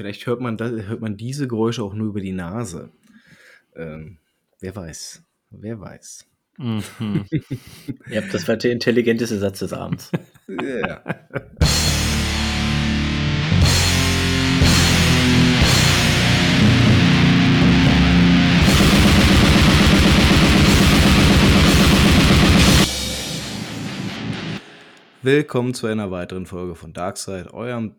Vielleicht 0.00 0.24
hört 0.26 0.40
man, 0.40 0.56
da, 0.56 0.66
hört 0.66 1.02
man 1.02 1.18
diese 1.18 1.46
Geräusche 1.46 1.82
auch 1.82 1.92
nur 1.92 2.06
über 2.08 2.22
die 2.22 2.32
Nase. 2.32 2.88
Ähm, 3.76 4.16
wer 4.58 4.74
weiß. 4.74 5.22
Wer 5.50 5.78
weiß. 5.78 6.26
Mhm. 6.56 7.26
ja, 8.10 8.22
das 8.22 8.48
war 8.48 8.56
der 8.56 8.72
intelligenteste 8.72 9.38
Satz 9.38 9.58
des 9.58 9.74
Abends. 9.74 10.10
Ja. 10.48 11.04
Willkommen 25.20 25.74
zu 25.74 25.86
einer 25.88 26.10
weiteren 26.10 26.46
Folge 26.46 26.74
von 26.74 26.94
Darkside, 26.94 27.52
eurem 27.52 27.96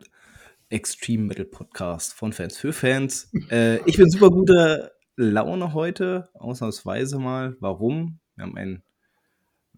Extreme 0.71 1.23
Metal 1.25 1.45
Podcast 1.45 2.13
von 2.13 2.33
Fans 2.33 2.57
für 2.57 2.73
Fans. 2.73 3.29
Äh, 3.49 3.77
ich 3.85 3.97
bin 3.97 4.09
super 4.09 4.29
guter 4.29 4.91
Laune 5.17 5.73
heute, 5.73 6.29
ausnahmsweise 6.33 7.19
mal. 7.19 7.57
Warum? 7.59 8.19
Wir 8.35 8.45
haben 8.45 8.57
ein, 8.57 8.83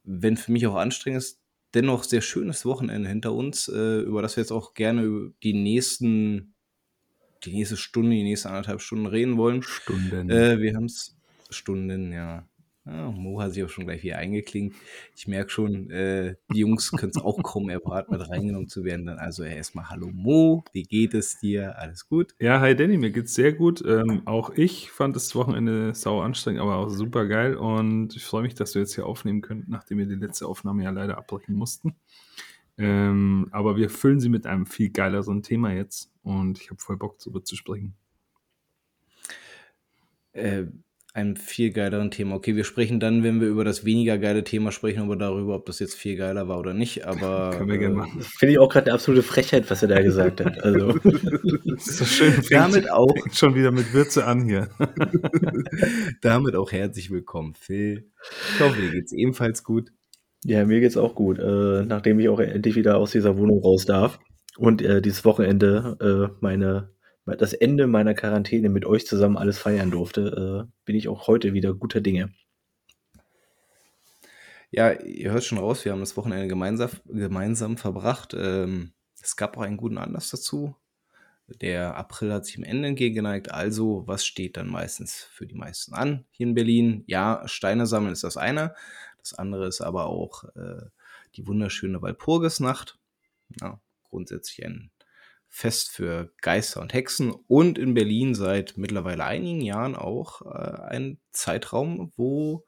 wenn 0.04 0.38
für 0.38 0.52
mich 0.52 0.68
auch 0.68 0.76
anstrengendes, 0.76 1.42
dennoch 1.74 2.04
sehr 2.04 2.22
schönes 2.22 2.66
Wochenende 2.66 3.10
hinter 3.10 3.34
uns, 3.34 3.68
äh, 3.68 4.02
über 4.02 4.22
das 4.22 4.38
wir 4.38 4.42
jetzt 4.44 4.52
auch 4.52 4.76
gerne 4.76 5.34
die 5.42 5.54
nächsten, 5.54 6.54
die 7.44 7.54
nächste 7.54 7.78
Stunde, 7.78 8.12
die 8.12 8.24
nächsten 8.24 8.50
anderthalb 8.50 8.82
Stunden 8.82 9.08
reden 9.08 9.38
wollen. 9.38 9.64
Stunden. 9.64 10.30
Äh, 10.30 10.60
wir 10.60 10.76
haben 10.76 10.86
es 10.86 11.18
Stunden, 11.50 12.14
ja. 12.14 12.48
Ja, 12.86 13.12
Mo 13.12 13.40
hat 13.40 13.54
sich 13.54 13.64
auch 13.64 13.70
schon 13.70 13.86
gleich 13.86 14.04
wieder 14.04 14.18
eingeklinkt. 14.18 14.76
Ich 15.16 15.26
merke 15.26 15.50
schon, 15.50 15.90
äh, 15.90 16.36
die 16.54 16.60
Jungs 16.60 16.92
können 16.92 17.14
es 17.16 17.22
auch 17.22 17.42
kaum 17.42 17.70
erwarten, 17.70 18.12
mit 18.12 18.30
reingenommen 18.30 18.68
zu 18.68 18.84
werden. 18.84 19.06
Dann 19.06 19.20
also 19.20 19.44
erstmal 19.44 19.90
Hallo 19.90 20.10
Mo, 20.12 20.66
wie 20.74 20.84
geht 20.84 21.14
es 21.14 21.40
dir? 21.40 21.80
Alles 21.80 22.10
gut? 22.10 22.36
Ja, 22.40 22.60
hi 22.60 22.76
Danny, 22.76 22.98
mir 22.98 23.12
geht's 23.12 23.36
sehr 23.36 23.54
gut. 23.54 23.82
Ähm, 23.88 24.24
auch 24.26 24.50
ich 24.50 24.92
fand 24.92 25.16
das 25.16 25.34
Wochenende 25.34 25.96
sau 25.96 26.20
anstrengend, 26.20 26.62
aber 26.62 26.76
auch 26.76 26.90
super 26.90 27.26
geil. 27.26 27.56
Und 27.56 28.18
ich 28.18 28.26
freue 28.26 28.42
mich, 28.42 28.54
dass 28.54 28.76
wir 28.76 28.82
jetzt 28.82 28.96
hier 28.96 29.06
aufnehmen 29.06 29.42
können, 29.42 29.64
nachdem 29.70 30.00
wir 30.00 30.06
die 30.06 30.16
letzte 30.16 30.46
Aufnahme 30.46 30.84
ja 30.84 30.90
leider 30.90 31.18
abbrechen 31.18 31.56
mussten. 31.56 31.96
Ähm, 32.78 33.48
aber 33.52 33.78
wir 33.78 33.90
füllen 33.90 34.20
sie 34.20 34.30
mit 34.30 34.46
einem 34.46 34.66
viel 34.66 34.90
geileren 34.90 35.42
Thema 35.42 35.72
jetzt 35.72 36.12
und 36.24 36.60
ich 36.60 36.70
habe 36.70 36.82
voll 36.82 36.98
Bock, 36.98 37.18
darüber 37.20 37.46
zu 37.46 37.56
sprechen. 37.56 37.96
Äh, 40.34 40.66
einem 41.14 41.36
viel 41.36 41.72
geileren 41.72 42.10
Thema. 42.10 42.36
Okay, 42.36 42.56
wir 42.56 42.64
sprechen 42.64 43.00
dann, 43.00 43.24
wenn 43.24 43.40
wir 43.40 43.48
über 43.48 43.64
das 43.64 43.86
weniger 43.86 44.18
geile 44.18 44.44
Thema 44.44 44.72
sprechen, 44.72 45.04
aber 45.04 45.16
darüber, 45.16 45.56
ob 45.56 45.68
das 45.68 45.78
jetzt 45.78 45.94
viel 45.94 46.16
geiler 46.18 46.48
war 46.48 46.58
oder 46.58 46.74
nicht. 46.74 47.06
Aber 47.06 47.52
können 47.56 47.70
wir 47.70 47.78
gerne 47.78 47.94
äh, 47.94 47.98
machen. 47.98 48.22
Finde 48.22 48.54
ich 48.54 48.60
auch 48.60 48.70
gerade 48.70 48.88
eine 48.88 48.96
absolute 48.96 49.22
Frechheit, 49.22 49.70
was 49.70 49.84
er 49.84 49.90
da 49.90 50.02
gesagt 50.02 50.44
hat. 50.44 50.64
Also 50.64 50.94
das 50.94 51.88
ist 51.88 51.98
so 51.98 52.06
schön. 52.06 52.34
Fängt, 52.34 52.52
Damit 52.52 52.92
auch 52.92 53.14
fängt 53.14 53.36
schon 53.36 53.54
wieder 53.54 53.72
mit 53.72 53.94
Würze 53.94 54.26
an 54.26 54.46
hier. 54.46 54.70
Damit 56.22 56.56
auch 56.56 56.72
herzlich 56.72 57.12
willkommen, 57.12 57.54
Phil. 57.54 58.10
Ich 58.56 58.60
hoffe, 58.60 58.82
dir 58.82 58.92
geht's 58.92 59.14
ebenfalls 59.14 59.64
gut. 59.64 59.92
Ja, 60.44 60.66
mir 60.66 60.80
geht's 60.80 60.98
auch 60.98 61.14
gut. 61.14 61.38
Äh, 61.38 61.86
nachdem 61.86 62.20
ich 62.20 62.28
auch 62.28 62.40
endlich 62.40 62.76
wieder 62.76 62.98
aus 62.98 63.12
dieser 63.12 63.38
Wohnung 63.38 63.60
raus 63.60 63.86
darf 63.86 64.20
und 64.58 64.82
äh, 64.82 65.00
dieses 65.00 65.24
Wochenende 65.26 66.32
äh, 66.34 66.36
meine 66.42 66.90
das 67.26 67.54
Ende 67.54 67.88
meiner 67.88 68.14
Quarantäne 68.14 68.70
mit 68.70 68.86
euch 68.86 69.08
zusammen 69.08 69.38
alles 69.38 69.58
feiern 69.58 69.92
durfte, 69.92 70.68
äh, 70.68 70.72
bin 70.86 70.96
ich 70.96 71.08
auch 71.08 71.28
heute 71.28 71.54
wieder 71.54 71.74
guter 71.74 72.02
Dinge. 72.02 72.34
Ja, 74.72 74.92
ihr 74.92 75.32
hört 75.32 75.44
schon 75.44 75.60
raus, 75.60 75.86
wir 75.86 75.92
haben 75.92 76.00
das 76.00 76.18
Wochenende 76.18 76.48
gemeinsam, 76.48 76.90
gemeinsam 77.06 77.78
verbracht. 77.78 78.34
Ähm, 78.38 78.94
es 79.22 79.36
gab 79.36 79.56
auch 79.56 79.62
einen 79.62 79.78
guten 79.78 79.98
Anlass 79.98 80.32
dazu. 80.32 80.76
Der 81.48 81.96
April 81.96 82.34
hat 82.34 82.46
sich 82.46 82.58
im 82.58 82.64
Ende 82.64 82.88
entgegengeneigt. 82.88 83.52
Also, 83.52 84.08
was 84.08 84.26
steht 84.26 84.58
dann 84.58 84.68
meistens 84.68 85.14
für 85.14 85.46
die 85.46 85.56
meisten 85.56 85.94
an 85.94 86.26
hier 86.32 86.48
in 86.48 86.56
Berlin? 86.56 87.04
Ja, 87.06 87.44
Steine 87.48 87.86
sammeln 87.86 88.14
ist 88.14 88.24
das 88.24 88.38
eine. 88.38 88.74
Das 89.20 89.34
andere 89.34 89.68
ist 89.68 89.82
aber 89.82 90.08
auch 90.08 90.46
äh, 90.56 90.88
die 91.36 91.46
wunderschöne 91.46 92.02
Walpurgisnacht. 92.02 92.98
Ja, 93.62 93.80
grundsätzlich 94.10 94.66
ein 94.66 94.90
Fest 95.56 95.92
für 95.92 96.34
Geister 96.42 96.82
und 96.82 96.96
Hexen 96.96 97.32
und 97.32 97.78
in 97.78 97.94
Berlin 97.94 98.34
seit 98.34 98.76
mittlerweile 98.76 99.24
einigen 99.24 99.62
Jahren 99.62 99.96
auch 99.96 100.42
äh, 100.42 100.82
ein 100.82 101.20
Zeitraum, 101.30 102.12
wo 102.16 102.66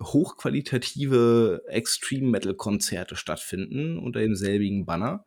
hochqualitative 0.00 1.62
Extreme 1.68 2.30
Metal 2.30 2.54
Konzerte 2.54 3.16
stattfinden 3.16 3.98
unter 3.98 4.20
demselbigen 4.20 4.86
Banner. 4.86 5.26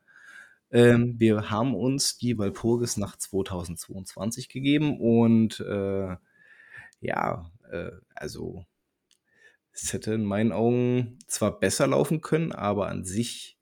Ähm, 0.71 1.13
wir 1.19 1.51
haben 1.51 1.75
uns 1.75 2.17
die 2.17 2.39
Walpurgis 2.39 2.97
nach 2.97 3.15
2022 3.15 4.49
gegeben 4.49 4.99
und 4.99 5.59
äh, 5.59 6.15
ja, 7.01 7.51
äh, 7.71 7.91
also 8.15 8.65
es 9.71 9.93
hätte 9.93 10.15
in 10.15 10.25
meinen 10.25 10.51
Augen 10.51 11.19
zwar 11.27 11.59
besser 11.59 11.85
laufen 11.85 12.21
können, 12.21 12.51
aber 12.51 12.87
an 12.87 13.05
sich 13.05 13.54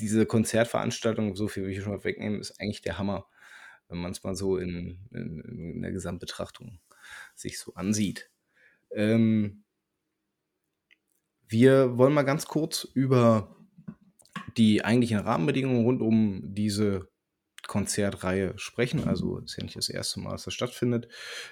diese 0.00 0.26
Konzertveranstaltung, 0.26 1.36
so 1.36 1.48
viel 1.48 1.64
will 1.64 1.72
ich 1.72 1.82
schon 1.82 1.92
mal 1.92 2.04
wegnehmen, 2.04 2.40
ist 2.40 2.60
eigentlich 2.60 2.82
der 2.82 2.98
Hammer, 2.98 3.26
wenn 3.88 3.98
man 3.98 4.12
es 4.12 4.22
mal 4.22 4.34
so 4.34 4.56
in, 4.56 4.98
in, 5.10 5.40
in, 5.40 5.82
der 5.82 5.92
Gesamtbetrachtung 5.92 6.80
sich 7.34 7.58
so 7.58 7.74
ansieht. 7.74 8.30
Ähm, 8.90 9.64
wir 11.48 11.96
wollen 11.96 12.12
mal 12.12 12.22
ganz 12.22 12.46
kurz 12.46 12.84
über 12.94 13.56
die 14.56 14.84
eigentlichen 14.84 15.18
Rahmenbedingungen 15.18 15.84
rund 15.84 16.02
um 16.02 16.42
diese 16.54 17.08
Konzertreihe 17.66 18.54
sprechen. 18.58 19.06
Also 19.06 19.38
ist 19.38 19.56
ja 19.56 19.64
nicht 19.64 19.76
das 19.76 19.88
erste 19.88 20.20
Mal, 20.20 20.32
dass 20.32 20.44
das 20.44 20.54
stattfindet. 20.54 21.08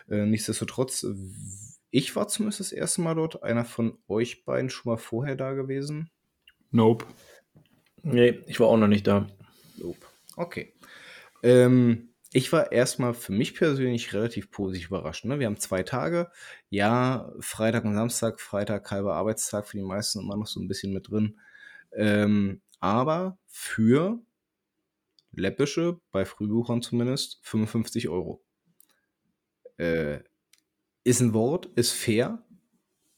Äh, 0.08 0.26
nichtsdestotrotz, 0.26 1.06
ich 1.90 2.14
war 2.16 2.28
zumindest 2.28 2.60
das 2.60 2.72
erste 2.72 3.00
Mal 3.00 3.14
dort. 3.14 3.42
Einer 3.42 3.64
von 3.64 3.98
euch 4.08 4.44
beiden 4.44 4.70
schon 4.70 4.92
mal 4.92 4.98
vorher 4.98 5.36
da 5.36 5.52
gewesen? 5.52 6.10
Nope. 6.70 7.06
Nee, 8.08 8.40
ich 8.46 8.60
war 8.60 8.68
auch 8.68 8.76
noch 8.76 8.86
nicht 8.86 9.04
da. 9.08 9.26
Okay. 10.36 10.72
Ähm, 11.42 12.10
ich 12.32 12.52
war 12.52 12.70
erstmal 12.70 13.14
für 13.14 13.32
mich 13.32 13.54
persönlich 13.56 14.14
relativ 14.14 14.52
positiv 14.52 14.88
überrascht. 14.88 15.24
Ne? 15.24 15.40
Wir 15.40 15.46
haben 15.46 15.58
zwei 15.58 15.82
Tage. 15.82 16.30
Ja, 16.70 17.32
Freitag 17.40 17.84
und 17.84 17.94
Samstag. 17.94 18.40
Freitag 18.40 18.88
halber 18.92 19.14
Arbeitstag 19.14 19.66
für 19.66 19.76
die 19.76 19.82
meisten 19.82 20.20
immer 20.20 20.36
noch 20.36 20.46
so 20.46 20.60
ein 20.60 20.68
bisschen 20.68 20.92
mit 20.92 21.10
drin. 21.10 21.40
Ähm, 21.92 22.60
aber 22.78 23.38
für 23.48 24.20
läppische, 25.32 25.98
bei 26.12 26.24
Frühbuchern 26.24 26.82
zumindest, 26.82 27.40
55 27.42 28.08
Euro. 28.08 28.40
Äh, 29.78 30.20
ist 31.02 31.20
ein 31.20 31.34
Wort, 31.34 31.66
ist 31.74 31.90
fair, 31.90 32.46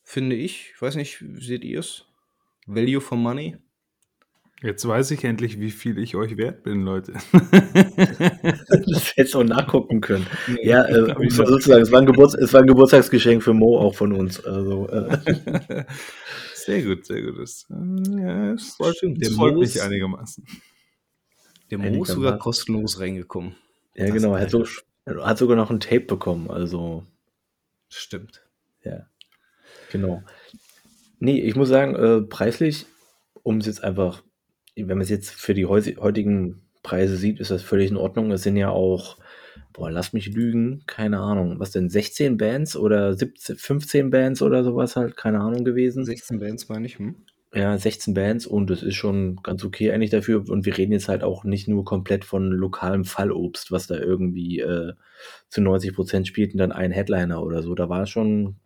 finde 0.02 0.34
ich. 0.34 0.72
Ich 0.74 0.80
weiß 0.80 0.94
nicht, 0.94 1.22
seht 1.40 1.64
ihr 1.64 1.80
es? 1.80 2.06
Value 2.66 3.02
for 3.02 3.18
Money? 3.18 3.58
Jetzt 4.60 4.86
weiß 4.86 5.12
ich 5.12 5.22
endlich, 5.22 5.60
wie 5.60 5.70
viel 5.70 5.98
ich 5.98 6.16
euch 6.16 6.36
wert 6.36 6.64
bin, 6.64 6.82
Leute. 6.82 7.12
das 7.32 9.16
hättest 9.16 9.34
du 9.34 9.40
auch 9.40 9.44
nachgucken 9.44 10.00
können. 10.00 10.26
Ja, 10.62 10.84
äh, 10.88 11.12
um 11.12 11.30
sozusagen, 11.30 11.82
es 11.82 11.92
war, 11.92 12.00
ein 12.00 12.06
Geburts-, 12.06 12.34
es 12.34 12.52
war 12.52 12.62
ein 12.62 12.66
Geburtstagsgeschenk 12.66 13.42
für 13.42 13.54
Mo, 13.54 13.78
auch 13.78 13.94
von 13.94 14.12
uns. 14.12 14.44
Also, 14.44 14.88
äh. 14.88 15.84
Sehr 16.68 16.82
gut, 16.82 17.06
sehr 17.06 17.22
gut. 17.22 17.38
Das, 17.38 17.66
äh, 17.70 18.20
ja, 18.20 18.52
das 18.52 18.74
freut, 18.74 18.96
das 19.02 19.32
freut 19.32 19.56
mich 19.56 19.80
einigermaßen. 19.80 20.44
Der 21.70 21.78
Mo 21.78 22.02
ist 22.02 22.10
sogar 22.10 22.36
kostenlos 22.36 23.00
reingekommen. 23.00 23.54
Ja, 23.94 24.04
das 24.04 24.12
genau. 24.12 24.34
Er 24.34 24.42
hat, 24.42 24.50
so, 24.50 24.66
hat 25.06 25.38
sogar 25.38 25.56
noch 25.56 25.70
ein 25.70 25.80
Tape 25.80 26.00
bekommen. 26.00 26.50
Also. 26.50 27.06
Stimmt. 27.88 28.42
Ja. 28.84 29.06
Genau. 29.92 30.22
Nee, 31.20 31.40
ich 31.40 31.56
muss 31.56 31.70
sagen, 31.70 31.94
äh, 31.94 32.20
preislich, 32.20 32.84
um 33.42 33.58
es 33.58 33.66
jetzt 33.66 33.82
einfach 33.82 34.22
wenn 34.86 34.98
man 34.98 35.00
es 35.02 35.10
jetzt 35.10 35.30
für 35.30 35.54
die 35.54 35.66
heutigen 35.66 36.62
Preise 36.82 37.16
sieht, 37.16 37.40
ist 37.40 37.50
das 37.50 37.62
völlig 37.62 37.90
in 37.90 37.96
Ordnung. 37.96 38.30
Es 38.30 38.42
sind 38.42 38.56
ja 38.56 38.70
auch, 38.70 39.18
boah, 39.72 39.90
lass 39.90 40.12
mich 40.12 40.32
lügen, 40.32 40.84
keine 40.86 41.18
Ahnung, 41.18 41.58
was 41.58 41.70
denn, 41.70 41.90
16 41.90 42.36
Bands 42.36 42.76
oder 42.76 43.14
17, 43.14 43.56
15 43.56 44.10
Bands 44.10 44.42
oder 44.42 44.64
sowas 44.64 44.96
halt, 44.96 45.16
keine 45.16 45.40
Ahnung 45.40 45.64
gewesen. 45.64 46.04
16 46.04 46.38
Bands 46.38 46.68
meine 46.68 46.86
ich, 46.86 46.98
hm? 46.98 47.16
Ja, 47.54 47.78
16 47.78 48.12
Bands 48.12 48.46
und 48.46 48.68
das 48.68 48.82
ist 48.82 48.96
schon 48.96 49.36
ganz 49.42 49.64
okay 49.64 49.90
eigentlich 49.90 50.10
dafür. 50.10 50.44
Und 50.48 50.66
wir 50.66 50.76
reden 50.76 50.92
jetzt 50.92 51.08
halt 51.08 51.24
auch 51.24 51.44
nicht 51.44 51.66
nur 51.66 51.84
komplett 51.84 52.24
von 52.24 52.50
lokalem 52.50 53.04
Fallobst, 53.04 53.72
was 53.72 53.86
da 53.86 53.96
irgendwie 53.96 54.60
äh, 54.60 54.92
zu 55.48 55.62
90 55.62 55.94
Prozent 55.94 56.28
spielt 56.28 56.52
und 56.52 56.58
dann 56.58 56.72
ein 56.72 56.92
Headliner 56.92 57.42
oder 57.42 57.62
so. 57.62 57.74
Da 57.74 57.88
war 57.88 58.06
schon 58.06 58.56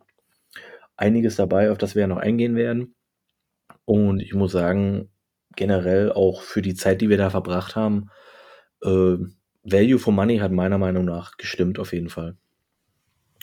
einiges 0.97 1.37
dabei, 1.37 1.71
auf 1.71 1.77
das 1.77 1.95
wir 1.95 2.01
ja 2.01 2.07
noch 2.07 2.17
eingehen 2.17 2.55
werden. 2.55 2.95
Und 3.85 4.21
ich 4.21 4.33
muss 4.33 4.51
sagen, 4.51 5.09
generell 5.55 6.11
auch 6.11 6.41
für 6.41 6.61
die 6.61 6.75
Zeit, 6.75 7.01
die 7.01 7.09
wir 7.09 7.17
da 7.17 7.29
verbracht 7.29 7.75
haben, 7.75 8.09
äh, 8.83 9.17
Value 9.63 9.99
for 9.99 10.13
Money 10.13 10.37
hat 10.37 10.51
meiner 10.51 10.77
Meinung 10.77 11.05
nach 11.05 11.37
gestimmt 11.37 11.79
auf 11.79 11.93
jeden 11.93 12.09
Fall. 12.09 12.35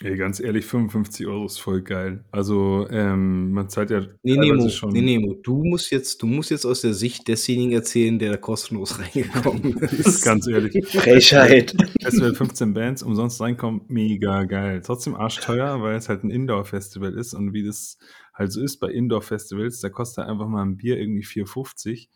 Ey, 0.03 0.15
ganz 0.17 0.39
ehrlich, 0.39 0.65
55 0.65 1.27
Euro 1.27 1.45
ist 1.45 1.59
voll 1.59 1.81
geil. 1.83 2.23
Also, 2.31 2.87
ähm, 2.89 3.51
man 3.51 3.69
zahlt 3.69 3.91
ja 3.91 4.01
Nee, 4.23 4.35
Nemo, 4.35 4.67
schon 4.69 4.93
nee, 4.93 5.01
Nemo, 5.01 5.35
du 5.35 5.63
musst 5.63 5.91
jetzt, 5.91 6.23
du 6.23 6.25
musst 6.25 6.49
jetzt 6.49 6.65
aus 6.65 6.81
der 6.81 6.95
Sicht 6.95 7.27
desjenigen 7.27 7.71
erzählen, 7.71 8.17
der 8.17 8.31
da 8.31 8.37
kostenlos 8.37 8.97
reingekommen 8.99 9.77
ist. 9.77 10.23
ganz 10.23 10.47
ehrlich. 10.47 10.83
Frechheit. 10.87 11.75
Festival 12.01 12.33
15 12.33 12.73
Bands 12.73 13.03
umsonst 13.03 13.39
reinkommen, 13.41 13.81
mega 13.89 14.43
geil. 14.45 14.81
Trotzdem 14.83 15.15
arschteuer, 15.15 15.81
weil 15.83 15.97
es 15.97 16.09
halt 16.09 16.23
ein 16.23 16.31
Indoor-Festival 16.31 17.13
ist 17.13 17.35
und 17.35 17.53
wie 17.53 17.63
das 17.63 17.99
halt 18.41 18.51
so 18.51 18.61
ist 18.61 18.79
bei 18.79 18.89
Indoor-Festivals, 18.89 19.79
da 19.79 19.89
kostet 19.89 20.25
einfach 20.25 20.47
mal 20.47 20.63
ein 20.63 20.77
Bier 20.77 20.99
irgendwie 20.99 21.23
4,50 21.23 22.09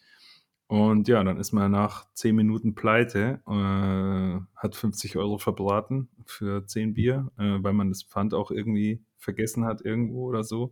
und 0.68 1.08
ja, 1.08 1.24
dann 1.24 1.38
ist 1.38 1.52
man 1.52 1.72
nach 1.72 2.12
10 2.14 2.36
Minuten 2.36 2.74
pleite, 2.74 3.40
äh, 3.48 4.40
hat 4.56 4.76
50 4.76 5.16
Euro 5.16 5.38
verbraten 5.38 6.10
für 6.26 6.66
10 6.66 6.96
Bier, 6.96 7.32
äh, 7.38 7.58
weil 7.62 7.74
man 7.74 7.90
das 7.90 8.04
Pfand 8.04 8.34
auch 8.34 8.50
irgendwie 8.50 9.04
vergessen 9.18 9.66
hat 9.66 9.82
irgendwo 9.86 10.26
oder 10.28 10.44
so. 10.44 10.72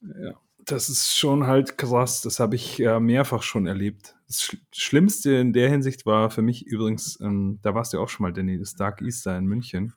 Ja, 0.00 0.40
das 0.64 0.88
ist 0.88 1.16
schon 1.16 1.48
halt 1.48 1.78
krass. 1.78 2.22
Das 2.22 2.38
habe 2.38 2.54
ich 2.54 2.78
ja 2.78 3.00
mehrfach 3.00 3.42
schon 3.42 3.66
erlebt. 3.66 4.14
Das 4.28 4.42
Sch 4.42 4.56
Schlimmste 4.72 5.32
in 5.32 5.52
der 5.52 5.68
Hinsicht 5.68 6.06
war 6.06 6.30
für 6.30 6.42
mich 6.42 6.64
übrigens, 6.64 7.18
ähm, 7.20 7.58
da 7.62 7.74
warst 7.74 7.92
du 7.92 7.96
ja 7.96 8.04
auch 8.04 8.08
schon 8.08 8.22
mal, 8.22 8.32
Danny, 8.32 8.56
das 8.56 8.74
Dark 8.74 9.02
Easter 9.02 9.36
in 9.36 9.46
München. 9.46 9.94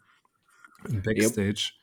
Im 0.90 1.04
Backstage. 1.04 1.74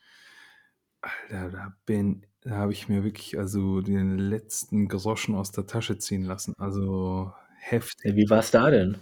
Alter, 1.01 1.49
da 1.49 1.77
bin, 1.85 2.25
da 2.41 2.51
habe 2.51 2.71
ich 2.73 2.89
mir 2.89 3.03
wirklich 3.03 3.37
also 3.37 3.81
den 3.81 4.17
letzten 4.17 4.87
Groschen 4.87 5.35
aus 5.35 5.51
der 5.51 5.67
Tasche 5.67 5.97
ziehen 5.97 6.23
lassen. 6.23 6.53
Also 6.57 7.31
heftig. 7.59 8.15
Wie 8.15 8.29
war 8.29 8.39
es 8.39 8.51
da 8.51 8.71
denn? 8.71 8.97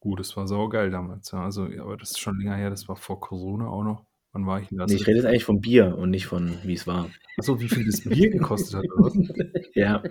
Gut, 0.00 0.18
das 0.18 0.36
war 0.36 0.48
saugeil 0.48 0.90
damals. 0.90 1.30
Ja. 1.30 1.44
Also, 1.44 1.66
ja, 1.66 1.82
aber 1.82 1.96
das 1.96 2.12
ist 2.12 2.20
schon 2.20 2.38
länger 2.38 2.56
her, 2.56 2.70
das 2.70 2.88
war 2.88 2.96
vor 2.96 3.20
Corona 3.20 3.68
auch 3.68 3.84
noch. 3.84 4.04
Wann 4.32 4.46
war 4.46 4.60
ich 4.60 4.68
denn 4.68 4.78
da? 4.78 4.86
Nee, 4.86 4.94
ich 4.94 5.06
rede 5.06 5.18
jetzt 5.18 5.26
eigentlich 5.26 5.44
vom 5.44 5.60
Bier 5.60 5.96
und 5.96 6.10
nicht 6.10 6.26
von, 6.26 6.56
wie 6.62 6.74
es 6.74 6.86
war. 6.86 7.10
Achso, 7.36 7.60
wie 7.60 7.68
viel 7.68 7.84
das 7.84 8.02
Bier 8.02 8.30
gekostet 8.30 8.76
hat, 8.76 8.84
oder 8.96 9.06
was? 9.06 9.14
Ja. 9.74 10.02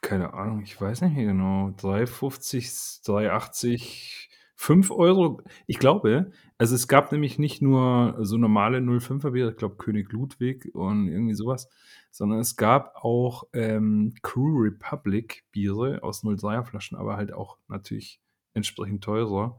Keine 0.00 0.34
Ahnung, 0.34 0.62
ich 0.62 0.78
weiß 0.80 1.02
nicht 1.02 1.16
mehr 1.16 1.26
genau. 1.26 1.68
3,50, 1.78 3.04
3,80, 3.04 4.21
5 4.62 4.92
Euro. 4.92 5.42
Ich 5.66 5.80
glaube, 5.80 6.30
also 6.56 6.76
es 6.76 6.86
gab 6.86 7.10
nämlich 7.10 7.36
nicht 7.36 7.62
nur 7.62 8.16
so 8.20 8.36
normale 8.36 8.78
05er 8.78 9.32
Bier, 9.32 9.48
ich 9.48 9.56
glaube 9.56 9.74
König 9.74 10.12
Ludwig 10.12 10.72
und 10.72 11.08
irgendwie 11.08 11.34
sowas, 11.34 11.68
sondern 12.12 12.38
es 12.38 12.54
gab 12.54 12.94
auch 12.94 13.42
ähm, 13.54 14.14
Crew 14.22 14.60
Republic 14.60 15.44
Biere 15.50 16.04
aus 16.04 16.22
03er 16.22 16.62
Flaschen, 16.62 16.96
aber 16.96 17.16
halt 17.16 17.32
auch 17.32 17.58
natürlich 17.66 18.20
entsprechend 18.54 19.02
teurer. 19.02 19.58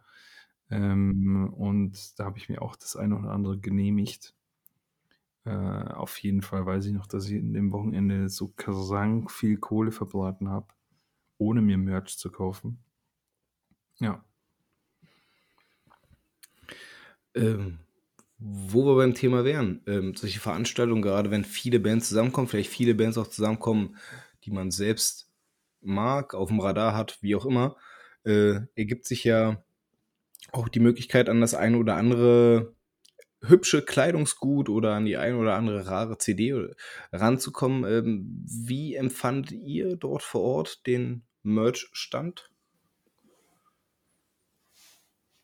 Ähm, 0.69 1.53
und 1.53 2.17
da 2.17 2.23
habe 2.23 2.37
ich 2.37 2.47
mir 2.47 2.61
auch 2.61 2.77
das 2.77 2.95
eine 2.95 3.19
oder 3.19 3.31
andere 3.31 3.59
genehmigt. 3.59 4.33
Äh, 5.43 5.49
auf 5.49 6.17
jeden 6.19 6.41
Fall 6.41 6.65
weiß 6.65 6.85
ich 6.85 6.93
noch, 6.93 7.07
dass 7.07 7.27
ich 7.27 7.33
in 7.33 7.53
dem 7.53 7.73
Wochenende 7.73 8.29
so 8.29 8.53
krank 8.55 9.31
viel 9.31 9.57
Kohle 9.57 9.91
verbraten 9.91 10.47
habe, 10.47 10.67
ohne 11.37 11.61
mir 11.61 11.77
Merch 11.77 12.17
zu 12.17 12.31
kaufen. 12.31 12.79
Ja. 13.99 14.23
Ähm, 17.35 17.79
wo 18.37 18.85
wir 18.85 18.95
beim 18.95 19.13
Thema 19.13 19.45
wären, 19.45 19.81
ähm, 19.87 20.15
solche 20.15 20.39
Veranstaltungen, 20.39 21.01
gerade 21.01 21.31
wenn 21.31 21.45
viele 21.45 21.79
Bands 21.79 22.09
zusammenkommen, 22.09 22.47
vielleicht 22.47 22.69
viele 22.69 22.93
Bands 22.93 23.17
auch 23.17 23.27
zusammenkommen, 23.27 23.95
die 24.43 24.51
man 24.51 24.69
selbst 24.69 25.29
mag, 25.81 26.33
auf 26.33 26.49
dem 26.49 26.59
Radar 26.59 26.93
hat, 26.95 27.17
wie 27.21 27.35
auch 27.35 27.45
immer, 27.45 27.77
äh, 28.25 28.59
ergibt 28.75 29.05
sich 29.05 29.23
ja 29.23 29.63
auch 30.51 30.67
die 30.67 30.81
Möglichkeit, 30.81 31.29
an 31.29 31.41
das 31.41 31.53
eine 31.53 31.77
oder 31.77 31.95
andere 31.95 32.75
hübsche 33.41 33.81
Kleidungsgut 33.83 34.69
oder 34.69 34.93
an 34.93 35.05
die 35.05 35.17
eine 35.17 35.37
oder 35.37 35.55
andere 35.55 35.87
rare 35.87 36.17
CD 36.17 36.69
ranzukommen. 37.11 37.83
Ähm, 37.85 38.43
wie 38.45 38.95
empfandet 38.95 39.51
ihr 39.51 39.95
dort 39.95 40.23
vor 40.23 40.41
Ort 40.41 40.87
den 40.87 41.23
Merch-Stand? 41.43 42.49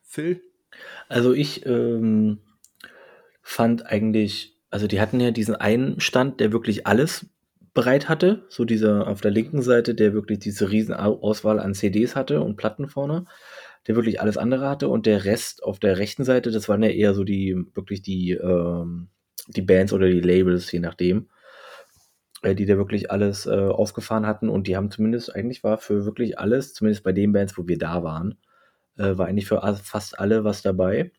Phil? 0.03 0.48
Also 1.07 1.33
ich 1.33 1.65
ähm, 1.65 2.39
fand 3.41 3.85
eigentlich, 3.85 4.57
also 4.69 4.87
die 4.87 5.01
hatten 5.01 5.19
ja 5.19 5.31
diesen 5.31 5.55
einen 5.55 5.99
Stand, 5.99 6.39
der 6.39 6.51
wirklich 6.51 6.85
alles 6.85 7.25
bereit 7.73 8.09
hatte, 8.09 8.45
so 8.49 8.65
dieser 8.65 9.07
auf 9.07 9.21
der 9.21 9.31
linken 9.31 9.61
Seite, 9.61 9.95
der 9.95 10.13
wirklich 10.13 10.39
diese 10.39 10.69
riesen 10.71 10.93
Auswahl 10.93 11.59
an 11.59 11.73
CDs 11.73 12.15
hatte 12.15 12.41
und 12.41 12.57
Platten 12.57 12.89
vorne, 12.89 13.25
der 13.87 13.95
wirklich 13.95 14.21
alles 14.21 14.37
andere 14.37 14.69
hatte. 14.69 14.89
Und 14.89 15.05
der 15.05 15.25
Rest 15.25 15.63
auf 15.63 15.79
der 15.79 15.97
rechten 15.97 16.23
Seite, 16.23 16.51
das 16.51 16.67
waren 16.69 16.83
ja 16.83 16.89
eher 16.89 17.13
so 17.13 17.23
die, 17.23 17.55
wirklich 17.73 18.01
die, 18.01 18.31
ähm, 18.31 19.09
die 19.47 19.61
Bands 19.61 19.93
oder 19.93 20.07
die 20.07 20.21
Labels, 20.21 20.71
je 20.71 20.79
nachdem, 20.79 21.29
äh, 22.41 22.55
die 22.55 22.65
da 22.65 22.77
wirklich 22.77 23.11
alles 23.11 23.45
äh, 23.45 23.51
aufgefahren 23.51 24.27
hatten. 24.27 24.49
Und 24.49 24.67
die 24.67 24.75
haben 24.75 24.91
zumindest, 24.91 25.35
eigentlich 25.35 25.63
war 25.63 25.77
für 25.77 26.05
wirklich 26.05 26.37
alles, 26.37 26.73
zumindest 26.73 27.03
bei 27.03 27.13
den 27.13 27.31
Bands, 27.31 27.57
wo 27.57 27.67
wir 27.67 27.77
da 27.77 28.03
waren, 28.03 28.37
äh, 28.99 29.17
war 29.17 29.27
eigentlich 29.27 29.47
für 29.47 29.61
fast 29.83 30.19
alle 30.19 30.43
was 30.43 30.61
dabei. 30.61 31.11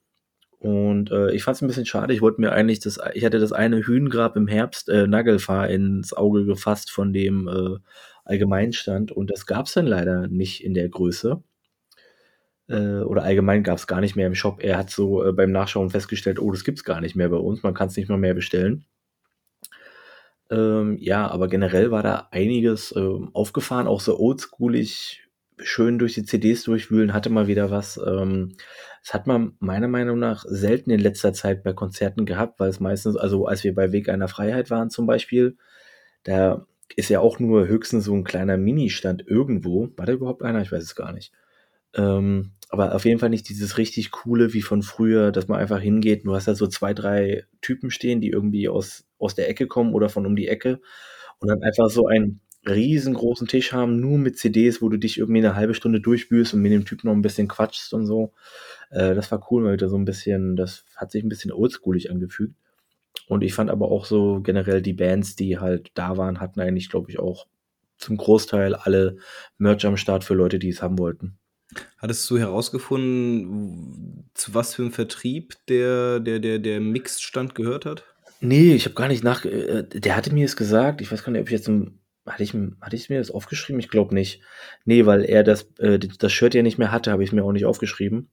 Und 0.59 1.11
äh, 1.11 1.33
ich 1.33 1.43
fand 1.43 1.57
es 1.57 1.63
ein 1.63 1.69
bisschen 1.69 1.87
schade. 1.87 2.13
Ich 2.13 2.21
wollte 2.21 2.41
mir 2.41 2.53
eigentlich 2.53 2.81
das, 2.81 2.99
ich 3.15 3.25
hatte 3.25 3.39
das 3.39 3.53
eine 3.53 3.79
Hühngrab 3.79 4.37
im 4.37 4.47
Herbst 4.47 4.91
äh, 4.91 5.07
Nagelfahr 5.07 5.71
ins 5.71 6.13
Auge 6.13 6.45
gefasst 6.45 6.91
von 6.91 7.15
dem 7.15 7.49
äh, 7.49 7.79
Allgemeinstand 8.25 9.11
und 9.11 9.31
das 9.31 9.47
gab 9.47 9.67
es 9.67 9.73
dann 9.73 9.87
leider 9.87 10.29
nicht 10.29 10.63
in 10.63 10.75
der 10.75 10.89
Größe. 10.91 11.43
Äh, 12.69 13.01
oder 13.01 13.23
allgemein 13.23 13.63
gab 13.63 13.79
es 13.79 13.87
gar 13.87 14.03
nicht 14.03 14.17
mehr 14.17 14.27
im 14.27 14.35
Shop. 14.35 14.63
Er 14.63 14.77
hat 14.77 14.91
so 14.91 15.25
äh, 15.27 15.33
beim 15.33 15.51
Nachschauen 15.51 15.89
festgestellt, 15.89 16.39
oh, 16.39 16.53
das 16.53 16.63
gibt 16.65 16.79
es 16.79 16.85
gar 16.85 17.01
nicht 17.01 17.17
mehr 17.17 17.31
bei 17.31 17.39
uns, 17.39 17.63
man 17.63 17.75
kann 17.75 17.89
es 17.89 17.97
nicht 17.97 18.11
mal 18.11 18.19
mehr 18.19 18.35
bestellen. 18.35 18.85
Ähm, 20.51 20.99
ja, 21.01 21.27
aber 21.29 21.49
generell 21.49 21.91
war 21.91 22.03
da 22.03 22.29
einiges 22.33 22.93
äh, 22.93 23.19
aufgefahren, 23.33 23.87
auch 23.87 24.01
so 24.01 24.19
oldschoolig 24.21 25.23
schön 25.63 25.99
durch 25.99 26.15
die 26.15 26.25
CDs 26.25 26.63
durchwühlen, 26.65 27.13
hatte 27.13 27.31
mal 27.31 27.47
wieder 27.47 27.71
was. 27.71 28.01
Ähm, 28.05 28.57
das 29.03 29.15
hat 29.15 29.27
man 29.27 29.55
meiner 29.61 29.89
Meinung 29.89 30.19
nach 30.19 30.45
selten 30.47 30.91
in 30.91 31.01
letzter 31.01 31.33
Zeit 31.33 31.63
bei 31.63 31.73
Konzerten 31.73 32.27
gehabt, 32.27 32.61
weil 32.61 32.69
es 32.69 32.81
meistens, 32.81 33.17
also 33.17 33.47
als 33.47 33.65
wir 33.65 33.75
bei 33.75 33.93
Weg 33.93 34.09
einer 34.09 34.29
Freiheit 34.29 34.71
waren 34.71 34.91
zum 34.91 35.07
Beispiel, 35.07 35.57
da 36.25 36.67
ist 36.97 37.09
ja 37.09 37.21
auch 37.21 37.39
nur 37.39 37.67
höchstens 37.69 38.05
so 38.05 38.15
ein 38.15 38.25
kleiner 38.25 38.57
Mini-Stand 38.57 39.25
irgendwo. 39.27 39.89
War 39.97 40.07
da 40.07 40.13
überhaupt 40.13 40.43
einer? 40.43 40.63
Ich 40.63 40.73
weiß 40.73 40.83
es 40.83 40.95
gar 40.95 41.13
nicht. 41.13 41.33
Ähm, 41.95 42.53
aber 42.69 42.95
auf 42.95 43.05
jeden 43.05 43.19
Fall 43.19 43.31
nicht 43.31 43.49
dieses 43.49 43.79
richtig 43.79 44.11
coole 44.13 44.53
wie 44.53 44.63
von 44.63 44.83
früher, 44.83 45.33
dass 45.33 45.49
man 45.49 45.59
einfach 45.59 45.81
hingeht. 45.81 46.25
Du 46.25 46.35
hast 46.35 46.47
da 46.47 46.55
so 46.55 46.67
zwei, 46.67 46.95
drei 46.95 47.45
Typen 47.61 47.91
stehen, 47.91 48.21
die 48.21 48.29
irgendwie 48.31 48.69
aus, 48.69 49.05
aus 49.19 49.35
der 49.35 49.49
Ecke 49.49 49.67
kommen 49.67 49.93
oder 49.95 50.09
von 50.09 50.27
um 50.27 50.37
die 50.37 50.49
Ecke 50.49 50.81
und 51.41 51.49
dann 51.49 51.63
einfach 51.63 51.91
so 51.91 52.07
ein 52.07 52.41
riesengroßen 52.67 53.47
Tisch 53.47 53.73
haben, 53.73 54.01
nur 54.01 54.19
mit 54.19 54.39
CDs, 54.39 54.83
wo 54.83 54.89
du 54.89 54.99
dich 54.99 55.19
irgendwie 55.19 55.39
eine 55.39 55.57
halbe 55.57 55.75
Stunde 55.75 56.01
durchbühlst 56.01 56.55
und 56.55 56.61
mit 56.61 56.73
dem 56.73 56.85
Typen 56.85 57.09
noch 57.09 57.15
ein 57.15 57.23
bisschen 57.23 57.49
quatschst 57.49 57.95
und 57.95 58.07
so. 58.07 58.33
Äh, 58.91 59.15
das 59.15 59.31
war 59.33 59.47
cool, 59.51 59.65
weil 59.65 59.77
da 59.77 59.89
so 59.89 59.97
ein 59.97 60.05
bisschen, 60.05 60.57
das 60.57 60.85
hat 60.97 61.11
sich 61.11 61.23
ein 61.23 61.29
bisschen 61.29 61.53
oldschoolig 61.53 62.11
angefügt. 62.11 62.55
Und 63.27 63.43
ich 63.43 63.55
fand 63.55 63.71
aber 63.71 63.91
auch 63.91 64.05
so 64.05 64.41
generell 64.41 64.83
die 64.83 64.93
Bands, 64.93 65.37
die 65.37 65.59
halt 65.59 65.91
da 65.95 66.17
waren, 66.17 66.41
hatten 66.41 66.61
eigentlich, 66.61 66.91
glaube 66.91 67.11
ich, 67.11 67.19
auch 67.19 67.47
zum 67.97 68.17
Großteil 68.17 68.75
alle 68.75 69.17
Merch 69.59 69.87
am 69.87 69.97
Start 69.97 70.25
für 70.25 70.35
Leute, 70.35 70.59
die 70.59 70.69
es 70.69 70.83
haben 70.83 70.99
wollten. 70.99 71.39
Hattest 71.99 72.29
du 72.31 72.39
herausgefunden, 72.39 74.29
zu 74.35 74.55
was 74.55 74.75
für 74.75 74.83
einem 74.83 74.93
Vertrieb 74.93 75.55
der, 75.69 76.19
der, 76.19 76.41
der, 76.41 76.59
der 76.59 76.81
Mixstand 76.81 77.55
gehört 77.55 77.87
hat? 77.87 78.05
Nee, 78.41 78.75
ich 78.75 78.87
habe 78.87 78.95
gar 78.95 79.09
nicht 79.09 79.23
nach. 79.23 79.45
Äh, 79.45 79.85
der 79.85 80.17
hatte 80.17 80.35
mir 80.35 80.47
es 80.47 80.57
gesagt. 80.57 81.01
Ich 81.01 81.13
weiß 81.13 81.23
gar 81.23 81.31
nicht, 81.31 81.43
ob 81.43 81.49
ich 81.49 81.53
jetzt 81.53 81.69
ein 81.69 82.00
hatte 82.31 82.43
ich, 82.43 82.55
hatte 82.55 82.97
ich 82.97 83.11
mir 83.11 83.19
das 83.19 83.31
aufgeschrieben? 83.31 83.81
Ich 83.81 83.89
glaube 83.89 84.15
nicht. 84.15 84.43
Nee, 84.85 85.07
weil 85.07 85.25
er 85.25 85.45
das, 85.45 85.71
äh, 85.79 85.99
das 85.99 86.33
Shirt 86.33 86.55
ja 86.55 86.63
nicht 86.63 86.79
mehr 86.79 86.93
hatte, 86.93 87.13
habe 87.13 87.25
ich 87.25 87.33
mir 87.33 87.45
auch 87.45 87.53
nicht 87.53 87.67
aufgeschrieben. 87.67 88.31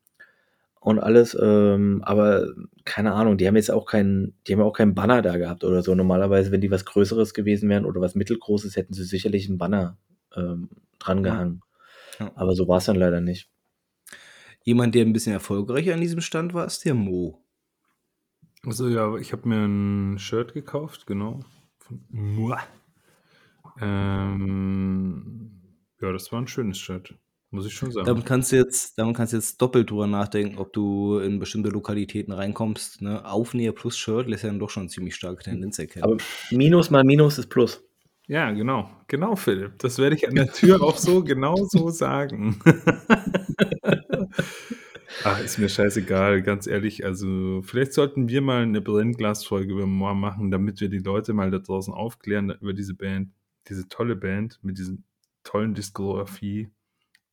Und 0.79 0.99
alles, 0.99 1.37
ähm, 1.39 2.01
aber 2.03 2.47
keine 2.85 3.13
Ahnung, 3.13 3.37
die 3.37 3.47
haben 3.47 3.55
jetzt 3.55 3.71
auch 3.71 3.85
keinen, 3.85 4.35
die 4.47 4.53
haben 4.53 4.61
auch 4.61 4.73
keinen 4.73 4.95
Banner 4.95 5.21
da 5.21 5.37
gehabt 5.37 5.63
oder 5.63 5.81
so. 5.83 5.95
Normalerweise, 5.95 6.51
wenn 6.51 6.61
die 6.61 6.71
was 6.71 6.85
Größeres 6.85 7.33
gewesen 7.33 7.67
wären 7.69 7.85
oder 7.85 7.99
was 7.99 8.15
Mittelgroßes, 8.15 8.75
hätten 8.75 8.93
sie 8.93 9.03
sicherlich 9.03 9.49
einen 9.49 9.57
Banner 9.57 9.97
ähm, 10.35 10.69
dran 10.99 11.23
gehangen. 11.23 11.61
Ja. 12.19 12.27
Ja. 12.27 12.31
Aber 12.35 12.55
so 12.55 12.67
war 12.67 12.77
es 12.77 12.85
dann 12.85 12.95
leider 12.95 13.21
nicht. 13.21 13.49
Jemand, 14.63 14.95
der 14.95 15.05
ein 15.05 15.13
bisschen 15.13 15.33
erfolgreicher 15.33 15.93
an 15.93 16.01
diesem 16.01 16.21
Stand 16.21 16.53
war, 16.53 16.65
ist 16.65 16.85
der 16.85 16.93
Mo. 16.93 17.41
Also 18.63 18.87
ja, 18.89 19.15
ich 19.17 19.31
habe 19.31 19.47
mir 19.47 19.65
ein 19.65 20.19
Shirt 20.19 20.53
gekauft, 20.53 21.07
genau. 21.07 21.41
Von 21.79 22.03
Mua. 22.09 22.59
Ähm, 23.81 25.51
ja, 26.01 26.11
das 26.11 26.31
war 26.31 26.41
ein 26.41 26.47
schönes 26.47 26.77
Shirt, 26.77 27.15
muss 27.51 27.65
ich 27.65 27.73
schon 27.73 27.91
sagen. 27.91 28.05
Damit 28.05 28.25
kannst 28.25 28.51
du 28.51 28.55
jetzt, 28.55 28.97
damit 28.97 29.15
kannst 29.15 29.33
du 29.33 29.37
jetzt 29.37 29.61
doppelt 29.61 29.89
drüber 29.89 30.07
nachdenken, 30.07 30.57
ob 30.57 30.73
du 30.73 31.19
in 31.19 31.39
bestimmte 31.39 31.69
Lokalitäten 31.69 32.33
reinkommst. 32.33 33.01
Ne? 33.01 33.25
Aufnäher 33.25 33.71
plus 33.71 33.97
Shirt 33.97 34.27
lässt 34.27 34.43
ja 34.43 34.49
dann 34.49 34.59
doch 34.59 34.69
schon 34.69 34.83
eine 34.83 34.89
ziemlich 34.89 35.15
starke 35.15 35.43
Tendenz 35.43 35.79
erkennen. 35.79 36.03
Aber 36.03 36.17
Minus 36.51 36.89
mal 36.89 37.03
Minus 37.03 37.37
ist 37.37 37.49
Plus. 37.49 37.83
Ja, 38.27 38.51
genau. 38.51 38.89
Genau, 39.07 39.37
Philipp. 39.37 39.79
Das 39.79 39.97
werde 39.99 40.15
ich 40.15 40.27
an 40.27 40.35
der 40.35 40.51
Tür 40.51 40.81
auch 40.83 40.97
so 40.97 41.23
genau 41.23 41.55
so 41.69 41.89
sagen. 41.89 42.59
Ach, 45.23 45.41
ist 45.41 45.57
mir 45.57 45.69
scheißegal, 45.69 46.41
ganz 46.41 46.67
ehrlich. 46.67 47.05
Also, 47.05 47.61
vielleicht 47.63 47.93
sollten 47.93 48.27
wir 48.29 48.41
mal 48.41 48.63
eine 48.63 48.81
Brennglas-Folge 48.81 49.73
über 49.73 49.87
Moore 49.87 50.15
machen, 50.15 50.51
damit 50.51 50.81
wir 50.81 50.89
die 50.89 50.99
Leute 50.99 51.33
mal 51.33 51.49
da 51.49 51.59
draußen 51.59 51.93
aufklären 51.93 52.53
über 52.61 52.73
diese 52.73 52.93
Band, 52.93 53.29
diese 53.69 53.87
tolle 53.89 54.15
Band 54.15 54.59
mit 54.63 54.77
diesen 54.77 55.05
tollen 55.43 55.73
Diskografie 55.73 56.69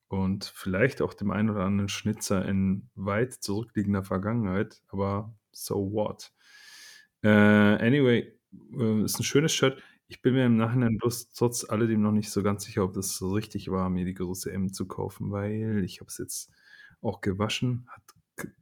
und 0.07 0.45
vielleicht 0.45 1.01
auch 1.01 1.13
dem 1.13 1.31
einen 1.31 1.49
oder 1.49 1.65
anderen 1.65 1.89
Schnitzer 1.89 2.45
in 2.45 2.89
weit 2.95 3.33
zurückliegender 3.33 4.03
Vergangenheit, 4.03 4.81
aber 4.89 5.35
so 5.51 5.91
what? 5.91 6.31
Äh, 7.23 7.29
anyway, 7.29 8.33
äh, 8.77 9.03
ist 9.03 9.19
ein 9.19 9.23
schönes 9.23 9.53
Shirt. 9.53 9.81
Ich 10.07 10.21
bin 10.21 10.35
mir 10.35 10.45
im 10.45 10.57
Nachhinein 10.57 10.97
bloß 10.97 11.31
trotz 11.33 11.67
alledem 11.67 12.01
noch 12.01 12.11
nicht 12.11 12.29
so 12.29 12.43
ganz 12.43 12.63
sicher, 12.65 12.83
ob 12.83 12.93
das 12.93 13.17
so 13.17 13.31
richtig 13.33 13.71
war, 13.71 13.89
mir 13.89 14.05
die 14.05 14.13
große 14.13 14.51
M 14.51 14.71
zu 14.71 14.87
kaufen, 14.87 15.31
weil 15.31 15.83
ich 15.83 15.99
habe 15.99 16.09
es 16.09 16.19
jetzt 16.19 16.51
auch 17.01 17.21
gewaschen, 17.21 17.87
hat 17.89 18.04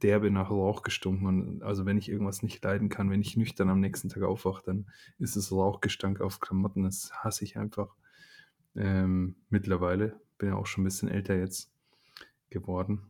derbe 0.02 0.30
nach 0.30 0.50
Rauch 0.50 0.82
gestunken. 0.82 1.26
Und 1.26 1.62
also 1.62 1.86
wenn 1.86 1.98
ich 1.98 2.08
irgendwas 2.08 2.42
nicht 2.42 2.62
leiden 2.62 2.88
kann, 2.88 3.10
wenn 3.10 3.20
ich 3.20 3.36
nüchtern 3.36 3.70
am 3.70 3.80
nächsten 3.80 4.08
Tag 4.08 4.22
aufwache, 4.22 4.62
dann 4.64 4.86
ist 5.18 5.36
es 5.36 5.52
Rauchgestank 5.52 6.20
auf 6.20 6.40
Klamotten. 6.40 6.84
Das 6.84 7.12
hasse 7.12 7.44
ich 7.44 7.56
einfach 7.56 7.94
ähm, 8.76 9.36
mittlerweile. 9.50 10.20
Bin 10.38 10.50
ja 10.50 10.56
auch 10.56 10.66
schon 10.66 10.82
ein 10.82 10.86
bisschen 10.86 11.08
älter 11.08 11.36
jetzt 11.36 11.72
geworden. 12.50 13.02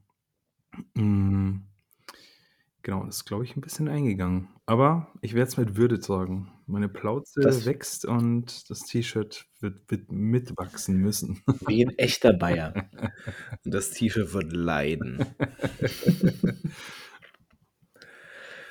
Mm, 0.94 1.58
genau, 2.84 3.04
das 3.04 3.16
ist, 3.16 3.24
glaube 3.24 3.42
ich, 3.44 3.56
ein 3.56 3.60
bisschen 3.60 3.88
eingegangen. 3.88 4.48
Aber 4.66 5.08
ich 5.20 5.34
werde 5.34 5.48
es 5.48 5.56
mit 5.56 5.76
Würde 5.76 5.98
tragen. 5.98 6.52
Meine 6.66 6.88
Plauze 6.88 7.40
Das- 7.40 7.66
wächst 7.66 8.04
und 8.04 8.70
das 8.70 8.80
T-Shirt 8.84 9.46
wird, 9.60 9.90
wird 9.90 10.12
mitwachsen 10.12 10.96
müssen. 10.98 11.42
Wie 11.66 11.84
ein 11.84 11.90
echter 11.98 12.32
Bayer. 12.32 12.72
Und 13.64 13.74
das 13.74 13.90
T-Shirt 13.90 14.32
wird 14.32 14.52
leiden. 14.52 15.24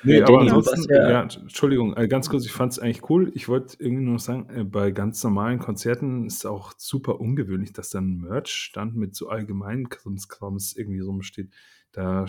Nee, 0.06 0.18
Ja, 0.18 0.24
aber 0.26 0.36
Danny, 0.38 0.50
du 0.50 0.56
ansonsten, 0.56 0.92
ja- 0.92 1.10
ja, 1.10 1.22
Entschuldigung, 1.22 1.96
äh, 1.96 2.08
ganz 2.08 2.28
kurz, 2.28 2.44
ich 2.44 2.52
fand 2.52 2.72
es 2.72 2.78
eigentlich 2.78 3.08
cool. 3.08 3.32
Ich 3.34 3.48
wollte 3.48 3.76
irgendwie 3.78 4.04
nur 4.04 4.18
sagen, 4.18 4.50
äh, 4.50 4.64
bei 4.64 4.90
ganz 4.90 5.22
normalen 5.24 5.58
Konzerten 5.58 6.26
ist 6.26 6.38
es 6.38 6.46
auch 6.46 6.74
super 6.76 7.20
ungewöhnlich, 7.20 7.72
dass 7.72 7.88
dann 7.90 8.08
ein 8.16 8.20
Merch-Stand 8.20 8.96
mit 8.96 9.14
so 9.16 9.28
allgemeinen 9.30 9.88
Krimskrams 9.88 10.76
irgendwie 10.76 11.00
rumsteht. 11.00 11.50
Da 11.94 12.26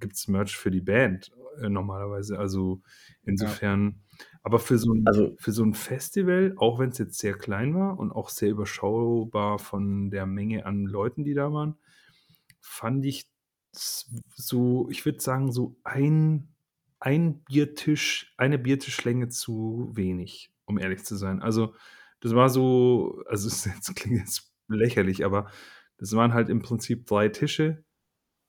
gibt 0.00 0.14
es 0.14 0.28
Merch 0.28 0.56
für 0.56 0.70
die 0.70 0.80
Band 0.80 1.32
äh, 1.60 1.68
normalerweise. 1.68 2.38
Also 2.38 2.82
insofern, 3.24 4.02
aber 4.42 4.58
für 4.60 4.78
so, 4.78 4.92
ein, 4.94 5.06
Also- 5.06 5.34
für 5.38 5.52
so 5.52 5.64
ein 5.64 5.74
Festival, 5.74 6.54
auch 6.56 6.78
wenn 6.78 6.90
es 6.90 6.98
jetzt 6.98 7.18
sehr 7.18 7.34
klein 7.34 7.74
war 7.74 7.98
und 7.98 8.12
auch 8.12 8.28
sehr 8.28 8.50
überschaubar 8.50 9.58
von 9.58 10.10
der 10.10 10.26
Menge 10.26 10.66
an 10.66 10.84
Leuten, 10.86 11.24
die 11.24 11.34
da 11.34 11.52
waren, 11.52 11.76
fand 12.60 13.04
ich 13.06 13.30
so, 13.72 14.88
ich 14.90 15.04
würde 15.04 15.20
sagen, 15.20 15.52
so 15.52 15.76
ein, 15.84 16.48
ein 17.00 17.42
Biertisch, 17.44 18.34
eine 18.36 18.58
Biertischlänge 18.58 19.28
zu 19.28 19.90
wenig, 19.94 20.50
um 20.64 20.78
ehrlich 20.78 21.04
zu 21.04 21.16
sein. 21.16 21.42
Also, 21.42 21.74
das 22.20 22.34
war 22.34 22.48
so, 22.50 23.22
also 23.26 23.48
es 23.48 23.94
klingt 23.94 24.18
jetzt 24.18 24.52
lächerlich, 24.68 25.24
aber 25.24 25.50
das 25.98 26.12
waren 26.14 26.34
halt 26.34 26.48
im 26.48 26.60
Prinzip 26.62 27.06
drei 27.06 27.28
Tische. 27.28 27.84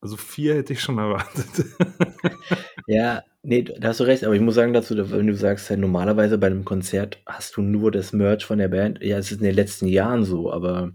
Also 0.00 0.16
vier 0.16 0.54
hätte 0.56 0.72
ich 0.72 0.80
schon 0.80 0.98
erwartet. 0.98 1.66
Ja, 2.86 3.22
nee, 3.42 3.62
da 3.62 3.88
hast 3.88 4.00
du 4.00 4.04
recht, 4.04 4.24
aber 4.24 4.34
ich 4.34 4.40
muss 4.40 4.56
sagen 4.56 4.72
dazu, 4.72 4.96
wenn 5.12 5.26
du 5.28 5.34
sagst, 5.36 5.70
ja, 5.70 5.76
normalerweise 5.76 6.38
bei 6.38 6.48
einem 6.48 6.64
Konzert 6.64 7.22
hast 7.24 7.56
du 7.56 7.62
nur 7.62 7.92
das 7.92 8.12
Merch 8.12 8.44
von 8.44 8.58
der 8.58 8.66
Band. 8.68 9.00
Ja, 9.00 9.18
es 9.18 9.30
ist 9.30 9.38
in 9.38 9.44
den 9.44 9.54
letzten 9.54 9.86
Jahren 9.86 10.24
so, 10.24 10.52
aber 10.52 10.92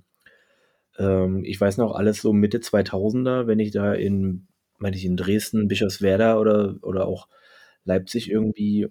ähm, 0.97 1.43
ich 1.45 1.59
weiß 1.59 1.77
noch, 1.77 1.95
alles 1.95 2.21
so 2.21 2.33
Mitte 2.33 2.61
2000er, 2.61 3.47
wenn 3.47 3.59
ich 3.59 3.71
da 3.71 3.93
in, 3.93 4.47
meine 4.77 4.95
ich, 4.95 5.05
in 5.05 5.17
Dresden, 5.17 5.67
Bischofswerda 5.67 6.37
oder, 6.39 6.75
oder 6.81 7.07
auch 7.07 7.27
Leipzig 7.83 8.29
irgendwie, 8.31 8.87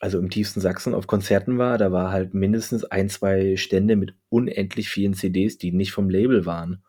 also 0.00 0.18
im 0.18 0.30
tiefsten 0.30 0.60
Sachsen 0.60 0.94
auf 0.94 1.06
Konzerten 1.06 1.58
war, 1.58 1.78
da 1.78 1.92
war 1.92 2.12
halt 2.12 2.34
mindestens 2.34 2.84
ein, 2.84 3.08
zwei 3.08 3.56
Stände 3.56 3.96
mit 3.96 4.14
unendlich 4.28 4.88
vielen 4.88 5.14
CDs, 5.14 5.58
die 5.58 5.72
nicht 5.72 5.92
vom 5.92 6.08
Label 6.10 6.46
waren. 6.46 6.82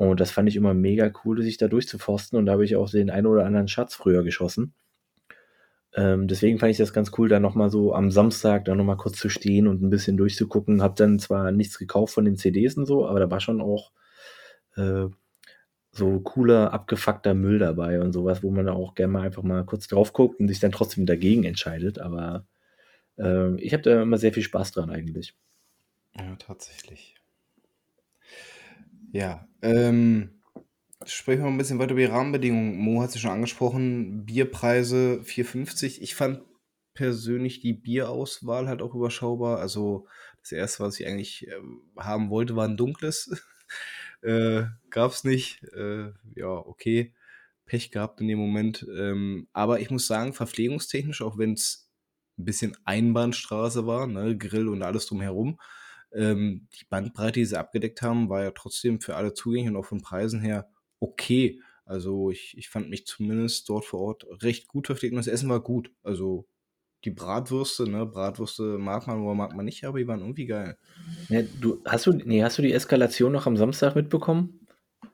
Und 0.00 0.18
das 0.18 0.30
fand 0.30 0.48
ich 0.48 0.56
immer 0.56 0.72
mega 0.72 1.12
cool, 1.24 1.42
sich 1.42 1.58
da 1.58 1.68
durchzuforsten. 1.68 2.38
Und 2.38 2.46
da 2.46 2.52
habe 2.52 2.64
ich 2.64 2.74
auch 2.74 2.88
den 2.88 3.10
einen 3.10 3.26
oder 3.26 3.44
anderen 3.44 3.68
Schatz 3.68 3.94
früher 3.94 4.22
geschossen. 4.22 4.72
Ähm, 5.94 6.26
deswegen 6.26 6.58
fand 6.58 6.70
ich 6.70 6.78
das 6.78 6.94
ganz 6.94 7.10
cool, 7.18 7.28
da 7.28 7.38
nochmal 7.38 7.68
so 7.68 7.94
am 7.94 8.10
Samstag 8.10 8.64
da 8.64 8.74
nochmal 8.74 8.96
kurz 8.96 9.18
zu 9.18 9.28
stehen 9.28 9.68
und 9.68 9.82
ein 9.82 9.90
bisschen 9.90 10.16
durchzugucken. 10.16 10.80
Hab 10.80 10.96
dann 10.96 11.18
zwar 11.18 11.52
nichts 11.52 11.76
gekauft 11.76 12.14
von 12.14 12.24
den 12.24 12.38
CDs 12.38 12.78
und 12.78 12.86
so, 12.86 13.06
aber 13.06 13.20
da 13.20 13.30
war 13.30 13.40
schon 13.40 13.60
auch 13.60 13.92
äh, 14.76 15.04
so 15.92 16.20
cooler, 16.20 16.72
abgefuckter 16.72 17.34
Müll 17.34 17.58
dabei 17.58 18.00
und 18.00 18.12
sowas, 18.12 18.42
wo 18.42 18.50
man 18.50 18.70
auch 18.70 18.94
gerne 18.94 19.12
mal 19.12 19.22
einfach 19.22 19.42
mal 19.42 19.66
kurz 19.66 19.86
drauf 19.86 20.14
guckt 20.14 20.40
und 20.40 20.48
sich 20.48 20.60
dann 20.60 20.72
trotzdem 20.72 21.04
dagegen 21.04 21.44
entscheidet. 21.44 21.98
Aber 21.98 22.46
ähm, 23.18 23.58
ich 23.60 23.74
habe 23.74 23.82
da 23.82 24.00
immer 24.00 24.16
sehr 24.16 24.32
viel 24.32 24.44
Spaß 24.44 24.72
dran 24.72 24.88
eigentlich. 24.88 25.34
Ja, 26.16 26.36
tatsächlich. 26.36 27.19
Ja, 29.12 29.48
ähm, 29.62 30.40
sprechen 31.04 31.40
wir 31.40 31.46
mal 31.46 31.52
ein 31.52 31.58
bisschen 31.58 31.78
weiter 31.78 31.92
über 31.92 32.00
die 32.00 32.06
Rahmenbedingungen. 32.06 32.76
Mo 32.76 33.02
hat 33.02 33.08
es 33.08 33.16
ja 33.16 33.22
schon 33.22 33.30
angesprochen, 33.32 34.24
Bierpreise 34.24 35.20
4,50. 35.24 36.00
Ich 36.00 36.14
fand 36.14 36.42
persönlich 36.94 37.60
die 37.60 37.72
Bierauswahl 37.72 38.68
halt 38.68 38.82
auch 38.82 38.94
überschaubar. 38.94 39.58
Also 39.58 40.06
das 40.42 40.52
erste, 40.52 40.84
was 40.84 41.00
ich 41.00 41.06
eigentlich 41.06 41.48
ähm, 41.48 41.82
haben 41.96 42.30
wollte, 42.30 42.56
war 42.56 42.68
ein 42.68 42.76
dunkles. 42.76 43.42
äh, 44.22 44.64
gab's 44.90 45.24
nicht. 45.24 45.62
Äh, 45.74 46.12
ja, 46.36 46.48
okay. 46.48 47.14
Pech 47.66 47.90
gehabt 47.90 48.20
in 48.20 48.28
dem 48.28 48.38
Moment. 48.38 48.86
Ähm, 48.96 49.48
aber 49.52 49.80
ich 49.80 49.90
muss 49.90 50.06
sagen, 50.06 50.32
verpflegungstechnisch, 50.32 51.22
auch 51.22 51.38
wenn 51.38 51.54
es 51.54 51.88
ein 52.38 52.44
bisschen 52.44 52.76
Einbahnstraße 52.84 53.86
war, 53.86 54.06
ne, 54.06 54.36
Grill 54.36 54.68
und 54.68 54.82
alles 54.82 55.06
drumherum, 55.06 55.58
ähm, 56.12 56.68
die 56.78 56.84
Bandbreite, 56.88 57.40
die 57.40 57.44
sie 57.44 57.58
abgedeckt 57.58 58.02
haben, 58.02 58.28
war 58.28 58.42
ja 58.42 58.50
trotzdem 58.50 59.00
für 59.00 59.16
alle 59.16 59.34
zugänglich 59.34 59.70
und 59.70 59.76
auch 59.76 59.86
von 59.86 60.00
Preisen 60.00 60.40
her 60.40 60.68
okay. 61.00 61.60
Also 61.84 62.30
ich, 62.30 62.56
ich 62.56 62.68
fand 62.68 62.88
mich 62.88 63.06
zumindest 63.06 63.68
dort 63.68 63.84
vor 63.84 64.00
Ort 64.00 64.26
recht 64.42 64.68
gut 64.68 64.86
verpflegt 64.86 65.12
und 65.12 65.18
das 65.18 65.26
Essen 65.26 65.48
war 65.48 65.60
gut. 65.60 65.90
Also 66.02 66.46
die 67.04 67.10
Bratwürste, 67.10 67.88
ne, 67.88 68.06
Bratwürste 68.06 68.78
mag 68.78 69.06
man 69.06 69.22
oder 69.22 69.34
mag 69.34 69.56
man 69.56 69.64
nicht, 69.64 69.84
aber 69.84 69.98
die 69.98 70.06
waren 70.06 70.20
irgendwie 70.20 70.46
geil. 70.46 70.76
Ja, 71.28 71.42
du, 71.60 71.82
hast, 71.86 72.06
du, 72.06 72.12
nee, 72.12 72.42
hast 72.42 72.58
du 72.58 72.62
die 72.62 72.72
Eskalation 72.72 73.32
noch 73.32 73.46
am 73.46 73.56
Samstag 73.56 73.94
mitbekommen? 73.94 74.66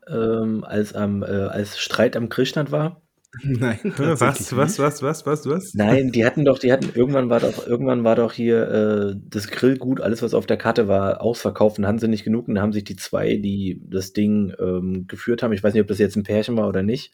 Ähm, 0.09 0.65
als, 0.65 0.95
am, 0.95 1.23
äh, 1.23 1.27
als 1.27 1.79
Streit 1.79 2.17
am 2.17 2.29
Grillstand 2.29 2.73
war? 2.73 3.03
Nein, 3.43 3.79
was, 3.97 4.57
was, 4.57 4.79
was, 4.79 5.03
was, 5.03 5.27
was, 5.27 5.47
was? 5.47 5.75
Nein, 5.75 6.11
die 6.13 6.25
hatten 6.25 6.45
doch, 6.45 6.59
die 6.59 6.73
hatten, 6.73 6.91
irgendwann 6.95 7.29
war 7.29 7.41
doch, 7.41 7.67
irgendwann 7.67 8.05
war 8.05 8.17
doch 8.17 8.33
hier 8.33 8.69
äh, 8.69 9.15
das 9.29 9.49
Grillgut, 9.49 10.01
alles 10.01 10.23
was 10.23 10.35
auf 10.35 10.47
der 10.47 10.57
Karte 10.57 10.89
war, 10.89 11.21
ausverkauft 11.21 11.79
und 11.79 11.87
hatten 11.87 11.99
sie 11.99 12.09
nicht 12.09 12.25
genug 12.25 12.49
und 12.49 12.55
da 12.55 12.63
haben 12.63 12.73
sich 12.73 12.85
die 12.85 12.97
zwei, 12.97 13.37
die 13.37 13.83
das 13.85 14.13
Ding 14.13 14.55
ähm, 14.59 15.07
geführt 15.07 15.43
haben, 15.43 15.53
ich 15.53 15.63
weiß 15.63 15.75
nicht, 15.75 15.83
ob 15.83 15.89
das 15.89 15.99
jetzt 15.99 16.17
ein 16.17 16.23
Pärchen 16.23 16.57
war 16.57 16.69
oder 16.69 16.83
nicht, 16.83 17.13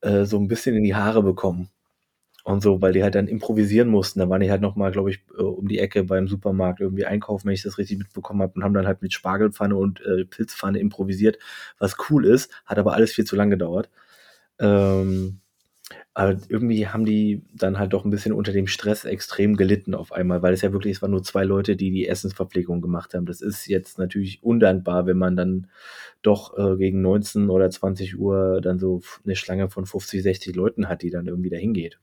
äh, 0.00 0.24
so 0.24 0.38
ein 0.38 0.48
bisschen 0.48 0.74
in 0.76 0.82
die 0.82 0.94
Haare 0.94 1.22
bekommen. 1.22 1.70
Und 2.44 2.62
so, 2.62 2.80
weil 2.80 2.92
die 2.92 3.02
halt 3.02 3.16
dann 3.16 3.26
improvisieren 3.26 3.88
mussten. 3.88 4.20
Da 4.20 4.28
waren 4.28 4.40
die 4.40 4.52
halt 4.52 4.60
nochmal, 4.60 4.92
glaube 4.92 5.10
ich, 5.10 5.24
äh, 5.36 5.42
um 5.42 5.66
die 5.66 5.80
Ecke 5.80 6.04
beim 6.04 6.28
Supermarkt 6.28 6.80
irgendwie 6.80 7.04
einkaufen, 7.04 7.48
wenn 7.48 7.54
ich 7.54 7.64
das 7.64 7.76
richtig 7.76 7.98
mitbekommen 7.98 8.40
habe, 8.40 8.52
und 8.54 8.62
haben 8.62 8.72
dann 8.72 8.86
halt 8.86 9.02
mit 9.02 9.12
Spargelpfanne 9.12 9.74
und 9.74 10.00
äh, 10.02 10.24
Pilzpfanne 10.24 10.78
improvisiert, 10.78 11.40
was 11.80 11.96
cool 12.08 12.24
ist, 12.24 12.52
hat 12.64 12.78
aber 12.78 12.92
alles 12.94 13.12
viel 13.12 13.24
zu 13.24 13.34
lang 13.34 13.50
gedauert. 13.50 13.90
Ähm, 14.58 15.40
aber 16.14 16.38
irgendwie 16.48 16.88
haben 16.88 17.04
die 17.04 17.44
dann 17.54 17.78
halt 17.78 17.92
doch 17.92 18.04
ein 18.04 18.10
bisschen 18.10 18.32
unter 18.32 18.52
dem 18.52 18.66
Stress 18.66 19.04
extrem 19.04 19.56
gelitten 19.56 19.94
auf 19.94 20.12
einmal, 20.12 20.42
weil 20.42 20.54
es 20.54 20.62
ja 20.62 20.72
wirklich, 20.72 20.96
es 20.96 21.02
waren 21.02 21.10
nur 21.10 21.22
zwei 21.22 21.44
Leute, 21.44 21.76
die 21.76 21.90
die 21.90 22.08
Essensverpflegung 22.08 22.80
gemacht 22.80 23.14
haben. 23.14 23.26
Das 23.26 23.40
ist 23.40 23.66
jetzt 23.66 23.98
natürlich 23.98 24.42
undankbar, 24.42 25.06
wenn 25.06 25.18
man 25.18 25.36
dann 25.36 25.68
doch 26.22 26.56
äh, 26.58 26.76
gegen 26.76 27.02
19 27.02 27.50
oder 27.50 27.70
20 27.70 28.18
Uhr 28.18 28.60
dann 28.62 28.78
so 28.78 29.02
eine 29.24 29.36
Schlange 29.36 29.68
von 29.68 29.86
50, 29.86 30.22
60 30.22 30.56
Leuten 30.56 30.88
hat, 30.88 31.02
die 31.02 31.10
dann 31.10 31.26
irgendwie 31.26 31.50
dahin 31.50 31.74
geht. 31.74 32.00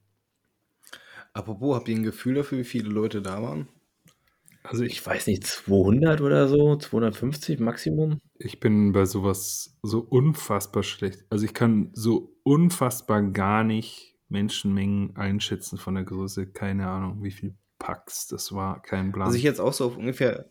Apropos, 1.32 1.74
habt 1.76 1.88
ihr 1.88 1.96
ein 1.96 2.02
Gefühl 2.02 2.34
dafür, 2.34 2.58
wie 2.58 2.64
viele 2.64 2.88
Leute 2.88 3.20
da 3.20 3.42
waren? 3.42 3.68
Also 4.62 4.84
ich, 4.84 4.92
Ich 4.92 5.06
weiß 5.06 5.26
nicht, 5.26 5.44
200 5.46 6.20
oder 6.20 6.48
so, 6.48 6.76
250 6.76 7.60
Maximum. 7.60 8.20
ich 8.38 8.60
bin 8.60 8.92
bei 8.92 9.04
sowas 9.06 9.76
so 9.82 10.00
unfassbar 10.00 10.82
schlecht. 10.82 11.24
Also 11.30 11.44
ich 11.44 11.54
kann 11.54 11.90
so 11.94 12.33
unfassbar 12.44 13.22
gar 13.22 13.64
nicht 13.64 14.14
Menschenmengen 14.28 15.16
einschätzen 15.16 15.78
von 15.78 15.96
der 15.96 16.04
Größe. 16.04 16.46
Keine 16.46 16.88
Ahnung, 16.88 17.22
wie 17.22 17.32
viel 17.32 17.56
Packs 17.78 18.28
das 18.28 18.54
war. 18.54 18.80
Kein 18.82 19.10
Plan. 19.10 19.26
Also 19.26 19.36
ich 19.36 19.42
jetzt 19.42 19.60
auch 19.60 19.72
so 19.72 19.86
auf 19.86 19.96
ungefähr, 19.96 20.48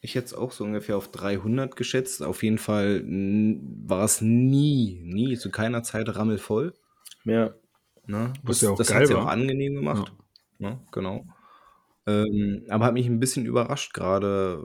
ich 0.00 0.16
hätte 0.16 0.26
es 0.26 0.34
auch 0.34 0.50
so 0.50 0.64
ungefähr 0.64 0.96
auf 0.96 1.08
300 1.12 1.76
geschätzt. 1.76 2.22
Auf 2.22 2.42
jeden 2.42 2.58
Fall 2.58 3.04
war 3.06 4.04
es 4.04 4.20
nie, 4.20 5.00
nie, 5.04 5.36
zu 5.36 5.50
keiner 5.50 5.84
Zeit 5.84 6.14
rammelvoll. 6.14 6.74
Ja, 7.24 7.54
Ne? 8.06 8.32
Was 8.42 8.60
Das, 8.60 8.68
ja 8.68 8.74
das 8.76 8.88
geil 8.88 9.00
hat's 9.00 9.10
ja 9.10 9.16
auch 9.16 9.26
angenehm 9.26 9.74
gemacht. 9.76 10.12
Ne? 10.58 10.80
Genau. 10.92 11.24
Ähm, 12.06 12.64
aber 12.68 12.84
hat 12.84 12.94
mich 12.94 13.06
ein 13.06 13.20
bisschen 13.20 13.46
überrascht, 13.46 13.94
gerade 13.94 14.62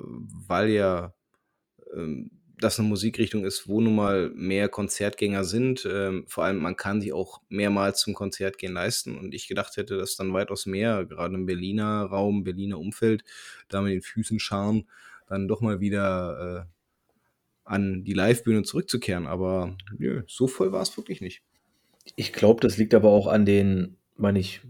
weil 0.48 0.70
ja 0.70 1.14
ähm, 1.96 2.32
das 2.60 2.80
eine 2.80 2.88
Musikrichtung 2.88 3.46
ist, 3.46 3.68
wo 3.68 3.82
nun 3.82 3.96
mal 3.96 4.32
mehr 4.36 4.70
Konzertgänger 4.70 5.44
sind. 5.44 5.88
Ähm, 5.90 6.26
vor 6.28 6.44
allem, 6.44 6.58
man 6.58 6.76
kann 6.76 7.02
sich 7.02 7.14
auch 7.14 7.42
mehrmals 7.50 8.02
zum 8.02 8.14
Konzert 8.14 8.58
gehen 8.58 8.74
leisten. 8.74 9.18
Und 9.18 9.34
ich 9.34 9.48
gedacht 9.48 9.78
hätte, 9.78 9.98
dass 9.98 10.16
dann 10.16 10.34
weitaus 10.34 10.66
mehr, 10.66 11.06
gerade 11.06 11.36
im 11.36 11.46
Berliner 11.46 12.04
Raum, 12.04 12.44
Berliner 12.44 12.80
Umfeld, 12.80 13.24
da 13.70 13.82
mit 13.82 13.94
den 13.94 14.02
Füßen 14.02 14.40
scharen, 14.40 14.88
dann 15.28 15.48
doch 15.48 15.62
mal 15.62 15.80
wieder 15.80 16.68
äh, 16.68 16.80
an 17.64 18.04
die 18.04 18.14
Livebühne 18.14 18.64
zurückzukehren. 18.64 19.28
Aber 19.28 19.78
nö, 19.98 20.24
so 20.28 20.48
voll 20.48 20.72
war 20.72 20.82
es 20.82 20.96
wirklich 20.98 21.22
nicht. 21.22 21.42
Ich 22.16 22.34
glaube, 22.34 22.62
das 22.62 22.78
liegt 22.78 22.94
aber 22.94 23.10
auch 23.10 23.28
an 23.28 23.46
den, 23.46 23.98
meine 24.18 24.40
ich, 24.40 24.62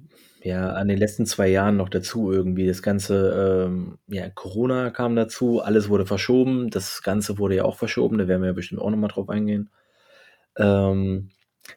ja, 0.42 0.72
an 0.72 0.88
den 0.88 0.98
letzten 0.98 1.26
zwei 1.26 1.50
Jahren 1.50 1.78
noch 1.78 1.90
dazu 1.90 2.32
irgendwie. 2.32 2.68
Das 2.68 2.82
Ganze, 2.82 3.66
ähm, 3.68 3.98
ja, 4.08 4.30
Corona 4.30 4.90
kam 4.90 5.16
dazu, 5.16 5.62
alles 5.62 5.90
wurde 5.90 6.06
verschoben. 6.06 6.70
Das 6.70 7.04
Ganze 7.04 7.38
wurde 7.38 7.56
ja 7.56 7.66
auch 7.66 7.78
verschoben, 7.78 8.18
da 8.18 8.28
werden 8.28 8.42
wir 8.42 8.48
ja 8.48 8.54
bestimmt 8.54 8.82
auch 8.82 8.90
nochmal 8.90 9.10
drauf 9.10 9.30
eingehen. 9.30 9.70
Ähm, 10.58 11.32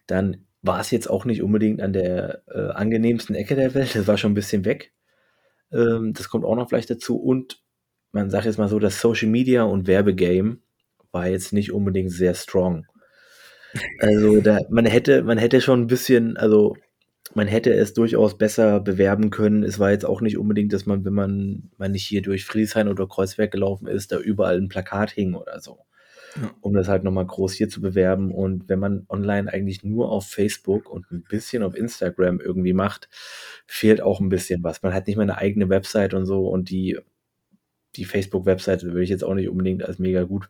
dann 0.07 0.47
war 0.63 0.81
es 0.81 0.93
jetzt 0.93 1.11
auch 1.11 1.25
nicht 1.25 1.43
unbedingt 1.43 1.83
an 1.83 1.93
der 1.93 2.43
äh, 2.49 2.71
angenehmsten 2.71 3.35
Ecke 3.35 3.57
der 3.57 3.75
Welt. 3.75 3.97
Das 3.97 4.07
war 4.07 4.17
schon 4.17 4.33
ein 4.33 4.37
bisschen 4.37 4.65
weg. 4.65 4.93
Ähm, 5.73 6.13
das 6.15 6.29
kommt 6.29 6.45
auch 6.45 6.55
noch 6.55 6.69
vielleicht 6.69 6.91
dazu. 6.91 7.17
Und 7.17 7.61
man 8.13 8.31
sagt 8.31 8.47
jetzt 8.47 8.59
mal 8.59 8.69
so, 8.69 8.79
das 8.79 9.01
Social 9.01 9.29
Media 9.29 9.65
und 9.65 9.89
Werbegame 9.89 10.59
war 11.11 11.27
jetzt 11.27 11.53
nicht 11.53 11.73
unbedingt 11.73 12.13
sehr 12.13 12.35
strong. 12.35 12.87
Also 13.99 14.41
da, 14.41 14.61
man 14.71 14.85
hätte, 14.87 15.23
man 15.23 15.39
hätte 15.39 15.61
schon 15.61 15.83
ein 15.83 15.87
bisschen, 15.87 16.37
also 16.37 16.77
man 17.35 17.47
hätte 17.47 17.73
es 17.73 17.95
durchaus 17.95 18.37
besser 18.37 18.81
bewerben 18.81 19.31
können. 19.31 19.63
Es 19.63 19.79
war 19.79 19.91
jetzt 19.91 20.05
auch 20.05 20.21
nicht 20.21 20.39
unbedingt, 20.39 20.73
dass 20.73 20.87
man, 20.87 21.05
wenn 21.05 21.13
man, 21.13 21.71
man 21.79 21.93
nicht 21.93 22.07
hier 22.07 22.23
durch 22.23 22.45
Friedrichshain 22.45 22.89
oder 22.89 23.07
Kreuzberg 23.07 23.51
gelaufen 23.51 23.87
ist, 23.87 24.13
da 24.13 24.19
überall 24.19 24.59
ein 24.59 24.69
Plakat 24.69 25.11
hing 25.11 25.35
oder 25.35 25.61
so. 25.61 25.79
Ja. 26.37 26.51
Um 26.61 26.73
das 26.73 26.89
halt 26.89 27.05
nochmal 27.05 27.27
groß 27.27 27.53
hier 27.53 27.69
zu 27.69 27.81
bewerben. 27.81 28.33
Und 28.33 28.69
wenn 28.69 28.79
man 28.79 29.07
online 29.09 29.53
eigentlich 29.53 29.85
nur 29.85 30.11
auf 30.11 30.27
Facebook 30.27 30.91
und 30.91 31.11
ein 31.11 31.25
bisschen 31.29 31.63
auf 31.63 31.77
Instagram 31.77 32.41
irgendwie 32.41 32.73
macht, 32.73 33.09
fehlt 33.67 34.01
auch 34.01 34.21
ein 34.21 34.31
bisschen 34.31 34.63
was. 34.63 34.83
Man 34.83 34.95
hat 34.95 35.07
nicht 35.07 35.17
mal 35.17 35.23
eine 35.23 35.39
eigene 35.39 35.69
Website 35.69 36.15
und 36.15 36.27
so. 36.27 36.49
Und 36.49 36.71
die, 36.71 36.99
die 37.97 38.05
Facebook-Website 38.05 38.83
würde 38.85 39.03
ich 39.03 39.11
jetzt 39.11 39.25
auch 39.25 39.35
nicht 39.35 39.49
unbedingt 39.49 39.85
als 39.85 39.99
mega 39.99 40.23
gut 40.23 40.49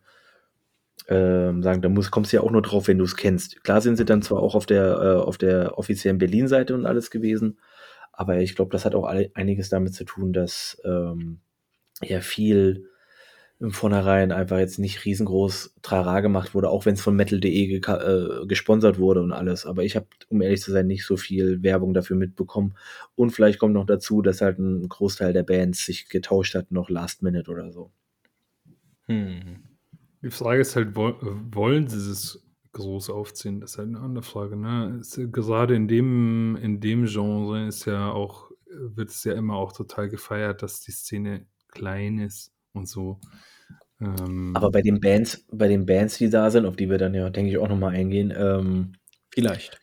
ähm, 1.09 1.63
sagen, 1.63 1.81
da 1.81 1.89
muss, 1.89 2.11
kommst 2.11 2.31
du 2.31 2.37
ja 2.37 2.43
auch 2.43 2.51
nur 2.51 2.61
drauf, 2.61 2.87
wenn 2.87 2.97
du 2.97 3.05
es 3.05 3.15
kennst. 3.15 3.63
Klar 3.63 3.81
sind 3.81 3.97
sie 3.97 4.05
dann 4.05 4.21
zwar 4.21 4.41
auch 4.41 4.55
auf 4.55 4.65
der, 4.65 4.97
äh, 4.99 5.21
auf 5.21 5.37
der 5.37 5.77
offiziellen 5.77 6.17
Berlin-Seite 6.17 6.73
und 6.75 6.85
alles 6.85 7.11
gewesen, 7.11 7.59
aber 8.11 8.39
ich 8.39 8.55
glaube, 8.55 8.71
das 8.71 8.85
hat 8.85 8.95
auch 8.95 9.05
alle, 9.05 9.31
einiges 9.33 9.69
damit 9.69 9.93
zu 9.95 10.05
tun, 10.05 10.33
dass 10.33 10.81
ähm, 10.85 11.39
ja 12.01 12.21
viel 12.21 12.89
im 13.59 13.71
Vornherein 13.71 14.33
einfach 14.33 14.57
jetzt 14.57 14.77
nicht 14.77 15.05
riesengroß 15.05 15.75
Trara 15.81 16.19
gemacht 16.19 16.53
wurde, 16.53 16.69
auch 16.69 16.85
wenn 16.85 16.95
es 16.95 17.01
von 17.01 17.15
metal.de 17.15 17.67
ge 17.67 17.79
äh, 17.79 18.45
gesponsert 18.45 18.99
wurde 18.99 19.21
und 19.21 19.31
alles. 19.31 19.65
Aber 19.65 19.83
ich 19.83 19.95
habe, 19.95 20.07
um 20.27 20.41
ehrlich 20.41 20.61
zu 20.61 20.71
sein, 20.71 20.85
nicht 20.85 21.05
so 21.05 21.15
viel 21.15 21.63
Werbung 21.63 21.93
dafür 21.93 22.17
mitbekommen. 22.17 22.75
Und 23.15 23.31
vielleicht 23.31 23.59
kommt 23.59 23.73
noch 23.73 23.85
dazu, 23.85 24.21
dass 24.21 24.41
halt 24.41 24.59
ein 24.59 24.89
Großteil 24.89 25.31
der 25.31 25.43
Bands 25.43 25.85
sich 25.85 26.09
getauscht 26.09 26.55
hat, 26.55 26.71
noch 26.71 26.89
Last 26.89 27.23
Minute 27.23 27.49
oder 27.49 27.71
so. 27.71 27.89
Hm. 29.05 29.63
Die 30.23 30.31
Frage 30.31 30.61
ist 30.61 30.75
halt, 30.75 30.95
wollen 30.95 31.87
sie 31.89 32.09
es 32.09 32.41
groß 32.71 33.09
aufziehen? 33.09 33.59
Das 33.59 33.71
ist 33.71 33.77
halt 33.77 33.89
eine 33.89 33.99
andere 33.99 34.23
Frage. 34.23 34.55
Ne? 34.55 34.99
Es, 35.01 35.19
gerade 35.31 35.75
in 35.75 35.87
dem, 35.87 36.55
in 36.61 36.79
dem 36.79 37.05
Genre 37.05 37.67
ist 37.67 37.85
ja 37.85 38.09
auch, 38.11 38.49
wird 38.65 39.09
es 39.09 39.23
ja 39.25 39.33
immer 39.33 39.55
auch 39.55 39.73
total 39.73 40.09
gefeiert, 40.09 40.63
dass 40.63 40.81
die 40.81 40.91
Szene 40.91 41.45
klein 41.67 42.19
ist 42.19 42.53
und 42.71 42.87
so. 42.87 43.19
Ähm, 43.99 44.53
Aber 44.55 44.71
bei 44.71 44.81
den 44.81 45.01
Bands, 45.01 45.45
bei 45.51 45.67
den 45.67 45.85
Bands, 45.85 46.17
die 46.17 46.29
da 46.29 46.49
sind, 46.49 46.65
auf 46.65 46.77
die 46.77 46.89
wir 46.89 46.97
dann 46.97 47.13
ja, 47.13 47.29
denke 47.29 47.51
ich, 47.51 47.57
auch 47.57 47.67
nochmal 47.69 47.93
eingehen, 47.93 48.33
ähm, 48.35 48.93
vielleicht. 49.29 49.79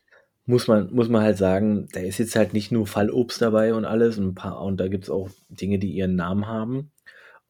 Muss 0.47 0.67
man, 0.67 0.93
muss 0.93 1.09
man 1.09 1.23
halt 1.23 1.37
sagen, 1.37 1.87
da 1.93 2.01
ist 2.01 2.19
jetzt 2.19 2.35
halt 2.35 2.55
nicht 2.55 2.73
nur 2.73 2.87
Fallobst 2.87 3.41
dabei 3.41 3.75
und 3.75 3.85
alles, 3.85 4.17
ein 4.17 4.35
paar, 4.35 4.63
und 4.63 4.79
da 4.79 4.89
gibt 4.89 5.05
es 5.05 5.11
auch 5.11 5.29
Dinge, 5.49 5.79
die 5.79 5.93
ihren 5.93 6.17
Namen 6.17 6.47
haben. 6.47 6.91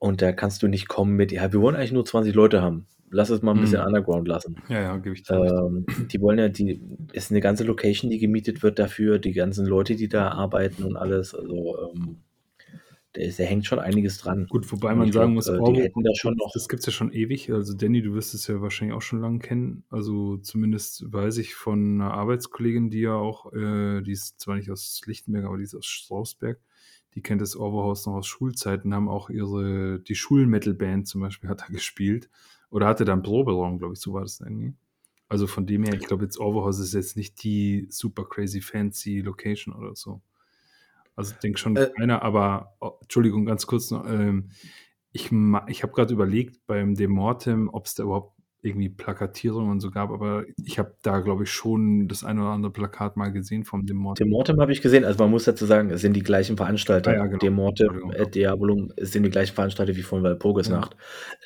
Und 0.01 0.23
da 0.23 0.33
kannst 0.33 0.63
du 0.63 0.67
nicht 0.67 0.89
kommen 0.89 1.15
mit, 1.15 1.31
ja, 1.31 1.53
wir 1.53 1.61
wollen 1.61 1.77
eigentlich 1.77 1.93
nur 1.93 2.07
20 2.07 2.35
Leute 2.35 2.63
haben. 2.63 2.87
Lass 3.11 3.29
es 3.29 3.43
mal 3.43 3.55
ein 3.55 3.61
bisschen 3.61 3.81
mhm. 3.81 3.89
underground 3.89 4.27
lassen. 4.27 4.57
Ja, 4.69 4.81
ja, 4.81 4.97
gebe 4.97 5.15
ich 5.15 5.25
dir 5.25 5.35
ähm, 5.35 5.85
Die 6.11 6.21
wollen 6.23 6.39
ja, 6.39 6.49
die 6.49 6.81
ist 7.13 7.31
eine 7.31 7.41
ganze 7.41 7.65
Location, 7.65 8.11
die 8.11 8.19
gemietet 8.19 8.63
wird 8.63 8.79
dafür, 8.79 9.19
die 9.19 9.33
ganzen 9.33 9.67
Leute, 9.67 9.97
die 9.97 10.09
da 10.09 10.29
arbeiten 10.29 10.85
und 10.85 10.97
alles. 10.97 11.35
Also 11.35 11.77
ähm, 11.93 12.17
da, 13.13 13.21
ist, 13.21 13.39
da 13.39 13.45
hängt 13.45 13.67
schon 13.67 13.79
einiges 13.79 14.17
dran. 14.17 14.47
Gut, 14.47 14.73
wobei 14.73 14.95
man 14.95 15.13
sagen 15.13 15.35
muss, 15.35 15.49
äh, 15.49 15.59
oh, 15.61 15.71
die 15.71 15.83
hätten 15.83 16.03
da 16.03 16.13
schon 16.15 16.35
noch. 16.37 16.51
Das 16.55 16.67
gibt 16.67 16.81
es 16.81 16.87
ja 16.87 16.93
schon 16.93 17.13
ewig. 17.13 17.53
Also 17.53 17.75
Danny, 17.75 18.01
du 18.01 18.15
wirst 18.15 18.33
es 18.33 18.47
ja 18.47 18.63
wahrscheinlich 18.63 18.97
auch 18.97 19.03
schon 19.03 19.21
lange 19.21 19.41
kennen. 19.41 19.85
Also 19.91 20.39
zumindest 20.39 21.13
weiß 21.13 21.37
ich 21.37 21.55
von 21.55 22.01
einer 22.01 22.15
Arbeitskollegin, 22.15 22.89
die 22.89 23.01
ja 23.01 23.17
auch, 23.17 23.53
äh, 23.53 24.01
die 24.01 24.13
ist 24.13 24.41
zwar 24.41 24.57
nicht 24.57 24.71
aus 24.71 24.99
Lichtenberg, 25.05 25.45
aber 25.45 25.59
die 25.59 25.65
ist 25.65 25.75
aus 25.75 25.85
Strausberg 25.85 26.59
die 27.15 27.23
kennt 27.23 27.41
das 27.41 27.57
Overhaus 27.57 28.07
noch 28.07 28.15
aus 28.15 28.27
Schulzeiten, 28.27 28.95
haben 28.95 29.09
auch 29.09 29.31
ihre, 29.31 30.01
die 30.01 30.15
Schulmetal-Band 30.15 31.09
zum 31.09 31.21
Beispiel 31.21 31.51
hat 31.51 31.63
da 31.63 31.67
gespielt. 31.67 32.29
Oder 32.71 32.87
hatte 32.87 33.05
da 33.05 33.13
einen 33.13 33.23
Proberaum, 33.23 33.79
glaube 33.79 33.95
ich, 33.95 34.01
so 34.01 34.13
war 34.13 34.23
das 34.23 34.41
irgendwie. 34.41 34.75
Also 35.29 35.47
von 35.47 35.67
dem 35.67 35.85
her, 35.85 35.95
ich 35.95 36.07
glaube 36.07 36.25
jetzt 36.25 36.39
Overhaus 36.41 36.79
ist 36.79 36.95
jetzt 36.95 37.17
nicht 37.17 37.43
die 37.43 37.87
super 37.91 38.25
crazy 38.25 38.61
fancy 38.61 39.21
Location 39.21 39.75
oder 39.75 39.95
so. 39.95 40.21
Also 41.15 41.33
ich 41.33 41.39
denke 41.39 41.59
schon 41.59 41.77
äh, 41.77 41.91
keiner, 41.97 42.23
aber 42.23 42.75
oh, 42.81 42.93
Entschuldigung, 43.03 43.45
ganz 43.45 43.67
kurz 43.67 43.91
noch. 43.91 44.09
Ähm, 44.09 44.51
ich 45.13 45.31
ich 45.67 45.83
habe 45.83 45.93
gerade 45.93 46.15
überlegt 46.15 46.67
beim 46.67 46.95
Demortem, 46.95 47.69
ob 47.69 47.87
es 47.87 47.95
da 47.95 48.05
überhaupt 48.05 48.40
irgendwie 48.63 48.91
Plakatierungen 48.91 49.71
und 49.71 49.81
so 49.81 49.91
gab, 49.91 50.11
aber 50.11 50.45
ich 50.63 50.79
habe 50.79 50.95
da, 51.03 51.21
glaube 51.21 51.45
ich, 51.45 51.51
schon 51.51 52.09
das 52.09 52.25
ein 52.25 52.39
oder 52.39 52.51
andere 52.51 52.73
Plakat 52.73 53.17
mal 53.17 53.33
gesehen 53.33 53.65
vom 53.65 53.87
Demortem. 53.87 54.27
Demortem 54.27 54.61
habe 54.61 54.73
ich 54.73 54.83
gesehen, 54.83 55.05
also 55.05 55.19
man 55.23 55.31
muss 55.31 55.45
dazu 55.45 55.65
sagen, 55.65 55.91
es 55.91 56.03
sind 56.03 56.15
die 56.15 56.23
gleichen 56.23 56.57
Veranstalter. 56.57 57.13
Ja, 57.13 57.19
ja, 57.19 57.27
genau. 57.27 57.39
Demortem, 57.39 58.11
äh, 58.11 58.29
Diabolum, 58.29 58.93
es 58.97 59.13
sind 59.13 59.23
die 59.23 59.31
gleichen 59.31 59.55
Veranstalter 59.55 59.97
wie 59.97 60.03
von 60.03 60.23
Walpurgisnacht. 60.23 60.97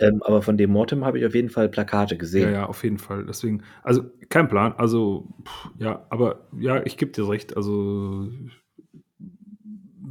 Ja. 0.01 0.09
Ähm, 0.09 0.23
aber 0.25 0.43
von 0.43 0.57
Demortem 0.57 1.05
habe 1.05 1.19
ich 1.19 1.27
auf 1.27 1.35
jeden 1.35 1.51
Fall 1.51 1.69
Plakate 1.69 2.17
gesehen. 2.17 2.53
Ja, 2.53 2.61
ja, 2.61 2.67
auf 2.67 2.83
jeden 2.83 2.99
Fall. 2.99 3.25
Deswegen, 3.27 3.63
also 3.83 4.03
kein 4.29 4.49
Plan, 4.49 4.73
also 4.77 5.29
pff, 5.45 5.71
ja, 5.79 6.07
aber 6.11 6.49
ja, 6.59 6.85
ich 6.85 6.97
gebe 6.97 7.13
dir 7.13 7.29
recht, 7.29 7.57
also 7.57 8.29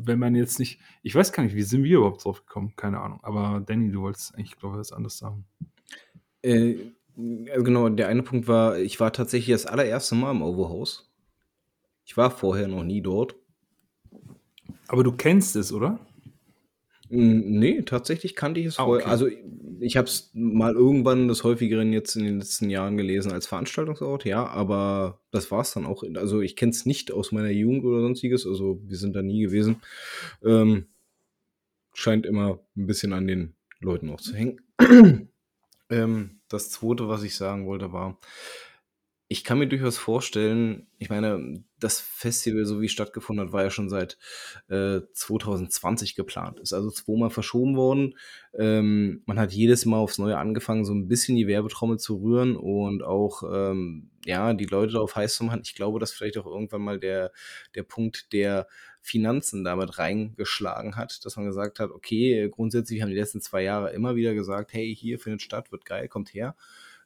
wenn 0.05 0.19
man 0.19 0.35
jetzt 0.35 0.59
nicht, 0.59 0.79
ich 1.01 1.15
weiß 1.15 1.31
gar 1.31 1.43
nicht, 1.43 1.55
wie 1.55 1.61
sind 1.61 1.83
wir 1.83 1.97
überhaupt 1.97 2.23
drauf 2.23 2.45
gekommen, 2.45 2.73
keine 2.75 3.01
Ahnung, 3.01 3.19
aber 3.23 3.61
Danny, 3.65 3.91
du 3.91 4.01
wolltest 4.01 4.35
eigentlich, 4.35 4.57
glaube 4.57 4.75
ich, 4.75 4.79
was 4.79 4.91
anderes 4.91 5.17
sagen. 5.17 5.45
Äh, 6.43 6.75
genau, 7.15 7.89
der 7.89 8.07
eine 8.07 8.23
Punkt 8.23 8.47
war, 8.47 8.77
ich 8.77 8.99
war 8.99 9.11
tatsächlich 9.11 9.53
das 9.53 9.65
allererste 9.65 10.15
Mal 10.15 10.31
im 10.31 10.41
Overhaus. 10.41 11.11
Ich 12.05 12.17
war 12.17 12.29
vorher 12.29 12.67
noch 12.67 12.83
nie 12.83 13.01
dort. 13.01 13.35
Aber 14.87 15.03
du 15.03 15.11
kennst 15.13 15.55
es, 15.55 15.71
oder? 15.71 15.99
Nee, 17.09 17.83
tatsächlich 17.83 18.35
kannte 18.35 18.59
ich 18.59 18.67
es 18.67 18.79
ah, 18.79 18.85
vorher. 18.85 19.05
Okay. 19.05 19.11
Also 19.11 19.27
ich 19.79 19.97
habe 19.97 20.07
es 20.07 20.31
mal 20.33 20.73
irgendwann 20.73 21.27
des 21.27 21.43
häufigeren 21.43 21.93
jetzt 21.93 22.15
in 22.15 22.23
den 22.23 22.39
letzten 22.39 22.69
Jahren 22.69 22.97
gelesen 22.97 23.31
als 23.31 23.45
Veranstaltungsort, 23.45 24.25
ja, 24.25 24.47
aber 24.47 25.21
das 25.31 25.51
war 25.51 25.61
es 25.61 25.73
dann 25.73 25.85
auch. 25.85 26.03
Also 26.15 26.41
ich 26.41 26.55
kenne 26.55 26.71
es 26.71 26.85
nicht 26.85 27.11
aus 27.11 27.31
meiner 27.31 27.51
Jugend 27.51 27.83
oder 27.83 28.01
sonstiges, 28.01 28.47
also 28.47 28.81
wir 28.83 28.97
sind 28.97 29.15
da 29.15 29.21
nie 29.21 29.41
gewesen. 29.41 29.81
Ähm, 30.43 30.87
scheint 31.93 32.25
immer 32.25 32.59
ein 32.75 32.87
bisschen 32.87 33.13
an 33.13 33.27
den 33.27 33.55
Leuten 33.79 34.09
auch 34.09 34.21
zu 34.21 34.33
hängen. 34.33 34.61
Ähm, 35.93 36.41
das 36.49 36.69
zweite, 36.69 37.07
was 37.07 37.23
ich 37.23 37.35
sagen 37.35 37.67
wollte, 37.67 37.91
war, 37.91 38.19
ich 39.27 39.43
kann 39.43 39.57
mir 39.57 39.67
durchaus 39.67 39.97
vorstellen, 39.97 40.85
ich 40.99 41.09
meine, 41.09 41.63
das 41.79 41.99
Festival, 41.99 42.65
so 42.65 42.81
wie 42.81 42.85
es 42.85 42.91
stattgefunden 42.91 43.45
hat, 43.45 43.53
war 43.53 43.63
ja 43.63 43.71
schon 43.71 43.89
seit 43.89 44.17
äh, 44.69 44.99
2020 45.11 46.15
geplant. 46.15 46.59
Ist 46.59 46.73
also 46.73 46.91
zweimal 46.91 47.31
verschoben 47.31 47.75
worden. 47.75 48.15
Ähm, 48.53 49.23
man 49.25 49.39
hat 49.39 49.51
jedes 49.51 49.85
Mal 49.85 49.97
aufs 49.97 50.19
Neue 50.19 50.37
angefangen, 50.37 50.85
so 50.85 50.93
ein 50.93 51.07
bisschen 51.07 51.35
die 51.35 51.47
Werbetrommel 51.47 51.97
zu 51.97 52.17
rühren 52.17 52.55
und 52.55 53.01
auch 53.01 53.43
ähm, 53.51 54.11
ja, 54.25 54.53
die 54.53 54.65
Leute 54.65 54.93
darauf 54.93 55.15
heiß 55.15 55.35
zu 55.35 55.43
machen. 55.45 55.61
Ich 55.63 55.73
glaube, 55.73 55.99
dass 55.99 56.11
vielleicht 56.11 56.37
auch 56.37 56.45
irgendwann 56.45 56.81
mal 56.81 56.99
der, 56.99 57.31
der 57.75 57.83
Punkt 57.83 58.33
der 58.33 58.67
Finanzen 59.03 59.65
damit 59.65 59.99
reingeschlagen 59.99 60.95
hat, 60.95 61.25
dass 61.25 61.35
man 61.35 61.45
gesagt 61.45 61.79
hat, 61.79 61.91
okay, 61.91 62.49
grundsätzlich 62.49 63.01
haben 63.01 63.09
die 63.09 63.17
letzten 63.17 63.41
zwei 63.41 63.61
Jahre 63.61 63.91
immer 63.91 64.15
wieder 64.15 64.33
gesagt, 64.33 64.73
hey, 64.73 64.95
hier 64.95 65.19
findet 65.19 65.41
statt, 65.41 65.73
wird 65.73 65.83
geil, 65.83 66.07
kommt 66.07 66.33
her. 66.33 66.55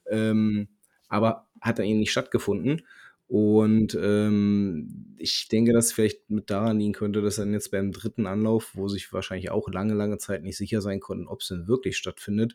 Ähm, 0.08 0.68
aber 1.08 1.48
hat 1.60 1.80
dann 1.80 1.86
eben 1.86 1.98
nicht 1.98 2.12
stattgefunden. 2.12 2.82
Und 3.26 3.98
ähm, 4.00 5.16
ich 5.18 5.48
denke, 5.48 5.72
dass 5.72 5.92
vielleicht 5.92 6.30
mit 6.30 6.50
daran 6.50 6.78
liegen 6.78 6.92
könnte, 6.92 7.20
dass 7.20 7.36
dann 7.36 7.52
jetzt 7.52 7.72
beim 7.72 7.90
dritten 7.90 8.26
Anlauf, 8.26 8.76
wo 8.76 8.86
sich 8.88 9.12
wahrscheinlich 9.12 9.50
auch 9.50 9.68
lange, 9.68 9.94
lange 9.94 10.18
Zeit 10.18 10.44
nicht 10.44 10.56
sicher 10.56 10.80
sein 10.80 11.00
konnten, 11.00 11.26
ob 11.26 11.40
es 11.40 11.48
denn 11.48 11.66
wirklich 11.66 11.96
stattfindet, 11.96 12.54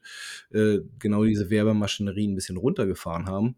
äh, 0.51 0.79
genau 0.99 1.25
diese 1.25 1.49
Werbemaschinerie 1.49 2.29
ein 2.29 2.35
bisschen 2.35 2.57
runtergefahren 2.57 3.25
haben 3.27 3.57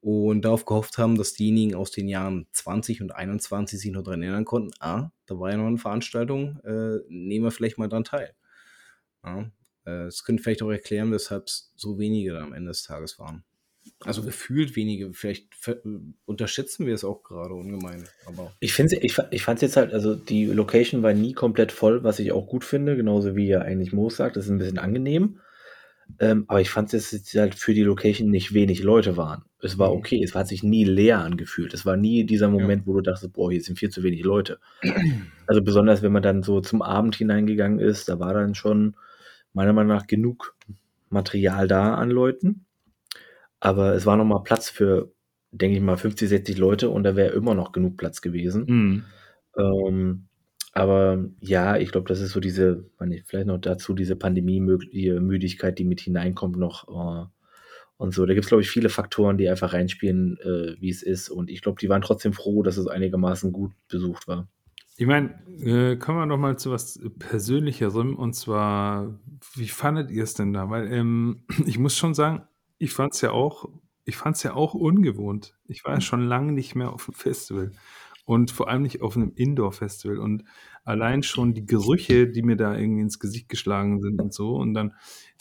und 0.00 0.42
darauf 0.42 0.64
gehofft 0.64 0.98
haben, 0.98 1.16
dass 1.16 1.34
diejenigen 1.34 1.74
aus 1.74 1.90
den 1.90 2.08
Jahren 2.08 2.46
20 2.52 3.02
und 3.02 3.12
21 3.12 3.80
sich 3.80 3.90
noch 3.90 4.02
daran 4.02 4.22
erinnern 4.22 4.44
konnten, 4.44 4.70
ah, 4.80 5.10
da 5.26 5.38
war 5.38 5.50
ja 5.50 5.56
noch 5.56 5.66
eine 5.66 5.78
Veranstaltung, 5.78 6.60
äh, 6.64 6.98
nehmen 7.08 7.44
wir 7.44 7.50
vielleicht 7.50 7.78
mal 7.78 7.88
dran 7.88 8.04
teil. 8.04 8.34
Ja, 9.24 9.50
äh, 9.84 10.08
könnte 10.24 10.42
vielleicht 10.42 10.62
auch 10.62 10.70
erklären, 10.70 11.10
weshalb 11.10 11.46
es 11.46 11.72
so 11.74 11.98
wenige 11.98 12.32
dann 12.32 12.44
am 12.44 12.52
Ende 12.52 12.70
des 12.70 12.84
Tages 12.84 13.18
waren. 13.18 13.44
Also 14.00 14.22
gefühlt 14.22 14.76
wenige, 14.76 15.12
vielleicht 15.12 15.48
unterschätzen 16.26 16.86
wir 16.86 16.94
es 16.94 17.04
auch 17.04 17.22
gerade 17.22 17.54
ungemein. 17.54 18.04
Aber 18.26 18.54
ich 18.60 18.74
finde 18.74 18.96
ich, 18.96 19.16
ich 19.30 19.42
fand 19.42 19.56
es 19.56 19.62
jetzt 19.62 19.76
halt, 19.76 19.92
also 19.92 20.14
die 20.14 20.44
Location 20.46 21.02
war 21.02 21.14
nie 21.14 21.32
komplett 21.32 21.72
voll, 21.72 22.04
was 22.04 22.18
ich 22.18 22.32
auch 22.32 22.46
gut 22.46 22.64
finde, 22.64 22.96
genauso 22.96 23.34
wie 23.34 23.48
ja 23.48 23.60
eigentlich 23.62 23.92
Mo 23.92 24.10
sagt, 24.10 24.36
das 24.36 24.44
ist 24.44 24.50
ein 24.50 24.58
bisschen 24.58 24.78
angenehm. 24.78 25.40
Ähm, 26.20 26.44
aber 26.48 26.60
ich 26.60 26.70
fand 26.70 26.92
es 26.94 27.12
jetzt 27.12 27.34
halt 27.34 27.54
für 27.54 27.74
die 27.74 27.82
Location 27.82 28.30
nicht 28.30 28.52
wenig 28.54 28.82
Leute 28.82 29.16
waren. 29.16 29.44
Es 29.60 29.78
war 29.78 29.90
mhm. 29.90 29.98
okay, 29.98 30.22
es 30.22 30.34
hat 30.34 30.48
sich 30.48 30.62
nie 30.62 30.84
leer 30.84 31.20
angefühlt. 31.20 31.74
Es 31.74 31.86
war 31.86 31.96
nie 31.96 32.24
dieser 32.24 32.48
Moment, 32.48 32.82
ja. 32.82 32.86
wo 32.86 32.94
du 32.94 33.00
dachtest, 33.02 33.32
boah, 33.32 33.50
hier 33.50 33.60
sind 33.60 33.78
viel 33.78 33.90
zu 33.90 34.02
wenig 34.02 34.22
Leute. 34.22 34.58
Also 35.46 35.62
besonders, 35.62 36.02
wenn 36.02 36.12
man 36.12 36.22
dann 36.22 36.42
so 36.42 36.60
zum 36.60 36.82
Abend 36.82 37.16
hineingegangen 37.16 37.78
ist, 37.78 38.08
da 38.08 38.18
war 38.18 38.34
dann 38.34 38.54
schon 38.54 38.96
meiner 39.54 39.72
Meinung 39.72 39.96
nach 39.96 40.06
genug 40.06 40.54
Material 41.08 41.66
da 41.66 41.94
an 41.94 42.10
Leuten. 42.10 42.66
Aber 43.60 43.94
es 43.94 44.06
war 44.06 44.16
noch 44.16 44.24
mal 44.24 44.42
Platz 44.42 44.70
für, 44.70 45.10
denke 45.50 45.76
ich 45.76 45.82
mal, 45.82 45.96
50, 45.96 46.28
60 46.28 46.58
Leute 46.58 46.90
und 46.90 47.04
da 47.04 47.16
wäre 47.16 47.32
immer 47.32 47.54
noch 47.54 47.72
genug 47.72 47.96
Platz 47.96 48.20
gewesen. 48.20 48.64
Mhm. 48.68 49.04
Ähm, 49.56 50.27
aber 50.78 51.24
ja, 51.40 51.76
ich 51.76 51.90
glaube, 51.90 52.08
das 52.08 52.20
ist 52.20 52.32
so 52.32 52.40
diese, 52.40 52.84
vielleicht 53.24 53.46
noch 53.46 53.58
dazu, 53.58 53.94
diese 53.94 54.16
Pandemie-Müdigkeit, 54.16 55.78
die 55.78 55.84
mit 55.84 56.00
hineinkommt 56.00 56.56
noch. 56.56 56.88
Äh, 56.88 57.26
und 57.98 58.14
so. 58.14 58.24
Da 58.24 58.32
gibt 58.32 58.44
es, 58.44 58.48
glaube 58.48 58.62
ich, 58.62 58.70
viele 58.70 58.88
Faktoren, 58.88 59.36
die 59.38 59.48
einfach 59.48 59.72
reinspielen, 59.72 60.38
äh, 60.38 60.80
wie 60.80 60.88
es 60.88 61.02
ist. 61.02 61.28
Und 61.28 61.50
ich 61.50 61.62
glaube, 61.62 61.80
die 61.80 61.88
waren 61.88 62.00
trotzdem 62.00 62.32
froh, 62.32 62.62
dass 62.62 62.76
es 62.76 62.86
einigermaßen 62.86 63.52
gut 63.52 63.72
besucht 63.88 64.28
war. 64.28 64.46
Ich 64.96 65.06
meine, 65.06 65.34
äh, 65.60 65.96
kommen 65.96 66.18
wir 66.18 66.26
noch 66.26 66.38
mal 66.38 66.56
zu 66.56 66.70
was 66.70 67.00
Persönlicherem. 67.18 68.16
Und 68.16 68.34
zwar, 68.34 69.18
wie 69.54 69.68
fandet 69.68 70.10
ihr 70.12 70.22
es 70.22 70.34
denn 70.34 70.52
da? 70.52 70.70
Weil 70.70 70.92
ähm, 70.92 71.42
ich 71.66 71.78
muss 71.78 71.96
schon 71.96 72.14
sagen, 72.14 72.42
ich 72.78 72.92
fand 72.92 73.14
es 73.14 73.20
ja 73.20 73.32
auch, 73.32 73.68
ich 74.04 74.16
fand 74.16 74.36
es 74.36 74.44
ja 74.44 74.54
auch 74.54 74.74
ungewohnt. 74.74 75.56
Ich 75.66 75.84
war 75.84 75.94
ja 75.94 76.00
schon 76.00 76.24
lange 76.24 76.52
nicht 76.52 76.76
mehr 76.76 76.92
auf 76.92 77.06
dem 77.06 77.14
Festival 77.14 77.72
und 78.28 78.50
vor 78.50 78.68
allem 78.68 78.82
nicht 78.82 79.00
auf 79.00 79.16
einem 79.16 79.32
Indoor-Festival. 79.34 80.18
Und 80.18 80.44
allein 80.84 81.22
schon 81.22 81.54
die 81.54 81.64
Gerüche, 81.64 82.28
die 82.28 82.42
mir 82.42 82.56
da 82.56 82.76
irgendwie 82.76 83.00
ins 83.00 83.18
Gesicht 83.18 83.48
geschlagen 83.48 84.02
sind 84.02 84.20
und 84.20 84.34
so. 84.34 84.54
Und 84.54 84.74
dann 84.74 84.92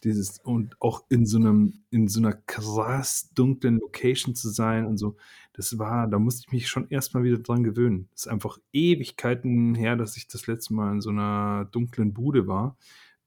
dieses 0.05 0.39
und 0.39 0.81
auch 0.81 1.03
in 1.09 1.25
so 1.25 1.37
einem 1.37 1.83
in 1.89 2.07
so 2.07 2.21
einer 2.21 2.31
krass 2.31 3.29
dunklen 3.33 3.79
Location 3.79 4.35
zu 4.35 4.47
sein 4.47 4.85
und 4.85 4.95
so, 4.95 5.17
das 5.51 5.77
war, 5.77 6.07
da 6.07 6.17
musste 6.17 6.45
ich 6.47 6.53
mich 6.53 6.69
schon 6.69 6.87
erstmal 6.87 7.23
wieder 7.23 7.39
dran 7.39 7.63
gewöhnen. 7.63 8.07
Das 8.13 8.21
ist 8.21 8.31
einfach 8.31 8.57
Ewigkeiten 8.71 9.75
her, 9.75 9.97
dass 9.97 10.15
ich 10.15 10.29
das 10.29 10.47
letzte 10.47 10.73
Mal 10.73 10.93
in 10.93 11.01
so 11.01 11.09
einer 11.09 11.67
dunklen 11.69 12.13
Bude 12.13 12.47
war 12.47 12.77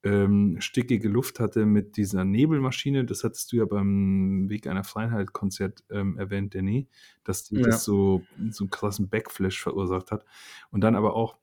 ähm, 0.03 0.57
stickige 0.61 1.09
Luft 1.09 1.41
hatte 1.41 1.67
mit 1.67 1.97
dieser 1.97 2.25
Nebelmaschine. 2.25 3.05
Das 3.05 3.25
hattest 3.25 3.53
du 3.53 3.57
ja 3.57 3.65
beim 3.65 4.49
Weg 4.49 4.67
einer 4.67 4.85
Freiheit-Konzert 4.85 5.85
ähm, 5.91 6.17
erwähnt, 6.17 6.55
Danny, 6.55 6.89
dass 7.25 7.45
die 7.45 7.57
ja. 7.57 7.63
das 7.67 7.85
so, 7.85 8.23
so 8.51 8.65
einen 8.65 8.71
krassen 8.71 9.09
Backflash 9.09 9.61
verursacht 9.61 10.11
hat. 10.11 10.25
Und 10.71 10.83
dann 10.83 10.97
aber 10.97 11.15
auch, 11.15 11.37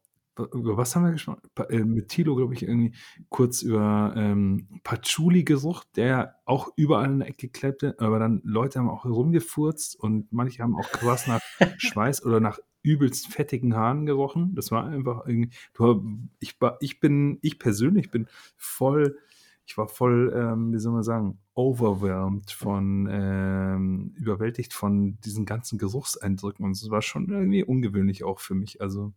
über 0.53 0.77
was 0.77 0.95
haben 0.95 1.03
wir 1.03 1.11
gesprochen? 1.11 1.41
Äh, 1.69 1.83
mit 1.83 2.09
Tilo, 2.09 2.35
glaube 2.35 2.53
ich, 2.53 2.63
irgendwie 2.63 2.93
kurz 3.29 3.61
über 3.61 4.13
ähm, 4.15 4.67
Patchouli 4.83 5.43
gesucht, 5.43 5.87
der 5.95 6.35
auch 6.45 6.71
überall 6.75 7.11
in 7.11 7.19
der 7.19 7.29
Ecke 7.29 7.49
klebte, 7.49 7.95
aber 7.99 8.19
dann 8.19 8.41
Leute 8.43 8.79
haben 8.79 8.89
auch 8.89 9.05
rumgefurzt 9.05 9.99
und 9.99 10.31
manche 10.31 10.61
haben 10.61 10.75
auch 10.75 10.89
krass 10.89 11.27
nach 11.27 11.41
Schweiß 11.77 12.23
oder 12.23 12.39
nach 12.39 12.59
übelst 12.83 13.27
fettigen 13.27 13.75
Haaren 13.75 14.05
gerochen. 14.05 14.55
Das 14.55 14.71
war 14.71 14.85
einfach 14.85 15.25
irgendwie, 15.25 15.49
du, 15.73 16.29
ich, 16.39 16.57
ich 16.79 16.99
bin, 16.99 17.39
ich 17.41 17.59
persönlich 17.59 18.11
bin 18.11 18.27
voll, 18.55 19.17
ich 19.65 19.77
war 19.77 19.87
voll, 19.87 20.33
ähm, 20.35 20.73
wie 20.73 20.79
soll 20.79 20.93
man 20.93 21.03
sagen, 21.03 21.39
overwhelmed 21.53 22.51
von, 22.51 23.07
ähm, 23.11 24.13
überwältigt 24.15 24.73
von 24.73 25.19
diesen 25.21 25.45
ganzen 25.45 25.77
Geruchseindrücken 25.77 26.63
und 26.63 26.71
es 26.71 26.89
war 26.89 27.01
schon 27.01 27.29
irgendwie 27.29 27.63
ungewöhnlich 27.63 28.23
auch 28.23 28.39
für 28.39 28.55
mich. 28.55 28.81
Also, 28.81 29.13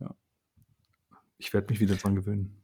ja, 0.00 0.14
ich 1.38 1.54
werde 1.54 1.68
mich 1.70 1.80
wieder 1.80 1.96
dran 1.96 2.14
gewöhnen. 2.14 2.62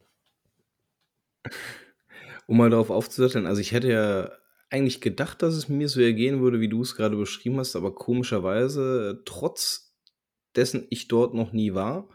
Um 2.47 2.57
mal 2.57 2.71
darauf 2.71 2.91
aufzusatteln, 2.91 3.47
also 3.47 3.61
ich 3.61 3.73
hätte 3.73 3.91
ja 3.91 4.31
eigentlich 4.71 5.01
gedacht, 5.01 5.43
dass 5.43 5.55
es 5.55 5.69
mir 5.69 5.89
so 5.89 6.01
ergehen 6.01 6.41
würde, 6.41 6.61
wie 6.61 6.69
du 6.69 6.83
es 6.83 6.95
gerade 6.95 7.17
beschrieben 7.17 7.59
hast, 7.59 7.77
aber 7.77 7.95
komischerweise, 7.95 9.23
trotz 9.25 9.95
dessen 10.57 10.87
ich 10.91 11.09
dort 11.09 11.35
noch 11.35 11.53
nie 11.53 11.75
war 11.75 12.09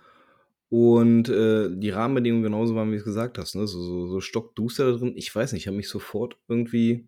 und 0.70 1.30
äh, 1.30 1.70
die 1.72 1.89
Rahmenbedingungen 1.89 2.44
genauso 2.44 2.76
waren, 2.76 2.89
wie 2.89 2.96
du 2.96 3.00
es 3.00 3.06
gesagt 3.06 3.38
hast, 3.38 3.56
ne? 3.56 3.68
so, 3.68 3.82
so, 3.82 4.08
so 4.08 4.22
stockduster 4.22 4.92
da 4.92 4.98
drin, 4.98 5.13
ich 5.16 5.34
weiß 5.34 5.54
nicht, 5.54 5.63
ich 5.63 5.68
habe 5.68 5.78
mich 5.78 5.89
sofort 5.89 6.38
irgendwie 6.48 7.08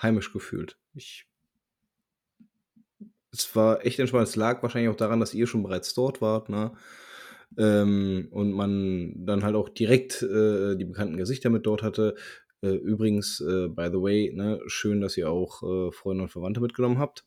heimisch 0.00 0.32
gefühlt. 0.32 0.78
Ich 0.94 1.28
es 3.32 3.54
war 3.54 3.84
echt 3.84 3.98
entspannt. 3.98 4.28
Es 4.28 4.36
lag 4.36 4.62
wahrscheinlich 4.62 4.90
auch 4.90 4.96
daran, 4.96 5.20
dass 5.20 5.34
ihr 5.34 5.46
schon 5.46 5.62
bereits 5.62 5.94
dort 5.94 6.20
wart, 6.20 6.48
ne? 6.48 6.72
Ähm, 7.56 8.28
und 8.30 8.52
man 8.52 9.14
dann 9.16 9.42
halt 9.42 9.54
auch 9.54 9.70
direkt 9.70 10.22
äh, 10.22 10.76
die 10.76 10.84
bekannten 10.84 11.16
Gesichter 11.16 11.50
mit 11.50 11.66
dort 11.66 11.82
hatte. 11.82 12.14
Äh, 12.62 12.74
übrigens, 12.74 13.40
äh, 13.40 13.68
by 13.68 13.88
the 13.92 14.00
way, 14.00 14.32
ne, 14.34 14.60
schön, 14.66 15.00
dass 15.00 15.16
ihr 15.16 15.30
auch 15.30 15.62
äh, 15.62 15.92
Freunde 15.92 16.24
und 16.24 16.30
Verwandte 16.30 16.60
mitgenommen 16.60 16.98
habt. 16.98 17.24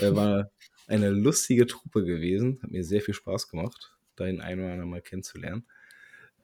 Äh, 0.00 0.14
war 0.16 0.50
eine 0.86 1.10
lustige 1.10 1.66
Truppe 1.66 2.04
gewesen. 2.04 2.58
Hat 2.62 2.70
mir 2.70 2.84
sehr 2.84 3.00
viel 3.00 3.14
Spaß 3.14 3.48
gemacht, 3.48 3.94
da 4.16 4.24
den 4.24 4.40
einen 4.40 4.60
oder 4.60 4.72
anderen 4.72 4.90
mal 4.90 5.02
kennenzulernen. 5.02 5.66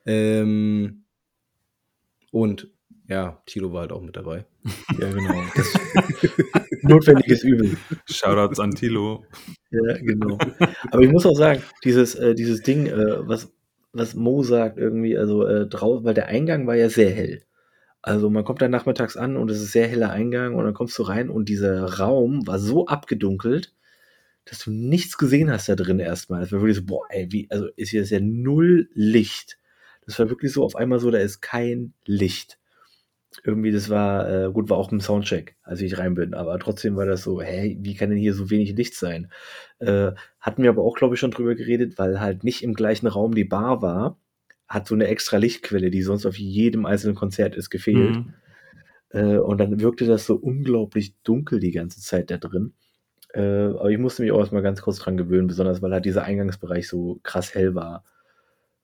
Ähm, 0.06 1.04
und 2.30 2.70
ja, 3.08 3.42
Tilo 3.46 3.72
war 3.72 3.82
halt 3.82 3.92
auch 3.92 4.02
mit 4.02 4.16
dabei. 4.16 4.44
ja, 5.00 5.10
genau. 5.10 5.42
notwendiges 6.82 7.42
Übel. 7.42 7.76
Shoutouts 8.06 8.60
an 8.60 8.72
Tilo. 8.72 9.24
Ja, 9.70 9.96
genau. 9.98 10.38
Aber 10.90 11.02
ich 11.02 11.10
muss 11.10 11.24
auch 11.24 11.36
sagen, 11.36 11.62
dieses, 11.84 12.14
äh, 12.14 12.34
dieses 12.34 12.62
Ding, 12.62 12.86
äh, 12.86 13.26
was, 13.26 13.50
was 13.92 14.14
Mo 14.14 14.42
sagt, 14.42 14.76
irgendwie, 14.76 15.16
also 15.16 15.46
äh, 15.46 15.66
draußen, 15.66 16.04
weil 16.04 16.14
der 16.14 16.26
Eingang 16.26 16.66
war 16.66 16.76
ja 16.76 16.90
sehr 16.90 17.10
hell. 17.10 17.42
Also 18.02 18.30
man 18.30 18.44
kommt 18.44 18.62
dann 18.62 18.70
nachmittags 18.70 19.16
an 19.16 19.36
und 19.36 19.50
es 19.50 19.60
ist 19.60 19.72
sehr 19.72 19.88
heller 19.88 20.10
Eingang 20.10 20.54
und 20.54 20.64
dann 20.64 20.74
kommst 20.74 20.96
du 20.98 21.02
rein 21.02 21.28
und 21.30 21.48
dieser 21.48 21.98
Raum 21.98 22.46
war 22.46 22.58
so 22.58 22.86
abgedunkelt, 22.86 23.74
dass 24.44 24.60
du 24.60 24.70
nichts 24.70 25.18
gesehen 25.18 25.50
hast 25.50 25.68
da 25.68 25.74
drin 25.74 25.98
erstmal. 25.98 26.42
Es 26.42 26.52
war 26.52 26.60
wirklich 26.60 26.76
so, 26.76 26.84
boah, 26.84 27.04
ey, 27.10 27.28
wie, 27.30 27.48
also 27.50 27.66
ist 27.76 27.90
hier 27.90 28.04
ja 28.04 28.20
null 28.20 28.88
Licht. 28.94 29.58
Das 30.06 30.18
war 30.18 30.30
wirklich 30.30 30.52
so 30.52 30.64
auf 30.64 30.76
einmal 30.76 31.00
so, 31.00 31.10
da 31.10 31.18
ist 31.18 31.40
kein 31.42 31.92
Licht. 32.06 32.58
Irgendwie, 33.44 33.72
das 33.72 33.90
war, 33.90 34.46
äh, 34.46 34.52
gut, 34.52 34.70
war 34.70 34.78
auch 34.78 34.90
im 34.90 35.00
Soundcheck, 35.00 35.56
als 35.62 35.82
ich 35.82 35.98
rein 35.98 36.14
bin, 36.14 36.34
aber 36.34 36.58
trotzdem 36.58 36.96
war 36.96 37.04
das 37.04 37.22
so, 37.22 37.42
hey, 37.42 37.76
wie 37.82 37.94
kann 37.94 38.10
denn 38.10 38.18
hier 38.18 38.32
so 38.34 38.48
wenig 38.50 38.74
Licht 38.74 38.94
sein? 38.94 39.30
Äh, 39.80 40.12
hatten 40.40 40.62
wir 40.62 40.70
aber 40.70 40.82
auch, 40.82 40.96
glaube 40.96 41.14
ich, 41.14 41.20
schon 41.20 41.30
drüber 41.30 41.54
geredet, 41.54 41.98
weil 41.98 42.20
halt 42.20 42.42
nicht 42.42 42.62
im 42.62 42.74
gleichen 42.74 43.06
Raum 43.06 43.34
die 43.34 43.44
Bar 43.44 43.82
war 43.82 44.18
hat 44.68 44.86
so 44.86 44.94
eine 44.94 45.06
extra 45.06 45.38
Lichtquelle, 45.38 45.90
die 45.90 46.02
sonst 46.02 46.26
auf 46.26 46.38
jedem 46.38 46.86
einzelnen 46.86 47.14
Konzert 47.14 47.56
ist, 47.56 47.70
gefehlt. 47.70 48.16
Mhm. 48.16 48.34
Äh, 49.10 49.38
und 49.38 49.58
dann 49.58 49.80
wirkte 49.80 50.06
das 50.06 50.26
so 50.26 50.34
unglaublich 50.36 51.14
dunkel 51.22 51.60
die 51.60 51.72
ganze 51.72 52.00
Zeit 52.00 52.30
da 52.30 52.36
drin. 52.36 52.74
Äh, 53.32 53.40
aber 53.40 53.90
ich 53.90 53.98
musste 53.98 54.22
mich 54.22 54.32
auch 54.32 54.40
erstmal 54.40 54.62
ganz 54.62 54.82
kurz 54.82 54.98
dran 54.98 55.16
gewöhnen, 55.16 55.46
besonders 55.46 55.80
weil 55.80 55.92
halt 55.92 56.04
dieser 56.04 56.24
Eingangsbereich 56.24 56.88
so 56.88 57.20
krass 57.22 57.54
hell 57.54 57.74
war. 57.74 58.04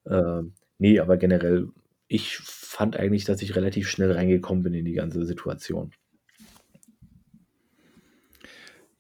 Äh, 0.05 0.43
nee, 0.79 0.99
aber 1.01 1.17
generell, 1.17 1.69
ich 2.09 2.39
fand 2.39 2.97
eigentlich, 2.97 3.25
dass 3.25 3.43
ich 3.43 3.57
relativ 3.57 3.89
schnell 3.89 4.13
reingekommen 4.13 4.63
bin 4.63 4.75
in 4.75 4.85
die 4.85 4.93
ganze 4.93 5.25
Situation. 5.25 5.93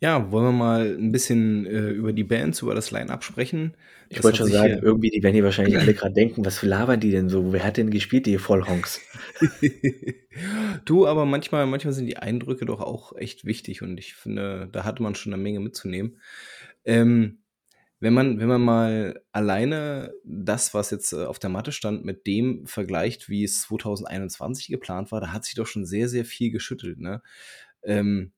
Ja, 0.04 0.30
wollen 0.30 0.44
wir 0.44 0.52
mal 0.52 0.98
ein 0.98 1.12
bisschen 1.12 1.64
äh, 1.64 1.88
über 1.88 2.12
die 2.12 2.24
Bands, 2.24 2.60
über 2.60 2.74
das 2.74 2.90
Line-Up 2.90 3.24
sprechen? 3.24 3.74
Ich 4.10 4.22
wollte 4.22 4.36
schon 4.36 4.50
sagen, 4.50 4.80
irgendwie, 4.82 5.08
die 5.08 5.22
werden 5.22 5.32
hier 5.32 5.44
wahrscheinlich 5.44 5.78
alle 5.78 5.94
gerade 5.94 6.12
denken, 6.12 6.44
was 6.44 6.60
labern 6.62 7.00
die 7.00 7.10
denn 7.10 7.30
so? 7.30 7.54
Wer 7.54 7.64
hat 7.64 7.78
denn 7.78 7.88
gespielt, 7.88 8.26
die 8.26 8.36
Vollhonks? 8.36 9.00
du, 10.84 11.06
aber 11.06 11.24
manchmal, 11.24 11.66
manchmal 11.66 11.94
sind 11.94 12.04
die 12.04 12.18
Eindrücke 12.18 12.66
doch 12.66 12.82
auch 12.82 13.16
echt 13.16 13.46
wichtig 13.46 13.80
und 13.80 13.96
ich 13.96 14.12
finde, 14.12 14.68
da 14.70 14.84
hatte 14.84 15.02
man 15.02 15.14
schon 15.14 15.32
eine 15.32 15.42
Menge 15.42 15.60
mitzunehmen. 15.60 16.20
Ähm, 16.84 17.38
wenn 17.98 18.12
man, 18.12 18.38
wenn 18.38 18.48
man 18.48 18.60
mal 18.60 19.22
alleine 19.32 20.12
das, 20.22 20.74
was 20.74 20.90
jetzt 20.90 21.14
äh, 21.14 21.24
auf 21.24 21.38
der 21.38 21.48
Matte 21.48 21.72
stand, 21.72 22.04
mit 22.04 22.26
dem 22.26 22.66
vergleicht, 22.66 23.30
wie 23.30 23.42
es 23.42 23.62
2021 23.62 24.68
geplant 24.68 25.12
war, 25.12 25.22
da 25.22 25.32
hat 25.32 25.46
sich 25.46 25.54
doch 25.54 25.66
schon 25.66 25.86
sehr, 25.86 26.10
sehr 26.10 26.26
viel 26.26 26.50
geschüttelt. 26.50 27.00
Ne? 27.00 27.22
Ähm, 27.82 28.33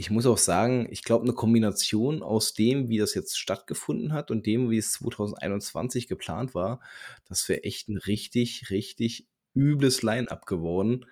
ich 0.00 0.10
muss 0.10 0.24
auch 0.24 0.38
sagen, 0.38 0.88
ich 0.90 1.04
glaube, 1.04 1.24
eine 1.24 1.34
Kombination 1.34 2.22
aus 2.22 2.54
dem, 2.54 2.88
wie 2.88 2.96
das 2.96 3.14
jetzt 3.14 3.38
stattgefunden 3.38 4.14
hat 4.14 4.30
und 4.30 4.46
dem, 4.46 4.70
wie 4.70 4.78
es 4.78 4.92
2021 4.92 6.08
geplant 6.08 6.54
war, 6.54 6.80
das 7.28 7.46
wäre 7.50 7.64
echt 7.64 7.90
ein 7.90 7.98
richtig, 7.98 8.70
richtig 8.70 9.26
übles 9.54 10.00
Line-up 10.00 10.46
geworden. 10.46 11.04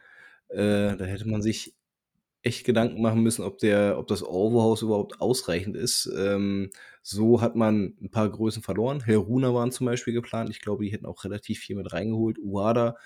Äh, 0.48 0.96
da 0.96 1.05
hätte 1.05 1.29
man 1.29 1.42
sich 1.42 1.74
echt 2.40 2.64
Gedanken 2.64 3.03
machen 3.03 3.22
müssen, 3.22 3.42
ob 3.42 3.59
der, 3.59 3.98
ob 3.98 4.07
das 4.07 4.24
Overhaus 4.24 4.81
überhaupt 4.81 5.20
ausreichend 5.20 5.77
ist. 5.77 6.11
Ähm, 6.16 6.70
so 7.03 7.42
hat 7.42 7.57
man 7.57 7.94
ein 8.01 8.11
paar 8.11 8.31
Größen 8.31 8.62
verloren. 8.62 9.05
Heruna 9.05 9.53
waren 9.53 9.70
zum 9.70 9.85
Beispiel 9.85 10.14
geplant. 10.14 10.48
Ich 10.48 10.62
glaube, 10.62 10.85
die 10.85 10.92
hätten 10.92 11.05
auch 11.05 11.24
relativ 11.24 11.59
viel 11.59 11.77
mit 11.77 11.92
reingeholt. 11.92 12.38
Uada 12.38 12.96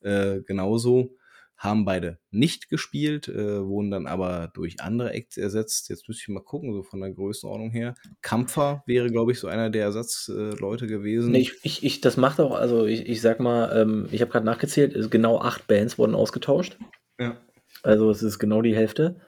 äh, 0.00 0.40
genauso. 0.40 1.16
Haben 1.58 1.84
beide 1.84 2.18
nicht 2.30 2.68
gespielt, 2.68 3.26
äh, 3.26 3.66
wurden 3.66 3.90
dann 3.90 4.06
aber 4.06 4.50
durch 4.54 4.80
andere 4.80 5.12
Acts 5.12 5.36
ersetzt. 5.36 5.88
Jetzt 5.88 6.06
müsste 6.06 6.22
ich 6.22 6.28
mal 6.28 6.44
gucken, 6.44 6.72
so 6.72 6.84
von 6.84 7.00
der 7.00 7.10
Größenordnung 7.10 7.72
her. 7.72 7.96
Kampfer 8.22 8.84
wäre, 8.86 9.10
glaube 9.10 9.32
ich, 9.32 9.40
so 9.40 9.48
einer 9.48 9.68
der 9.68 9.82
Ersatzleute 9.82 10.84
äh, 10.84 10.88
gewesen. 10.88 11.32
Nee, 11.32 11.40
ich, 11.40 11.54
ich, 11.64 11.84
ich, 11.84 12.00
das 12.00 12.16
macht 12.16 12.38
auch, 12.38 12.54
also 12.54 12.86
ich, 12.86 13.08
ich 13.08 13.20
sag 13.20 13.40
mal, 13.40 13.76
ähm, 13.76 14.08
ich 14.12 14.20
habe 14.20 14.30
gerade 14.30 14.46
nachgezählt, 14.46 15.10
genau 15.10 15.40
acht 15.40 15.66
Bands 15.66 15.98
wurden 15.98 16.14
ausgetauscht. 16.14 16.78
Ja. 17.18 17.36
Also 17.82 18.08
es 18.08 18.22
ist 18.22 18.38
genau 18.38 18.62
die 18.62 18.76
Hälfte. 18.76 19.20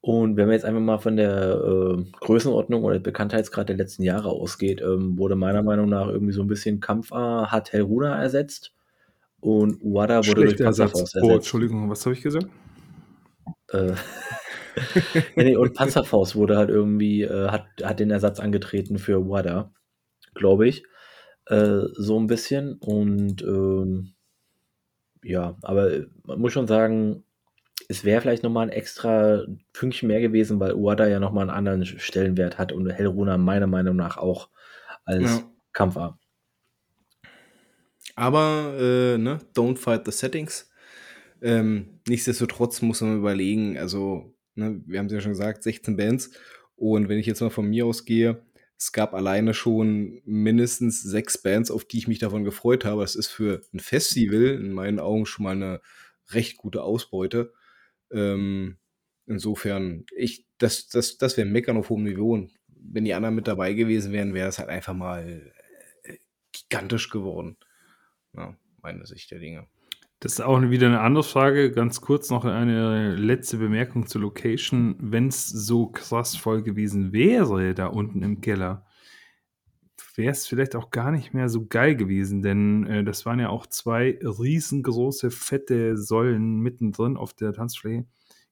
Und 0.00 0.36
wenn 0.36 0.46
man 0.46 0.52
jetzt 0.52 0.66
einfach 0.66 0.80
mal 0.80 0.98
von 0.98 1.16
der 1.16 1.54
äh, 1.54 2.04
Größenordnung 2.20 2.84
oder 2.84 3.00
Bekanntheitsgrad 3.00 3.68
der 3.68 3.76
letzten 3.76 4.04
Jahre 4.04 4.28
ausgeht, 4.28 4.80
ähm, 4.80 5.18
wurde 5.18 5.34
meiner 5.34 5.64
Meinung 5.64 5.88
nach 5.88 6.06
irgendwie 6.06 6.34
so 6.34 6.42
ein 6.42 6.46
bisschen 6.46 6.78
Kampfer 6.78 7.50
hat 7.50 7.72
Helruna 7.72 8.22
ersetzt 8.22 8.74
und 9.44 9.78
Wada 9.82 10.26
wurde 10.26 10.44
durch 10.44 10.56
Panzerfaust 10.56 11.14
ersetzt. 11.14 11.22
Oh, 11.22 11.34
Entschuldigung, 11.34 11.90
was 11.90 12.06
habe 12.06 12.14
ich 12.14 12.22
gesagt? 12.22 12.46
Äh, 13.68 13.92
ja, 15.36 15.42
nee, 15.44 15.54
und 15.54 15.74
Panzerfaust 15.74 16.34
wurde 16.34 16.56
halt 16.56 16.70
irgendwie, 16.70 17.24
äh, 17.24 17.48
hat, 17.48 17.66
hat 17.82 18.00
den 18.00 18.10
Ersatz 18.10 18.40
angetreten 18.40 18.96
für 18.96 19.28
Wada, 19.28 19.70
glaube 20.34 20.66
ich. 20.66 20.84
Äh, 21.44 21.82
so 21.92 22.18
ein 22.18 22.26
bisschen. 22.26 22.78
Und 22.78 23.42
ähm, 23.42 24.14
ja, 25.22 25.58
aber 25.60 25.90
man 26.22 26.40
muss 26.40 26.54
schon 26.54 26.66
sagen, 26.66 27.24
es 27.90 28.02
wäre 28.02 28.22
vielleicht 28.22 28.44
nochmal 28.44 28.68
ein 28.68 28.72
extra 28.72 29.44
Pünktchen 29.74 30.08
mehr 30.08 30.22
gewesen, 30.22 30.58
weil 30.58 30.72
Uada 30.72 31.06
ja 31.06 31.20
nochmal 31.20 31.50
einen 31.50 31.56
anderen 31.56 31.84
Stellenwert 31.84 32.56
hat 32.56 32.72
und 32.72 32.88
Hellruna 32.88 33.36
meiner 33.36 33.66
Meinung 33.66 33.96
nach 33.96 34.16
auch 34.16 34.48
als 35.04 35.22
ja. 35.22 35.42
Kampfer. 35.74 36.18
Aber, 38.14 38.76
äh, 38.78 39.18
ne, 39.18 39.40
don't 39.54 39.76
fight 39.76 40.04
the 40.04 40.12
settings. 40.12 40.70
Ähm, 41.42 42.00
nichtsdestotrotz 42.08 42.80
muss 42.82 43.00
man 43.00 43.18
überlegen, 43.18 43.76
also, 43.76 44.34
ne, 44.54 44.80
wir 44.86 44.98
haben 44.98 45.06
es 45.06 45.12
ja 45.12 45.20
schon 45.20 45.32
gesagt, 45.32 45.62
16 45.62 45.96
Bands. 45.96 46.30
Und 46.76 47.08
wenn 47.08 47.18
ich 47.18 47.26
jetzt 47.26 47.40
mal 47.40 47.50
von 47.50 47.68
mir 47.68 47.86
ausgehe, 47.86 48.42
es 48.76 48.92
gab 48.92 49.14
alleine 49.14 49.54
schon 49.54 50.20
mindestens 50.24 51.02
sechs 51.02 51.38
Bands, 51.38 51.70
auf 51.70 51.84
die 51.84 51.98
ich 51.98 52.08
mich 52.08 52.18
davon 52.18 52.44
gefreut 52.44 52.84
habe. 52.84 53.02
Das 53.02 53.14
ist 53.14 53.28
für 53.28 53.62
ein 53.72 53.80
Festival 53.80 54.46
in 54.60 54.72
meinen 54.72 54.98
Augen 54.98 55.26
schon 55.26 55.44
mal 55.44 55.52
eine 55.52 55.80
recht 56.30 56.56
gute 56.56 56.82
Ausbeute. 56.82 57.52
Ähm, 58.12 58.78
insofern, 59.26 60.04
ich, 60.16 60.46
das, 60.58 60.88
das, 60.88 61.18
das 61.18 61.36
wäre 61.36 61.48
Meckern 61.48 61.76
auf 61.76 61.88
hohem 61.90 62.04
Niveau. 62.04 62.34
Und 62.34 62.52
wenn 62.68 63.04
die 63.04 63.14
anderen 63.14 63.34
mit 63.34 63.48
dabei 63.48 63.74
gewesen 63.74 64.12
wären, 64.12 64.34
wäre 64.34 64.48
es 64.48 64.58
halt 64.58 64.68
einfach 64.68 64.94
mal 64.94 65.52
äh, 66.02 66.18
gigantisch 66.52 67.10
geworden. 67.10 67.56
Ja, 68.36 68.54
meine 68.82 69.06
Sicht 69.06 69.30
der 69.30 69.38
Dinge. 69.38 69.66
Das 70.20 70.32
ist 70.32 70.40
auch 70.40 70.60
wieder 70.62 70.86
eine 70.86 71.00
andere 71.00 71.24
Frage. 71.24 71.70
Ganz 71.70 72.00
kurz 72.00 72.30
noch 72.30 72.44
eine 72.44 73.14
letzte 73.14 73.58
Bemerkung 73.58 74.06
zur 74.06 74.22
Location. 74.22 74.96
Wenn 74.98 75.28
es 75.28 75.48
so 75.48 75.88
krass 75.88 76.36
voll 76.36 76.62
gewesen 76.62 77.12
wäre, 77.12 77.74
da 77.74 77.86
unten 77.86 78.22
im 78.22 78.40
Keller, 78.40 78.86
wäre 80.16 80.30
es 80.30 80.46
vielleicht 80.46 80.76
auch 80.76 80.90
gar 80.90 81.10
nicht 81.10 81.34
mehr 81.34 81.48
so 81.48 81.66
geil 81.66 81.96
gewesen, 81.96 82.42
denn 82.42 82.86
äh, 82.86 83.04
das 83.04 83.26
waren 83.26 83.40
ja 83.40 83.48
auch 83.48 83.66
zwei 83.66 84.18
riesengroße, 84.22 85.30
fette 85.30 85.96
Säulen 85.96 86.60
mittendrin 86.60 87.16
auf 87.16 87.34
der 87.34 87.52
Tanzfläche. 87.52 88.06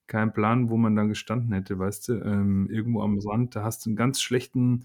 Kein 0.07 0.33
Plan, 0.33 0.69
wo 0.69 0.77
man 0.77 0.97
dann 0.97 1.09
gestanden 1.09 1.53
hätte, 1.53 1.79
weißt 1.79 2.09
du, 2.09 2.13
ähm, 2.15 2.69
irgendwo 2.71 3.03
am 3.03 3.19
Rand, 3.19 3.57
da 3.57 3.63
hast 3.63 3.87
du 3.87 3.91
einen 3.91 3.97
ganz 3.97 4.21
schlechten, 4.21 4.85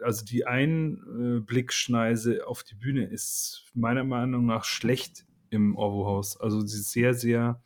also 0.00 0.24
die 0.24 0.46
Einblickschneise 0.46 2.46
auf 2.46 2.62
die 2.62 2.74
Bühne 2.74 3.06
ist 3.06 3.64
meiner 3.74 4.04
Meinung 4.04 4.46
nach 4.46 4.64
schlecht 4.64 5.26
im 5.50 5.76
Orwo-Haus. 5.76 6.40
Also 6.40 6.60
sie 6.60 6.80
ist 6.80 6.92
sehr, 6.92 7.14
sehr 7.14 7.62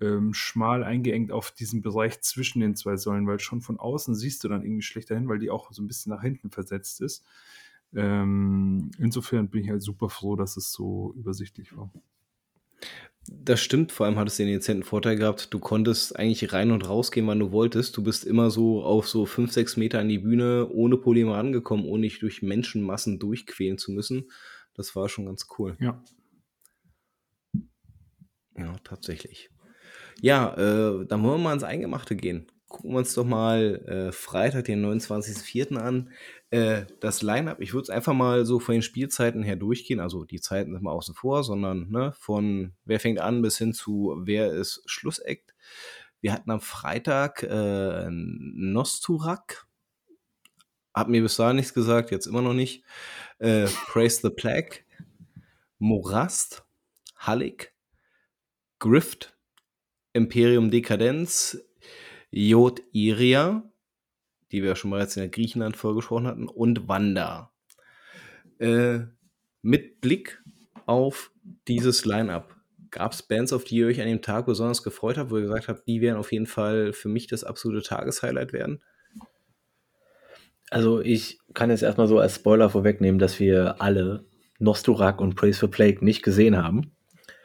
ähm, 0.00 0.34
schmal 0.34 0.84
eingeengt 0.84 1.32
auf 1.32 1.52
diesen 1.52 1.82
Bereich 1.82 2.20
zwischen 2.20 2.60
den 2.60 2.76
zwei 2.76 2.96
Säulen, 2.96 3.26
weil 3.26 3.40
schon 3.40 3.60
von 3.60 3.78
außen 3.78 4.14
siehst 4.14 4.44
du 4.44 4.48
dann 4.48 4.62
irgendwie 4.62 4.82
schlechter 4.82 5.14
hin, 5.14 5.28
weil 5.28 5.38
die 5.38 5.50
auch 5.50 5.72
so 5.72 5.82
ein 5.82 5.86
bisschen 5.86 6.10
nach 6.10 6.22
hinten 6.22 6.50
versetzt 6.50 7.00
ist. 7.00 7.24
Ähm, 7.94 8.90
insofern 8.98 9.48
bin 9.48 9.62
ich 9.62 9.70
halt 9.70 9.82
super 9.82 10.08
froh, 10.08 10.36
dass 10.36 10.56
es 10.56 10.72
so 10.72 11.14
übersichtlich 11.16 11.76
war. 11.76 11.90
Das 13.28 13.60
stimmt, 13.60 13.92
vor 13.92 14.06
allem 14.06 14.18
hattest 14.18 14.38
du 14.38 14.44
den 14.44 14.52
dezenten 14.54 14.84
Vorteil 14.84 15.16
gehabt, 15.16 15.52
du 15.52 15.58
konntest 15.58 16.16
eigentlich 16.16 16.52
rein 16.52 16.70
und 16.70 16.88
rausgehen, 16.88 17.26
wann 17.26 17.40
du 17.40 17.50
wolltest. 17.50 17.96
Du 17.96 18.02
bist 18.02 18.24
immer 18.24 18.50
so 18.50 18.82
auf 18.84 19.08
so 19.08 19.26
5, 19.26 19.50
6 19.52 19.76
Meter 19.76 19.98
an 19.98 20.08
die 20.08 20.18
Bühne 20.18 20.68
ohne 20.70 20.96
Probleme 20.96 21.34
rangekommen, 21.34 21.86
ohne 21.86 22.02
dich 22.02 22.20
durch 22.20 22.42
Menschenmassen 22.42 23.18
durchquälen 23.18 23.78
zu 23.78 23.90
müssen. 23.90 24.30
Das 24.74 24.94
war 24.94 25.08
schon 25.08 25.26
ganz 25.26 25.46
cool. 25.58 25.76
Ja. 25.80 26.02
Ja, 28.56 28.76
tatsächlich. 28.84 29.50
Ja, 30.20 30.54
äh, 30.54 31.06
dann 31.06 31.22
wollen 31.22 31.40
wir 31.40 31.44
mal 31.44 31.52
ins 31.54 31.62
Eingemachte 31.62 32.16
gehen. 32.16 32.46
Gucken 32.68 32.92
wir 32.92 32.98
uns 32.98 33.14
doch 33.14 33.24
mal 33.24 33.76
äh, 33.86 34.12
Freitag, 34.12 34.64
den 34.64 34.84
29.04. 34.84 35.76
an. 35.76 36.10
Äh, 36.50 36.86
das 37.00 37.22
Line-Up, 37.22 37.60
ich 37.60 37.72
würde 37.72 37.84
es 37.84 37.90
einfach 37.90 38.12
mal 38.12 38.44
so 38.44 38.58
von 38.58 38.72
den 38.72 38.82
Spielzeiten 38.82 39.44
her 39.44 39.54
durchgehen. 39.54 40.00
Also 40.00 40.24
die 40.24 40.40
Zeiten 40.40 40.72
sind 40.72 40.82
mal 40.82 40.90
außen 40.90 41.14
vor, 41.14 41.44
sondern 41.44 41.88
ne, 41.90 42.12
von 42.18 42.72
wer 42.84 42.98
fängt 42.98 43.20
an 43.20 43.40
bis 43.40 43.56
hin 43.58 43.72
zu 43.72 44.16
wer 44.24 44.52
ist 44.52 44.82
Schlussakt. 44.86 45.54
Wir 46.20 46.32
hatten 46.32 46.50
am 46.50 46.60
Freitag 46.60 47.44
äh, 47.44 48.08
Nosturak. 48.10 49.66
Hat 50.92 51.08
mir 51.08 51.22
bis 51.22 51.36
dahin 51.36 51.56
nichts 51.56 51.74
gesagt, 51.74 52.10
jetzt 52.10 52.26
immer 52.26 52.42
noch 52.42 52.54
nicht. 52.54 52.82
Äh, 53.38 53.66
Praise 53.86 54.20
the 54.22 54.30
Plague. 54.30 54.78
Morast. 55.78 56.64
Hallig. 57.16 57.74
Grift. 58.80 59.36
Imperium 60.14 60.70
Dekadenz, 60.70 61.62
Jod 62.30 62.82
Iria, 62.92 63.62
die 64.52 64.62
wir 64.62 64.76
schon 64.76 64.90
bereits 64.90 65.16
in 65.16 65.22
der 65.22 65.30
Griechenland 65.30 65.76
vorgesprochen 65.76 66.26
hatten, 66.26 66.48
und 66.48 66.88
Wanda. 66.88 67.52
Äh, 68.58 69.00
mit 69.62 70.00
Blick 70.00 70.42
auf 70.86 71.32
dieses 71.66 72.04
Line-Up, 72.04 72.56
gab 72.90 73.12
es 73.12 73.22
Bands, 73.22 73.52
auf 73.52 73.64
die 73.64 73.76
ihr 73.76 73.86
euch 73.86 74.00
an 74.00 74.06
dem 74.06 74.22
Tag 74.22 74.46
besonders 74.46 74.82
gefreut 74.82 75.18
habt, 75.18 75.30
wo 75.30 75.36
ihr 75.36 75.42
gesagt 75.42 75.68
habt, 75.68 75.86
die 75.86 76.00
werden 76.00 76.16
auf 76.16 76.32
jeden 76.32 76.46
Fall 76.46 76.92
für 76.92 77.08
mich 77.08 77.26
das 77.26 77.44
absolute 77.44 77.82
Tageshighlight 77.86 78.52
werden? 78.52 78.82
Also 80.70 81.00
ich 81.00 81.38
kann 81.54 81.70
jetzt 81.70 81.82
erstmal 81.82 82.08
so 82.08 82.18
als 82.18 82.36
Spoiler 82.36 82.70
vorwegnehmen, 82.70 83.18
dass 83.18 83.38
wir 83.38 83.80
alle 83.80 84.24
Nosturak 84.58 85.20
und 85.20 85.34
Praise 85.34 85.60
for 85.60 85.70
Plague 85.70 86.04
nicht 86.04 86.22
gesehen 86.22 86.56
haben. 86.56 86.92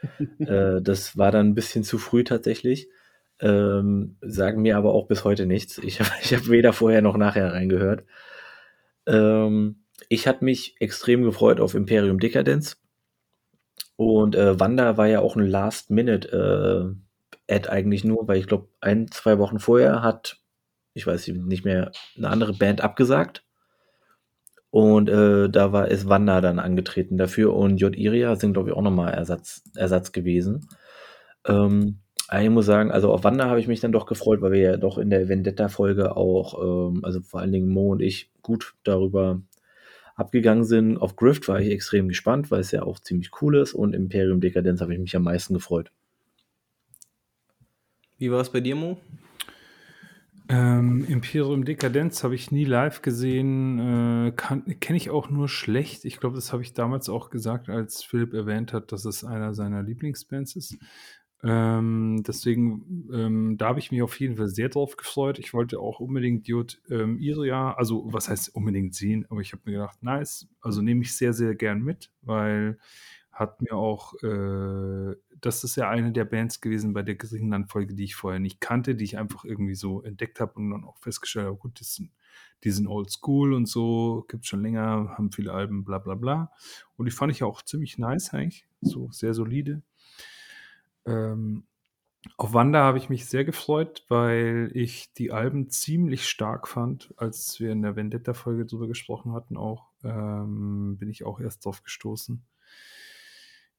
äh, 0.38 0.80
das 0.80 1.16
war 1.16 1.30
dann 1.30 1.48
ein 1.48 1.54
bisschen 1.54 1.84
zu 1.84 1.98
früh 1.98 2.24
tatsächlich. 2.24 2.88
Ähm, 3.42 4.16
sagen 4.20 4.62
mir 4.62 4.76
aber 4.76 4.94
auch 4.94 5.08
bis 5.08 5.24
heute 5.24 5.46
nichts. 5.46 5.78
Ich 5.78 6.00
habe 6.00 6.10
ich 6.22 6.32
hab 6.32 6.48
weder 6.48 6.72
vorher 6.72 7.02
noch 7.02 7.16
nachher 7.16 7.52
reingehört. 7.52 8.04
Ähm, 9.06 9.84
ich 10.08 10.28
hatte 10.28 10.44
mich 10.44 10.76
extrem 10.80 11.22
gefreut 11.24 11.60
auf 11.60 11.74
Imperium 11.74 12.20
Decadence. 12.20 12.78
Und 13.96 14.34
äh, 14.36 14.58
Wanda 14.58 14.96
war 14.96 15.06
ja 15.06 15.20
auch 15.20 15.36
ein 15.36 15.46
Last-Minute-Ad 15.46 16.94
äh, 17.48 17.68
eigentlich 17.68 18.04
nur, 18.04 18.26
weil 18.28 18.38
ich 18.38 18.46
glaube, 18.46 18.68
ein, 18.80 19.10
zwei 19.10 19.38
Wochen 19.38 19.58
vorher 19.58 20.02
hat, 20.02 20.38
ich 20.94 21.06
weiß 21.06 21.28
nicht 21.28 21.64
mehr, 21.64 21.92
eine 22.16 22.28
andere 22.28 22.52
Band 22.54 22.80
abgesagt. 22.80 23.44
Und 24.70 25.10
äh, 25.10 25.50
da 25.50 25.72
war 25.72 25.88
ist 25.88 26.08
Wanda 26.08 26.40
dann 26.40 26.58
angetreten 26.58 27.18
dafür 27.18 27.54
und 27.54 27.76
J. 27.76 27.94
Iria 27.94 28.36
sind, 28.36 28.54
glaube 28.54 28.70
ich, 28.70 28.74
auch 28.76 28.82
nochmal 28.82 29.12
Ersatz, 29.12 29.62
Ersatz 29.76 30.12
gewesen. 30.12 30.68
Ähm, 31.46 32.01
ich 32.30 32.50
muss 32.50 32.66
sagen, 32.66 32.90
also 32.90 33.12
auf 33.12 33.24
Wanda 33.24 33.48
habe 33.48 33.60
ich 33.60 33.68
mich 33.68 33.80
dann 33.80 33.92
doch 33.92 34.06
gefreut, 34.06 34.40
weil 34.40 34.52
wir 34.52 34.60
ja 34.60 34.76
doch 34.76 34.98
in 34.98 35.10
der 35.10 35.28
Vendetta-Folge 35.28 36.16
auch, 36.16 36.90
ähm, 36.90 37.04
also 37.04 37.20
vor 37.20 37.40
allen 37.40 37.52
Dingen 37.52 37.68
Mo 37.68 37.92
und 37.92 38.00
ich, 38.00 38.30
gut 38.42 38.74
darüber 38.84 39.42
abgegangen 40.14 40.64
sind. 40.64 40.98
Auf 40.98 41.16
Grift 41.16 41.48
war 41.48 41.60
ich 41.60 41.70
extrem 41.70 42.08
gespannt, 42.08 42.50
weil 42.50 42.60
es 42.60 42.70
ja 42.70 42.82
auch 42.82 42.98
ziemlich 42.98 43.30
cool 43.40 43.56
ist 43.56 43.74
und 43.74 43.94
Imperium 43.94 44.40
Dekadenz 44.40 44.80
habe 44.80 44.94
ich 44.94 45.00
mich 45.00 45.16
am 45.16 45.24
meisten 45.24 45.54
gefreut. 45.54 45.90
Wie 48.18 48.30
war 48.30 48.40
es 48.40 48.50
bei 48.50 48.60
dir, 48.60 48.76
Mo? 48.76 48.98
Ähm, 50.48 51.04
Imperium 51.08 51.64
Dekadenz 51.64 52.22
habe 52.24 52.34
ich 52.34 52.50
nie 52.50 52.64
live 52.64 53.00
gesehen, 53.00 53.78
äh, 54.28 54.32
kenne 54.32 54.96
ich 54.96 55.08
auch 55.08 55.30
nur 55.30 55.48
schlecht. 55.48 56.04
Ich 56.04 56.20
glaube, 56.20 56.34
das 56.34 56.52
habe 56.52 56.62
ich 56.62 56.74
damals 56.74 57.08
auch 57.08 57.30
gesagt, 57.30 57.68
als 57.68 58.02
Philipp 58.02 58.34
erwähnt 58.34 58.72
hat, 58.72 58.92
dass 58.92 59.04
es 59.04 59.24
einer 59.24 59.54
seiner 59.54 59.82
Lieblingsbands 59.82 60.56
ist. 60.56 60.76
Ähm, 61.44 62.22
deswegen, 62.26 63.08
ähm, 63.12 63.56
da 63.58 63.68
habe 63.68 63.80
ich 63.80 63.90
mich 63.90 64.02
auf 64.02 64.18
jeden 64.20 64.36
Fall 64.36 64.48
sehr 64.48 64.68
drauf 64.68 64.96
gefreut. 64.96 65.38
Ich 65.38 65.52
wollte 65.52 65.80
auch 65.80 65.98
unbedingt 65.98 66.46
Jod 66.46 66.80
ähm, 66.88 67.18
Iria, 67.18 67.74
also 67.74 68.04
was 68.12 68.28
heißt 68.28 68.54
unbedingt 68.54 68.94
sehen, 68.94 69.26
aber 69.28 69.40
ich 69.40 69.52
habe 69.52 69.62
mir 69.64 69.72
gedacht, 69.72 70.02
nice, 70.02 70.48
also 70.60 70.82
nehme 70.82 71.02
ich 71.02 71.16
sehr, 71.16 71.32
sehr 71.32 71.54
gern 71.56 71.82
mit, 71.82 72.10
weil 72.22 72.78
hat 73.32 73.62
mir 73.62 73.72
auch, 73.72 74.14
äh, 74.22 75.16
das 75.40 75.64
ist 75.64 75.76
ja 75.76 75.88
eine 75.88 76.12
der 76.12 76.26
Bands 76.26 76.60
gewesen 76.60 76.92
bei 76.92 77.02
der 77.02 77.14
Griechenland-Folge, 77.16 77.94
die 77.94 78.04
ich 78.04 78.14
vorher 78.14 78.38
nicht 78.38 78.60
kannte, 78.60 78.94
die 78.94 79.04
ich 79.04 79.18
einfach 79.18 79.44
irgendwie 79.44 79.74
so 79.74 80.02
entdeckt 80.02 80.38
habe 80.38 80.54
und 80.54 80.70
dann 80.70 80.84
auch 80.84 80.98
festgestellt 80.98 81.46
habe, 81.46 81.56
gut, 81.56 81.80
das 81.80 81.94
sind, 81.94 82.12
die 82.62 82.70
sind 82.70 82.86
old 82.86 83.10
school 83.10 83.54
und 83.54 83.66
so, 83.66 84.24
gibt 84.28 84.46
schon 84.46 84.62
länger, 84.62 85.14
haben 85.16 85.32
viele 85.32 85.52
Alben, 85.52 85.82
bla 85.82 85.98
bla 85.98 86.14
bla. 86.14 86.52
Und 86.96 87.06
die 87.06 87.10
fand 87.10 87.32
ich 87.32 87.42
auch 87.42 87.62
ziemlich 87.62 87.98
nice 87.98 88.32
eigentlich, 88.34 88.66
so 88.82 89.10
sehr 89.10 89.34
solide. 89.34 89.82
Ähm, 91.06 91.64
auf 92.36 92.54
Wanda 92.54 92.82
habe 92.84 92.98
ich 92.98 93.08
mich 93.08 93.26
sehr 93.26 93.44
gefreut, 93.44 94.04
weil 94.08 94.70
ich 94.74 95.12
die 95.14 95.32
Alben 95.32 95.70
ziemlich 95.70 96.28
stark 96.28 96.68
fand, 96.68 97.12
als 97.16 97.58
wir 97.58 97.72
in 97.72 97.82
der 97.82 97.96
Vendetta-Folge 97.96 98.66
drüber 98.66 98.86
gesprochen 98.86 99.32
hatten 99.32 99.56
auch, 99.56 99.90
ähm, 100.04 100.98
bin 100.98 101.10
ich 101.10 101.24
auch 101.24 101.40
erst 101.40 101.64
drauf 101.64 101.82
gestoßen. 101.82 102.44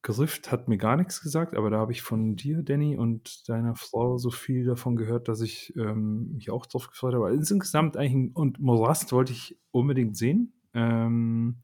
Grift 0.02 0.52
hat 0.52 0.68
mir 0.68 0.76
gar 0.76 0.96
nichts 0.96 1.22
gesagt, 1.22 1.56
aber 1.56 1.70
da 1.70 1.78
habe 1.78 1.92
ich 1.92 2.02
von 2.02 2.36
dir, 2.36 2.62
Danny, 2.62 2.94
und 2.98 3.48
deiner 3.48 3.74
Frau 3.74 4.18
so 4.18 4.30
viel 4.30 4.66
davon 4.66 4.96
gehört, 4.96 5.28
dass 5.28 5.40
ich 5.40 5.74
ähm, 5.76 6.34
mich 6.34 6.50
auch 6.50 6.66
drauf 6.66 6.88
gefreut 6.88 7.14
habe. 7.14 7.24
Also 7.26 7.54
insgesamt 7.54 7.96
eigentlich, 7.96 8.36
und 8.36 8.60
Morast 8.60 9.12
wollte 9.12 9.32
ich 9.32 9.58
unbedingt 9.70 10.18
sehen. 10.18 10.52
Ähm, 10.74 11.62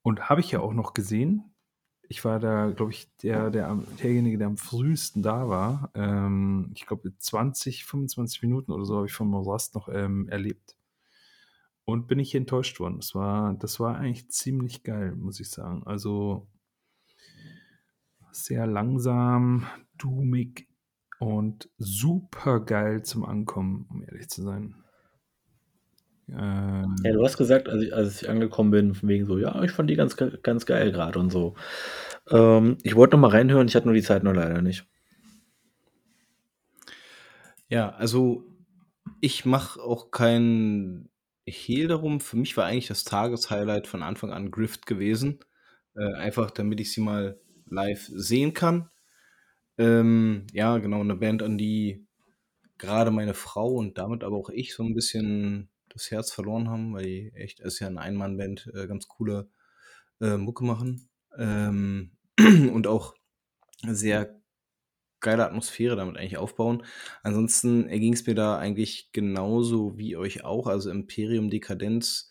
und 0.00 0.30
habe 0.30 0.40
ich 0.40 0.50
ja 0.50 0.60
auch 0.60 0.72
noch 0.72 0.94
gesehen. 0.94 1.51
Ich 2.12 2.26
war 2.26 2.38
da, 2.38 2.70
glaube 2.72 2.92
ich, 2.92 3.08
der, 3.22 3.48
der, 3.48 3.74
derjenige, 4.02 4.36
der 4.36 4.48
am 4.48 4.58
frühesten 4.58 5.22
da 5.22 5.48
war. 5.48 5.90
Ähm, 5.94 6.70
ich 6.74 6.84
glaube, 6.84 7.16
20, 7.16 7.86
25 7.86 8.42
Minuten 8.42 8.70
oder 8.70 8.84
so 8.84 8.96
habe 8.96 9.06
ich 9.06 9.14
von 9.14 9.28
Morast 9.28 9.74
noch 9.74 9.88
ähm, 9.88 10.28
erlebt. 10.28 10.76
Und 11.86 12.08
bin 12.08 12.18
ich 12.18 12.34
enttäuscht 12.34 12.80
worden. 12.80 12.98
Das 12.98 13.14
war, 13.14 13.54
das 13.54 13.80
war 13.80 13.96
eigentlich 13.96 14.28
ziemlich 14.28 14.82
geil, 14.82 15.16
muss 15.16 15.40
ich 15.40 15.48
sagen. 15.48 15.84
Also 15.86 16.46
sehr 18.30 18.66
langsam, 18.66 19.66
dummig 19.96 20.68
und 21.18 21.70
super 21.78 22.60
geil 22.60 23.02
zum 23.06 23.24
Ankommen, 23.24 23.86
um 23.88 24.02
ehrlich 24.02 24.28
zu 24.28 24.42
sein. 24.42 24.81
Ähm, 26.28 26.96
ja, 27.04 27.12
du 27.12 27.24
hast 27.24 27.36
gesagt, 27.36 27.68
als 27.68 27.82
ich, 27.82 27.94
als 27.94 28.22
ich 28.22 28.28
angekommen 28.28 28.70
bin, 28.70 28.94
von 28.94 29.08
wegen 29.08 29.26
so, 29.26 29.38
ja, 29.38 29.62
ich 29.62 29.72
fand 29.72 29.90
die 29.90 29.96
ganz, 29.96 30.16
ganz 30.16 30.66
geil 30.66 30.92
gerade 30.92 31.18
und 31.18 31.30
so. 31.30 31.54
Ähm, 32.30 32.78
ich 32.82 32.94
wollte 32.94 33.16
noch 33.16 33.20
mal 33.22 33.30
reinhören, 33.30 33.68
ich 33.68 33.76
hatte 33.76 33.86
nur 33.86 33.94
die 33.94 34.02
Zeit 34.02 34.22
noch 34.22 34.34
leider 34.34 34.62
nicht. 34.62 34.86
Ja, 37.68 37.90
also 37.90 38.44
ich 39.20 39.44
mache 39.44 39.80
auch 39.80 40.10
kein 40.10 41.08
Hehl 41.46 41.88
darum. 41.88 42.20
Für 42.20 42.36
mich 42.36 42.56
war 42.56 42.66
eigentlich 42.66 42.88
das 42.88 43.04
Tageshighlight 43.04 43.86
von 43.86 44.02
Anfang 44.02 44.32
an 44.32 44.50
Grift 44.50 44.86
gewesen. 44.86 45.40
Äh, 45.96 46.14
einfach 46.14 46.50
damit 46.50 46.80
ich 46.80 46.92
sie 46.92 47.00
mal 47.00 47.40
live 47.68 48.06
sehen 48.14 48.54
kann. 48.54 48.90
Ähm, 49.78 50.46
ja, 50.52 50.78
genau, 50.78 51.00
eine 51.00 51.16
Band, 51.16 51.42
an 51.42 51.58
die 51.58 52.06
gerade 52.78 53.10
meine 53.10 53.34
Frau 53.34 53.72
und 53.74 53.98
damit 53.98 54.24
aber 54.24 54.36
auch 54.36 54.50
ich 54.50 54.74
so 54.74 54.82
ein 54.82 54.94
bisschen 54.94 55.68
das 55.92 56.10
Herz 56.10 56.32
verloren 56.32 56.68
haben, 56.68 56.94
weil 56.94 57.04
die 57.04 57.32
echt, 57.34 57.60
ist 57.60 57.80
ja 57.80 57.86
eine 57.86 58.00
Einmannband, 58.00 58.70
äh, 58.74 58.86
ganz 58.86 59.08
coole 59.08 59.48
äh, 60.20 60.36
Mucke 60.36 60.64
machen. 60.64 61.08
Ähm, 61.38 62.12
und 62.38 62.86
auch 62.86 63.14
sehr 63.86 64.40
geile 65.20 65.46
Atmosphäre 65.46 65.96
damit 65.96 66.16
eigentlich 66.16 66.36
aufbauen. 66.36 66.84
Ansonsten 67.22 67.88
erging 67.88 68.12
es 68.12 68.26
mir 68.26 68.34
da 68.34 68.58
eigentlich 68.58 69.12
genauso 69.12 69.96
wie 69.96 70.16
euch 70.16 70.44
auch. 70.44 70.66
Also 70.66 70.90
Imperium 70.90 71.48
Dekadenz 71.48 72.28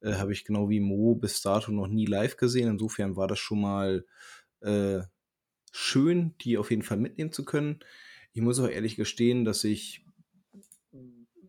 äh, 0.00 0.14
habe 0.14 0.32
ich 0.32 0.44
genau 0.44 0.68
wie 0.68 0.80
Mo 0.80 1.14
bis 1.14 1.40
dato 1.40 1.72
noch 1.72 1.88
nie 1.88 2.06
live 2.06 2.36
gesehen. 2.36 2.68
Insofern 2.68 3.16
war 3.16 3.28
das 3.28 3.38
schon 3.38 3.60
mal 3.60 4.04
äh, 4.60 5.00
schön, 5.72 6.34
die 6.42 6.58
auf 6.58 6.70
jeden 6.70 6.82
Fall 6.82 6.98
mitnehmen 6.98 7.32
zu 7.32 7.44
können. 7.44 7.80
Ich 8.32 8.42
muss 8.42 8.58
auch 8.58 8.68
ehrlich 8.68 8.96
gestehen, 8.96 9.44
dass 9.44 9.64
ich 9.64 10.03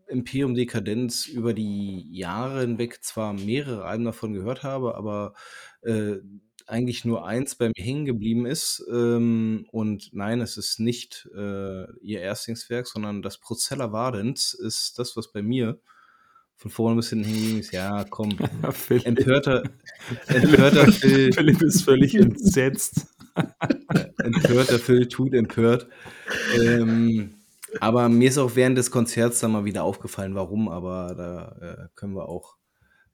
Imperium 0.08 0.54
Dekadenz 0.54 1.26
über 1.26 1.54
die 1.54 2.06
Jahre 2.10 2.60
hinweg 2.60 3.02
zwar 3.02 3.32
mehrere 3.32 3.84
Alben 3.84 4.04
davon 4.04 4.32
gehört 4.32 4.62
habe, 4.62 4.94
aber 4.94 5.34
äh, 5.82 6.16
eigentlich 6.66 7.04
nur 7.04 7.26
eins 7.26 7.54
bei 7.54 7.68
mir 7.68 7.84
hängen 7.84 8.04
geblieben 8.04 8.44
ist. 8.46 8.84
Ähm, 8.90 9.66
und 9.70 10.10
nein, 10.12 10.40
es 10.40 10.56
ist 10.56 10.80
nicht 10.80 11.28
äh, 11.34 11.84
ihr 12.00 12.20
Erstlingswerk, 12.20 12.86
sondern 12.86 13.22
das 13.22 13.38
Procella 13.38 13.92
Vardens 13.92 14.52
ist 14.52 14.98
das, 14.98 15.16
was 15.16 15.32
bei 15.32 15.42
mir 15.42 15.78
von 16.56 16.70
vorne 16.70 16.96
bis 16.96 17.10
hinten 17.10 17.26
hängen 17.26 17.60
ist. 17.60 17.72
Ja, 17.72 18.04
komm. 18.04 18.36
empörter, 19.04 19.62
empörter 20.26 20.90
Phil. 20.92 21.32
Philipp 21.34 21.62
ist 21.62 21.82
völlig 21.82 22.14
entsetzt. 22.14 23.06
empörter 24.18 24.78
Phil 24.78 25.06
tut 25.08 25.34
empört. 25.34 25.86
Ähm, 26.58 27.35
aber 27.80 28.08
mir 28.08 28.28
ist 28.28 28.38
auch 28.38 28.56
während 28.56 28.78
des 28.78 28.90
Konzerts 28.90 29.40
dann 29.40 29.52
mal 29.52 29.64
wieder 29.64 29.84
aufgefallen, 29.84 30.34
warum, 30.34 30.68
aber 30.68 31.14
da 31.14 31.84
äh, 31.84 31.88
können 31.94 32.14
wir 32.14 32.28
auch 32.28 32.56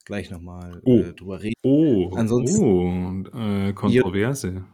gleich 0.04 0.30
nochmal 0.30 0.80
oh. 0.84 0.98
äh, 0.98 1.12
drüber 1.12 1.42
reden. 1.42 1.54
Oh, 1.62 2.10
Ansonsten, 2.14 3.26
oh, 3.26 3.38
äh, 3.38 3.72
Kontroverse. 3.72 4.64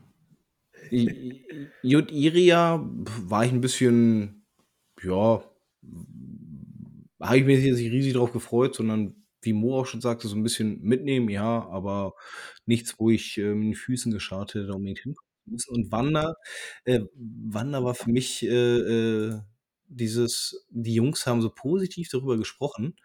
Iria 1.83 2.89
war 3.23 3.45
ich 3.45 3.53
ein 3.53 3.61
bisschen, 3.61 4.47
ja, 5.03 5.43
habe 7.21 7.39
ich 7.39 7.45
mir 7.45 7.59
jetzt 7.59 7.79
nicht 7.79 7.93
riesig 7.93 8.15
drauf 8.15 8.33
gefreut, 8.33 8.75
sondern 8.75 9.15
wie 9.43 9.53
Mo 9.53 9.79
auch 9.79 9.87
schon 9.87 10.01
sagte, 10.01 10.29
so 10.29 10.37
ein 10.37 10.43
bisschen 10.43 10.81
mitnehmen, 10.83 11.29
ja, 11.29 11.67
aber 11.69 12.15
nichts, 12.67 12.99
wo 12.99 13.11
ich 13.11 13.39
äh, 13.39 13.55
mit 13.55 13.69
den 13.69 13.75
Füßen 13.75 14.13
geschart 14.13 14.55
hätte, 14.55 14.73
unbedingt 14.73 15.01
hinkommen 15.01 15.29
müssen. 15.47 15.75
Und 15.75 15.93
Wander, 15.93 16.35
äh, 16.85 17.01
Wander 17.15 17.85
war 17.85 17.95
für 17.95 18.11
mich 18.11 18.45
äh, 18.45 18.49
äh, 18.49 19.41
dieses, 19.89 20.67
die 20.71 20.95
Jungs 20.95 21.27
haben 21.27 21.43
so 21.43 21.51
positiv 21.51 22.09
darüber 22.11 22.37
gesprochen. 22.37 22.97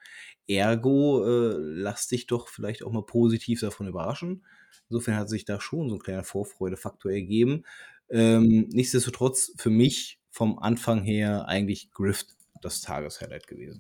Ergo, 0.48 1.26
äh, 1.26 1.56
lass 1.58 2.08
dich 2.08 2.28
doch 2.28 2.48
vielleicht 2.48 2.84
auch 2.84 2.91
mal 2.91 3.06
positiv 3.06 3.62
davon 3.62 3.88
überraschen. 3.88 4.43
Insofern 4.89 5.15
hat 5.15 5.30
sich 5.30 5.46
da 5.46 5.60
schon 5.60 5.89
so 5.89 5.96
ein 5.96 6.02
kleiner 6.02 6.24
Vorfreudefaktor 6.24 7.12
ergeben. 7.12 7.63
Ähm, 8.10 8.67
nichtsdestotrotz 8.72 9.54
für 9.58 9.69
mich 9.69 10.19
vom 10.30 10.60
Anfang 10.60 11.04
her 11.04 11.48
eigentlich 11.48 11.91
Grift 11.91 12.36
das 12.62 12.82
Tageshighlight 12.82 13.48
gewesen. 13.48 13.80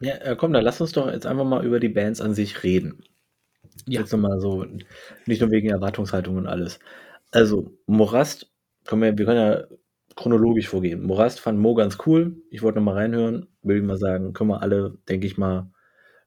Ja, 0.00 0.14
äh, 0.16 0.36
komm, 0.36 0.52
dann 0.52 0.64
lass 0.64 0.80
uns 0.80 0.92
doch 0.92 1.10
jetzt 1.10 1.26
einfach 1.26 1.44
mal 1.44 1.64
über 1.64 1.80
die 1.80 1.88
Bands 1.88 2.20
an 2.20 2.34
sich 2.34 2.62
reden. 2.62 3.02
Ja. 3.86 4.00
Jetzt 4.00 4.12
nochmal 4.12 4.40
so, 4.40 4.64
nicht 5.26 5.40
nur 5.40 5.50
wegen 5.50 5.70
Erwartungshaltung 5.70 6.36
und 6.36 6.46
alles. 6.46 6.78
Also, 7.30 7.72
Morast, 7.86 8.50
komm, 8.84 9.02
wir, 9.02 9.16
wir 9.16 9.24
können 9.24 9.40
ja 9.40 9.76
chronologisch 10.16 10.68
vorgehen. 10.68 11.06
Morast 11.06 11.40
fand 11.40 11.58
Mo 11.58 11.74
ganz 11.74 11.98
cool. 12.06 12.42
Ich 12.50 12.62
wollte 12.62 12.78
noch 12.78 12.84
mal 12.84 12.94
reinhören. 12.94 13.48
Würde 13.62 13.80
ich 13.80 13.86
mal 13.86 13.98
sagen, 13.98 14.32
können 14.32 14.50
wir 14.50 14.62
alle, 14.62 14.98
denke 15.08 15.26
ich 15.26 15.38
mal, 15.38 15.70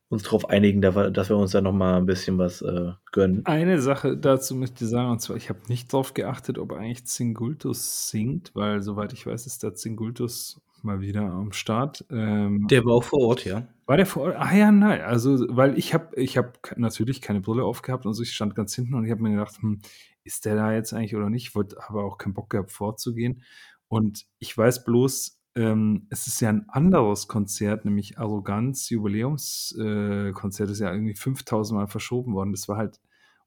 uns 0.09 0.23
darauf 0.23 0.49
einigen, 0.49 0.81
dass 0.81 1.29
wir 1.29 1.37
uns 1.37 1.51
da 1.51 1.59
noch 1.61 1.73
mal 1.73 1.97
ein 1.97 2.05
bisschen 2.05 2.37
was 2.37 2.61
äh, 2.61 2.91
gönnen. 3.11 3.45
Eine 3.45 3.81
Sache 3.81 4.17
dazu 4.17 4.55
möchte 4.55 4.85
ich 4.85 4.89
sagen, 4.89 5.11
und 5.11 5.19
zwar, 5.19 5.35
ich 5.35 5.49
habe 5.49 5.59
nicht 5.67 5.91
darauf 5.91 6.13
geachtet, 6.13 6.57
ob 6.57 6.71
eigentlich 6.71 7.05
Zingultus 7.05 8.09
singt, 8.09 8.51
weil 8.53 8.81
soweit 8.81 9.11
ich 9.11 9.25
weiß, 9.25 9.45
ist 9.45 9.63
der 9.63 9.73
Zingultus 9.73 10.61
mal 10.81 11.01
wieder 11.01 11.23
am 11.23 11.51
Start. 11.51 12.05
Ähm, 12.09 12.67
der 12.69 12.85
war 12.85 12.93
auch 12.93 13.03
vor 13.03 13.19
Ort, 13.19 13.45
ja. 13.45 13.67
War 13.85 13.97
der 13.97 14.05
vor 14.05 14.23
Ort? 14.23 14.35
Ah 14.37 14.55
ja, 14.55 14.71
nein. 14.71 15.01
Also, 15.01 15.45
weil 15.49 15.77
ich 15.77 15.93
habe 15.93 16.15
ich 16.15 16.37
hab 16.37 16.59
natürlich 16.77 17.21
keine 17.21 17.41
Brille 17.41 17.63
aufgehabt 17.63 18.05
und 18.05 18.13
so, 18.13 18.23
ich 18.23 18.33
stand 18.33 18.55
ganz 18.55 18.73
hinten 18.75 18.93
und 18.93 19.03
ich 19.03 19.11
habe 19.11 19.21
mir 19.21 19.31
gedacht, 19.31 19.57
hm, 19.59 19.81
ist 20.23 20.45
der 20.45 20.55
da 20.55 20.73
jetzt 20.73 20.93
eigentlich 20.93 21.15
oder 21.15 21.29
nicht? 21.29 21.49
Ich 21.49 21.55
wollte 21.55 21.77
aber 21.87 22.03
auch 22.03 22.17
keinen 22.17 22.33
Bock 22.33 22.49
gehabt, 22.49 22.71
vorzugehen. 22.71 23.43
Und 23.87 24.25
ich 24.39 24.57
weiß 24.57 24.83
bloß, 24.85 25.39
ähm, 25.55 26.07
es 26.09 26.27
ist 26.27 26.39
ja 26.41 26.49
ein 26.49 26.69
anderes 26.69 27.27
Konzert, 27.27 27.85
nämlich 27.85 28.17
Arroganz 28.19 28.89
Jubiläumskonzert, 28.89 30.69
äh, 30.69 30.71
ist 30.71 30.79
ja 30.79 30.91
irgendwie 30.91 31.15
5000 31.15 31.79
Mal 31.79 31.87
verschoben 31.87 32.33
worden. 32.33 32.51
Das 32.51 32.67
war 32.67 32.77
halt, 32.77 33.01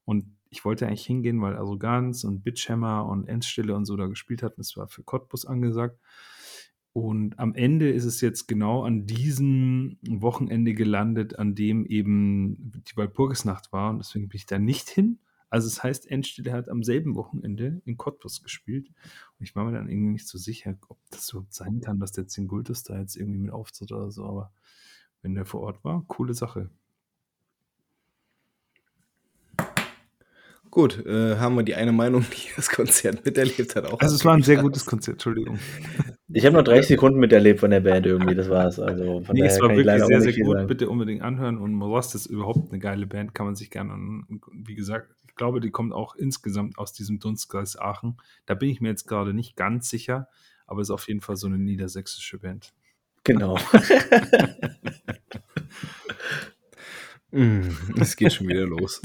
und 0.05 0.25
ich 0.49 0.65
wollte 0.65 0.87
eigentlich 0.87 1.05
hingehen, 1.05 1.41
weil 1.41 1.55
Arroganz 1.55 2.25
und 2.25 2.43
Bitchhammer 2.43 3.05
und 3.05 3.27
Endstille 3.27 3.73
und 3.73 3.85
so 3.85 3.95
da 3.95 4.07
gespielt 4.07 4.43
hatten. 4.43 4.59
Das 4.59 4.75
war 4.75 4.87
für 4.87 5.03
Cottbus 5.03 5.45
angesagt. 5.45 5.97
Und 6.93 7.39
am 7.39 7.55
Ende 7.55 7.89
ist 7.89 8.03
es 8.03 8.19
jetzt 8.19 8.47
genau 8.47 8.83
an 8.83 9.05
diesem 9.05 9.97
Wochenende 10.05 10.73
gelandet, 10.73 11.39
an 11.39 11.55
dem 11.55 11.85
eben 11.85 12.73
die 12.85 12.97
Walpurgisnacht 12.97 13.71
war. 13.71 13.91
Und 13.91 13.99
deswegen 13.99 14.27
bin 14.27 14.37
ich 14.37 14.45
da 14.45 14.59
nicht 14.59 14.89
hin. 14.89 15.19
Also 15.51 15.67
es 15.67 15.75
das 15.75 15.83
heißt, 15.83 16.09
Endstille 16.09 16.53
hat 16.53 16.69
am 16.69 16.81
selben 16.81 17.13
Wochenende 17.15 17.81
in 17.83 17.97
Cottbus 17.97 18.41
gespielt. 18.41 18.87
Und 19.37 19.43
ich 19.43 19.53
war 19.53 19.65
mir 19.65 19.73
dann 19.73 19.89
irgendwie 19.89 20.13
nicht 20.13 20.27
so 20.27 20.37
sicher, 20.37 20.75
ob 20.87 20.97
das 21.09 21.27
so 21.27 21.45
sein 21.49 21.81
kann, 21.81 21.99
dass 21.99 22.13
der 22.13 22.25
Zingultus 22.25 22.83
da 22.83 22.97
jetzt 22.97 23.17
irgendwie 23.17 23.39
mit 23.39 23.51
auftritt 23.51 23.91
oder 23.91 24.09
so. 24.11 24.25
Aber 24.25 24.53
wenn 25.21 25.35
der 25.35 25.45
vor 25.45 25.59
Ort 25.61 25.83
war, 25.83 26.05
coole 26.07 26.33
Sache. 26.33 26.69
Gut, 30.69 31.05
äh, 31.05 31.35
haben 31.35 31.55
wir 31.55 31.63
die 31.63 31.75
eine 31.75 31.91
Meinung, 31.91 32.25
die 32.31 32.49
das 32.55 32.69
Konzert 32.69 33.25
miterlebt 33.25 33.75
hat. 33.75 33.91
Auch 33.91 33.99
also 33.99 34.15
es 34.15 34.23
war 34.23 34.33
ein 34.33 34.43
sehr 34.43 34.61
gutes 34.61 34.85
Konzert, 34.85 35.15
Entschuldigung. 35.15 35.59
Ich 36.29 36.45
habe 36.45 36.55
noch 36.55 36.63
30 36.63 36.87
Sekunden 36.87 37.19
miterlebt 37.19 37.59
von 37.59 37.71
der 37.71 37.81
Band 37.81 38.05
irgendwie, 38.05 38.35
das 38.35 38.49
war's. 38.49 38.79
Also 38.79 39.19
von 39.19 39.35
nee, 39.35 39.41
es 39.41 39.59
war 39.59 39.75
wirklich 39.75 40.01
sehr, 40.05 40.21
sehr 40.21 40.31
gut. 40.31 40.55
Sagen. 40.55 40.67
Bitte 40.67 40.89
unbedingt 40.89 41.23
anhören. 41.23 41.57
Und 41.57 41.73
Morast 41.73 42.15
ist 42.15 42.27
überhaupt 42.27 42.71
eine 42.71 42.79
geile 42.79 43.05
Band, 43.05 43.35
kann 43.35 43.47
man 43.47 43.55
sich 43.55 43.69
gerne, 43.69 44.23
wie 44.53 44.75
gesagt, 44.75 45.13
glaube, 45.41 45.59
die 45.59 45.71
kommt 45.71 45.91
auch 45.91 46.13
insgesamt 46.13 46.77
aus 46.77 46.93
diesem 46.93 47.19
Dunstkreis 47.19 47.75
Aachen. 47.75 48.17
Da 48.45 48.53
bin 48.53 48.69
ich 48.69 48.79
mir 48.79 48.89
jetzt 48.89 49.07
gerade 49.07 49.33
nicht 49.33 49.55
ganz 49.55 49.89
sicher, 49.89 50.27
aber 50.67 50.81
ist 50.81 50.91
auf 50.91 51.07
jeden 51.07 51.21
Fall 51.21 51.35
so 51.35 51.47
eine 51.47 51.57
niedersächsische 51.57 52.37
Band. 52.37 52.73
Genau. 53.23 53.57
Mm, 57.33 57.69
es 58.01 58.17
geht 58.17 58.33
schon 58.33 58.49
wieder 58.49 58.65
los. 58.65 59.01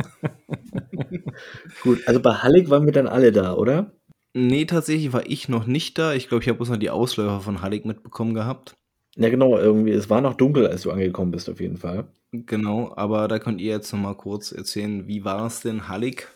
Gut, 1.85 2.09
also 2.09 2.19
bei 2.19 2.33
Hallig 2.33 2.69
waren 2.71 2.85
wir 2.85 2.93
dann 2.93 3.07
alle 3.07 3.31
da, 3.31 3.55
oder? 3.55 3.93
Nee, 4.35 4.65
tatsächlich 4.65 5.13
war 5.13 5.25
ich 5.31 5.49
noch 5.49 5.67
nicht 5.69 5.97
da. 5.97 6.13
Ich 6.13 6.27
glaube, 6.27 6.43
ich 6.43 6.49
habe 6.49 6.57
bloß 6.57 6.71
noch 6.71 6.77
die 6.77 6.91
Ausläufer 6.91 7.41
von 7.41 7.63
Hallig 7.63 7.85
mitbekommen 7.85 8.35
gehabt. 8.35 8.77
Ja, 9.17 9.31
genau, 9.31 9.57
irgendwie. 9.59 9.93
Es 9.93 10.11
war 10.11 10.21
noch 10.21 10.35
dunkel, 10.35 10.67
als 10.67 10.83
du 10.83 10.91
angekommen 10.91 11.31
bist, 11.31 11.49
auf 11.49 11.61
jeden 11.61 11.79
Fall. 11.79 12.05
Genau, 12.33 12.93
aber 12.97 13.29
da 13.29 13.39
könnt 13.39 13.61
ihr 13.61 13.73
jetzt 13.73 13.93
noch 13.93 14.01
mal 14.01 14.15
kurz 14.15 14.53
erzählen, 14.53 15.07
wie 15.07 15.25
war 15.25 15.47
es 15.47 15.61
denn 15.61 15.89
Hallig? 15.89 16.29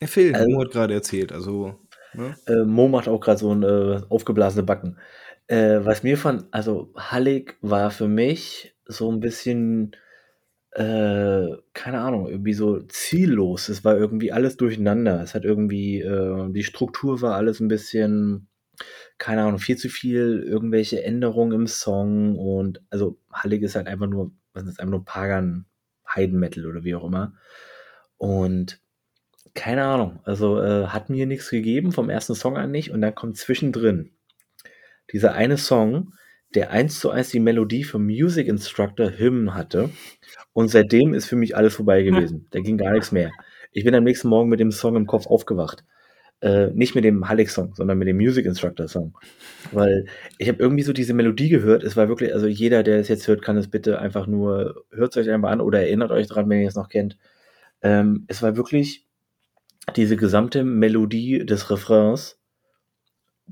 Ja, 0.00 0.06
Phil, 0.06 0.34
Also- 0.34 0.48
Mo 0.50 0.60
hat 0.62 0.70
gerade 0.70 0.94
erzählt, 0.94 1.32
also 1.32 1.78
ne? 2.14 2.34
Äh, 2.46 2.64
Mo 2.64 2.88
macht 2.88 3.08
auch 3.08 3.20
gerade 3.20 3.38
so 3.38 3.54
ein 3.54 3.62
äh, 3.62 4.00
aufgeblasene 4.08 4.62
Backen. 4.64 4.98
Äh, 5.46 5.80
was 5.84 6.02
mir 6.02 6.16
von, 6.16 6.44
also 6.50 6.92
Hallig 6.96 7.56
war 7.60 7.90
für 7.90 8.08
mich 8.08 8.74
so 8.86 9.10
ein 9.10 9.20
bisschen, 9.20 9.92
äh, 10.72 11.46
keine 11.74 12.00
Ahnung, 12.00 12.28
irgendwie 12.28 12.54
so 12.54 12.80
ziellos. 12.82 13.68
Es 13.68 13.84
war 13.84 13.96
irgendwie 13.96 14.32
alles 14.32 14.56
durcheinander. 14.56 15.22
Es 15.22 15.34
hat 15.34 15.44
irgendwie, 15.44 16.00
äh, 16.00 16.52
die 16.52 16.64
Struktur 16.64 17.20
war 17.22 17.34
alles 17.36 17.60
ein 17.60 17.68
bisschen, 17.68 18.48
keine 19.20 19.42
Ahnung, 19.42 19.58
viel 19.58 19.76
zu 19.76 19.88
viel, 19.90 20.42
irgendwelche 20.44 21.04
Änderungen 21.04 21.52
im 21.52 21.66
Song 21.66 22.38
und 22.38 22.82
also 22.90 23.18
Hallig 23.30 23.62
ist 23.62 23.76
halt 23.76 23.86
einfach 23.86 24.06
nur, 24.06 24.32
was 24.54 24.64
ist 24.64 24.80
einfach 24.80 24.90
nur 24.90 25.04
Pagan 25.04 25.66
Heidenmetal 26.12 26.66
oder 26.66 26.84
wie 26.84 26.94
auch 26.94 27.04
immer. 27.04 27.34
Und 28.16 28.80
keine 29.54 29.84
Ahnung, 29.84 30.20
also 30.24 30.60
äh, 30.60 30.86
hat 30.86 31.10
mir 31.10 31.26
nichts 31.26 31.50
gegeben, 31.50 31.92
vom 31.92 32.08
ersten 32.08 32.34
Song 32.34 32.56
an 32.56 32.70
nicht. 32.70 32.90
Und 32.90 33.02
dann 33.02 33.14
kommt 33.14 33.36
zwischendrin 33.36 34.12
dieser 35.12 35.34
eine 35.34 35.58
Song, 35.58 36.14
der 36.54 36.70
eins 36.70 36.98
zu 36.98 37.10
eins 37.10 37.28
die 37.28 37.40
Melodie 37.40 37.84
vom 37.84 38.06
Music 38.06 38.48
Instructor 38.48 39.10
Hymn 39.18 39.54
hatte. 39.54 39.90
Und 40.54 40.68
seitdem 40.68 41.14
ist 41.14 41.26
für 41.26 41.36
mich 41.36 41.56
alles 41.56 41.74
vorbei 41.74 42.02
gewesen. 42.02 42.46
Da 42.50 42.60
ging 42.60 42.78
gar 42.78 42.92
nichts 42.92 43.12
mehr. 43.12 43.30
Ich 43.70 43.84
bin 43.84 43.94
am 43.94 44.04
nächsten 44.04 44.28
Morgen 44.28 44.48
mit 44.48 44.60
dem 44.60 44.72
Song 44.72 44.96
im 44.96 45.06
Kopf 45.06 45.26
aufgewacht. 45.26 45.84
Äh, 46.42 46.68
nicht 46.68 46.94
mit 46.94 47.04
dem 47.04 47.28
Halleck-Song, 47.28 47.74
sondern 47.74 47.98
mit 47.98 48.08
dem 48.08 48.16
Music 48.16 48.46
Instructor-Song. 48.46 49.14
Weil 49.72 50.06
ich 50.38 50.48
habe 50.48 50.58
irgendwie 50.58 50.82
so 50.82 50.94
diese 50.94 51.12
Melodie 51.12 51.50
gehört. 51.50 51.84
Es 51.84 51.96
war 51.96 52.08
wirklich, 52.08 52.32
also 52.32 52.46
jeder, 52.46 52.82
der 52.82 52.98
es 52.98 53.08
jetzt 53.08 53.28
hört, 53.28 53.42
kann 53.42 53.58
es 53.58 53.68
bitte 53.68 53.98
einfach 53.98 54.26
nur, 54.26 54.84
hört 54.90 55.14
es 55.14 55.18
euch 55.18 55.30
einfach 55.30 55.50
an 55.50 55.60
oder 55.60 55.80
erinnert 55.80 56.10
euch 56.10 56.28
dran, 56.28 56.48
wenn 56.48 56.62
ihr 56.62 56.68
es 56.68 56.76
noch 56.76 56.88
kennt. 56.88 57.18
Ähm, 57.82 58.24
es 58.28 58.42
war 58.42 58.56
wirklich 58.56 59.06
diese 59.96 60.16
gesamte 60.16 60.64
Melodie 60.64 61.44
des 61.44 61.70
Refrains 61.70 62.38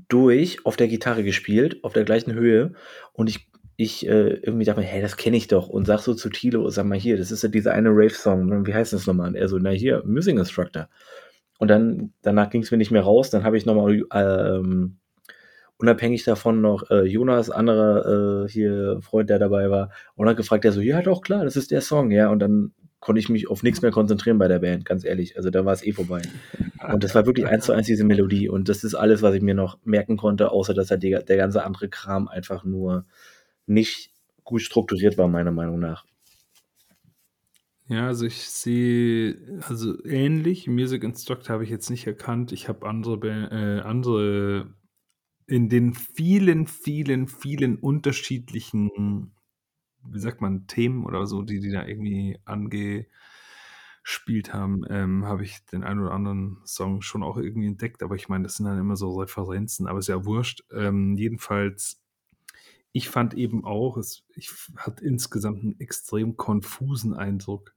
durch 0.07 0.65
auf 0.65 0.75
der 0.75 0.87
Gitarre 0.87 1.23
gespielt, 1.23 1.83
auf 1.83 1.93
der 1.93 2.05
gleichen 2.05 2.33
Höhe. 2.33 2.73
Und 3.13 3.29
ich, 3.29 3.47
ich 3.75 4.07
äh, 4.07 4.39
irgendwie 4.41 4.65
dachte 4.65 4.81
mir, 4.81 4.87
hey, 4.87 5.01
das 5.01 5.17
kenne 5.17 5.37
ich 5.37 5.47
doch. 5.47 5.67
Und 5.67 5.85
sag 5.85 5.99
so 5.99 6.15
zu 6.15 6.29
Tilo, 6.29 6.69
sag 6.69 6.85
mal 6.85 6.97
hier, 6.97 7.17
das 7.17 7.31
ist 7.31 7.43
ja 7.43 7.49
dieser 7.49 7.73
eine 7.73 7.89
Rave-Song. 7.89 8.65
Wie 8.65 8.73
heißt 8.73 8.93
das 8.93 9.05
nochmal? 9.05 9.29
Und 9.29 9.35
er 9.35 9.47
so, 9.47 9.59
na 9.59 9.69
hier, 9.69 10.03
Music 10.05 10.37
Instructor. 10.37 10.89
Und 11.59 11.67
dann, 11.67 12.13
danach 12.21 12.49
ging 12.49 12.63
es 12.63 12.71
mir 12.71 12.77
nicht 12.77 12.89
mehr 12.89 13.03
raus. 13.03 13.29
Dann 13.29 13.43
habe 13.43 13.57
ich 13.57 13.65
nochmal 13.65 14.01
ähm, 14.13 14.97
unabhängig 15.77 16.23
davon 16.23 16.61
noch 16.61 16.89
äh, 16.89 17.03
Jonas, 17.03 17.49
anderer 17.49 18.45
äh, 18.45 18.49
hier 18.49 18.99
Freund, 19.01 19.29
der 19.29 19.39
dabei 19.39 19.69
war, 19.69 19.91
und 20.15 20.27
hat 20.27 20.37
gefragt, 20.37 20.63
der 20.63 20.71
so, 20.71 20.81
ja 20.81 21.01
doch, 21.01 21.21
klar, 21.21 21.43
das 21.43 21.55
ist 21.55 21.71
der 21.71 21.81
Song, 21.81 22.11
ja. 22.11 22.29
Und 22.29 22.39
dann 22.39 22.71
konnte 23.01 23.19
ich 23.19 23.29
mich 23.29 23.49
auf 23.49 23.61
nichts 23.61 23.81
mehr 23.81 23.91
konzentrieren 23.91 24.37
bei 24.37 24.47
der 24.47 24.59
Band, 24.59 24.85
ganz 24.85 25.05
ehrlich. 25.05 25.37
Also 25.37 25.49
da 25.49 25.65
war 25.65 25.73
es 25.73 25.85
eh 25.85 25.91
vorbei. 25.91 26.21
Und 26.91 27.03
das 27.03 27.13
war 27.13 27.25
wirklich 27.25 27.47
eins 27.47 27.65
zu 27.65 27.73
eins 27.73 27.87
diese 27.87 28.03
Melodie. 28.03 28.49
Und 28.49 28.67
das 28.69 28.83
ist 28.83 28.95
alles, 28.95 29.21
was 29.21 29.35
ich 29.35 29.41
mir 29.41 29.53
noch 29.53 29.77
merken 29.83 30.17
konnte, 30.17 30.51
außer 30.51 30.73
dass 30.73 30.91
halt 30.91 31.03
der, 31.03 31.23
der 31.23 31.37
ganze 31.37 31.63
andere 31.63 31.89
Kram 31.89 32.27
einfach 32.27 32.63
nur 32.63 33.05
nicht 33.67 34.11
gut 34.43 34.61
strukturiert 34.61 35.17
war, 35.17 35.27
meiner 35.27 35.51
Meinung 35.51 35.79
nach. 35.79 36.05
Ja, 37.91 38.05
also 38.05 38.27
ich 38.27 38.43
sehe, 38.47 39.61
also 39.67 40.03
ähnlich, 40.05 40.67
Music 40.67 41.03
Instructor 41.03 41.53
habe 41.55 41.63
ich 41.63 41.71
jetzt 41.71 41.89
nicht 41.89 42.05
erkannt. 42.05 42.51
Ich 42.51 42.67
habe 42.69 42.87
andere, 42.87 43.17
äh, 43.49 43.81
andere 43.81 44.75
in 45.47 45.69
den 45.69 45.93
vielen, 45.95 46.67
vielen, 46.67 47.27
vielen 47.27 47.77
unterschiedlichen, 47.77 49.31
wie 50.03 50.19
sagt 50.19 50.41
man, 50.41 50.67
Themen 50.67 51.05
oder 51.05 51.25
so, 51.27 51.41
die 51.43 51.59
die 51.61 51.71
da 51.71 51.85
irgendwie 51.87 52.39
angespielt 52.45 53.07
haben, 54.53 54.83
ähm, 54.89 55.25
habe 55.25 55.43
ich 55.43 55.65
den 55.71 55.83
einen 55.83 56.01
oder 56.01 56.11
anderen 56.11 56.57
Song 56.65 57.01
schon 57.01 57.23
auch 57.23 57.37
irgendwie 57.37 57.67
entdeckt. 57.67 58.03
Aber 58.03 58.15
ich 58.15 58.29
meine, 58.29 58.43
das 58.43 58.55
sind 58.57 58.65
dann 58.67 58.79
immer 58.79 58.95
so 58.97 59.13
Referenzen, 59.19 59.87
aber 59.87 59.99
ist 59.99 60.07
ja 60.09 60.25
wurscht. 60.25 60.63
Ähm, 60.71 61.15
jedenfalls, 61.17 62.01
ich 62.91 63.09
fand 63.09 63.33
eben 63.35 63.65
auch, 63.65 63.97
es 63.97 64.23
ich 64.35 64.51
hat 64.77 65.01
insgesamt 65.01 65.63
einen 65.63 65.79
extrem 65.79 66.37
konfusen 66.37 67.13
Eindruck. 67.13 67.73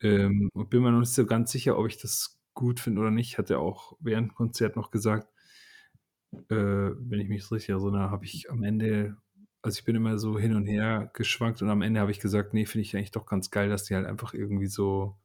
Ähm, 0.00 0.50
und 0.54 0.70
bin 0.70 0.82
mir 0.82 0.90
noch 0.92 1.00
nicht 1.00 1.12
so 1.12 1.26
ganz 1.26 1.52
sicher, 1.52 1.78
ob 1.78 1.86
ich 1.86 1.98
das 1.98 2.40
gut 2.54 2.80
finde 2.80 3.00
oder 3.00 3.10
nicht. 3.10 3.38
Hat 3.38 3.50
er 3.50 3.60
auch 3.60 3.96
während 4.00 4.30
dem 4.30 4.34
Konzert 4.34 4.76
noch 4.76 4.90
gesagt, 4.90 5.28
äh, 6.32 6.54
wenn 6.56 7.20
ich 7.20 7.28
mich 7.28 7.50
richtig 7.50 7.70
erinnere, 7.70 8.10
habe 8.10 8.24
ich 8.24 8.50
am 8.50 8.62
Ende, 8.62 9.16
also 9.62 9.78
ich 9.78 9.84
bin 9.84 9.96
immer 9.96 10.18
so 10.18 10.38
hin 10.38 10.54
und 10.54 10.66
her 10.66 11.10
geschwankt 11.14 11.62
und 11.62 11.70
am 11.70 11.82
Ende 11.82 12.00
habe 12.00 12.10
ich 12.10 12.20
gesagt, 12.20 12.54
nee, 12.54 12.66
finde 12.66 12.82
ich 12.82 12.96
eigentlich 12.96 13.12
doch 13.12 13.26
ganz 13.26 13.50
geil, 13.50 13.68
dass 13.68 13.84
die 13.84 13.94
halt 13.94 14.06
einfach 14.06 14.34
irgendwie 14.34 14.66
so 14.66 15.16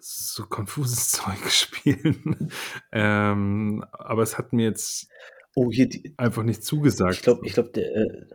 so 0.00 0.44
konfuses 0.46 1.08
Zeug 1.10 1.50
spielen. 1.50 2.50
ähm, 2.92 3.84
aber 3.92 4.22
es 4.22 4.38
hat 4.38 4.52
mir 4.52 4.64
jetzt 4.64 5.08
Oh, 5.54 5.72
hier, 5.72 5.88
die, 5.88 6.14
einfach 6.18 6.44
nicht 6.44 6.62
zugesagt. 6.62 7.14
ich 7.16 7.22
glaube, 7.22 7.44
ich 7.44 7.52
glaube, 7.54 7.70
der, 7.70 7.92
äh, 7.92 8.26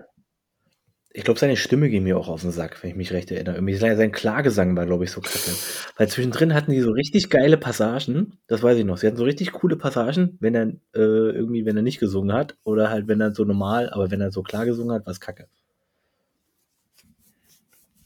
ich 1.15 1.23
glaube, 1.23 1.39
seine 1.39 1.57
Stimme 1.57 1.89
ging 1.89 2.03
mir 2.03 2.17
auch 2.17 2.27
auf 2.27 2.41
den 2.41 2.51
Sack, 2.51 2.81
wenn 2.81 2.89
ich 2.89 2.95
mich 2.95 3.13
recht 3.13 3.29
erinnere. 3.29 3.55
Irgendwie 3.55 3.75
sein 3.75 3.95
sein 3.97 4.11
Klagesang 4.11 4.75
war, 4.75 4.87
glaube 4.87 5.03
ich, 5.03 5.11
so 5.11 5.21
kacke. 5.21 5.51
Weil 5.95 6.07
zwischendrin 6.07 6.55
hatten 6.55 6.71
die 6.71 6.81
so 6.81 6.89
richtig 6.89 7.29
geile 7.29 7.57
Passagen, 7.57 8.39
das 8.47 8.63
weiß 8.63 8.79
ich 8.79 8.85
noch. 8.85 8.97
Sie 8.97 9.05
hatten 9.05 9.17
so 9.17 9.23
richtig 9.23 9.51
coole 9.51 9.75
Passagen, 9.75 10.37
wenn 10.39 10.55
er 10.55 10.67
äh, 10.95 11.29
irgendwie, 11.35 11.65
wenn 11.67 11.77
er 11.77 11.83
nicht 11.83 11.99
gesungen 11.99 12.33
hat, 12.35 12.57
oder 12.63 12.89
halt, 12.89 13.07
wenn 13.07 13.21
er 13.21 13.35
so 13.35 13.45
normal, 13.45 13.91
aber 13.91 14.09
wenn 14.09 14.21
er 14.21 14.31
so 14.31 14.41
klar 14.41 14.65
gesungen 14.65 14.91
hat, 14.95 15.05
war 15.05 15.11
es 15.11 15.19
kacke. 15.19 15.47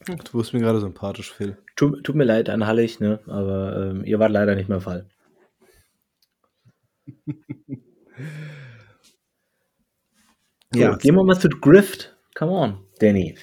Du 0.06 0.38
wirst 0.38 0.52
mir 0.52 0.60
gerade 0.60 0.80
sympathisch, 0.80 1.32
Phil. 1.32 1.56
Tut, 1.76 2.04
tut 2.04 2.14
mir 2.14 2.24
leid 2.24 2.50
an 2.50 2.66
Hallig, 2.66 3.00
ne? 3.00 3.20
Aber 3.26 3.90
ähm, 3.90 4.04
ihr 4.04 4.18
wart 4.18 4.32
leider 4.32 4.54
nicht 4.54 4.68
mehr 4.68 4.80
Fall. 4.80 5.06
So, 10.70 10.80
Ja. 10.80 10.96
gehen 10.96 11.14
wir 11.14 11.24
mal 11.24 11.38
zu 11.38 11.48
Grift. 11.48 12.14
Come 12.34 12.52
on, 12.52 12.78
Danny. 12.98 13.36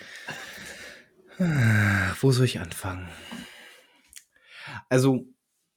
Wo 2.20 2.32
soll 2.32 2.46
ich 2.46 2.60
anfangen? 2.60 3.10
Also, 4.90 5.26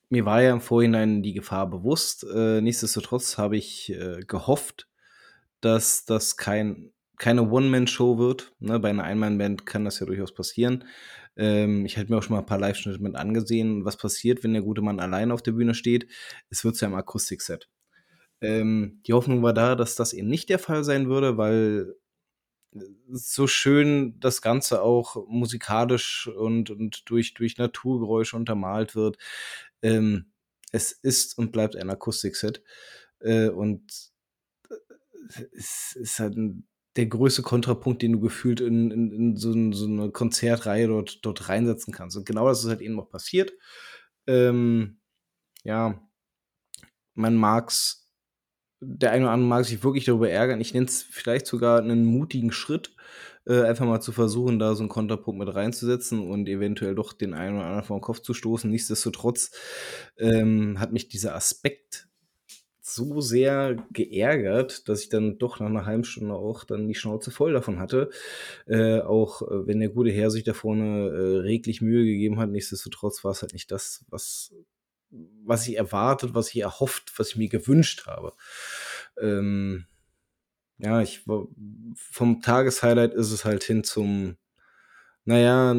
mir 0.08 0.24
war 0.24 0.42
ja 0.42 0.52
im 0.52 0.60
Vorhinein 0.60 1.22
die 1.22 1.34
Gefahr 1.34 1.68
bewusst. 1.68 2.24
Äh, 2.24 2.60
nichtsdestotrotz 2.60 3.38
habe 3.38 3.56
ich 3.56 3.90
äh, 3.90 4.20
gehofft, 4.26 4.88
dass 5.60 6.04
das 6.04 6.36
kein, 6.36 6.92
keine 7.18 7.50
One-Man-Show 7.50 8.18
wird. 8.18 8.52
Ne, 8.60 8.78
bei 8.78 8.90
einer 8.90 9.04
Ein-Man-Band 9.04 9.66
kann 9.66 9.84
das 9.84 10.00
ja 10.00 10.06
durchaus 10.06 10.32
passieren. 10.32 10.84
Ähm, 11.36 11.84
ich 11.84 11.96
hatte 11.96 12.10
mir 12.10 12.18
auch 12.18 12.22
schon 12.22 12.34
mal 12.34 12.40
ein 12.40 12.46
paar 12.46 12.58
Live-Schnitte 12.58 13.02
mit 13.02 13.16
angesehen, 13.16 13.84
was 13.84 13.96
passiert, 13.96 14.42
wenn 14.42 14.52
der 14.52 14.62
gute 14.62 14.82
Mann 14.82 15.00
allein 15.00 15.30
auf 15.30 15.42
der 15.42 15.52
Bühne 15.52 15.74
steht. 15.74 16.08
Es 16.50 16.64
wird 16.64 16.76
zu 16.76 16.84
einem 16.84 16.94
Akustikset. 16.94 17.68
Ähm, 18.40 19.02
die 19.06 19.12
Hoffnung 19.12 19.42
war 19.42 19.52
da, 19.52 19.74
dass 19.74 19.96
das 19.96 20.12
eben 20.12 20.28
nicht 20.28 20.48
der 20.48 20.58
Fall 20.58 20.84
sein 20.84 21.08
würde, 21.08 21.36
weil 21.36 21.94
so 23.10 23.46
schön 23.46 24.18
das 24.20 24.42
Ganze 24.42 24.82
auch 24.82 25.26
musikalisch 25.28 26.28
und, 26.28 26.70
und 26.70 27.08
durch, 27.10 27.34
durch 27.34 27.58
Naturgeräusche 27.58 28.36
untermalt 28.36 28.94
wird. 28.94 29.18
Ähm, 29.82 30.32
es 30.72 30.92
ist 30.92 31.38
und 31.38 31.52
bleibt 31.52 31.76
ein 31.76 31.90
Akustikset. 31.90 32.62
Äh, 33.20 33.48
und 33.48 34.12
es 35.52 35.96
ist 35.96 36.18
halt 36.18 36.36
ein, 36.36 36.66
der 36.96 37.06
größte 37.06 37.42
Kontrapunkt, 37.42 38.02
den 38.02 38.12
du 38.12 38.20
gefühlt 38.20 38.60
in, 38.60 38.90
in, 38.90 39.12
in 39.12 39.36
so, 39.36 39.52
ein, 39.52 39.72
so, 39.72 39.86
eine 39.86 40.10
Konzertreihe 40.10 40.88
dort, 40.88 41.24
dort 41.24 41.48
reinsetzen 41.48 41.92
kannst. 41.92 42.16
Und 42.16 42.26
genau 42.26 42.48
das 42.48 42.64
ist 42.64 42.68
halt 42.68 42.80
eben 42.80 42.98
auch 42.98 43.10
passiert. 43.10 43.52
Ähm, 44.26 45.00
ja, 45.64 46.02
man 47.14 47.36
mag's 47.36 48.07
der 48.80 49.12
eine 49.12 49.24
oder 49.24 49.32
andere 49.32 49.48
mag 49.48 49.64
sich 49.64 49.82
wirklich 49.82 50.04
darüber 50.04 50.30
ärgern. 50.30 50.60
Ich 50.60 50.74
nenne 50.74 50.86
es 50.86 51.02
vielleicht 51.02 51.46
sogar 51.46 51.80
einen 51.80 52.04
mutigen 52.04 52.52
Schritt, 52.52 52.94
äh, 53.46 53.62
einfach 53.62 53.86
mal 53.86 54.00
zu 54.00 54.12
versuchen, 54.12 54.58
da 54.58 54.74
so 54.74 54.82
einen 54.82 54.88
Konterpunkt 54.88 55.38
mit 55.38 55.54
reinzusetzen 55.54 56.20
und 56.20 56.48
eventuell 56.48 56.94
doch 56.94 57.12
den 57.12 57.34
einen 57.34 57.56
oder 57.56 57.66
anderen 57.66 57.84
vor 57.84 57.98
den 57.98 58.02
Kopf 58.02 58.20
zu 58.20 58.34
stoßen. 58.34 58.70
Nichtsdestotrotz 58.70 59.50
ähm, 60.18 60.78
hat 60.78 60.92
mich 60.92 61.08
dieser 61.08 61.34
Aspekt 61.34 62.08
so 62.80 63.20
sehr 63.20 63.76
geärgert, 63.92 64.88
dass 64.88 65.02
ich 65.02 65.08
dann 65.08 65.38
doch 65.38 65.60
nach 65.60 65.66
einer 65.66 65.86
halben 65.86 66.04
Stunde 66.04 66.34
auch 66.34 66.64
dann 66.64 66.88
die 66.88 66.94
Schnauze 66.94 67.30
voll 67.30 67.52
davon 67.52 67.78
hatte. 67.78 68.10
Äh, 68.66 69.00
auch 69.00 69.42
äh, 69.42 69.66
wenn 69.66 69.80
der 69.80 69.90
gute 69.90 70.10
Herr 70.10 70.30
sich 70.30 70.44
da 70.44 70.54
vorne 70.54 71.08
äh, 71.08 71.36
reglich 71.38 71.82
Mühe 71.82 72.04
gegeben 72.04 72.38
hat, 72.38 72.50
nichtsdestotrotz 72.50 73.24
war 73.24 73.32
es 73.32 73.42
halt 73.42 73.52
nicht 73.52 73.70
das, 73.70 74.04
was 74.08 74.54
was 75.44 75.66
ich 75.68 75.76
erwartet, 75.76 76.34
was 76.34 76.48
ich 76.48 76.60
erhofft, 76.60 77.12
was 77.16 77.30
ich 77.30 77.36
mir 77.36 77.48
gewünscht 77.48 78.06
habe. 78.06 78.32
Ähm, 79.20 79.86
ja, 80.78 81.00
ich 81.02 81.24
vom 81.96 82.40
Tageshighlight 82.40 83.14
ist 83.14 83.32
es 83.32 83.44
halt 83.44 83.64
hin 83.64 83.84
zum, 83.84 84.36
naja, 85.24 85.74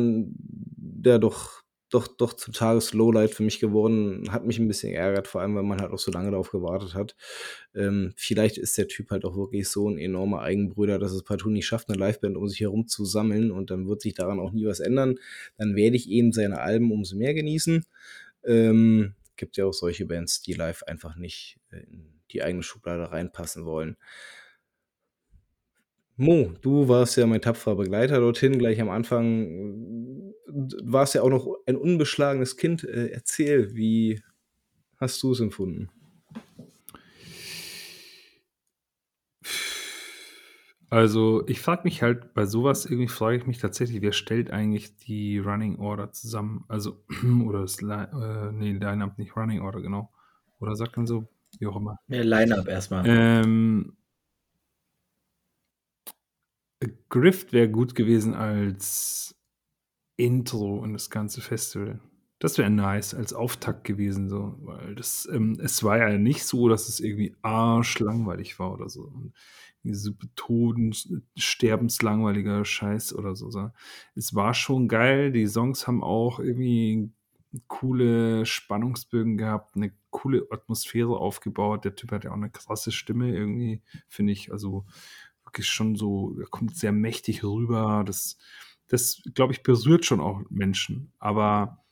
ja 1.06 1.18
doch 1.18 1.60
doch, 1.90 2.08
doch 2.08 2.34
zum 2.34 2.54
Tageslowlight 2.54 3.32
für 3.34 3.44
mich 3.44 3.60
geworden. 3.60 4.32
Hat 4.32 4.46
mich 4.46 4.60
ein 4.60 4.68
bisschen 4.68 4.92
geärgert, 4.92 5.28
vor 5.28 5.42
allem, 5.42 5.56
weil 5.56 5.64
man 5.64 5.82
halt 5.82 5.92
auch 5.92 6.00
so 6.00 6.12
lange 6.12 6.32
darauf 6.32 6.52
gewartet 6.52 6.94
hat. 6.94 7.16
Ähm, 7.74 8.14
vielleicht 8.16 8.58
ist 8.58 8.78
der 8.78 8.88
Typ 8.88 9.10
halt 9.10 9.26
auch 9.26 9.36
wirklich 9.36 9.68
so 9.70 9.90
ein 9.90 9.98
enormer 9.98 10.42
Eigenbrüder, 10.42 11.00
dass 11.00 11.12
es 11.12 11.24
partout 11.24 11.50
nicht 11.50 11.66
schafft, 11.66 11.90
eine 11.90 11.98
Liveband 11.98 12.38
um 12.38 12.48
sich 12.48 12.62
herum 12.62 12.88
zu 12.88 13.06
sammeln 13.06 13.52
und 13.52 13.72
dann 13.72 13.88
wird 13.88 14.02
sich 14.02 14.14
daran 14.14 14.40
auch 14.40 14.52
nie 14.52 14.66
was 14.66 14.80
ändern. 14.80 15.16
Dann 15.58 15.76
werde 15.76 15.96
ich 15.96 16.10
eben 16.10 16.32
seine 16.32 16.62
Alben 16.62 16.92
umso 16.92 17.16
mehr 17.18 17.34
genießen. 17.34 17.86
Ähm, 18.46 19.16
gibt 19.40 19.58
ja 19.58 19.66
auch 19.66 19.74
solche 19.74 20.06
Bands, 20.06 20.42
die 20.42 20.54
live 20.54 20.84
einfach 20.84 21.16
nicht 21.16 21.60
in 21.72 22.20
die 22.32 22.44
eigene 22.44 22.62
Schublade 22.62 23.12
reinpassen 23.12 23.66
wollen. 23.66 23.98
Mo, 26.16 26.52
du 26.62 26.90
warst 26.90 27.16
ja 27.16 27.26
mein 27.26 27.42
tapferer 27.42 27.78
Begleiter 27.78 28.20
dorthin, 28.20 28.60
gleich 28.60 28.82
am 28.82 28.90
Anfang. 28.90 30.34
Warst 30.84 31.16
ja 31.16 31.22
auch 31.22 31.30
noch 31.30 31.56
ein 31.66 31.78
unbeschlagenes 31.78 32.58
Kind. 32.58 32.84
Äh, 32.84 33.08
erzähl, 33.08 33.74
wie 33.74 34.22
hast 34.98 35.24
du 35.24 35.32
es 35.32 35.40
empfunden? 35.40 35.90
Also, 40.90 41.48
ich 41.48 41.62
frage 41.62 41.84
mich 41.84 42.02
halt 42.02 42.34
bei 42.34 42.46
sowas 42.46 42.86
irgendwie 42.86 43.08
frage 43.08 43.38
ich 43.38 43.46
mich 43.46 43.60
tatsächlich, 43.60 44.02
wer 44.02 44.12
stellt 44.12 44.50
eigentlich 44.50 44.98
die 44.98 45.38
Running 45.38 45.78
Order 45.78 46.12
zusammen? 46.12 46.66
Also, 46.68 47.04
oder 47.46 47.62
das 47.62 47.82
Line 47.82 48.10
äh, 48.12 48.52
ne, 48.52 48.74
Line-up 48.74 49.18
nicht, 49.18 49.36
Running 49.36 49.62
Order, 49.62 49.82
genau. 49.82 50.12
Oder 50.60 50.76
sagt 50.76 50.98
man 50.98 51.06
so, 51.06 51.28
wie 51.60 51.68
auch 51.68 51.76
immer. 51.76 52.00
Ja, 52.08 52.24
Line-up 52.24 52.68
erstmal. 52.68 53.04
Ähm 53.08 53.96
Grift 57.10 57.54
wäre 57.54 57.70
gut 57.70 57.94
gewesen 57.94 58.34
als 58.34 59.36
Intro 60.16 60.84
in 60.84 60.94
das 60.94 61.10
ganze 61.10 61.42
Festival. 61.42 62.00
Das 62.40 62.58
wäre 62.58 62.70
nice 62.70 63.14
als 63.14 63.34
Auftakt 63.34 63.84
gewesen, 63.84 64.30
so, 64.30 64.56
weil 64.62 64.96
das, 64.96 65.28
ähm, 65.32 65.58
es 65.62 65.84
war 65.84 65.98
ja 65.98 66.18
nicht 66.18 66.46
so, 66.46 66.70
dass 66.70 66.88
es 66.88 67.02
irgendwie 67.02 67.36
arschlangweilig 67.42 68.60
war 68.60 68.74
oder 68.74 68.88
so. 68.88 69.04
Und 69.04 69.34
super 69.84 70.28
toden, 70.36 70.94
sterbenslangweiliger 71.38 72.66
Scheiß 72.66 73.14
oder 73.14 73.36
so. 73.36 73.50
so. 73.50 73.72
Es 74.16 74.36
war 74.36 74.54
schon 74.54 74.88
geil. 74.88 75.32
Die 75.32 75.48
Songs 75.48 75.88
haben 75.88 76.04
auch 76.04 76.40
irgendwie 76.40 77.12
coole 77.68 78.46
Spannungsbögen 78.46 79.38
gehabt, 79.38 79.76
eine 79.76 79.92
coole 80.10 80.48
Atmosphäre 80.52 81.18
aufgebaut. 81.18 81.86
Der 81.86 81.96
Typ 81.96 82.12
hat 82.12 82.24
ja 82.24 82.32
auch 82.32 82.36
eine 82.36 82.50
krasse 82.50 82.92
Stimme 82.92 83.34
irgendwie, 83.34 83.82
finde 84.08 84.34
ich. 84.34 84.52
Also 84.52 84.86
wirklich 85.44 85.68
schon 85.68 85.96
so, 85.96 86.38
er 86.40 86.48
kommt 86.48 86.76
sehr 86.76 86.92
mächtig 86.92 87.44
rüber. 87.44 88.04
Das, 88.06 88.38
das 88.88 89.22
glaube 89.34 89.54
ich, 89.54 89.64
berührt 89.64 90.06
schon 90.06 90.20
auch 90.20 90.42
Menschen. 90.50 91.12
Aber 91.20 91.84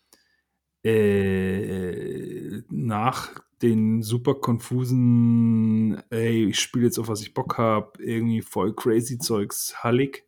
äh, 0.88 2.63
nach 2.69 3.41
den 3.61 4.03
super 4.03 4.35
konfusen, 4.35 6.01
ey, 6.09 6.45
ich 6.45 6.59
spiele 6.59 6.85
jetzt 6.85 6.99
auf 6.99 7.07
was 7.07 7.21
ich 7.21 7.33
Bock 7.33 7.57
habe, 7.57 8.01
irgendwie 8.01 8.41
voll 8.41 8.73
crazy 8.75 9.17
Zeugs, 9.17 9.83
Hallig 9.83 10.25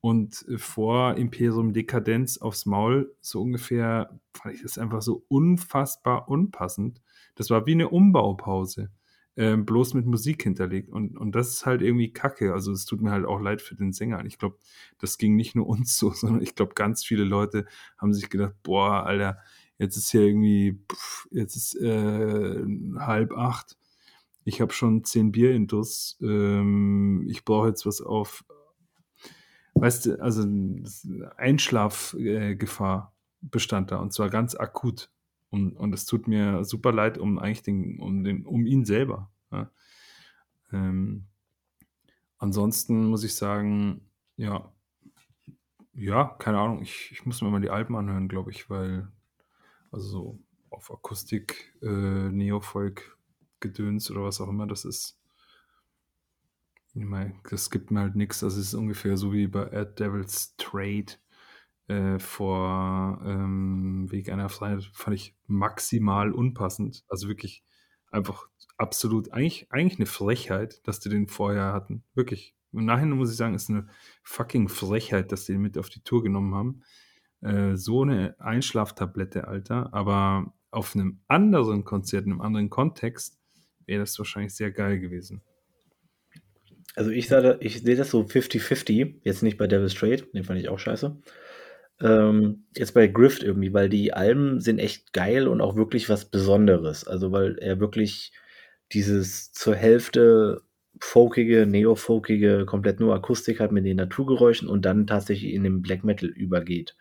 und 0.00 0.46
vor 0.56 1.16
Imperium 1.16 1.72
Dekadenz 1.72 2.38
aufs 2.38 2.66
Maul, 2.66 3.14
so 3.20 3.42
ungefähr, 3.42 4.18
fand 4.32 4.54
ich 4.54 4.62
das 4.62 4.78
einfach 4.78 5.02
so 5.02 5.24
unfassbar 5.28 6.28
unpassend. 6.28 7.02
Das 7.34 7.50
war 7.50 7.66
wie 7.66 7.72
eine 7.72 7.88
Umbaupause 7.88 8.90
äh, 9.36 9.56
bloß 9.56 9.94
mit 9.94 10.06
Musik 10.06 10.42
hinterlegt. 10.42 10.88
Und, 10.90 11.16
und 11.16 11.34
das 11.34 11.48
ist 11.48 11.66
halt 11.66 11.82
irgendwie 11.82 12.12
kacke. 12.12 12.52
Also 12.52 12.72
es 12.72 12.86
tut 12.86 13.00
mir 13.00 13.12
halt 13.12 13.26
auch 13.26 13.40
leid 13.40 13.62
für 13.62 13.76
den 13.76 13.92
Sänger. 13.92 14.24
Ich 14.24 14.38
glaube, 14.38 14.58
das 14.98 15.18
ging 15.18 15.36
nicht 15.36 15.54
nur 15.54 15.66
uns 15.66 15.96
so, 15.96 16.10
sondern 16.14 16.42
ich 16.42 16.54
glaube, 16.54 16.74
ganz 16.74 17.04
viele 17.04 17.24
Leute 17.24 17.66
haben 17.98 18.12
sich 18.12 18.30
gedacht, 18.30 18.54
boah, 18.62 19.04
Alter, 19.04 19.38
jetzt 19.78 19.96
ist 19.96 20.10
hier 20.10 20.22
irgendwie, 20.22 20.80
pff, 20.90 21.28
jetzt 21.30 21.56
ist 21.56 21.74
äh, 21.76 22.64
halb 22.98 23.32
acht. 23.32 23.76
Ich 24.44 24.60
habe 24.60 24.72
schon 24.72 25.04
zehn 25.04 25.32
Bier 25.32 25.52
intus. 25.54 26.18
Ähm, 26.20 27.26
ich 27.28 27.44
brauche 27.44 27.68
jetzt 27.68 27.84
was 27.86 28.00
auf, 28.00 28.44
weißt 29.74 30.06
du, 30.06 30.22
also 30.22 30.46
Einschlafgefahr 31.36 33.12
äh, 33.12 33.16
bestand 33.40 33.90
da 33.90 33.98
und 33.98 34.12
zwar 34.12 34.30
ganz 34.30 34.54
akut. 34.54 35.10
Und, 35.50 35.76
und 35.76 35.92
es 35.92 36.06
tut 36.06 36.28
mir 36.28 36.64
super 36.64 36.92
leid 36.92 37.18
um 37.18 37.38
eigentlich 37.38 37.62
den, 37.62 37.98
um 38.00 38.24
den, 38.24 38.44
um 38.46 38.66
ihn 38.66 38.84
selber. 38.84 39.30
Ja. 39.50 39.70
Ähm, 40.72 41.26
ansonsten 42.38 43.06
muss 43.06 43.24
ich 43.24 43.34
sagen, 43.34 44.02
ja, 44.36 44.72
ja, 45.94 46.24
keine 46.38 46.58
Ahnung, 46.58 46.82
ich, 46.82 47.10
ich 47.12 47.24
muss 47.24 47.40
mir 47.40 47.50
mal 47.50 47.60
die 47.60 47.70
Alben 47.70 47.96
anhören, 47.96 48.28
glaube 48.28 48.50
ich, 48.50 48.68
weil, 48.68 49.08
also 49.96 50.08
so 50.08 50.38
auf 50.70 50.90
Akustik, 50.90 51.74
äh, 51.82 51.86
Neofolk, 52.30 53.18
Gedöns 53.60 54.10
oder 54.10 54.22
was 54.22 54.40
auch 54.40 54.48
immer 54.48 54.66
das 54.66 54.84
ist. 54.84 55.18
Ich 56.94 57.04
meine, 57.04 57.34
das 57.50 57.70
gibt 57.70 57.90
mir 57.90 58.00
halt 58.00 58.14
nichts. 58.16 58.40
Das 58.40 58.56
ist 58.56 58.74
ungefähr 58.74 59.16
so 59.16 59.32
wie 59.32 59.46
bei 59.46 59.72
Ad 59.72 59.94
Devil's 59.98 60.54
Trade 60.56 61.06
äh, 61.88 62.18
vor 62.18 63.20
ähm, 63.24 64.10
Weg 64.10 64.30
einer 64.30 64.48
Freiheit 64.48 64.84
fand 64.92 65.16
ich 65.16 65.34
maximal 65.46 66.32
unpassend. 66.32 67.04
Also 67.08 67.28
wirklich 67.28 67.64
einfach 68.10 68.48
absolut, 68.76 69.32
eigentlich, 69.32 69.70
eigentlich 69.70 69.98
eine 69.98 70.06
Frechheit, 70.06 70.86
dass 70.86 71.00
die 71.00 71.08
den 71.08 71.28
vorher 71.28 71.72
hatten. 71.72 72.04
Wirklich. 72.14 72.54
Im 72.72 72.84
Nachhinein 72.84 73.16
muss 73.16 73.30
ich 73.30 73.36
sagen, 73.36 73.54
ist 73.54 73.70
eine 73.70 73.88
fucking 74.22 74.68
Frechheit, 74.68 75.32
dass 75.32 75.46
die 75.46 75.52
den 75.52 75.62
mit 75.62 75.78
auf 75.78 75.88
die 75.88 76.00
Tour 76.00 76.22
genommen 76.22 76.54
haben. 76.54 76.82
Äh, 77.42 77.76
so 77.76 78.02
eine 78.02 78.34
Einschlaftablette, 78.38 79.46
Alter. 79.46 79.92
Aber 79.92 80.52
auf 80.70 80.94
einem 80.94 81.20
anderen 81.28 81.84
Konzert, 81.84 82.26
in 82.26 82.32
einem 82.32 82.40
anderen 82.40 82.70
Kontext, 82.70 83.38
wäre 83.86 84.00
das 84.00 84.18
wahrscheinlich 84.18 84.54
sehr 84.54 84.70
geil 84.72 84.98
gewesen. 84.98 85.42
Also 86.94 87.10
ich, 87.10 87.28
sage, 87.28 87.58
ich 87.60 87.82
sehe 87.82 87.96
das 87.96 88.10
so 88.10 88.22
50-50, 88.22 89.16
jetzt 89.22 89.42
nicht 89.42 89.58
bei 89.58 89.66
Devil's 89.66 89.94
Trade, 89.94 90.22
den 90.34 90.44
fand 90.44 90.58
ich 90.58 90.68
auch 90.68 90.78
scheiße. 90.78 91.16
Ähm, 92.00 92.64
jetzt 92.74 92.94
bei 92.94 93.06
Grift 93.06 93.42
irgendwie, 93.42 93.72
weil 93.72 93.88
die 93.88 94.12
Alben 94.12 94.60
sind 94.60 94.78
echt 94.78 95.12
geil 95.12 95.46
und 95.46 95.60
auch 95.60 95.76
wirklich 95.76 96.08
was 96.08 96.26
Besonderes. 96.26 97.06
Also, 97.06 97.32
weil 97.32 97.58
er 97.58 97.80
wirklich 97.80 98.32
dieses 98.92 99.52
zur 99.52 99.74
Hälfte 99.74 100.62
folkige, 101.00 101.66
neofolkige, 101.66 102.64
komplett 102.66 103.00
nur 103.00 103.14
Akustik 103.14 103.60
hat 103.60 103.72
mit 103.72 103.84
den 103.84 103.96
Naturgeräuschen 103.96 104.68
und 104.68 104.84
dann 104.84 105.06
tatsächlich 105.06 105.52
in 105.52 105.64
den 105.64 105.82
Black 105.82 106.04
Metal 106.04 106.28
übergeht 106.28 106.96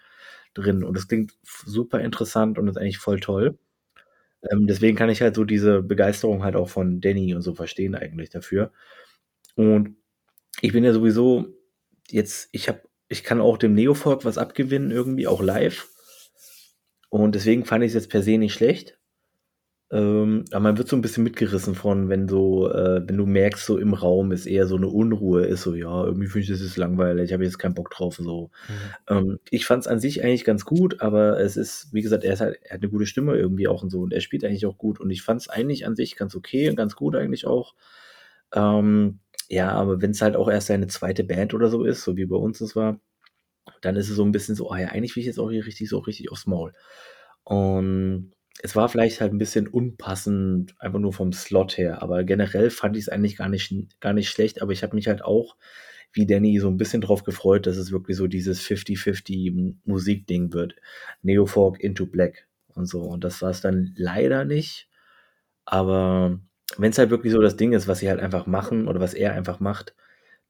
drin. 0.56 0.84
Und 0.84 0.95
das 0.97 1.08
klingt 1.08 1.34
super 1.43 2.01
interessant 2.01 2.58
und 2.58 2.68
ist 2.68 2.78
eigentlich 2.78 2.97
voll 2.97 3.20
toll. 3.20 3.58
Ähm, 4.51 4.68
deswegen 4.68 4.97
kann 4.97 5.10
ich 5.10 5.22
halt 5.22 5.36
so 5.36 5.43
diese 5.43 5.82
Begeisterung 5.82 6.43
halt 6.43 6.56
auch 6.56 6.70
von 6.70 7.01
Danny 7.01 7.36
und 7.36 7.41
so 7.41 7.56
verstehen 7.56 7.95
eigentlich 7.95 8.30
dafür. 8.30 8.72
Und 9.56 9.95
ich 10.62 10.74
bin 10.74 10.84
ja 10.84 10.93
sowieso 10.93 11.47
jetzt, 12.10 12.49
ich 12.51 12.68
habe 12.70 12.82
ich 13.08 13.24
kann 13.24 13.41
auch 13.41 13.58
dem 13.58 13.76
Neofolk 13.76 14.26
was 14.26 14.38
abgewinnen, 14.38 14.91
irgendwie, 14.91 15.28
auch 15.28 15.41
live. 15.41 15.88
Und 17.10 17.36
deswegen 17.36 17.66
fand 17.66 17.84
ich 17.84 17.89
es 17.89 17.93
jetzt 17.93 18.10
per 18.10 18.24
se 18.24 18.38
nicht 18.38 18.53
schlecht. 18.53 18.97
Ähm, 19.96 20.43
aber 20.52 20.60
man 20.60 20.78
wird 20.78 20.89
so 20.89 20.98
ein 20.98 21.02
bisschen 21.02 21.24
mitgerissen 21.24 21.74
von, 21.74 22.10
wenn 22.10 22.28
so, 22.28 22.70
äh, 22.70 23.02
wenn 23.08 23.16
du 23.16 23.26
merkst, 23.26 23.66
so 23.66 23.78
im 23.78 23.93
Raum 23.93 24.34
ist 24.34 24.46
eher 24.46 24.68
so 24.68 24.76
eine 24.76 24.89
Unruhe, 24.89 25.46
ist 25.46 25.62
so, 25.62 25.74
ja, 25.74 26.04
irgendwie 26.04 26.28
finde 26.28 26.43
ich 26.43 26.50
das 26.50 26.60
ist 26.60 26.76
langweilig, 26.76 27.24
ich 27.24 27.34
habe 27.34 27.46
jetzt 27.46 27.60
keinen 27.60 27.76
Bock 27.76 27.91
drauf, 27.91 28.18
so. 28.18 28.52
Mhm. 28.68 29.16
Ähm, 29.16 29.39
ich 29.52 29.66
fand 29.66 29.84
es 29.84 29.88
an 29.88 30.02
sich 30.02 30.22
eigentlich 30.22 30.43
ganz 30.43 30.66
gut, 30.66 31.00
aber 31.00 31.39
es 31.39 31.56
ist, 31.56 31.93
wie 31.93 32.02
gesagt, 32.02 32.26
er, 32.26 32.34
ist 32.34 32.41
halt, 32.41 32.60
er 32.64 32.74
hat 32.74 32.82
eine 32.82 32.91
gute 32.91 33.06
Stimme 33.06 33.38
irgendwie 33.38 33.70
auch 33.70 33.84
und 33.84 33.89
so 33.89 34.02
und 34.02 34.12
er 34.12 34.20
spielt 34.20 34.43
eigentlich 34.43 34.66
auch 34.66 34.78
gut 34.78 35.00
und 35.00 35.12
ich 35.12 35.22
fand 35.22 35.39
es 35.39 35.48
eigentlich 35.48 35.88
an 35.88 35.96
sich 35.96 36.18
ganz 36.18 36.36
okay 36.36 36.68
und 36.70 36.76
ganz 36.76 36.98
gut 36.98 37.16
eigentlich 37.16 37.48
auch. 37.48 37.74
Ähm, 38.54 39.20
ja, 39.48 39.72
aber 39.72 40.02
wenn 40.02 40.12
es 40.12 40.22
halt 40.22 40.36
auch 40.36 40.50
erst 40.50 40.68
seine 40.68 40.88
zweite 40.88 41.24
Band 41.24 41.54
oder 41.54 41.70
so 41.70 41.86
ist, 41.86 42.04
so 42.04 42.18
wie 42.18 42.26
bei 42.26 42.36
uns 42.36 42.60
es 42.60 42.76
war, 42.76 43.00
dann 43.80 43.96
ist 43.96 44.10
es 44.10 44.18
so 44.18 44.26
ein 44.26 44.34
bisschen 44.34 44.56
so, 44.56 44.70
oh 44.70 44.76
ja, 44.76 44.89
eigentlich 44.89 45.16
will 45.16 45.22
ich 45.22 45.28
jetzt 45.28 45.39
auch 45.39 45.52
hier 45.52 45.66
richtig 45.66 45.88
so 45.88 46.00
richtig 46.00 46.34
aufs 46.34 46.48
Maul. 46.48 46.74
Und 47.46 48.35
es 48.66 48.76
war 48.76 48.89
vielleicht 48.89 49.22
halt 49.22 49.32
ein 49.32 49.38
bisschen 49.38 49.68
unpassend, 49.68 50.74
einfach 50.80 50.97
nur 50.97 51.13
vom 51.13 51.32
Slot 51.34 51.78
her, 51.78 52.01
aber 52.01 52.24
generell 52.24 52.72
fand 52.72 52.97
ich 52.97 53.03
es 53.03 53.09
eigentlich 53.09 53.38
gar 53.38 53.47
nicht, 53.47 53.72
gar 54.01 54.13
nicht 54.13 54.30
schlecht, 54.30 54.63
aber 54.63 54.72
ich 54.72 54.82
habe 54.82 54.95
mich 54.95 55.07
halt 55.07 55.24
auch, 55.24 55.55
wie 56.13 56.26
Danny, 56.26 56.57
so 56.57 56.68
ein 56.68 56.78
bisschen 56.78 57.01
drauf 57.01 57.24
gefreut, 57.24 57.68
dass 57.68 57.78
es 57.78 57.91
wirklich 57.91 58.18
so 58.18 58.26
dieses 58.26 58.61
50-50 58.61 59.76
Musikding 59.86 60.51
wird. 60.51 60.76
Neofolk 61.22 61.80
into 61.80 62.07
Black 62.07 62.47
und 62.74 62.88
so. 62.88 63.01
Und 63.01 63.24
das 63.24 63.41
war 63.43 63.51
es 63.51 63.61
dann 63.61 63.93
leider 63.97 64.45
nicht. 64.45 64.89
Aber 65.66 66.39
wenn 66.78 66.91
es 66.91 66.97
halt 66.97 67.11
wirklich 67.11 67.34
so 67.34 67.41
das 67.41 67.57
Ding 67.57 67.74
ist, 67.74 67.88
was 67.88 67.99
sie 67.99 68.09
halt 68.09 68.20
einfach 68.20 68.47
machen 68.47 68.88
oder 68.88 68.99
was 68.99 69.13
er 69.13 69.34
einfach 69.34 69.59
macht, 69.59 69.93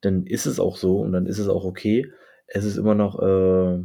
dann 0.02 0.26
ist 0.26 0.46
es 0.46 0.60
auch 0.60 0.78
so 0.78 1.00
und 1.00 1.12
dann 1.12 1.26
ist 1.26 1.40
es 1.40 1.50
auch 1.50 1.66
okay. 1.66 2.14
Es 2.48 2.64
ist 2.64 2.78
immer 2.78 2.96
noch, 2.96 3.20
äh, 3.20 3.84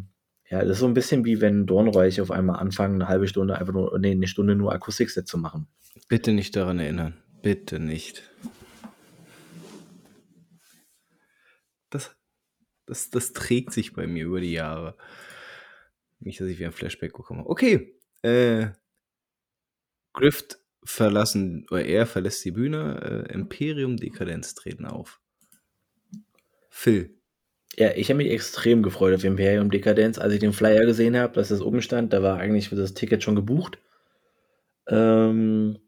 ja, 0.51 0.61
das 0.63 0.71
ist 0.71 0.79
so 0.81 0.87
ein 0.87 0.95
bisschen 0.95 1.25
wie 1.25 1.41
wenn 1.41 1.65
Dornreich 1.65 2.21
auf 2.21 2.33
einmal 2.33 2.59
anfangen, 2.59 2.97
eine 2.97 3.09
halbe 3.09 3.29
Stunde 3.29 3.57
einfach 3.57 3.73
nur, 3.73 3.97
nee, 4.01 4.11
eine 4.11 4.27
Stunde 4.27 4.57
nur 4.57 4.73
Akustikset 4.73 5.29
zu 5.29 5.39
machen. 5.39 5.69
Bitte 6.09 6.33
nicht 6.33 6.57
daran 6.57 6.81
erinnern. 6.81 7.15
Bitte 7.41 7.79
nicht. 7.79 8.29
Das, 11.89 12.17
das, 12.87 13.11
das 13.11 13.33
trägt 13.33 13.73
sich 13.73 13.93
bei 13.93 14.09
mir 14.09 14.25
über 14.25 14.41
die 14.41 14.53
Jahre. 14.53 14.97
Nicht, 16.19 16.41
dass 16.41 16.49
ich 16.49 16.59
wieder 16.59 16.69
ein 16.69 16.75
Flashback 16.75 17.13
bekomme. 17.13 17.47
Okay. 17.47 17.97
Äh, 18.23 18.71
Grift 20.13 20.59
verlassen, 20.83 21.67
oder 21.71 21.85
er 21.85 22.07
verlässt 22.07 22.45
die 22.45 22.51
Bühne. 22.51 23.27
Äh, 23.29 23.33
Imperium 23.33 23.97
Dekadenz 23.97 24.55
treten 24.55 24.85
auf. 24.85 25.21
Phil. 26.71 27.20
Ja, 27.77 27.93
ich 27.95 28.11
habe 28.11 28.19
mich 28.19 28.31
extrem 28.31 28.83
gefreut 28.83 29.15
auf 29.15 29.25
Imperium 29.25 29.71
Dekadenz, 29.71 30.19
als 30.19 30.35
ich 30.35 30.41
den 30.41 30.53
Flyer 30.53 30.85
gesehen 30.87 31.17
habe, 31.17 31.35
dass 31.35 31.49
das 31.49 31.61
umstand. 31.61 32.13
Da 32.13 32.23
war 32.23 32.39
eigentlich 32.39 32.69
für 32.69 32.77
das 32.77 32.95
Ticket 32.95 33.23
schon 33.23 33.37
gebucht. 33.37 33.79
Ähm, 34.89 35.79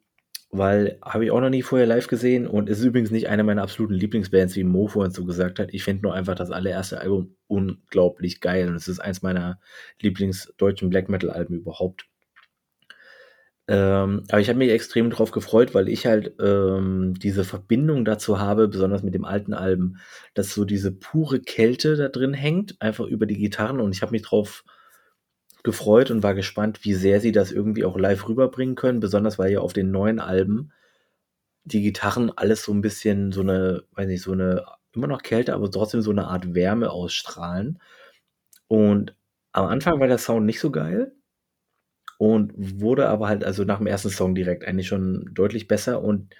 weil 0.51 0.99
habe 1.03 1.24
ich 1.24 1.30
auch 1.30 1.41
noch 1.41 1.49
nie 1.49 1.62
vorher 1.62 1.87
live 1.87 2.09
gesehen 2.09 2.47
und 2.47 2.68
ist 2.68 2.83
übrigens 2.85 3.11
nicht 3.11 3.28
eine 3.28 3.43
meiner 3.43 3.62
absoluten 3.62 3.95
Lieblingsbands, 3.95 4.55
wie 4.55 4.64
Mo 4.64 4.87
vorhin 4.87 5.12
so 5.12 5.24
gesagt 5.24 5.59
hat. 5.59 5.72
Ich 5.72 5.83
finde 5.83 6.03
nur 6.03 6.14
einfach 6.14 6.35
das 6.35 6.51
allererste 6.51 7.01
Album 7.01 7.37
unglaublich 7.47 8.41
geil 8.41 8.68
und 8.68 8.76
es 8.76 8.87
ist 8.87 9.01
eins 9.01 9.22
meiner 9.22 9.59
Lieblingsdeutschen 10.01 10.91
Black 10.91 11.09
Metal 11.09 11.30
Alben 11.30 11.57
überhaupt. 11.57 12.07
Ähm, 13.73 14.25
aber 14.29 14.39
ich 14.43 14.51
habe 14.51 14.59
mich 14.59 14.68
extrem 14.70 15.09
drauf 15.09 15.31
gefreut, 15.31 15.73
weil 15.73 15.89
ich 15.89 16.05
halt 16.05 16.35
ähm, 16.39 17.14
diese 17.18 17.43
Verbindung 17.43 18.05
dazu 18.05 18.39
habe, 18.39 18.68
besonders 18.68 19.03
mit 19.03 19.14
dem 19.14 19.25
alten 19.25 19.55
Alben, 19.55 19.97
dass 20.35 20.53
so 20.53 20.66
diese 20.66 20.93
pure 20.93 21.41
Kälte 21.41 21.97
da 21.97 22.09
drin 22.09 22.35
hängt, 22.35 22.77
einfach 22.83 23.07
über 23.07 23.25
die 23.25 23.39
Gitarren. 23.39 23.81
Und 23.81 23.95
ich 23.95 24.03
habe 24.03 24.12
mich 24.12 24.20
drauf 24.20 24.62
gefreut 25.62 26.11
und 26.11 26.23
war 26.23 26.35
gespannt, 26.35 26.85
wie 26.85 26.93
sehr 26.93 27.23
sie 27.23 27.33
das 27.33 27.51
irgendwie 27.51 27.87
auch 27.87 27.97
live 27.97 28.29
rüberbringen 28.29 28.75
können, 28.75 29.01
besonders 29.01 29.39
weil 29.39 29.51
ja 29.51 29.61
auf 29.61 29.73
den 29.73 29.91
neuen 29.91 30.20
Alben 30.20 30.73
die 31.64 31.81
Gitarren 31.81 32.31
alles 32.37 32.64
so 32.64 32.75
ein 32.75 32.83
bisschen 32.83 33.33
so 33.33 33.41
eine, 33.41 33.85
weiß 33.93 34.07
nicht, 34.07 34.23
so 34.23 34.33
eine, 34.33 34.66
immer 34.95 35.07
noch 35.07 35.23
Kälte, 35.23 35.55
aber 35.55 35.70
trotzdem 35.70 36.03
so 36.03 36.11
eine 36.11 36.27
Art 36.27 36.55
Wärme 36.55 36.91
ausstrahlen. 36.91 37.81
Und 38.68 39.16
am 39.53 39.64
Anfang 39.64 39.99
war 39.99 40.09
der 40.09 40.18
Sound 40.18 40.45
nicht 40.45 40.61
so 40.61 40.70
geil 40.70 41.14
und 42.23 42.53
wurde 42.55 43.09
aber 43.09 43.27
halt 43.27 43.43
also 43.43 43.64
nach 43.64 43.79
dem 43.79 43.89
ersten 43.89 44.09
Song 44.11 44.37
direkt 44.37 44.64
eigentlich 44.64 44.87
schon 44.87 45.29
deutlich 45.35 45.66
besser 45.66 46.01
und 46.01 46.33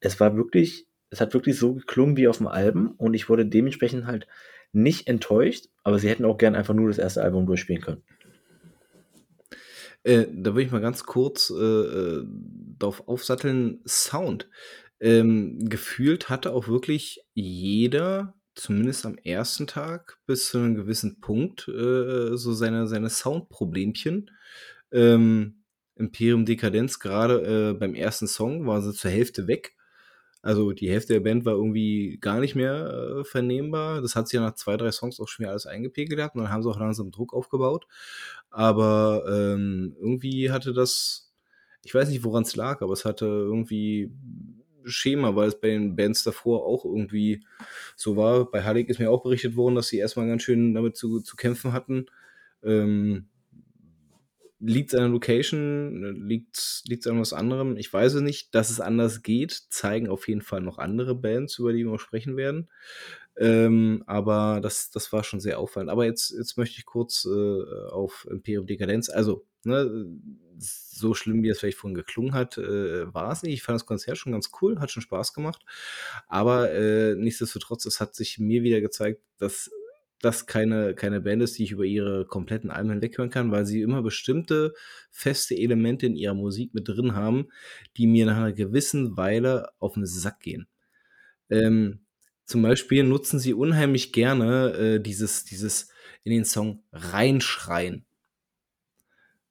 es 0.00 0.20
war 0.20 0.36
wirklich, 0.36 0.86
es 1.08 1.22
hat 1.22 1.32
wirklich 1.32 1.56
so 1.58 1.76
geklungen 1.76 2.18
wie 2.18 2.28
auf 2.28 2.36
dem 2.36 2.46
Album 2.46 2.92
und 2.98 3.14
ich 3.14 3.30
wurde 3.30 3.46
dementsprechend 3.46 4.04
halt 4.04 4.26
nicht 4.72 5.08
enttäuscht, 5.08 5.68
aber 5.82 5.98
sie 5.98 6.10
hätten 6.10 6.26
auch 6.26 6.36
gern 6.36 6.54
einfach 6.54 6.74
nur 6.74 6.88
das 6.88 6.98
erste 6.98 7.22
Album 7.22 7.46
durchspielen 7.46 7.80
können. 7.80 8.02
Äh, 10.02 10.26
da 10.30 10.50
würde 10.52 10.64
ich 10.64 10.72
mal 10.72 10.82
ganz 10.82 11.04
kurz 11.04 11.48
äh, 11.48 11.54
äh, 11.54 12.26
darauf 12.78 13.08
aufsatteln, 13.08 13.80
Sound. 13.86 14.46
Ähm, 15.00 15.70
gefühlt 15.70 16.28
hatte 16.28 16.52
auch 16.52 16.68
wirklich 16.68 17.24
jeder, 17.32 18.34
zumindest 18.54 19.06
am 19.06 19.16
ersten 19.16 19.66
Tag, 19.66 20.18
bis 20.26 20.50
zu 20.50 20.58
einem 20.58 20.74
gewissen 20.74 21.22
Punkt, 21.22 21.66
äh, 21.66 22.36
so 22.36 22.52
seine, 22.52 22.86
seine 22.86 23.08
Soundproblemchen. 23.08 24.30
Ähm, 24.92 25.62
Imperium 25.96 26.46
Dekadenz, 26.46 26.98
gerade 26.98 27.70
äh, 27.70 27.78
beim 27.78 27.94
ersten 27.94 28.26
Song, 28.26 28.66
war 28.66 28.80
sie 28.82 28.94
zur 28.94 29.10
Hälfte 29.10 29.46
weg. 29.46 29.74
Also 30.42 30.72
die 30.72 30.90
Hälfte 30.90 31.12
der 31.12 31.20
Band 31.20 31.44
war 31.44 31.52
irgendwie 31.52 32.18
gar 32.18 32.40
nicht 32.40 32.54
mehr 32.54 33.18
äh, 33.20 33.24
vernehmbar. 33.24 34.00
Das 34.00 34.16
hat 34.16 34.26
sich 34.26 34.38
ja 34.38 34.40
nach 34.40 34.54
zwei, 34.54 34.76
drei 34.78 34.90
Songs 34.90 35.20
auch 35.20 35.28
schon 35.28 35.44
wieder 35.44 35.50
alles 35.50 35.66
eingepegelt 35.66 36.16
gehabt 36.16 36.34
und 36.34 36.42
dann 36.42 36.50
haben 36.50 36.62
sie 36.62 36.70
auch 36.70 36.80
langsam 36.80 37.10
Druck 37.10 37.34
aufgebaut. 37.34 37.86
Aber 38.50 39.24
ähm, 39.28 39.96
irgendwie 40.00 40.50
hatte 40.50 40.72
das, 40.72 41.34
ich 41.84 41.94
weiß 41.94 42.08
nicht, 42.08 42.24
woran 42.24 42.44
es 42.44 42.56
lag, 42.56 42.80
aber 42.80 42.94
es 42.94 43.04
hatte 43.04 43.26
irgendwie 43.26 44.10
Schema, 44.84 45.36
weil 45.36 45.48
es 45.48 45.60
bei 45.60 45.68
den 45.68 45.94
Bands 45.94 46.24
davor 46.24 46.64
auch 46.64 46.86
irgendwie 46.86 47.44
so 47.96 48.16
war. 48.16 48.50
Bei 48.50 48.64
Halleck 48.64 48.88
ist 48.88 48.98
mir 48.98 49.10
auch 49.10 49.22
berichtet 49.22 49.56
worden, 49.56 49.74
dass 49.74 49.88
sie 49.88 49.98
erstmal 49.98 50.26
ganz 50.26 50.42
schön 50.42 50.74
damit 50.74 50.96
zu, 50.96 51.20
zu 51.20 51.36
kämpfen 51.36 51.74
hatten. 51.74 52.06
Ähm, 52.62 53.28
liegt 54.60 54.92
es 54.92 54.94
an 54.94 55.04
der 55.04 55.10
Location? 55.10 56.26
Liegt 56.26 56.56
es 56.56 57.06
an 57.06 57.20
was 57.20 57.32
anderem? 57.32 57.76
Ich 57.76 57.92
weiß 57.92 58.14
es 58.14 58.22
nicht. 58.22 58.54
Dass 58.54 58.70
es 58.70 58.80
anders 58.80 59.22
geht, 59.22 59.52
zeigen 59.70 60.08
auf 60.08 60.28
jeden 60.28 60.42
Fall 60.42 60.60
noch 60.60 60.78
andere 60.78 61.14
Bands, 61.14 61.58
über 61.58 61.72
die 61.72 61.84
wir 61.84 61.92
noch 61.92 62.00
sprechen 62.00 62.36
werden. 62.36 62.68
Ähm, 63.36 64.04
aber 64.06 64.60
das, 64.62 64.90
das 64.90 65.12
war 65.12 65.24
schon 65.24 65.40
sehr 65.40 65.58
auffallend. 65.58 65.90
Aber 65.90 66.04
jetzt, 66.04 66.30
jetzt 66.30 66.58
möchte 66.58 66.78
ich 66.78 66.84
kurz 66.84 67.24
äh, 67.24 67.62
auf 67.90 68.26
Imperium 68.30 68.66
Dekadenz. 68.66 69.08
Also, 69.08 69.46
ne, 69.64 70.06
so 70.58 71.14
schlimm, 71.14 71.42
wie 71.42 71.48
es 71.48 71.58
vielleicht 71.58 71.78
vorhin 71.78 71.94
geklungen 71.94 72.34
hat, 72.34 72.58
äh, 72.58 73.12
war 73.14 73.32
es 73.32 73.42
nicht. 73.42 73.54
Ich 73.54 73.62
fand 73.62 73.76
das 73.76 73.86
Konzert 73.86 74.18
schon 74.18 74.32
ganz 74.32 74.50
cool, 74.60 74.78
hat 74.78 74.90
schon 74.90 75.02
Spaß 75.02 75.32
gemacht. 75.32 75.64
Aber 76.28 76.70
äh, 76.70 77.14
nichtsdestotrotz, 77.14 77.86
es 77.86 78.00
hat 78.00 78.14
sich 78.14 78.38
mir 78.38 78.62
wieder 78.62 78.82
gezeigt, 78.82 79.22
dass 79.38 79.70
das 80.20 80.46
keine, 80.46 80.94
keine 80.94 81.20
Band 81.20 81.42
ist, 81.42 81.58
die 81.58 81.64
ich 81.64 81.72
über 81.72 81.84
ihre 81.84 82.26
kompletten 82.26 82.70
Alben 82.70 82.90
hinweghören 82.90 83.30
kann, 83.30 83.50
weil 83.50 83.66
sie 83.66 83.80
immer 83.80 84.02
bestimmte 84.02 84.74
feste 85.10 85.56
Elemente 85.56 86.06
in 86.06 86.16
ihrer 86.16 86.34
Musik 86.34 86.74
mit 86.74 86.88
drin 86.88 87.14
haben, 87.14 87.48
die 87.96 88.06
mir 88.06 88.26
nach 88.26 88.36
einer 88.36 88.52
gewissen 88.52 89.16
Weile 89.16 89.70
auf 89.78 89.94
den 89.94 90.06
Sack 90.06 90.40
gehen. 90.40 90.68
Ähm, 91.48 92.00
zum 92.44 92.62
Beispiel 92.62 93.04
nutzen 93.04 93.38
sie 93.38 93.54
unheimlich 93.54 94.12
gerne 94.12 94.72
äh, 94.72 95.00
dieses, 95.00 95.44
dieses 95.44 95.88
in 96.22 96.32
den 96.32 96.44
Song 96.44 96.82
reinschreien. 96.92 98.04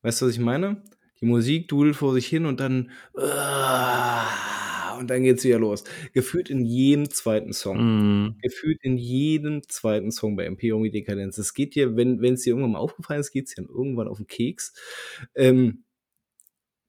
Weißt 0.02 0.22
du, 0.22 0.28
was 0.28 0.34
ich 0.34 0.40
meine? 0.40 0.84
Die 1.20 1.26
Musik 1.26 1.68
dudelt 1.68 1.96
vor 1.96 2.14
sich 2.14 2.28
hin 2.28 2.46
und 2.46 2.60
dann 2.60 2.92
uh, 3.18 4.69
und 5.00 5.10
dann 5.10 5.24
geht's 5.24 5.44
wieder 5.44 5.60
los. 5.60 5.84
Gefühlt 6.14 6.50
in 6.50 6.66
jedem 6.66 7.10
zweiten 7.10 7.54
Song. 7.54 7.78
Mhm. 7.78 8.36
Gefühlt 8.42 8.80
in 8.84 8.98
jedem 8.98 9.68
zweiten 9.68 10.12
Song 10.12 10.36
bei 10.36 10.46
Imperium 10.46 10.84
Dekadenz. 10.84 11.38
Es 11.38 11.54
geht 11.54 11.76
dir, 11.76 11.96
wenn 11.96 12.22
es 12.24 12.42
dir 12.42 12.52
irgendwann 12.52 12.74
mal 12.74 12.80
aufgefallen 12.80 13.22
ist, 13.22 13.32
geht's 13.32 13.56
dir 13.56 13.64
irgendwann 13.64 14.08
auf 14.08 14.18
den 14.18 14.28
Keks. 14.28 14.74
Ähm, 15.36 15.86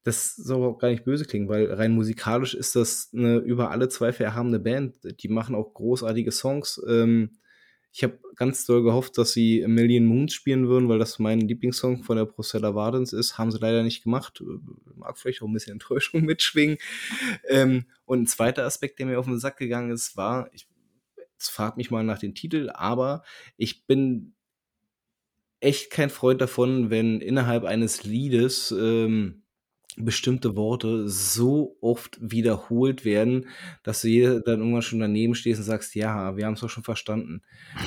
das 0.02 0.34
soll 0.34 0.64
auch 0.64 0.78
gar 0.78 0.88
nicht 0.88 1.04
böse 1.04 1.24
klingen, 1.24 1.48
weil 1.48 1.72
rein 1.72 1.92
musikalisch 1.92 2.54
ist 2.54 2.74
das 2.74 3.10
eine 3.14 3.38
über 3.38 3.70
alle 3.70 3.88
Zweifel 3.88 4.24
erhabene 4.24 4.58
Band. 4.58 4.96
Die 5.22 5.28
machen 5.28 5.54
auch 5.54 5.74
großartige 5.74 6.32
Songs. 6.32 6.80
Ähm, 6.88 7.39
ich 7.92 8.04
habe 8.04 8.18
ganz 8.36 8.64
doll 8.66 8.82
gehofft, 8.82 9.18
dass 9.18 9.32
sie 9.32 9.64
Million 9.66 10.04
Moons 10.04 10.32
spielen 10.32 10.68
würden, 10.68 10.88
weil 10.88 10.98
das 10.98 11.18
mein 11.18 11.40
Lieblingssong 11.40 12.04
von 12.04 12.16
der 12.16 12.24
Procella 12.24 12.74
Vardens 12.74 13.12
ist. 13.12 13.36
Haben 13.36 13.50
sie 13.50 13.58
leider 13.58 13.82
nicht 13.82 14.04
gemacht. 14.04 14.42
Mag 14.94 15.18
vielleicht 15.18 15.42
auch 15.42 15.48
ein 15.48 15.52
bisschen 15.52 15.72
Enttäuschung 15.72 16.22
mitschwingen. 16.24 16.78
Ähm, 17.48 17.86
und 18.04 18.22
ein 18.22 18.26
zweiter 18.26 18.64
Aspekt, 18.64 18.98
der 18.98 19.06
mir 19.06 19.18
auf 19.18 19.26
den 19.26 19.40
Sack 19.40 19.56
gegangen 19.56 19.90
ist, 19.90 20.16
war, 20.16 20.48
ich, 20.52 20.68
fragt 21.38 21.76
mich 21.78 21.90
mal 21.90 22.04
nach 22.04 22.18
dem 22.18 22.34
Titel, 22.34 22.70
aber 22.72 23.24
ich 23.56 23.86
bin 23.86 24.34
echt 25.60 25.90
kein 25.90 26.10
Freund 26.10 26.40
davon, 26.40 26.90
wenn 26.90 27.20
innerhalb 27.20 27.64
eines 27.64 28.04
Liedes 28.04 28.70
ähm, 28.70 29.42
bestimmte 29.96 30.56
Worte 30.56 31.08
so 31.08 31.76
oft 31.80 32.18
wiederholt 32.20 33.04
werden, 33.04 33.46
dass 33.82 34.02
du 34.02 34.08
jeder 34.08 34.40
dann 34.40 34.60
irgendwann 34.60 34.82
schon 34.82 35.00
daneben 35.00 35.34
stehst 35.34 35.60
und 35.60 35.64
sagst, 35.64 35.94
ja, 35.94 36.36
wir 36.36 36.46
haben 36.46 36.54
es 36.54 36.60
doch 36.60 36.70
schon 36.70 36.84
verstanden. 36.84 37.42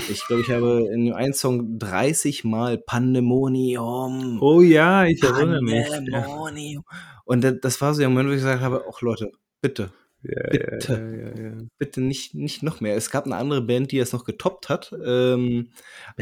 Ich 0.10 0.26
glaube, 0.28 0.42
ich 0.42 0.50
habe 0.50 0.90
in 0.94 1.06
dem 1.06 1.14
einen 1.14 1.34
Song 1.34 1.80
30 1.80 2.44
Mal 2.44 2.78
Pandemonium. 2.78 4.40
Oh 4.42 4.62
ja, 4.62 5.06
ich 5.06 5.22
erinnere 5.24 5.62
mich. 5.62 5.88
Pandemonium. 5.88 6.84
Und 7.26 7.60
das 7.62 7.82
war 7.82 7.94
so 7.94 8.00
der 8.00 8.10
Moment, 8.10 8.30
wo 8.30 8.34
ich 8.34 8.40
gesagt 8.40 8.62
habe, 8.62 8.84
ach 8.90 9.02
Leute, 9.02 9.32
bitte, 9.62 9.92
Ja, 10.24 10.42
Bitte. 10.50 11.34
ja, 11.36 11.44
ja, 11.44 11.52
bitte 11.78 12.00
nicht, 12.02 12.34
nicht 12.34 12.64
noch 12.64 12.80
mehr. 12.80 12.96
Es 12.96 13.10
gab 13.12 13.26
eine 13.26 13.36
andere 13.36 13.62
Band, 13.62 13.92
die 13.92 14.00
es 14.00 14.14
noch 14.14 14.24
getoppt 14.24 14.70
hat, 14.70 14.94
ähm, 15.06 15.72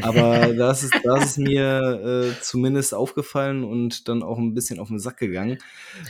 aber 0.00 0.52
das 0.56 0.82
ist, 0.82 0.94
das 1.04 1.24
ist 1.24 1.38
mir 1.38 2.34
äh, 2.36 2.40
zumindest 2.42 2.94
aufgefallen 2.94 3.62
und 3.62 4.08
dann 4.08 4.22
auch 4.24 4.38
ein 4.38 4.54
bisschen 4.54 4.80
auf 4.80 4.88
den 4.88 4.98
Sack 4.98 5.18
gegangen. 5.18 5.58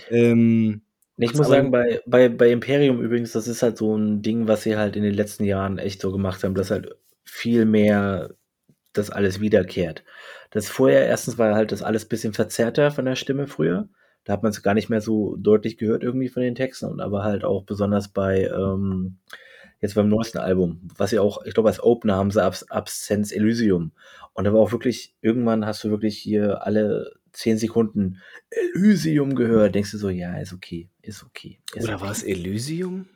Ähm, 0.09 0.83
Ich 1.19 1.35
muss 1.35 1.49
sagen, 1.49 1.71
bei, 1.71 2.01
bei, 2.07 2.29
bei 2.31 2.51
Imperium 2.51 3.01
übrigens, 3.03 3.33
das 3.33 3.47
ist 3.47 3.63
halt 3.63 3.77
so 3.79 3.95
ein 3.97 4.23
Ding, 4.23 4.49
was 4.49 4.63
sie 4.63 4.77
halt 4.77 4.97
in 4.97 5.03
den 5.03 5.15
letzten 5.15 5.45
Jahren 5.45 5.79
echt 5.79 6.01
so 6.01 6.11
gemacht 6.13 6.43
haben, 6.45 6.55
dass 6.55 6.71
halt 6.71 6.97
viel 7.25 7.65
mehr 7.67 8.35
das 8.93 9.11
alles 9.11 9.41
wiederkehrt. 9.41 10.05
Das 10.51 10.69
vorher, 10.69 11.07
erstens 11.07 11.39
war 11.39 11.55
halt 11.55 11.73
das 11.73 11.83
alles 11.83 12.07
bisschen 12.07 12.33
verzerrter 12.35 12.91
von 12.91 13.05
der 13.05 13.17
Stimme 13.17 13.47
früher. 13.47 13.89
Da 14.25 14.33
hat 14.33 14.43
man 14.43 14.51
es 14.51 14.63
gar 14.63 14.75
nicht 14.75 14.89
mehr 14.89 15.01
so 15.01 15.37
deutlich 15.37 15.77
gehört 15.79 16.03
irgendwie 16.03 16.29
von 16.29 16.43
den 16.43 16.55
Texten 16.55 16.87
und 16.87 17.01
aber 17.01 17.25
halt 17.25 17.45
auch 17.45 17.65
besonders 17.65 18.09
bei 18.09 18.45
ähm, 18.45 19.19
jetzt 19.81 19.97
beim 19.97 20.09
neuesten 20.09 20.39
Album, 20.39 20.81
was 20.97 21.11
sie 21.11 21.19
auch, 21.19 21.45
ich 21.45 21.55
glaube 21.55 21.69
als 21.69 21.83
Opener 21.83 22.15
haben 22.15 22.31
sie 22.31 22.43
Abs 22.43 22.71
Absence 22.71 23.33
Elysium 23.33 23.93
und 24.33 24.45
da 24.45 24.53
war 24.53 24.61
auch 24.61 24.73
wirklich, 24.73 25.17
irgendwann 25.21 25.67
hast 25.67 25.83
du 25.85 25.91
wirklich 25.91 26.17
hier 26.17 26.65
alle 26.65 27.13
zehn 27.33 27.59
Sekunden 27.59 28.19
Elysium 28.51 29.35
gehört, 29.35 29.75
denkst 29.75 29.91
du 29.91 29.99
so, 29.99 30.09
ja, 30.09 30.39
ist 30.39 30.53
okay, 30.53 30.89
ist 31.03 31.25
okay. 31.25 31.59
Ist 31.75 31.85
Oder 31.85 31.97
okay. 31.97 32.05
war 32.05 32.13
es 32.13 32.23
Elysium? 32.23 33.07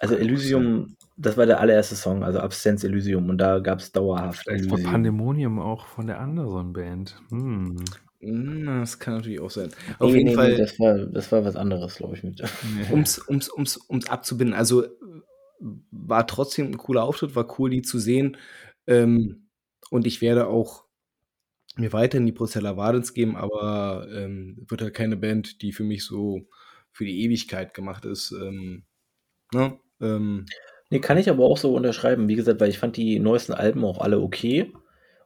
Also 0.00 0.16
Elysium, 0.16 0.96
das 1.16 1.36
war 1.36 1.46
der 1.46 1.60
allererste 1.60 1.96
Song, 1.96 2.22
also 2.22 2.40
Absence 2.40 2.84
Elysium 2.84 3.30
und 3.30 3.38
da 3.38 3.58
gab 3.58 3.78
es 3.78 3.92
dauerhaft 3.92 4.42
Vielleicht 4.42 4.70
war 4.70 4.78
Pandemonium 4.78 5.58
auch 5.58 5.86
von 5.86 6.06
der 6.06 6.20
anderen 6.20 6.72
Band. 6.72 7.16
Hm. 7.30 7.76
Hm, 8.20 8.66
Das 8.66 8.98
kann 8.98 9.14
natürlich 9.14 9.40
auch 9.40 9.50
sein. 9.50 9.70
Auf 9.98 10.12
Nee, 10.12 10.18
jeden 10.18 10.28
nee, 10.30 10.34
Fall. 10.34 10.50
nee, 10.52 10.58
das 10.58 10.78
war, 10.80 10.96
das 11.06 11.30
war 11.32 11.44
was 11.44 11.56
anderes, 11.56 11.96
glaube 11.96 12.16
ich. 12.16 12.24
Mit. 12.24 12.42
ums, 12.90 13.18
ums, 13.28 13.50
ums, 13.52 13.78
ums 13.88 14.08
abzubinden. 14.08 14.54
Also 14.54 14.84
war 15.90 16.26
trotzdem 16.26 16.68
ein 16.68 16.78
cooler 16.78 17.04
Auftritt, 17.04 17.34
war 17.34 17.58
cool, 17.58 17.70
die 17.70 17.82
zu 17.82 17.98
sehen. 17.98 18.36
Ähm, 18.86 19.48
und 19.90 20.06
ich 20.06 20.20
werde 20.20 20.46
auch 20.48 20.84
mir 21.76 21.92
weiterhin 21.92 22.26
die 22.26 22.32
Procella 22.32 22.76
Vardens 22.76 23.14
geben, 23.14 23.36
aber 23.36 24.08
ähm, 24.12 24.64
wird 24.68 24.82
halt 24.82 24.94
keine 24.94 25.16
Band, 25.16 25.62
die 25.62 25.72
für 25.72 25.84
mich 25.84 26.04
so 26.04 26.42
für 26.92 27.04
die 27.04 27.22
Ewigkeit 27.22 27.74
gemacht 27.74 28.04
ist. 28.04 28.32
Ähm, 28.32 28.84
ne? 29.54 29.78
ähm, 30.00 30.46
nee, 30.90 31.00
kann 31.00 31.18
ich 31.18 31.30
aber 31.30 31.44
auch 31.44 31.58
so 31.58 31.74
unterschreiben. 31.74 32.28
Wie 32.28 32.36
gesagt, 32.36 32.60
weil 32.60 32.70
ich 32.70 32.78
fand 32.78 32.96
die 32.96 33.18
neuesten 33.20 33.52
Alben 33.52 33.84
auch 33.84 33.98
alle 34.00 34.20
okay 34.20 34.72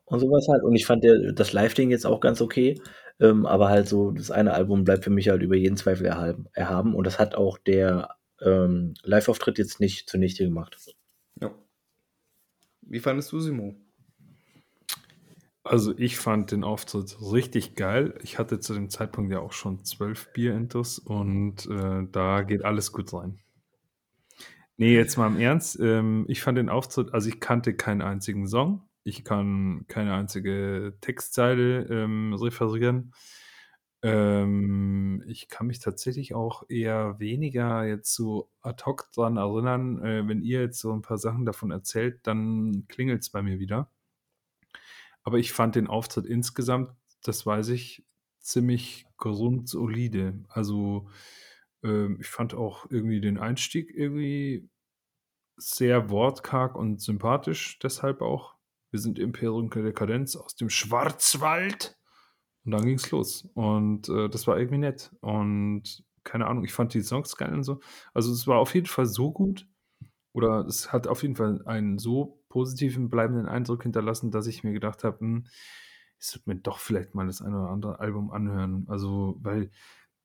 und 0.05 0.21
sowas 0.21 0.47
halt. 0.49 0.63
Und 0.63 0.75
ich 0.75 0.87
fand 0.87 1.05
der, 1.05 1.33
das 1.33 1.53
Live-Ding 1.53 1.91
jetzt 1.91 2.07
auch 2.07 2.21
ganz 2.21 2.41
okay. 2.41 2.81
Ähm, 3.21 3.47
aber 3.47 3.69
halt 3.69 3.89
so, 3.89 4.11
das 4.11 4.31
eine 4.31 4.53
Album 4.53 4.85
bleibt 4.85 5.05
für 5.05 5.11
mich 5.11 5.29
halt 5.29 5.43
über 5.43 5.57
jeden 5.57 5.77
Zweifel 5.77 6.07
erhaben. 6.07 6.47
erhaben. 6.53 6.95
Und 6.95 7.07
das 7.07 7.19
hat 7.19 7.35
auch 7.35 7.59
der 7.59 8.17
ähm, 8.41 8.95
Live-Auftritt 9.03 9.59
jetzt 9.59 9.81
nicht 9.81 10.09
zunichte 10.09 10.45
gemacht. 10.45 10.77
Ja. 11.41 11.51
Wie 12.83 13.01
fandest 13.01 13.33
du 13.33 13.41
Simo? 13.41 13.75
Also 15.65 15.97
ich 15.97 16.17
fand 16.17 16.51
den 16.51 16.65
Auftritt 16.65 17.17
richtig 17.21 17.77
geil. 17.77 18.19
Ich 18.23 18.39
hatte 18.39 18.59
zu 18.59 18.75
dem 18.75 18.91
Zeitpunkt 18.91 19.33
ja 19.33 19.39
auch 19.39 19.53
schon 19.53 19.85
zwölf 19.85 20.33
Bierintus 20.33 20.99
und 20.99 21.67
äh, 21.67 22.03
da 22.11 22.43
geht 22.43 22.65
alles 22.65 22.91
gut 22.91 23.13
rein. 23.13 23.39
Nee, 24.77 24.97
jetzt 24.97 25.17
mal 25.17 25.29
im 25.29 25.39
Ernst. 25.39 25.79
Ähm, 25.79 26.25
ich 26.29 26.43
fand 26.43 26.59
den 26.59 26.69
Auftritt, 26.69 27.15
also 27.15 27.29
ich 27.29 27.39
kannte 27.39 27.75
keinen 27.75 28.03
einzigen 28.03 28.49
Song. 28.49 28.83
Ich 29.05 29.25
kann 29.25 29.85
keine 29.89 30.15
einzige 30.15 30.97
Textzeile 31.01 31.87
ähm, 31.87 32.35
referieren. 32.35 33.13
Ähm, 34.03 35.23
ich 35.27 35.49
kann 35.49 35.69
mich 35.69 35.79
tatsächlich 35.79 36.35
auch 36.35 36.65
eher 36.69 37.19
weniger 37.21 37.85
jetzt 37.85 38.15
so 38.15 38.51
ad 38.61 38.85
hoc 38.85 39.11
dran 39.13 39.37
erinnern. 39.37 40.05
Äh, 40.05 40.29
wenn 40.29 40.43
ihr 40.43 40.61
jetzt 40.61 40.81
so 40.81 40.93
ein 40.93 41.03
paar 41.03 41.19
Sachen 41.19 41.45
davon 41.47 41.71
erzählt, 41.71 42.21
dann 42.27 42.87
klingelt 42.89 43.23
es 43.23 43.31
bei 43.31 43.43
mir 43.43 43.59
wieder. 43.61 43.91
Aber 45.25 45.39
ich 45.39 45.53
fand 45.53 45.77
den 45.77 45.87
Auftritt 45.87 46.27
insgesamt, 46.27 46.91
das 47.23 47.47
weiß 47.47 47.69
ich, 47.69 48.05
ziemlich 48.41 49.07
grundsolide. 49.19 50.35
Also 50.49 51.09
ähm, 51.85 52.19
ich 52.21 52.29
fand 52.29 52.55
auch 52.55 52.87
irgendwie 52.91 53.21
den 53.21 53.39
Einstieg 53.39 53.91
irgendwie 53.95 54.69
sehr 55.57 56.11
wortkarg 56.11 56.77
und 56.77 57.01
sympathisch, 57.01 57.79
deshalb 57.81 58.21
auch. 58.21 58.57
Wir 58.93 59.01
sind 59.01 59.19
Imperium 59.19 59.71
der 59.71 59.83
Dekadenz 59.83 60.37
aus 60.37 60.55
dem 60.55 60.71
Schwarzwald. 60.71 61.99
Und 62.65 62.73
dann 62.73 62.85
ging 62.85 62.95
es 62.95 63.11
los. 63.11 63.49
Und 63.55 64.09
äh, 64.09 64.29
das 64.29 64.47
war 64.47 64.59
irgendwie 64.59 64.79
nett. 64.79 65.11
Und 65.21 66.05
keine 66.23 66.47
Ahnung, 66.47 66.63
ich 66.65 66.73
fand 66.73 66.95
die 66.95 67.01
Songs 67.01 67.37
geil 67.37 67.53
und 67.53 67.65
so. 67.65 67.81
Also 68.15 68.33
es 68.33 68.47
war 68.47 68.59
auf 68.59 68.75
jeden 68.75 68.87
Fall 68.87 69.07
so 69.07 69.33
gut. 69.33 69.67
Oder 70.33 70.67
es 70.67 70.93
hat 70.93 71.07
auf 71.07 71.23
jeden 71.23 71.37
Fall 71.37 71.63
einen 71.67 71.99
so 71.99 72.43
positiven, 72.49 73.11
bleibenden 73.11 73.47
Eindruck 73.47 73.83
hinterlassen, 73.83 74.31
dass 74.31 74.47
ich 74.47 74.63
mir 74.63 74.73
gedacht 74.73 75.05
habe, 75.05 75.19
hm, 75.21 75.47
ich 76.19 76.27
sollte 76.27 76.51
mir 76.51 76.57
doch 76.57 76.79
vielleicht 76.79 77.15
mal 77.15 77.27
das 77.27 77.43
eine 77.43 77.59
oder 77.59 77.71
andere 77.71 77.99
Album 77.99 78.31
anhören. 78.31 78.85
Also, 78.89 79.39
weil 79.41 79.71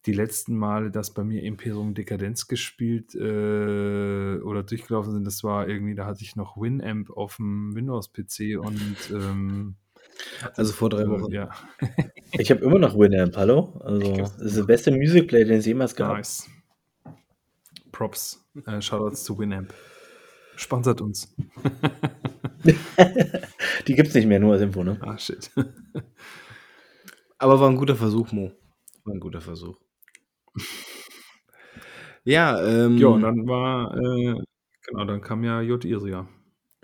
die 0.08 0.14
letzten 0.14 0.56
Male, 0.56 0.90
dass 0.90 1.14
bei 1.14 1.24
mir 1.24 1.44
Imperium 1.44 1.94
Dekadenz 1.94 2.48
gespielt 2.48 3.14
äh, 3.14 4.40
oder 4.40 4.64
durchgelaufen 4.64 5.12
sind, 5.12 5.26
das 5.26 5.44
war 5.44 5.68
irgendwie, 5.68 5.96
da 5.96 6.06
hatte 6.06 6.24
ich 6.24 6.38
noch 6.38 6.56
Winamp 6.56 7.12
auf 7.12 7.36
dem 7.36 7.76
Windows-PC 7.76 8.58
und 8.58 8.96
ähm, 9.12 9.76
also 10.56 10.72
vor 10.72 10.90
drei 10.90 11.08
Wochen. 11.10 11.32
Ja. 11.32 11.50
ich 12.32 12.50
habe 12.50 12.62
immer 12.62 12.80
noch 12.80 12.98
Winamp, 12.98 13.36
hallo? 13.36 13.80
Also, 13.84 14.16
das 14.16 14.38
ist 14.40 14.58
der 14.58 14.64
beste 14.64 14.92
Music 14.92 15.28
Play, 15.28 15.44
den 15.44 15.60
es 15.60 15.66
jemals 15.66 15.94
gab. 15.94 16.16
Nice. 16.16 16.50
Props. 17.92 18.48
Äh, 18.66 18.82
Shoutouts 18.82 19.26
zu 19.26 19.38
Winamp. 19.38 19.74
Sponsert 20.56 21.02
uns. 21.02 21.36
Die 23.88 23.94
gibt 23.94 24.08
es 24.08 24.16
nicht 24.16 24.26
mehr, 24.26 24.40
nur 24.40 24.54
als 24.54 24.62
Info, 24.62 24.84
ne? 24.84 24.98
Ah, 25.02 25.18
shit. 25.18 25.52
Aber 27.38 27.60
war 27.60 27.70
ein 27.70 27.76
guter 27.76 27.96
Versuch, 27.96 28.32
Mo. 28.32 28.54
War 29.04 29.14
ein 29.14 29.20
guter 29.20 29.42
Versuch. 29.42 29.78
Ja, 32.24 32.62
ähm. 32.62 32.98
Ja, 32.98 33.08
und 33.08 33.22
dann 33.22 33.48
war, 33.48 33.96
äh, 33.96 34.36
genau, 34.86 35.06
dann 35.06 35.22
kam 35.22 35.46
ja 35.46 35.62
J. 35.62 35.84
Iria. 35.86 36.28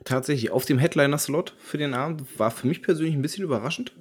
Tatsächlich, 0.06 0.52
auf 0.52 0.66
dem 0.66 0.78
Headliner-Slot 0.78 1.56
für 1.58 1.78
den 1.78 1.94
Abend 1.94 2.40
war 2.40 2.50
für 2.50 2.68
mich 2.68 2.82
persönlich 2.82 3.14
ein 3.14 3.22
bisschen 3.22 3.44
überraschend. 3.44 3.94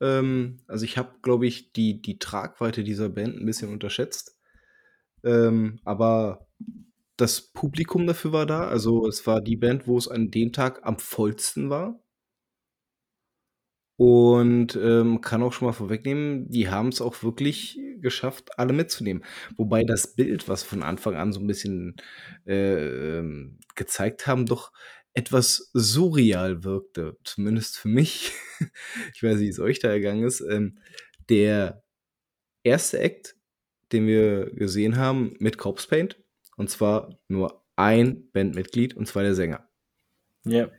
Ähm, 0.00 0.58
also 0.66 0.84
ich 0.84 0.98
habe, 0.98 1.14
glaube 1.22 1.46
ich, 1.46 1.72
die, 1.72 2.02
die 2.02 2.18
Tragweite 2.18 2.84
dieser 2.84 3.08
Band 3.08 3.36
ein 3.36 3.46
bisschen 3.46 3.72
unterschätzt. 3.72 4.38
Ähm, 5.24 5.80
aber 5.84 6.46
das 7.16 7.40
Publikum 7.52 8.06
dafür 8.06 8.32
war 8.32 8.46
da. 8.46 8.68
Also 8.68 9.06
es 9.06 9.26
war 9.26 9.40
die 9.40 9.56
Band, 9.56 9.86
wo 9.86 9.98
es 9.98 10.08
an 10.08 10.30
dem 10.30 10.52
Tag 10.52 10.80
am 10.82 10.98
vollsten 10.98 11.70
war. 11.70 12.00
Und 14.00 14.76
ähm, 14.76 15.20
kann 15.20 15.42
auch 15.42 15.52
schon 15.52 15.66
mal 15.66 15.74
vorwegnehmen, 15.74 16.48
die 16.48 16.70
haben 16.70 16.88
es 16.88 17.02
auch 17.02 17.22
wirklich 17.22 17.78
geschafft, 18.00 18.58
alle 18.58 18.72
mitzunehmen. 18.72 19.22
Wobei 19.58 19.84
das 19.84 20.14
Bild, 20.14 20.48
was 20.48 20.62
von 20.62 20.82
Anfang 20.82 21.16
an 21.16 21.34
so 21.34 21.40
ein 21.40 21.46
bisschen 21.46 21.96
äh, 22.46 23.18
ähm, 23.18 23.58
gezeigt 23.74 24.26
haben, 24.26 24.46
doch 24.46 24.72
etwas 25.12 25.68
surreal 25.74 26.64
wirkte. 26.64 27.18
Zumindest 27.24 27.76
für 27.76 27.88
mich. 27.88 28.32
ich 29.14 29.22
weiß 29.22 29.36
nicht, 29.36 29.48
wie 29.48 29.48
es 29.50 29.60
euch 29.60 29.80
da 29.80 29.88
ergangen 29.88 30.24
ist. 30.24 30.40
Ähm, 30.40 30.78
der 31.28 31.82
erste 32.62 33.00
Act, 33.00 33.36
den 33.92 34.06
wir 34.06 34.46
gesehen 34.54 34.96
haben 34.96 35.36
mit 35.40 35.58
Corpse 35.58 35.86
Paint, 35.86 36.18
und 36.56 36.70
zwar 36.70 37.18
nur 37.28 37.66
ein 37.76 38.30
Bandmitglied, 38.32 38.96
und 38.96 39.04
zwar 39.04 39.24
der 39.24 39.34
Sänger. 39.34 39.68
Ja. 40.46 40.70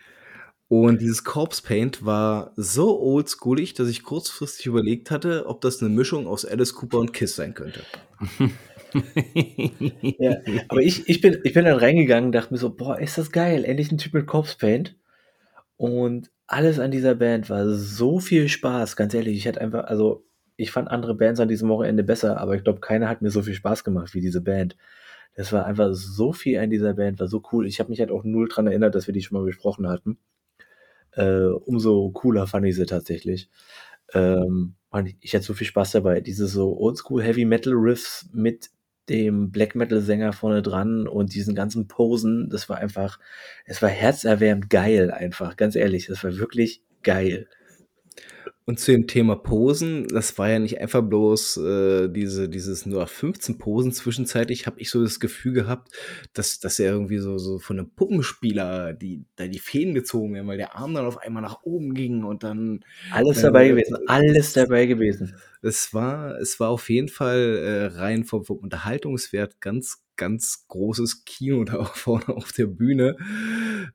Und 0.72 1.01
dieses 1.01 1.26
Corpse 1.26 1.61
Paint 1.61 2.05
war 2.05 2.53
so 2.55 2.97
oldschoolig, 3.01 3.74
dass 3.74 3.89
ich 3.89 4.03
kurzfristig 4.03 4.67
überlegt 4.67 5.11
hatte, 5.11 5.45
ob 5.47 5.59
das 5.59 5.82
eine 5.82 5.89
Mischung 5.89 6.28
aus 6.28 6.45
Alice 6.45 6.74
Cooper 6.76 6.99
und 6.99 7.11
Kiss 7.11 7.36
sein 7.36 7.53
könnte. 7.53 7.82
ja, 10.17 10.38
aber 10.69 10.82
ich, 10.82 11.09
ich, 11.09 11.19
bin, 11.19 11.39
ich 11.43 11.51
bin 11.51 11.65
dann 11.65 11.78
reingegangen 11.78 12.28
und 12.28 12.32
dachte 12.32 12.53
mir 12.53 12.57
so, 12.57 12.74
boah, 12.74 12.97
ist 12.97 13.17
das 13.17 13.34
geil, 13.34 13.65
endlich 13.65 13.91
ein 13.91 13.97
Typ 13.97 14.13
mit 14.13 14.28
Corpse 14.28 14.55
Paint. 14.57 14.95
Und 15.76 16.32
alles 16.47 16.80
an 16.80 16.91
dieser 16.91 17.15
Band 17.15 17.49
war 17.49 17.67
so 17.67 18.22
viel 18.22 18.47
Spaß, 18.47 18.95
ganz 18.95 19.13
ehrlich. 19.13 19.36
Ich 19.36 19.49
hatte 19.49 19.59
einfach, 19.59 19.84
also 19.88 20.24
ich 20.55 20.72
fand 20.72 20.88
andere 20.88 21.15
Bands 21.15 21.41
an 21.41 21.49
diesem 21.49 21.67
Wochenende 21.67 22.03
besser, 22.03 22.39
aber 22.39 22.55
ich 22.55 22.63
glaube, 22.63 22.80
keiner 22.80 23.09
hat 23.09 23.22
mir 23.22 23.30
so 23.30 23.41
viel 23.41 23.55
Spaß 23.55 23.84
gemacht 23.84 24.13
wie 24.13 24.22
diese 24.22 24.39
Band. 24.39 24.78
Das 25.36 25.51
war 25.51 25.65
einfach 25.65 25.89
so 25.91 26.32
viel 26.32 26.59
an 26.59 26.69
dieser 26.69 26.93
Band, 26.93 27.19
war 27.19 27.28
so 27.28 27.43
cool. 27.51 27.67
Ich 27.67 27.82
habe 27.82 27.89
mich 27.89 27.99
halt 27.99 28.09
auch 28.09 28.24
null 28.24 28.47
dran 28.47 28.67
erinnert, 28.67 28.95
dass 28.95 29.07
wir 29.07 29.13
die 29.13 29.22
schon 29.22 29.38
mal 29.38 29.43
besprochen 29.43 29.89
hatten. 29.89 30.17
Äh, 31.14 31.45
umso 31.45 32.09
cooler 32.12 32.47
fand 32.47 32.66
ich 32.66 32.76
sie 32.76 32.86
tatsächlich. 32.86 33.49
Ähm, 34.14 34.76
ich 35.22 35.34
hatte 35.34 35.45
so 35.45 35.53
viel 35.53 35.68
Spaß 35.68 35.91
dabei. 35.91 36.22
Diese 36.22 36.47
so 36.47 36.78
Oldschool 36.78 37.24
Heavy 37.24 37.45
Metal 37.45 37.74
Riffs 37.74 38.30
mit 38.34 38.70
dem 39.09 39.51
Black 39.51 39.76
Metal 39.76 40.01
Sänger 40.01 40.34
vorne 40.34 40.62
dran 40.62 41.07
und 41.07 41.34
diesen 41.34 41.55
ganzen 41.55 41.88
Posen, 41.88 42.49
das 42.49 42.70
war 42.70 42.78
einfach, 42.78 43.20
es 43.66 43.82
war 43.82 43.89
herzerwärmend 43.89 44.70
geil 44.70 45.12
einfach, 45.12 45.57
ganz 45.57 45.76
ehrlich, 45.76 46.07
das 46.07 46.24
war 46.24 46.38
wirklich 46.38 46.84
geil. 47.03 47.47
Und 48.72 48.80
zu 48.80 48.93
dem 48.93 49.05
Thema 49.05 49.36
Posen, 49.36 50.07
das 50.07 50.38
war 50.38 50.49
ja 50.49 50.57
nicht 50.57 50.80
einfach 50.80 51.01
bloß 51.01 51.57
äh, 51.57 52.07
diese, 52.07 52.47
dieses 52.47 52.86
nur 52.86 53.05
15 53.05 53.57
Posen. 53.57 53.91
Zwischenzeitlich 53.91 54.65
habe 54.65 54.80
ich 54.80 54.89
so 54.89 55.03
das 55.03 55.19
Gefühl 55.19 55.51
gehabt, 55.51 55.89
dass, 56.32 56.61
dass 56.61 56.80
er 56.80 56.93
irgendwie 56.93 57.17
so, 57.17 57.38
so 57.38 57.59
von 57.59 57.78
einem 57.78 57.93
Puppenspieler 57.93 58.93
die, 58.93 59.26
da 59.36 59.47
die 59.47 59.59
Fäden 59.59 59.93
gezogen 59.93 60.34
werden, 60.34 60.47
weil 60.47 60.55
der 60.55 60.78
Arm 60.78 60.93
dann 60.93 61.05
auf 61.05 61.17
einmal 61.17 61.43
nach 61.43 61.63
oben 61.63 61.93
ging 61.93 62.24
und 62.24 62.43
dann. 62.43 62.86
Alles 63.11 63.39
äh, 63.39 63.41
dabei 63.41 63.67
gewesen, 63.67 63.97
alles 64.07 64.53
dabei 64.53 64.86
gewesen. 64.86 65.36
Es 65.61 65.93
war, 65.93 66.39
es 66.39 66.61
war 66.61 66.69
auf 66.69 66.89
jeden 66.89 67.09
Fall 67.09 67.57
äh, 67.57 67.86
rein 67.97 68.24
vom, 68.24 68.45
vom 68.45 68.59
Unterhaltungswert 68.59 69.59
ganz, 69.59 70.01
ganz 70.22 70.65
großes 70.67 71.26
Kino 71.26 71.63
da 71.63 71.84
vorne 71.95 72.30
auf 72.30 72.51
der 72.51 72.67
Bühne. 72.67 73.17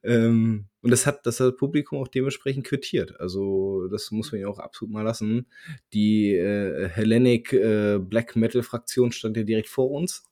Ähm, 0.02 0.66
und 0.82 0.90
das 0.90 1.06
hat 1.06 1.24
das 1.24 1.38
hat 1.38 1.56
Publikum 1.56 1.98
auch 2.00 2.08
dementsprechend 2.08 2.66
quittiert. 2.66 3.20
Also 3.20 3.86
das 3.88 4.10
muss 4.10 4.32
man 4.32 4.40
ja 4.40 4.48
auch 4.48 4.58
absolut 4.58 4.92
mal 4.92 5.02
lassen. 5.02 5.46
Die 5.92 6.34
äh, 6.34 6.88
Hellenic 6.88 7.52
äh, 7.52 7.98
Black 8.00 8.34
Metal 8.34 8.64
Fraktion 8.64 9.12
stand 9.12 9.36
ja 9.36 9.44
direkt 9.44 9.68
vor 9.68 9.90
uns. 9.90 10.24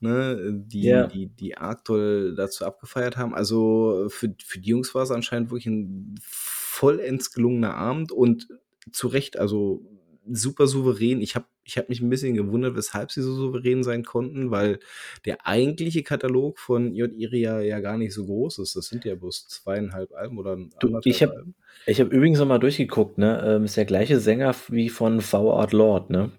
Ne, 0.00 0.52
die, 0.52 0.86
yeah. 0.86 1.06
die, 1.06 1.28
die 1.28 1.56
arg 1.56 1.84
dazu 1.84 2.64
abgefeiert 2.64 3.16
haben. 3.16 3.34
Also 3.34 4.06
für, 4.08 4.34
für 4.44 4.58
die 4.58 4.70
Jungs 4.70 4.94
war 4.96 5.04
es 5.04 5.12
anscheinend 5.12 5.50
wirklich 5.50 5.66
ein 5.66 6.16
vollends 6.22 7.30
gelungener 7.30 7.74
Abend 7.74 8.10
und 8.10 8.48
zu 8.90 9.06
Recht, 9.06 9.38
also 9.38 9.86
super 10.28 10.66
souverän. 10.66 11.20
Ich 11.20 11.36
habe 11.36 11.46
ich 11.64 11.78
hab 11.78 11.88
mich 11.88 12.00
ein 12.00 12.10
bisschen 12.10 12.34
gewundert, 12.34 12.76
weshalb 12.76 13.10
sie 13.12 13.22
so 13.22 13.34
souverän 13.34 13.82
sein 13.82 14.04
konnten, 14.04 14.50
weil 14.50 14.78
der 15.24 15.46
eigentliche 15.46 16.02
Katalog 16.02 16.58
von 16.58 16.92
J. 16.94 17.12
Iria 17.12 17.60
ja 17.60 17.80
gar 17.80 17.98
nicht 17.98 18.14
so 18.14 18.26
groß 18.26 18.58
ist. 18.58 18.76
Das 18.76 18.86
sind 18.86 19.04
ja 19.04 19.14
bloß 19.14 19.48
zweieinhalb 19.48 20.12
Alben 20.12 20.38
oder 20.38 20.56
du, 20.80 21.00
Ich 21.04 21.22
habe 21.22 21.46
hab 21.88 22.12
übrigens 22.12 22.38
noch 22.38 22.46
mal 22.46 22.58
durchgeguckt, 22.58 23.18
ne? 23.18 23.42
Ähm, 23.46 23.64
ist 23.64 23.76
der 23.76 23.84
gleiche 23.84 24.18
Sänger 24.18 24.54
wie 24.68 24.88
von 24.88 25.20
V 25.20 25.52
Art 25.54 25.72
Lord, 25.72 26.10
ne? 26.10 26.32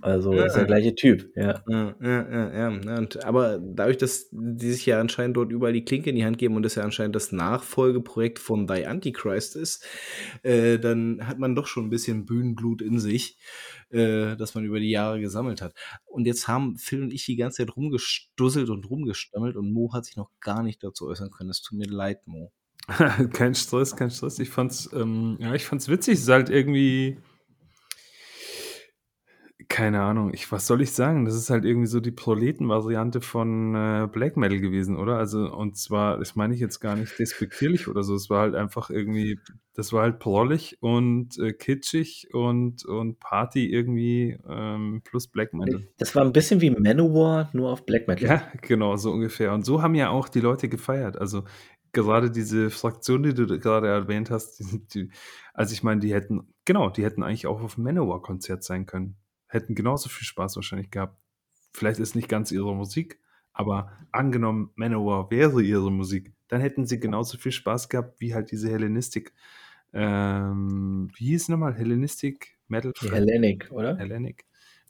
Also 0.00 0.32
Ja. 0.32 0.44
ist 0.46 0.54
der 0.54 0.64
gleiche 0.66 0.94
Typ, 0.94 1.32
ja. 1.34 1.62
Ja, 1.68 1.94
ja, 2.00 2.30
ja, 2.30 2.70
ja. 2.70 2.98
Und 2.98 3.24
aber 3.24 3.58
dadurch, 3.58 3.96
dass 3.96 4.28
die 4.30 4.70
sich 4.70 4.86
ja 4.86 5.00
anscheinend 5.00 5.36
dort 5.36 5.50
überall 5.50 5.72
die 5.72 5.84
Klinke 5.84 6.10
in 6.10 6.16
die 6.16 6.24
Hand 6.24 6.38
geben 6.38 6.54
und 6.54 6.62
das 6.62 6.76
ja 6.76 6.84
anscheinend 6.84 7.16
das 7.16 7.32
Nachfolgeprojekt 7.32 8.38
von 8.38 8.68
Thy 8.68 8.84
Antichrist 8.84 9.56
ist, 9.56 9.84
äh, 10.44 10.78
dann 10.78 11.26
hat 11.26 11.40
man 11.40 11.56
doch 11.56 11.66
schon 11.66 11.86
ein 11.86 11.90
bisschen 11.90 12.26
Bühnenblut 12.26 12.80
in 12.80 13.00
sich, 13.00 13.38
äh, 13.90 14.36
das 14.36 14.54
man 14.54 14.64
über 14.64 14.78
die 14.78 14.90
Jahre 14.90 15.20
gesammelt 15.20 15.62
hat. 15.62 15.74
Und 16.06 16.26
jetzt 16.26 16.46
haben 16.46 16.76
Phil 16.76 17.02
und 17.02 17.12
ich 17.12 17.24
die 17.24 17.36
ganze 17.36 17.58
Zeit 17.66 17.76
rumgestusselt 17.76 18.70
und 18.70 18.88
rumgestammelt 18.88 19.56
und 19.56 19.72
Mo 19.72 19.92
hat 19.92 20.04
sich 20.04 20.16
noch 20.16 20.30
gar 20.40 20.62
nicht 20.62 20.84
dazu 20.84 21.08
äußern 21.08 21.30
können. 21.30 21.50
Es 21.50 21.60
tut 21.60 21.76
mir 21.76 21.88
leid, 21.88 22.26
Mo. 22.26 22.52
kein 23.32 23.54
Stress, 23.54 23.96
kein 23.96 24.10
Stress. 24.10 24.38
Ich 24.38 24.50
fand's, 24.50 24.88
ähm, 24.94 25.36
ja, 25.40 25.54
ich 25.54 25.64
fand's 25.66 25.88
witzig. 25.88 26.14
Es 26.14 26.20
ist 26.20 26.28
halt 26.28 26.48
irgendwie, 26.50 27.18
keine 29.68 30.00
Ahnung, 30.00 30.32
ich, 30.32 30.50
was 30.50 30.66
soll 30.66 30.80
ich 30.80 30.92
sagen? 30.92 31.26
Das 31.26 31.34
ist 31.34 31.50
halt 31.50 31.66
irgendwie 31.66 31.86
so 31.86 32.00
die 32.00 32.10
Proleten-Variante 32.10 33.20
von 33.20 33.74
äh, 33.74 34.08
Black 34.10 34.38
Metal 34.38 34.60
gewesen, 34.60 34.96
oder? 34.96 35.18
Also, 35.18 35.52
und 35.52 35.76
zwar, 35.76 36.18
das 36.18 36.36
meine 36.36 36.54
ich 36.54 36.60
jetzt 36.60 36.80
gar 36.80 36.96
nicht 36.96 37.18
despektierlich 37.18 37.86
oder 37.86 38.02
so. 38.02 38.14
Es 38.14 38.30
war 38.30 38.40
halt 38.40 38.54
einfach 38.54 38.88
irgendwie, 38.88 39.38
das 39.74 39.92
war 39.92 40.02
halt 40.02 40.20
prollig 40.20 40.78
und 40.80 41.38
äh, 41.38 41.52
kitschig 41.52 42.28
und, 42.32 42.86
und 42.86 43.20
Party 43.20 43.70
irgendwie 43.70 44.38
ähm, 44.48 45.02
plus 45.04 45.28
Black 45.28 45.52
Metal. 45.52 45.86
Das 45.98 46.14
war 46.14 46.24
ein 46.24 46.32
bisschen 46.32 46.62
wie 46.62 46.70
Manowar, 46.70 47.50
nur 47.52 47.70
auf 47.70 47.84
Black 47.84 48.08
Metal. 48.08 48.26
Ja, 48.26 48.42
genau, 48.62 48.96
so 48.96 49.12
ungefähr. 49.12 49.52
Und 49.52 49.66
so 49.66 49.82
haben 49.82 49.94
ja 49.94 50.08
auch 50.08 50.30
die 50.30 50.40
Leute 50.40 50.70
gefeiert. 50.70 51.18
Also 51.18 51.44
gerade 51.92 52.30
diese 52.30 52.70
Fraktion, 52.70 53.22
die 53.22 53.34
du 53.34 53.46
gerade 53.58 53.88
erwähnt 53.88 54.30
hast, 54.30 54.60
die, 54.60 54.86
die, 54.88 55.10
also 55.52 55.74
ich 55.74 55.82
meine, 55.82 56.00
die 56.00 56.14
hätten, 56.14 56.54
genau, 56.64 56.88
die 56.88 57.04
hätten 57.04 57.22
eigentlich 57.22 57.46
auch 57.46 57.60
auf 57.60 57.76
Manowar-Konzert 57.76 58.64
sein 58.64 58.86
können. 58.86 59.16
Hätten 59.48 59.74
genauso 59.74 60.08
viel 60.08 60.26
Spaß 60.26 60.56
wahrscheinlich 60.56 60.90
gehabt. 60.90 61.20
Vielleicht 61.72 62.00
ist 62.00 62.14
nicht 62.14 62.28
ganz 62.28 62.52
ihre 62.52 62.74
Musik, 62.74 63.20
aber 63.52 63.92
angenommen, 64.12 64.70
Manowar 64.74 65.30
wäre 65.30 65.62
ihre 65.62 65.90
Musik, 65.90 66.32
dann 66.48 66.60
hätten 66.60 66.86
sie 66.86 66.98
genauso 66.98 67.38
viel 67.38 67.52
Spaß 67.52 67.88
gehabt 67.88 68.20
wie 68.20 68.34
halt 68.34 68.50
diese 68.50 68.70
Hellenistik. 68.70 69.32
Ähm, 69.92 71.10
wie 71.16 71.26
hieß 71.26 71.42
es 71.42 71.48
nochmal? 71.48 71.74
Hellenistik 71.74 72.58
Metal? 72.68 72.92
Die 73.00 73.10
Hellenic, 73.10 73.70
oder? 73.70 73.96
Hellenic. 73.96 74.44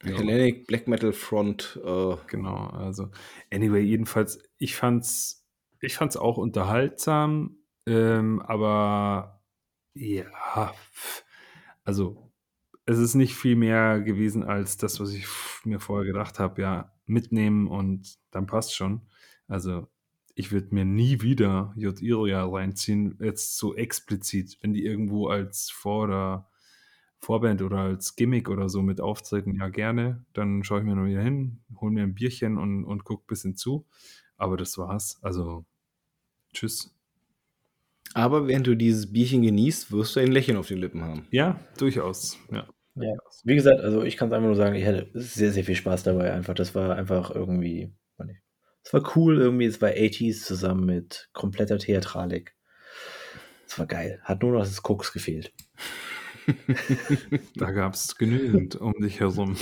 Ja. 0.05 0.17
Hellenic 0.17 0.67
Black 0.67 0.87
Metal 0.89 1.13
Front. 1.13 1.81
Äh, 1.85 2.17
Genau, 2.29 2.67
also 2.69 3.11
anyway, 3.53 3.83
jedenfalls, 3.83 4.43
ich 4.59 4.77
fand's, 4.77 5.47
ich 5.81 5.95
fand's 5.97 6.17
auch 6.17 6.37
unterhaltsam, 6.37 7.59
ähm, 7.87 8.41
aber 8.41 9.41
ja, 9.95 10.75
also 11.85 12.28
es 12.89 12.99
ist 12.99 13.15
nicht 13.15 13.35
viel 13.35 13.55
mehr 13.55 14.01
gewesen 14.01 14.43
als 14.43 14.79
das, 14.79 14.99
was 14.99 15.13
ich 15.13 15.27
mir 15.65 15.79
vorher 15.79 16.11
gedacht 16.11 16.39
habe, 16.39 16.63
ja, 16.63 16.91
mitnehmen 17.05 17.69
und 17.69 18.19
dann 18.31 18.47
passt 18.47 18.75
schon. 18.75 19.03
Also 19.47 19.89
ich 20.35 20.53
würde 20.53 20.75
mir 20.75 20.87
nie 20.87 21.21
wieder 21.21 21.75
J. 21.77 22.01
Iria 22.01 22.47
reinziehen, 22.47 23.19
jetzt 23.21 23.59
so 23.59 23.75
explizit, 23.75 24.57
wenn 24.63 24.73
die 24.73 24.87
irgendwo 24.87 25.27
als 25.29 25.71
Vor- 25.71 26.05
oder 26.05 26.51
Vorband 27.19 27.61
oder 27.61 27.79
als 27.79 28.17
Gimmick 28.17 28.49
oder 28.49 28.71
so 28.71 28.81
mit 28.81 29.03
auftreten, 29.03 29.55
ja 29.57 29.69
gerne. 29.69 30.25
Dann 30.33 30.65
schaue 30.65 30.79
ich 30.79 30.87
mir 30.87 30.95
noch 30.95 31.07
wieder 31.07 31.23
hin, 31.23 31.61
hole 31.79 31.93
mir 31.93 32.05
ein 32.05 32.15
Bierchen 32.15 32.57
und, 32.57 32.85
und 32.85 33.05
gucke 33.05 33.25
ein 33.25 33.29
bisschen 33.29 33.55
zu. 33.55 33.87
Aber 34.39 34.57
das 34.57 34.79
war's. 34.79 35.19
Also, 35.21 35.67
tschüss. 36.55 36.95
aber 38.15 38.49
während 38.49 38.67
du 38.67 38.77
dieses 38.77 39.13
Bierchen 39.13 39.43
genießt, 39.43 39.93
wirst 39.93 40.17
du 40.17 40.21
ein 40.21 40.33
Lächeln 40.33 40.57
auf 40.57 40.69
den 40.69 40.79
Lippen 40.79 41.03
haben. 41.03 41.27
Ja, 41.31 41.61
durchaus. 41.77 42.39
Ja. 42.51 42.67
Ja. 43.01 43.15
Wie 43.45 43.55
gesagt, 43.55 43.81
also 43.81 44.03
ich 44.03 44.17
kann 44.17 44.29
es 44.29 44.35
einfach 44.35 44.47
nur 44.47 44.57
sagen, 44.57 44.75
ich 44.75 44.87
hatte 44.87 45.09
sehr, 45.15 45.53
sehr 45.53 45.65
viel 45.65 45.75
Spaß 45.75 46.03
dabei. 46.03 46.33
Einfach, 46.33 46.55
das 46.55 46.75
war 46.75 46.97
einfach 46.97 47.31
irgendwie, 47.31 47.93
es 48.89 48.93
war 48.95 49.17
cool 49.17 49.39
irgendwie, 49.39 49.67
es 49.67 49.83
war 49.83 49.91
80s 49.91 50.45
zusammen 50.45 50.87
mit 50.87 51.29
kompletter 51.33 51.79
Theatralik. 51.79 52.55
Es 53.67 53.79
war 53.79 53.87
geil. 53.87 54.19
Hat 54.23 54.43
nur 54.43 54.53
noch 54.53 54.61
das 54.61 54.83
Koks 54.83 55.13
gefehlt. 55.13 55.53
Da 57.57 57.73
gab 57.73 57.93
es 57.93 58.17
genügend 58.17 58.77
um 58.77 58.95
dich 59.03 59.21
herum. 59.21 59.59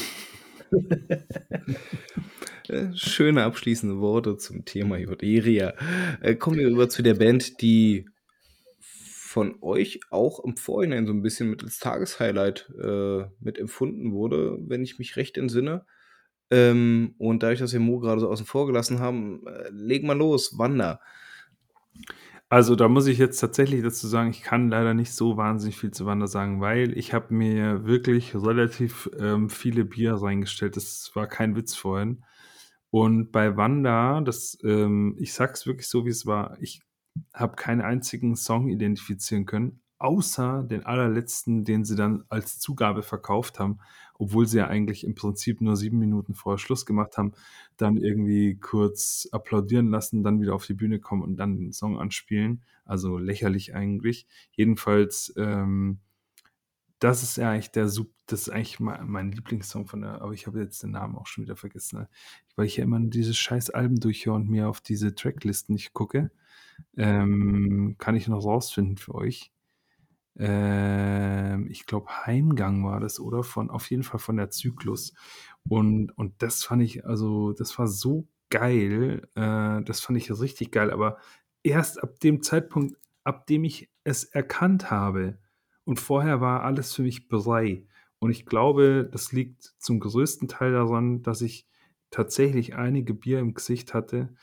Schöne 2.95 3.43
abschließende 3.43 3.99
Worte 3.99 4.37
zum 4.37 4.64
Thema 4.64 4.97
Joderia. 4.97 5.74
Äh, 6.20 6.37
kommen 6.37 6.59
wir 6.59 6.68
rüber 6.68 6.89
zu 6.89 7.03
der 7.03 7.14
Band, 7.14 7.61
die 7.61 8.09
von 9.37 9.59
euch 9.61 10.01
auch 10.09 10.43
im 10.43 10.57
Vorhinein 10.57 11.07
so 11.07 11.12
ein 11.12 11.20
bisschen 11.20 11.51
mit 11.51 11.62
als 11.62 11.78
Tageshighlight 11.78 12.72
äh, 12.82 13.26
mit 13.39 13.59
empfunden 13.59 14.14
wurde, 14.14 14.57
wenn 14.62 14.82
ich 14.82 14.99
mich 14.99 15.16
recht 15.16 15.37
entsinne. 15.37 15.84
Ähm, 16.51 17.14
und 17.18 17.43
dadurch, 17.43 17.59
dass 17.59 17.74
wir 17.74 17.80
Mo 17.80 17.99
gerade 17.99 18.22
so 18.22 18.30
außen 18.30 18.47
vor 18.47 18.66
gelassen 18.66 18.99
haben, 18.99 19.47
äh, 19.47 19.68
legen 19.68 20.07
wir 20.07 20.14
los, 20.14 20.57
Wander. 20.57 21.03
Also 22.49 22.76
da 22.76 22.89
muss 22.89 23.09
ich 23.09 23.18
jetzt 23.18 23.39
tatsächlich 23.39 23.82
dazu 23.82 24.07
sagen, 24.07 24.30
ich 24.30 24.41
kann 24.41 24.70
leider 24.70 24.95
nicht 24.95 25.12
so 25.12 25.37
wahnsinnig 25.37 25.76
viel 25.76 25.91
zu 25.91 26.07
Wander 26.07 26.28
sagen, 26.28 26.62
weil 26.62 26.97
ich 26.97 27.12
habe 27.12 27.34
mir 27.34 27.84
wirklich 27.84 28.34
relativ 28.34 29.11
ähm, 29.20 29.51
viele 29.51 29.84
Bier 29.84 30.14
reingestellt. 30.14 30.78
Das 30.78 31.11
war 31.12 31.26
kein 31.26 31.57
Witz 31.57 31.74
vorhin. 31.74 32.24
Und 32.89 33.32
bei 33.32 33.59
Wanda, 33.59 34.22
das, 34.22 34.57
ähm, 34.64 35.14
ich 35.18 35.34
sag's 35.34 35.66
wirklich 35.66 35.89
so, 35.89 36.07
wie 36.07 36.11
es 36.11 36.24
war, 36.24 36.57
ich 36.62 36.80
habe 37.34 37.56
keinen 37.56 37.80
einzigen 37.80 38.36
Song 38.36 38.68
identifizieren 38.68 39.46
können, 39.46 39.80
außer 39.98 40.62
den 40.62 40.84
allerletzten, 40.84 41.64
den 41.64 41.84
sie 41.84 41.96
dann 41.96 42.24
als 42.28 42.58
Zugabe 42.58 43.02
verkauft 43.02 43.58
haben, 43.58 43.78
obwohl 44.18 44.46
sie 44.46 44.58
ja 44.58 44.68
eigentlich 44.68 45.04
im 45.04 45.14
Prinzip 45.14 45.60
nur 45.60 45.76
sieben 45.76 45.98
Minuten 45.98 46.34
vorher 46.34 46.58
Schluss 46.58 46.86
gemacht 46.86 47.18
haben, 47.18 47.32
dann 47.76 47.96
irgendwie 47.96 48.56
kurz 48.58 49.28
applaudieren 49.32 49.88
lassen, 49.88 50.22
dann 50.22 50.40
wieder 50.40 50.54
auf 50.54 50.66
die 50.66 50.74
Bühne 50.74 51.00
kommen 51.00 51.22
und 51.22 51.36
dann 51.36 51.56
den 51.56 51.72
Song 51.72 51.98
anspielen. 51.98 52.62
Also 52.84 53.18
lächerlich 53.18 53.74
eigentlich. 53.74 54.26
Jedenfalls, 54.52 55.34
ähm, 55.36 56.00
das 56.98 57.22
ist 57.22 57.36
ja 57.36 57.50
eigentlich 57.50 57.72
der 57.72 57.88
Sub, 57.88 58.10
das 58.26 58.42
ist 58.42 58.48
eigentlich 58.48 58.80
mein, 58.80 59.32
Lieblingssong 59.32 59.86
von 59.86 60.00
der, 60.00 60.22
aber 60.22 60.32
ich 60.32 60.46
habe 60.46 60.60
jetzt 60.60 60.82
den 60.82 60.92
Namen 60.92 61.16
auch 61.16 61.26
schon 61.26 61.44
wieder 61.44 61.56
vergessen, 61.56 62.00
ne? 62.00 62.08
weil 62.56 62.66
ich 62.66 62.76
ja 62.76 62.84
immer 62.84 62.98
diese 63.00 63.34
scheiß 63.34 63.70
Alben 63.70 64.00
durchhöre 64.00 64.36
und 64.36 64.48
mir 64.48 64.68
auf 64.68 64.80
diese 64.80 65.14
Tracklisten 65.14 65.74
nicht 65.74 65.92
gucke. 65.92 66.30
Ähm, 66.97 67.97
kann 67.99 68.16
ich 68.16 68.29
noch 68.29 68.45
rausfinden 68.45 68.97
für 68.97 69.14
euch. 69.14 69.53
Ähm, 70.39 71.68
ich 71.70 71.87
glaube, 71.87 72.09
Heimgang 72.27 72.85
war 72.85 73.01
das, 73.01 73.20
oder? 73.20 73.43
Von, 73.43 73.70
auf 73.70 73.91
jeden 73.91 74.03
Fall 74.03 74.20
von 74.20 74.37
der 74.37 74.51
Zyklus. 74.51 75.14
Und, 75.68 76.16
und 76.18 76.43
das 76.43 76.64
fand 76.64 76.83
ich, 76.83 77.07
also, 77.07 77.53
das 77.53 77.79
war 77.79 77.89
so 77.89 78.29
geil. 78.51 79.29
Äh, 79.35 79.83
das 79.83 80.01
fand 80.01 80.18
ich 80.18 80.31
richtig 80.31 80.72
geil. 80.72 80.91
Aber 80.91 81.18
erst 81.62 82.03
ab 82.03 82.20
dem 82.20 82.43
Zeitpunkt, 82.43 82.97
ab 83.24 83.47
dem 83.47 83.64
ich 83.64 83.91
es 84.05 84.24
erkannt 84.24 84.91
habe, 84.91 85.39
und 85.85 86.01
vorher 86.01 86.41
war 86.41 86.64
alles 86.64 86.93
für 86.95 87.03
mich 87.03 87.29
Brei. 87.29 87.87
Und 88.18 88.31
ich 88.33 88.45
glaube, 88.45 89.09
das 89.11 89.33
liegt 89.33 89.74
zum 89.79 90.01
größten 90.01 90.49
Teil 90.49 90.72
daran, 90.72 91.22
dass 91.22 91.41
ich 91.43 91.66
tatsächlich 92.11 92.74
einige 92.74 93.14
Bier 93.14 93.38
im 93.40 93.54
Gesicht 93.54 93.94
hatte. 93.94 94.34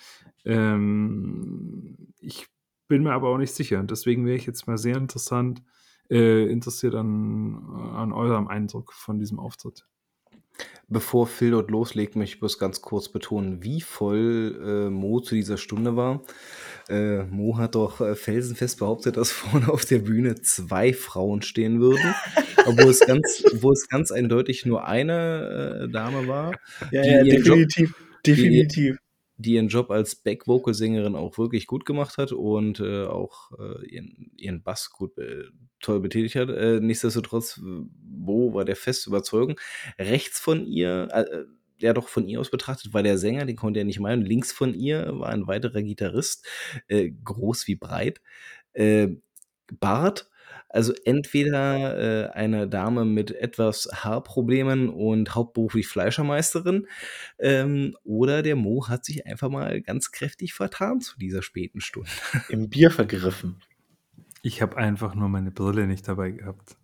Ähm, 0.45 2.13
ich 2.19 2.47
bin 2.87 3.03
mir 3.03 3.13
aber 3.13 3.29
auch 3.29 3.37
nicht 3.37 3.53
sicher. 3.53 3.81
Deswegen 3.83 4.25
wäre 4.25 4.37
ich 4.37 4.45
jetzt 4.45 4.67
mal 4.67 4.77
sehr 4.77 4.97
interessant, 4.97 5.63
äh, 6.09 6.45
interessiert 6.51 6.95
an, 6.95 7.55
an 7.95 8.11
eurem 8.11 8.47
Eindruck 8.47 8.93
von 8.93 9.19
diesem 9.19 9.39
Auftritt. 9.39 9.87
Bevor 10.89 11.27
Phil 11.27 11.51
dort 11.51 11.71
loslegt, 11.71 12.15
möchte 12.15 12.35
ich 12.35 12.39
bloß 12.39 12.59
ganz 12.59 12.81
kurz 12.81 13.09
betonen, 13.09 13.63
wie 13.63 13.81
voll 13.81 14.59
äh, 14.63 14.89
Mo 14.89 15.21
zu 15.21 15.33
dieser 15.33 15.57
Stunde 15.57 15.95
war. 15.95 16.21
Äh, 16.89 17.23
Mo 17.23 17.57
hat 17.57 17.75
doch 17.75 18.01
äh, 18.01 18.15
felsenfest 18.15 18.79
behauptet, 18.79 19.17
dass 19.17 19.31
vorne 19.31 19.69
auf 19.69 19.85
der 19.85 19.99
Bühne 19.99 20.35
zwei 20.41 20.93
Frauen 20.93 21.41
stehen 21.41 21.79
würden, 21.79 22.13
obwohl 22.65 22.91
es 22.91 22.99
ganz, 22.99 23.43
wo 23.53 23.71
es 23.71 23.87
ganz 23.87 24.11
eindeutig 24.11 24.65
nur 24.65 24.85
eine 24.85 25.85
äh, 25.87 25.91
Dame 25.91 26.27
war, 26.27 26.51
Ja, 26.91 27.03
ja, 27.03 27.23
definitiv. 27.23 27.95
definitiv. 28.25 28.97
Die 29.43 29.53
ihren 29.53 29.67
Job 29.67 29.91
als 29.91 30.15
Back-Vocal-Sängerin 30.15 31.15
auch 31.15 31.37
wirklich 31.37 31.67
gut 31.67 31.85
gemacht 31.85 32.17
hat 32.17 32.31
und 32.31 32.79
äh, 32.79 33.05
auch 33.05 33.51
äh, 33.59 33.85
ihren, 33.87 34.31
ihren 34.37 34.63
Bass 34.63 34.89
gut 34.91 35.17
äh, 35.17 35.43
toll 35.79 35.99
betätigt 35.99 36.35
hat. 36.35 36.49
Äh, 36.49 36.79
nichtsdestotrotz, 36.79 37.59
Bo 37.63 38.53
war 38.53 38.65
der 38.65 38.75
fest 38.75 39.07
Überzeugung. 39.07 39.59
Rechts 39.99 40.39
von 40.39 40.65
ihr, 40.65 41.09
äh, 41.11 41.43
ja 41.79 41.93
doch 41.93 42.07
von 42.07 42.27
ihr 42.27 42.39
aus 42.39 42.49
betrachtet, 42.49 42.93
war 42.93 43.03
der 43.03 43.17
Sänger, 43.17 43.45
den 43.45 43.55
konnte 43.55 43.79
er 43.79 43.85
nicht 43.85 43.99
meinen. 43.99 44.23
Links 44.23 44.51
von 44.51 44.73
ihr 44.73 45.19
war 45.19 45.29
ein 45.29 45.47
weiterer 45.47 45.81
Gitarrist, 45.83 46.47
äh, 46.87 47.11
groß 47.23 47.67
wie 47.67 47.75
breit, 47.75 48.21
äh, 48.73 49.09
Bart. 49.79 50.29
Also 50.73 50.91
entweder 51.05 52.25
äh, 52.25 52.29
eine 52.31 52.67
Dame 52.67 53.05
mit 53.05 53.29
etwas 53.29 53.87
Haarproblemen 53.93 54.89
und 54.89 55.35
hauptberuflich 55.35 55.87
Fleischermeisterin 55.87 56.87
ähm, 57.37 57.95
oder 58.03 58.41
der 58.41 58.55
Mo 58.55 58.87
hat 58.89 59.05
sich 59.05 59.27
einfach 59.27 59.49
mal 59.49 59.81
ganz 59.81 60.11
kräftig 60.11 60.55
vertan 60.55 60.99
zu 60.99 61.19
dieser 61.19 61.43
späten 61.43 61.79
Stunde. 61.79 62.09
Im 62.49 62.69
Bier 62.69 62.89
vergriffen. 62.89 63.61
Ich 64.41 64.63
habe 64.63 64.75
einfach 64.75 65.13
nur 65.13 65.29
meine 65.29 65.51
Brille 65.51 65.85
nicht 65.85 66.07
dabei 66.07 66.31
gehabt. 66.31 66.75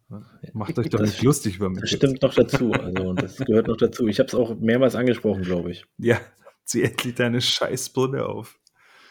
Macht 0.53 0.77
euch 0.77 0.89
doch 0.89 1.01
nicht 1.01 1.23
lustig 1.23 1.55
über 1.55 1.69
mich. 1.69 1.81
Das 1.81 1.89
stimmt 1.89 2.21
noch 2.21 2.35
dazu. 2.35 2.71
Also, 2.71 3.13
das 3.13 3.37
gehört 3.37 3.67
noch 3.67 3.77
dazu. 3.77 4.07
Ich 4.07 4.19
habe 4.19 4.27
es 4.27 4.35
auch 4.35 4.55
mehrmals 4.59 4.95
angesprochen, 4.95 5.41
glaube 5.41 5.71
ich. 5.71 5.85
Ja, 5.97 6.19
zieh 6.63 6.83
endlich 6.83 7.15
deine 7.15 7.41
Scheißbrille 7.41 8.23
auf. 8.23 8.59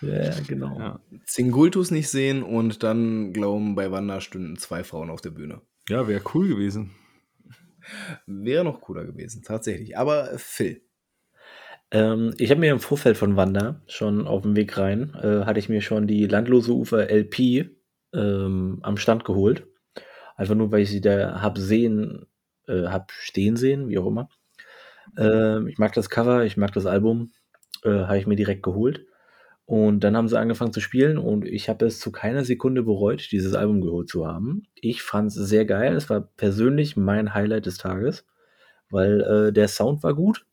Ja, 0.00 0.30
genau. 0.46 0.78
Ja. 0.78 1.00
Zingultus 1.26 1.90
nicht 1.90 2.08
sehen 2.08 2.42
und 2.42 2.82
dann 2.82 3.32
glauben, 3.32 3.74
bei 3.74 3.90
Wanda 3.90 4.20
stünden 4.20 4.56
zwei 4.56 4.84
Frauen 4.84 5.10
auf 5.10 5.20
der 5.20 5.30
Bühne. 5.30 5.60
Ja, 5.88 6.06
wäre 6.06 6.22
cool 6.34 6.48
gewesen. 6.48 6.92
Wäre 8.26 8.64
noch 8.64 8.80
cooler 8.80 9.04
gewesen, 9.04 9.42
tatsächlich. 9.42 9.96
Aber 9.96 10.30
Phil. 10.36 10.82
Ähm, 11.90 12.34
ich 12.38 12.50
habe 12.50 12.60
mir 12.60 12.72
im 12.72 12.80
Vorfeld 12.80 13.16
von 13.16 13.36
Wanda 13.36 13.80
schon 13.86 14.26
auf 14.26 14.42
dem 14.42 14.56
Weg 14.56 14.76
rein, 14.76 15.14
äh, 15.14 15.46
hatte 15.46 15.58
ich 15.58 15.70
mir 15.70 15.80
schon 15.80 16.06
die 16.06 16.26
Landlose 16.26 16.72
Ufer 16.72 17.08
LP 17.08 17.70
ähm, 18.12 18.80
am 18.82 18.96
Stand 18.98 19.24
geholt. 19.24 19.66
Einfach 20.36 20.54
nur, 20.54 20.70
weil 20.70 20.82
ich 20.82 20.90
sie 20.90 21.00
da 21.00 21.40
hab 21.40 21.56
sehen, 21.56 22.26
äh, 22.66 22.84
hab 22.88 23.10
stehen 23.12 23.56
sehen, 23.56 23.88
wie 23.88 23.98
auch 23.98 24.06
immer. 24.06 24.28
Ähm, 25.16 25.66
ich 25.66 25.78
mag 25.78 25.94
das 25.94 26.10
Cover, 26.10 26.44
ich 26.44 26.56
mag 26.56 26.72
das 26.72 26.84
Album, 26.84 27.32
äh, 27.82 27.90
habe 27.90 28.18
ich 28.18 28.26
mir 28.26 28.36
direkt 28.36 28.62
geholt. 28.62 29.06
Und 29.68 30.00
dann 30.00 30.16
haben 30.16 30.28
sie 30.28 30.38
angefangen 30.38 30.72
zu 30.72 30.80
spielen 30.80 31.18
und 31.18 31.44
ich 31.44 31.68
habe 31.68 31.84
es 31.84 32.00
zu 32.00 32.10
keiner 32.10 32.42
Sekunde 32.42 32.82
bereut, 32.82 33.30
dieses 33.30 33.52
Album 33.52 33.82
geholt 33.82 34.08
zu 34.08 34.26
haben. 34.26 34.62
Ich 34.74 35.02
fand 35.02 35.28
es 35.28 35.34
sehr 35.34 35.66
geil. 35.66 35.94
Es 35.94 36.08
war 36.08 36.22
persönlich 36.22 36.96
mein 36.96 37.34
Highlight 37.34 37.66
des 37.66 37.76
Tages, 37.76 38.24
weil 38.88 39.20
äh, 39.20 39.52
der 39.52 39.68
Sound 39.68 40.02
war 40.02 40.14
gut, 40.14 40.46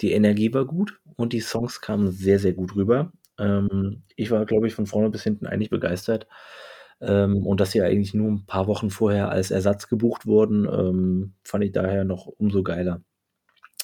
die 0.00 0.12
Energie 0.12 0.54
war 0.54 0.64
gut 0.64 1.00
und 1.16 1.34
die 1.34 1.40
Songs 1.40 1.82
kamen 1.82 2.12
sehr, 2.12 2.38
sehr 2.38 2.54
gut 2.54 2.74
rüber. 2.76 3.12
Ähm, 3.38 4.04
ich 4.16 4.30
war, 4.30 4.46
glaube 4.46 4.68
ich, 4.68 4.74
von 4.74 4.86
vorne 4.86 5.10
bis 5.10 5.22
hinten 5.22 5.46
eigentlich 5.46 5.68
begeistert. 5.68 6.26
Ähm, 7.02 7.46
und 7.46 7.60
dass 7.60 7.72
sie 7.72 7.82
eigentlich 7.82 8.14
nur 8.14 8.30
ein 8.30 8.46
paar 8.46 8.66
Wochen 8.68 8.88
vorher 8.88 9.30
als 9.30 9.50
Ersatz 9.50 9.86
gebucht 9.88 10.24
wurden, 10.24 10.66
ähm, 10.66 11.34
fand 11.44 11.64
ich 11.64 11.72
daher 11.72 12.04
noch 12.04 12.26
umso 12.26 12.62
geiler. 12.62 13.02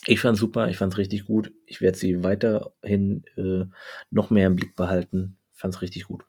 Ich 0.06 0.20
fand's 0.20 0.40
super, 0.40 0.68
ich 0.68 0.76
fand's 0.76 0.98
richtig 0.98 1.24
gut. 1.24 1.52
Ich 1.66 1.80
werde 1.80 1.98
sie 1.98 2.22
weiterhin 2.22 3.24
äh, 3.36 3.64
noch 4.10 4.30
mehr 4.30 4.46
im 4.46 4.56
Blick 4.56 4.76
behalten. 4.76 5.36
Fand's 5.52 5.82
richtig 5.82 6.04
gut. 6.04 6.24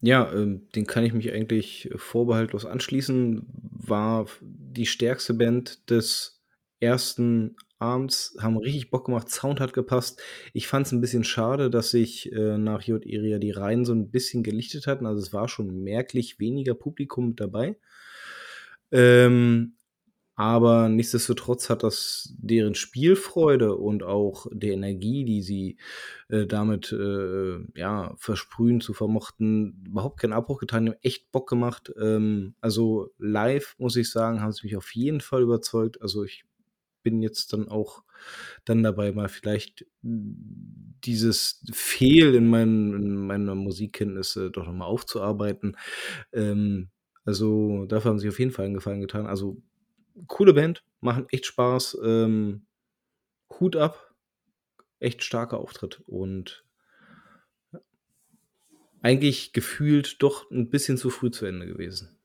Ja, 0.00 0.32
ähm, 0.32 0.68
den 0.74 0.86
kann 0.86 1.04
ich 1.04 1.12
mich 1.12 1.32
eigentlich 1.32 1.90
vorbehaltlos 1.96 2.64
anschließen. 2.64 3.46
War 3.50 4.26
die 4.40 4.86
stärkste 4.86 5.34
Band 5.34 5.90
des 5.90 6.40
ersten 6.80 7.56
Abends, 7.80 8.36
haben 8.40 8.56
richtig 8.56 8.90
Bock 8.90 9.06
gemacht, 9.06 9.28
Sound 9.30 9.60
hat 9.60 9.72
gepasst. 9.72 10.20
Ich 10.52 10.66
fand 10.66 10.86
es 10.86 10.92
ein 10.92 11.00
bisschen 11.00 11.24
schade, 11.24 11.70
dass 11.70 11.90
sich 11.90 12.32
äh, 12.32 12.58
nach 12.58 12.82
J. 12.82 13.04
Iria 13.04 13.38
die 13.38 13.52
Reihen 13.52 13.84
so 13.84 13.92
ein 13.92 14.10
bisschen 14.10 14.42
gelichtet 14.42 14.86
hatten. 14.86 15.06
Also 15.06 15.20
es 15.20 15.32
war 15.32 15.48
schon 15.48 15.82
merklich 15.84 16.40
weniger 16.40 16.74
Publikum 16.74 17.28
mit 17.28 17.40
dabei. 17.40 17.76
Ähm, 18.90 19.74
aber 20.38 20.88
nichtsdestotrotz 20.88 21.68
hat 21.68 21.82
das 21.82 22.32
deren 22.38 22.76
Spielfreude 22.76 23.74
und 23.74 24.04
auch 24.04 24.46
der 24.52 24.72
Energie, 24.72 25.24
die 25.24 25.42
sie 25.42 25.78
äh, 26.28 26.46
damit 26.46 26.92
äh, 26.92 27.58
ja, 27.74 28.14
versprühen 28.18 28.80
zu 28.80 28.94
vermochten, 28.94 29.82
überhaupt 29.84 30.20
keinen 30.20 30.34
Abbruch 30.34 30.60
getan. 30.60 30.84
Die 30.84 30.92
haben 30.92 30.98
echt 31.02 31.32
Bock 31.32 31.48
gemacht. 31.48 31.92
Ähm, 32.00 32.54
also 32.60 33.10
live, 33.18 33.74
muss 33.78 33.96
ich 33.96 34.12
sagen, 34.12 34.40
haben 34.40 34.52
sie 34.52 34.64
mich 34.64 34.76
auf 34.76 34.94
jeden 34.94 35.20
Fall 35.20 35.42
überzeugt. 35.42 36.00
Also 36.02 36.22
ich 36.22 36.44
bin 37.02 37.20
jetzt 37.20 37.52
dann 37.52 37.66
auch 37.66 38.04
dann 38.64 38.84
dabei, 38.84 39.10
mal 39.10 39.28
vielleicht 39.28 39.86
dieses 40.02 41.64
Fehl 41.72 42.36
in, 42.36 42.46
mein, 42.46 42.92
in 42.92 43.26
meiner 43.26 43.56
Musikkenntnisse 43.56 44.52
doch 44.52 44.66
nochmal 44.66 44.86
aufzuarbeiten. 44.86 45.76
Ähm, 46.32 46.90
also 47.24 47.86
dafür 47.86 48.12
haben 48.12 48.20
sie 48.20 48.28
auf 48.28 48.38
jeden 48.38 48.52
Fall 48.52 48.66
einen 48.66 48.74
Gefallen 48.74 49.00
getan. 49.00 49.26
Also 49.26 49.60
coole 50.26 50.54
Band, 50.54 50.84
machen 51.00 51.26
echt 51.30 51.46
Spaß. 51.46 51.98
Ähm, 52.04 52.66
Hut 53.60 53.76
ab, 53.76 54.14
echt 55.00 55.22
starker 55.22 55.58
Auftritt 55.58 56.02
und 56.06 56.64
eigentlich 59.00 59.52
gefühlt 59.52 60.22
doch 60.22 60.50
ein 60.50 60.70
bisschen 60.70 60.96
zu 60.96 61.10
früh 61.10 61.30
zu 61.30 61.46
Ende 61.46 61.66
gewesen. 61.66 62.18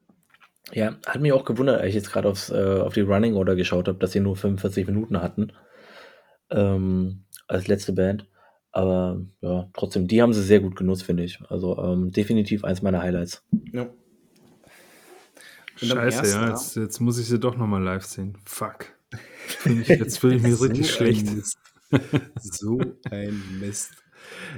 Ja, 0.71 0.97
hat 1.05 1.21
mich 1.21 1.33
auch 1.33 1.45
gewundert, 1.45 1.79
als 1.79 1.89
ich 1.89 1.95
jetzt 1.95 2.11
gerade 2.11 2.29
äh, 2.29 2.81
auf 2.81 2.93
die 2.93 3.01
Running 3.01 3.35
Order 3.35 3.55
geschaut 3.55 3.87
habe, 3.87 3.99
dass 3.99 4.11
sie 4.11 4.21
nur 4.21 4.35
45 4.35 4.87
Minuten 4.87 5.21
hatten 5.21 5.53
ähm, 6.49 7.25
als 7.47 7.67
letzte 7.67 7.93
Band. 7.93 8.27
Aber 8.71 9.21
ja, 9.41 9.69
trotzdem, 9.73 10.07
die 10.07 10.21
haben 10.21 10.33
sie 10.33 10.41
sehr 10.41 10.59
gut 10.59 10.75
genutzt, 10.75 11.03
finde 11.03 11.23
ich. 11.23 11.39
Also 11.49 11.77
ähm, 11.77 12.11
definitiv 12.11 12.63
eins 12.63 12.81
meiner 12.81 13.03
Highlights. 13.03 13.45
Ja. 13.71 13.87
Scheiße, 15.83 16.27
ja, 16.27 16.49
jetzt, 16.49 16.75
jetzt, 16.75 16.99
muss 16.99 17.19
ich 17.19 17.27
sie 17.27 17.39
doch 17.39 17.57
nochmal 17.57 17.83
live 17.83 18.05
sehen. 18.05 18.37
Fuck. 18.45 18.87
Jetzt 19.65 20.19
fühle 20.19 20.35
ich 20.35 20.41
mich 20.41 20.55
so 20.55 20.65
richtig 20.65 20.89
schlecht. 20.91 21.27
so 22.41 22.79
ein 23.11 23.59
Mist. 23.59 23.91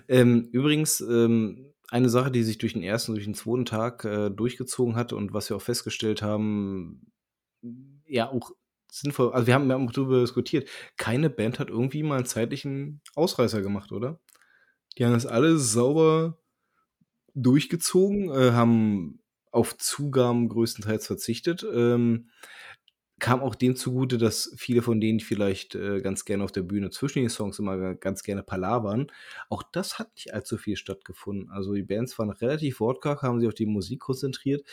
Ähm, 0.07 0.49
übrigens, 0.51 1.01
ähm, 1.01 1.73
eine 1.89 2.09
Sache, 2.09 2.31
die 2.31 2.43
sich 2.43 2.57
durch 2.57 2.73
den 2.73 2.83
ersten 2.83 3.11
und 3.11 3.15
durch 3.15 3.25
den 3.25 3.35
zweiten 3.35 3.65
Tag 3.65 4.05
äh, 4.05 4.29
durchgezogen 4.29 4.95
hat 4.95 5.13
und 5.13 5.33
was 5.33 5.49
wir 5.49 5.57
auch 5.57 5.61
festgestellt 5.61 6.21
haben, 6.21 7.11
ja, 8.05 8.29
auch 8.29 8.51
sinnvoll, 8.91 9.33
also 9.33 9.47
wir 9.47 9.53
haben, 9.53 9.67
wir 9.67 9.75
haben 9.75 9.91
darüber 9.91 10.21
diskutiert, 10.21 10.69
keine 10.97 11.29
Band 11.29 11.59
hat 11.59 11.69
irgendwie 11.69 12.03
mal 12.03 12.17
einen 12.17 12.25
zeitlichen 12.25 13.01
Ausreißer 13.15 13.61
gemacht, 13.61 13.91
oder? 13.91 14.19
Die 14.97 15.05
haben 15.05 15.13
das 15.13 15.25
alles 15.25 15.73
sauber 15.73 16.37
durchgezogen, 17.33 18.29
äh, 18.29 18.51
haben 18.51 19.19
auf 19.55 19.77
Zugaben 19.77 20.49
größtenteils 20.49 21.07
verzichtet. 21.07 21.65
Ähm, 21.73 22.29
kam 23.19 23.41
auch 23.41 23.55
dem 23.55 23.75
zugute, 23.77 24.17
dass 24.17 24.53
viele 24.57 24.81
von 24.81 24.99
denen 25.01 25.21
vielleicht 25.21 25.73
äh, 25.75 26.01
ganz 26.01 26.25
gerne 26.25 26.43
auf 26.43 26.51
der 26.51 26.63
Bühne 26.63 26.89
zwischen 26.89 27.19
den 27.19 27.29
Songs 27.29 27.59
immer 27.59 27.95
ganz 27.95 28.23
gerne 28.23 28.43
palavern. 28.43 29.07
Auch 29.49 29.63
das 29.63 29.99
hat 29.99 30.13
nicht 30.15 30.33
allzu 30.33 30.57
viel 30.57 30.75
stattgefunden. 30.77 31.49
Also 31.51 31.73
die 31.73 31.83
Bands 31.83 32.19
waren 32.19 32.29
relativ 32.31 32.81
wortkarg, 32.81 33.21
haben 33.23 33.39
sich 33.39 33.47
auf 33.47 33.55
die 33.55 33.65
Musik 33.67 34.01
konzentriert. 34.01 34.67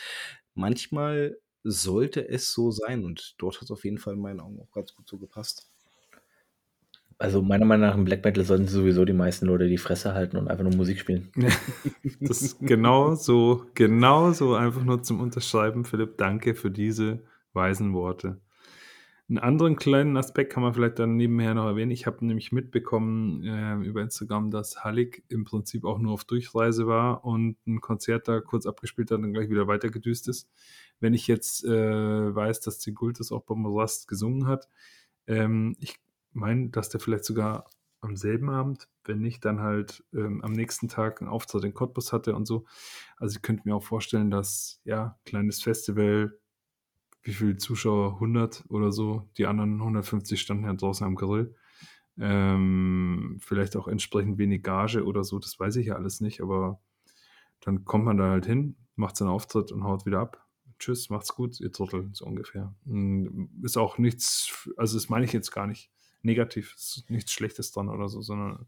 Manchmal 0.55 1.37
sollte 1.63 2.27
es 2.27 2.51
so 2.53 2.71
sein 2.71 3.05
und 3.05 3.35
dort 3.37 3.57
hat 3.57 3.63
es 3.63 3.71
auf 3.71 3.85
jeden 3.85 3.97
Fall 3.99 4.15
in 4.15 4.21
meinen 4.21 4.41
Augen 4.41 4.59
auch 4.61 4.71
ganz 4.71 4.93
gut 4.95 5.07
so 5.07 5.17
gepasst. 5.17 5.72
Also 7.23 7.41
meiner 7.41 7.63
Meinung 7.63 7.87
nach 7.87 7.95
im 7.95 8.03
Black 8.03 8.25
Metal 8.25 8.43
sollten 8.43 8.67
sowieso 8.67 9.05
die 9.05 9.13
meisten 9.13 9.45
Leute 9.45 9.69
die 9.69 9.77
Fresse 9.77 10.13
halten 10.13 10.35
und 10.35 10.49
einfach 10.49 10.65
nur 10.65 10.75
Musik 10.75 10.99
spielen. 10.99 11.31
das 12.19 12.41
ist 12.41 12.59
genau 12.59 13.15
so, 13.15 13.65
genau 13.75 14.33
so 14.33 14.55
einfach 14.55 14.83
nur 14.83 15.03
zum 15.03 15.21
Unterschreiben. 15.21 15.85
Philipp, 15.85 16.17
danke 16.17 16.53
für 16.53 16.69
diese 16.69 17.23
weisen 17.53 17.93
Worte. 17.93 18.41
Einen 19.29 19.37
anderen 19.37 19.77
kleinen 19.77 20.17
Aspekt 20.17 20.51
kann 20.51 20.63
man 20.63 20.73
vielleicht 20.73 20.99
dann 20.99 21.15
nebenher 21.15 21.53
noch 21.53 21.65
erwähnen. 21.65 21.91
Ich 21.91 22.07
habe 22.07 22.25
nämlich 22.25 22.51
mitbekommen 22.51 23.41
äh, 23.45 23.75
über 23.87 24.01
Instagram, 24.01 24.51
dass 24.51 24.83
Hallig 24.83 25.23
im 25.29 25.45
Prinzip 25.45 25.85
auch 25.85 25.99
nur 25.99 26.11
auf 26.11 26.25
Durchreise 26.25 26.87
war 26.87 27.23
und 27.23 27.55
ein 27.65 27.79
Konzert 27.79 28.27
da 28.27 28.41
kurz 28.41 28.65
abgespielt 28.65 29.11
hat 29.11 29.19
und 29.19 29.31
gleich 29.31 29.49
wieder 29.49 29.67
weitergedüst 29.67 30.27
ist. 30.27 30.49
Wenn 30.99 31.13
ich 31.13 31.27
jetzt 31.27 31.63
äh, 31.63 32.35
weiß, 32.35 32.59
dass 32.59 32.79
Zigultus 32.79 33.31
auch 33.31 33.43
beim 33.43 33.65
Rast 33.65 34.09
gesungen 34.09 34.45
hat, 34.45 34.67
ähm, 35.25 35.77
ich 35.79 36.02
meine, 36.33 36.69
dass 36.69 36.89
der 36.89 36.99
vielleicht 36.99 37.25
sogar 37.25 37.65
am 38.03 38.17
selben 38.17 38.49
Abend, 38.49 38.89
wenn 39.05 39.19
nicht, 39.19 39.45
dann 39.45 39.61
halt 39.61 40.03
ähm, 40.13 40.41
am 40.43 40.51
nächsten 40.51 40.89
Tag 40.89 41.21
einen 41.21 41.29
Auftritt 41.29 41.63
in 41.63 41.73
Cottbus 41.73 42.11
hatte 42.11 42.35
und 42.35 42.45
so. 42.45 42.65
Also 43.17 43.37
ich 43.37 43.41
könnte 43.41 43.63
mir 43.65 43.75
auch 43.75 43.83
vorstellen, 43.83 44.29
dass, 44.29 44.81
ja, 44.83 45.17
kleines 45.25 45.63
Festival, 45.63 46.37
wie 47.21 47.33
viele 47.33 47.57
Zuschauer? 47.57 48.15
100 48.15 48.65
oder 48.67 48.91
so. 48.91 49.29
Die 49.37 49.45
anderen 49.45 49.79
150 49.79 50.39
standen 50.39 50.65
ja 50.65 50.73
draußen 50.73 51.07
am 51.07 51.15
Grill. 51.15 51.55
Ähm, 52.19 53.37
vielleicht 53.39 53.75
auch 53.77 53.87
entsprechend 53.87 54.37
wenig 54.37 54.63
Gage 54.63 55.03
oder 55.05 55.23
so, 55.23 55.39
das 55.39 55.59
weiß 55.59 55.77
ich 55.77 55.87
ja 55.87 55.95
alles 55.95 56.21
nicht, 56.21 56.41
aber 56.41 56.79
dann 57.61 57.85
kommt 57.85 58.05
man 58.05 58.17
da 58.17 58.29
halt 58.29 58.45
hin, 58.45 58.75
macht 58.95 59.17
seinen 59.17 59.29
Auftritt 59.29 59.71
und 59.71 59.83
haut 59.83 60.05
wieder 60.05 60.19
ab. 60.19 60.45
Tschüss, 60.77 61.09
macht's 61.09 61.33
gut, 61.33 61.59
ihr 61.59 61.71
Trottel, 61.71 62.09
so 62.13 62.25
ungefähr. 62.25 62.75
Ist 63.63 63.77
auch 63.77 63.97
nichts, 63.97 64.69
also 64.77 64.95
das 64.97 65.09
meine 65.09 65.25
ich 65.25 65.33
jetzt 65.33 65.51
gar 65.51 65.65
nicht 65.65 65.89
negativ, 66.23 66.73
ist 66.75 67.09
nichts 67.09 67.31
Schlechtes 67.31 67.71
dran 67.71 67.89
oder 67.89 68.07
so, 68.09 68.21
sondern 68.21 68.67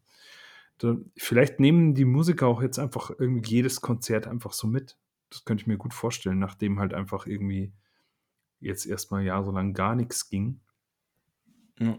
da, 0.78 0.98
vielleicht 1.16 1.60
nehmen 1.60 1.94
die 1.94 2.06
Musiker 2.06 2.48
auch 2.48 2.62
jetzt 2.62 2.80
einfach 2.80 3.12
irgendwie 3.18 3.50
jedes 3.50 3.82
Konzert 3.82 4.28
einfach 4.28 4.54
so 4.54 4.68
mit. 4.68 4.98
Das 5.30 5.46
könnte 5.46 5.62
ich 5.62 5.68
mir 5.68 5.78
gut 5.78 5.94
vorstellen, 5.94 6.40
nachdem 6.40 6.80
halt 6.80 6.94
einfach 6.94 7.26
irgendwie 7.26 7.74
jetzt 8.60 8.86
erstmal 8.86 9.24
jahrelang 9.24 9.74
gar 9.74 9.96
nichts 9.96 10.30
ging. 10.30 10.60
Ja. 11.80 11.98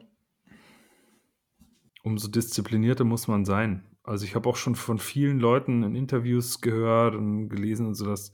Umso 2.02 2.28
disziplinierter 2.28 3.04
muss 3.04 3.28
man 3.28 3.44
sein. 3.44 3.84
Also 4.02 4.24
ich 4.24 4.34
habe 4.34 4.48
auch 4.48 4.56
schon 4.56 4.76
von 4.76 4.98
vielen 4.98 5.40
Leuten 5.40 5.82
in 5.82 5.96
Interviews 5.96 6.60
gehört 6.60 7.14
und 7.14 7.48
gelesen 7.48 7.86
und 7.86 7.94
so, 7.94 8.06
dass 8.06 8.32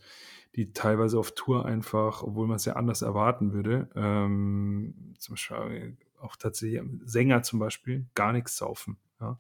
die 0.55 0.73
teilweise 0.75 1.18
auf 1.18 1.33
Tour 1.35 1.64
einfach, 1.64 2.23
obwohl 2.23 2.47
man 2.47 2.57
es 2.57 2.66
ja 2.66 2.75
anders 2.75 3.01
erwarten 3.01 3.53
würde, 3.55 3.89
ähm, 3.95 5.14
zum 5.18 5.33
Beispiel 5.33 5.97
auch 6.23 6.37
tatsächlich 6.37 6.81
Sänger 7.05 7.43
zum 7.43 7.59
Beispiel 7.59 8.07
gar 8.14 8.33
nichts 8.33 8.57
saufen, 8.57 8.97
ja, 9.20 9.39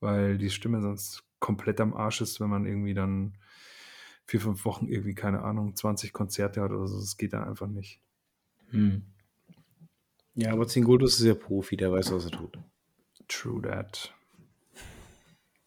weil 0.00 0.38
die 0.38 0.50
Stimme 0.50 0.80
sonst 0.82 1.24
komplett 1.38 1.80
am 1.80 1.94
Arsch 1.94 2.20
ist, 2.20 2.40
wenn 2.40 2.50
man 2.50 2.66
irgendwie 2.66 2.94
dann 2.94 3.36
vier, 4.26 4.40
fünf 4.40 4.64
Wochen 4.64 4.86
irgendwie, 4.86 5.14
keine 5.14 5.42
Ahnung, 5.42 5.74
20 5.74 6.12
Konzerte 6.12 6.60
hat 6.62 6.70
oder 6.70 6.86
so. 6.86 7.00
Das 7.00 7.16
geht 7.16 7.32
dann 7.32 7.44
einfach 7.44 7.66
nicht. 7.66 8.00
Hm. 8.68 9.02
Ja, 10.34 10.52
aber 10.52 10.68
Zingultus 10.68 11.18
ist 11.18 11.26
ja 11.26 11.34
Profi, 11.34 11.76
der 11.76 11.90
weiß, 11.90 12.12
was 12.12 12.26
er 12.26 12.30
tut. 12.30 12.58
True 13.26 13.60
that. 13.62 14.14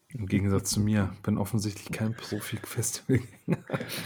Im 0.10 0.28
Gegensatz 0.28 0.70
zu 0.70 0.80
mir, 0.80 1.16
bin 1.24 1.38
offensichtlich 1.38 1.92
kein 1.92 2.16
Profi-Festival. 2.16 3.20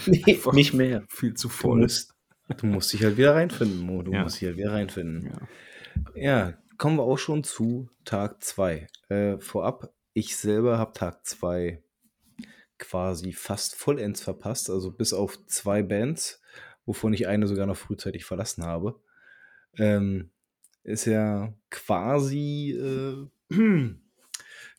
Nee, 0.06 0.40
nicht 0.54 0.74
mehr. 0.74 1.04
Viel 1.10 1.34
zu 1.34 1.50
Du 1.50 1.54
voll. 1.54 1.80
musst, 1.82 2.14
du 2.58 2.66
musst 2.66 2.94
dich 2.94 3.04
halt 3.04 3.18
wieder 3.18 3.36
reinfinden, 3.36 3.80
Mo. 3.80 4.02
Du 4.04 4.14
Ja. 4.14 4.24
musst 4.24 4.40
dich 4.42 4.48
halt 4.48 4.58
wieder 4.58 4.72
reinfinden. 4.72 5.26
Ja. 5.28 5.48
Ja, 6.16 6.54
kommen 6.78 6.98
wir 6.98 7.04
auch 7.04 7.18
schon 7.18 7.44
zu 7.44 7.90
Tag 8.06 8.44
2. 8.44 8.88
Äh, 9.10 9.38
vorab, 9.40 9.94
ich 10.14 10.36
selber 10.36 10.78
habe 10.78 10.94
Tag 10.94 11.26
2 11.26 11.82
quasi 12.78 13.34
fast 13.34 13.76
vollends 13.76 14.22
verpasst, 14.22 14.70
also 14.70 14.92
bis 14.92 15.14
auf 15.14 15.46
zwei 15.48 15.82
Bands, 15.82 16.42
wovon 16.86 17.14
ich 17.14 17.28
eine 17.28 17.48
sogar 17.48 17.66
noch 17.66 17.78
frühzeitig 17.78 18.26
verlassen 18.26 18.64
habe. 18.64 19.00
Ähm, 19.78 20.32
ist 20.84 21.06
ja 21.06 21.54
quasi 21.70 22.72
äh, 22.72 23.28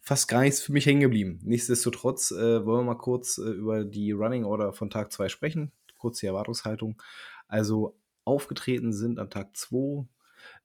fast 0.02 0.28
gar 0.28 0.42
nichts 0.42 0.60
für 0.60 0.72
mich 0.72 0.86
hängen 0.86 1.00
geblieben. 1.00 1.40
Nichtsdestotrotz 1.42 2.30
äh, 2.30 2.64
wollen 2.64 2.86
wir 2.86 2.94
mal 2.94 2.98
kurz 2.98 3.38
äh, 3.38 3.50
über 3.50 3.84
die 3.84 4.12
Running 4.12 4.44
Order 4.44 4.72
von 4.72 4.90
Tag 4.90 5.12
2 5.12 5.28
sprechen. 5.28 5.72
Kurz 5.98 6.20
die 6.20 6.26
Erwartungshaltung. 6.26 7.00
Also 7.48 7.98
aufgetreten 8.24 8.92
sind 8.92 9.18
an 9.18 9.30
Tag 9.30 9.56
2 9.56 10.06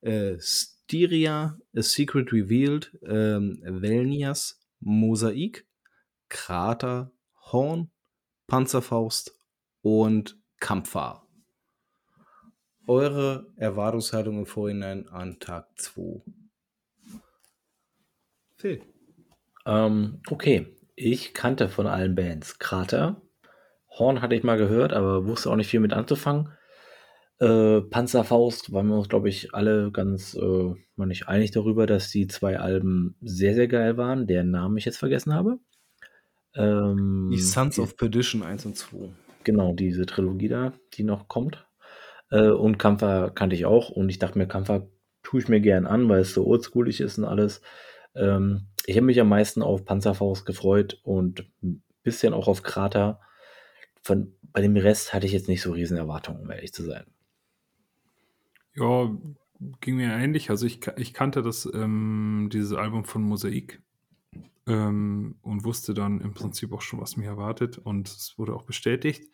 äh, 0.03 0.37
Styria, 0.39 1.57
A 1.75 1.81
Secret 1.81 2.31
Revealed, 2.31 2.97
ähm, 3.07 3.59
Velnias, 3.63 4.61
Mosaik, 4.79 5.65
Krater, 6.29 7.11
Horn, 7.51 7.89
Panzerfaust 8.47 9.39
und 9.81 10.39
Kampfer. 10.59 11.27
Eure 12.85 13.47
Erwartungshaltung 13.55 14.39
im 14.39 14.45
Vorhinein 14.45 15.07
an 15.07 15.39
Tag 15.39 15.67
2. 15.77 16.21
Phil. 18.57 18.81
Ähm, 19.65 20.21
okay, 20.29 20.77
ich 20.95 21.33
kannte 21.33 21.69
von 21.69 21.87
allen 21.87 22.15
Bands 22.15 22.59
Krater. 22.59 23.21
Horn 23.89 24.21
hatte 24.21 24.35
ich 24.35 24.43
mal 24.43 24.57
gehört, 24.57 24.91
aber 24.91 25.25
wusste 25.25 25.49
auch 25.49 25.55
nicht 25.55 25.69
viel 25.69 25.79
mit 25.79 25.93
anzufangen. 25.93 26.49
Äh, 27.43 27.81
Panzerfaust 27.81 28.71
waren 28.71 28.87
wir 28.87 28.95
uns, 28.95 29.09
glaube 29.09 29.27
ich, 29.27 29.53
alle 29.53 29.91
ganz 29.91 30.33
äh, 30.33 30.73
mal 30.95 31.05
nicht 31.05 31.27
einig 31.27 31.51
darüber, 31.51 31.85
dass 31.85 32.09
die 32.09 32.27
zwei 32.27 32.57
Alben 32.57 33.17
sehr, 33.19 33.53
sehr 33.53 33.67
geil 33.67 33.97
waren, 33.97 34.27
deren 34.27 34.49
Namen 34.49 34.77
ich 34.77 34.85
jetzt 34.85 34.97
vergessen 34.97 35.33
habe. 35.33 35.59
Ähm, 36.55 37.31
Die 37.33 37.41
Sons 37.41 37.79
of 37.79 37.97
Perdition 37.97 38.43
1 38.43 38.65
und 38.65 38.77
2. 38.77 39.09
Genau, 39.43 39.73
diese 39.73 40.05
Trilogie 40.05 40.47
da, 40.47 40.71
die 40.93 41.03
noch 41.03 41.27
kommt. 41.27 41.67
Äh, 42.31 42.47
und 42.47 42.79
Kampfer 42.79 43.31
kannte 43.31 43.57
ich 43.57 43.65
auch. 43.65 43.89
Und 43.89 44.07
ich 44.07 44.19
dachte 44.19 44.37
mir, 44.37 44.47
Kampfer 44.47 44.87
tue 45.21 45.41
ich 45.41 45.49
mir 45.49 45.59
gern 45.59 45.85
an, 45.85 46.07
weil 46.07 46.21
es 46.21 46.33
so 46.33 46.47
oldschoolig 46.47 47.01
ist 47.01 47.17
und 47.17 47.25
alles. 47.25 47.61
Ähm, 48.15 48.67
ich 48.85 48.95
habe 48.95 49.05
mich 49.05 49.19
am 49.19 49.27
meisten 49.27 49.61
auf 49.61 49.83
Panzerfaust 49.83 50.45
gefreut 50.45 51.01
und 51.03 51.51
ein 51.61 51.83
bisschen 52.03 52.33
auch 52.33 52.47
auf 52.47 52.63
Krater. 52.63 53.19
Von, 54.01 54.37
bei 54.41 54.61
dem 54.61 54.77
Rest 54.77 55.13
hatte 55.13 55.25
ich 55.25 55.33
jetzt 55.33 55.49
nicht 55.49 55.61
so 55.61 55.73
riesen 55.73 55.97
Erwartungen, 55.97 56.39
um 56.39 56.49
ehrlich 56.49 56.71
zu 56.71 56.83
sein. 56.83 57.03
Ja, 58.75 59.11
ging 59.81 59.95
mir 59.97 60.11
ähnlich. 60.13 60.49
Also 60.49 60.65
ich, 60.65 60.79
ich 60.97 61.13
kannte 61.13 61.41
das, 61.41 61.69
ähm, 61.73 62.49
dieses 62.51 62.73
Album 62.73 63.05
von 63.05 63.23
Mosaik 63.23 63.81
ähm, 64.67 65.37
und 65.41 65.65
wusste 65.65 65.93
dann 65.95 66.21
im 66.21 66.33
Prinzip 66.33 66.73
auch 66.73 66.81
schon, 66.81 67.01
was 67.01 67.17
mich 67.17 67.27
erwartet 67.27 67.79
und 67.79 68.09
es 68.09 68.35
wurde 68.37 68.55
auch 68.55 68.63
bestätigt. 68.63 69.31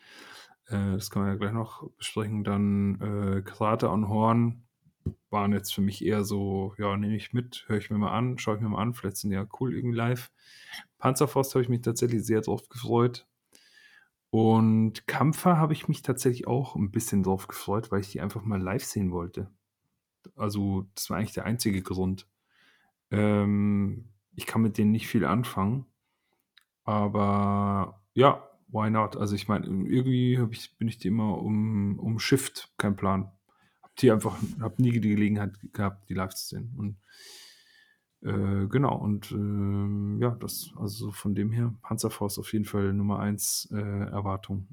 Äh, 0.68 0.94
das 0.94 1.12
kann 1.12 1.24
man 1.24 1.32
ja 1.34 1.38
gleich 1.38 1.54
noch 1.54 1.90
besprechen. 1.98 2.44
Dann 2.46 3.02
äh, 3.02 3.44
Krater 3.44 3.92
und 3.94 4.10
Horn 4.10 4.64
waren 5.32 5.54
jetzt 5.54 5.74
für 5.76 5.82
mich 5.82 6.06
eher 6.06 6.26
so, 6.26 6.76
ja, 6.80 6.98
nehme 6.98 7.18
ich 7.18 7.34
mit, 7.34 7.66
höre 7.68 7.80
ich 7.80 7.92
mir 7.92 8.00
mal 8.00 8.14
an, 8.14 8.40
schaue 8.40 8.58
ich 8.58 8.62
mir 8.62 8.70
mal 8.70 8.82
an, 8.82 8.96
vielleicht 8.96 9.18
sind 9.18 9.32
die 9.32 9.38
ja 9.38 9.48
cool 9.62 9.76
irgendwie 9.76 9.98
live. 9.98 10.32
Panzerfaust 11.00 11.56
habe 11.56 11.64
ich 11.64 11.70
mich 11.70 11.82
tatsächlich 11.84 12.26
sehr 12.26 12.42
drauf 12.42 12.70
gefreut. 12.70 13.28
Und 14.32 15.08
Kampfer 15.08 15.58
habe 15.58 15.74
ich 15.74 15.88
mich 15.88 16.04
tatsächlich 16.04 16.48
auch 16.48 16.76
ein 16.76 16.92
bisschen 16.92 17.24
drauf 17.24 17.48
gefreut, 17.48 17.92
weil 17.92 18.02
ich 18.02 18.12
die 18.12 18.22
einfach 18.22 18.44
mal 18.44 18.62
live 18.62 18.84
sehen 18.84 19.12
wollte. 19.12 19.52
Also, 20.36 20.88
das 20.96 21.10
war 21.10 21.18
eigentlich 21.18 21.34
der 21.34 21.46
einzige 21.46 21.82
Grund. 21.82 22.28
Ähm, 23.12 24.10
ich 24.36 24.46
kann 24.46 24.62
mit 24.62 24.78
denen 24.78 24.92
nicht 24.92 25.08
viel 25.08 25.26
anfangen, 25.26 25.86
aber 26.84 28.02
ja, 28.14 28.48
why 28.68 28.90
not? 28.92 29.18
Also, 29.18 29.36
ich 29.36 29.48
meine, 29.48 29.66
irgendwie 29.66 30.40
ich, 30.52 30.78
bin 30.78 30.88
ich 30.88 31.00
die 31.00 31.08
immer 31.08 31.40
um, 31.40 31.98
umschifft, 32.00 32.72
kein 32.78 32.96
Plan. 32.96 33.32
Hab 33.82 33.96
die 33.96 34.12
einfach, 34.12 34.38
hab 34.60 34.78
nie 34.78 34.92
die 34.92 35.10
Gelegenheit 35.10 35.58
gehabt, 35.74 36.08
die 36.10 36.14
live 36.14 36.36
zu 36.36 36.56
sehen. 36.56 36.76
Und 36.78 36.98
äh, 38.22 38.68
genau, 38.68 38.98
und 38.98 39.32
ähm, 39.32 40.20
ja, 40.22 40.32
das, 40.40 40.72
also 40.78 41.12
von 41.12 41.36
dem 41.36 41.52
her, 41.52 41.74
Panzerfaust 41.82 42.40
auf 42.40 42.52
jeden 42.52 42.66
Fall 42.66 42.94
Nummer 42.94 43.20
1 43.20 43.70
äh, 43.72 43.78
Erwartung. 43.78 44.68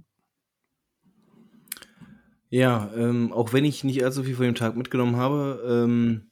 Ja, 2.49 2.93
ähm, 2.95 3.33
auch 3.33 3.53
wenn 3.53 3.65
ich 3.65 3.85
nicht 3.85 4.05
allzu 4.05 4.23
viel 4.23 4.37
von 4.37 4.47
dem 4.47 4.55
Tag 4.55 4.77
mitgenommen 4.77 5.17
habe, 5.17 5.63
ähm, 5.69 6.31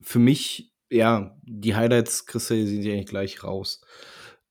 für 0.00 0.18
mich, 0.18 0.72
ja, 0.90 1.36
die 1.42 1.74
Highlights 1.74 2.26
kristallisieren 2.26 2.82
sich 2.82 2.92
eigentlich 2.92 3.06
gleich 3.06 3.44
raus. 3.44 3.82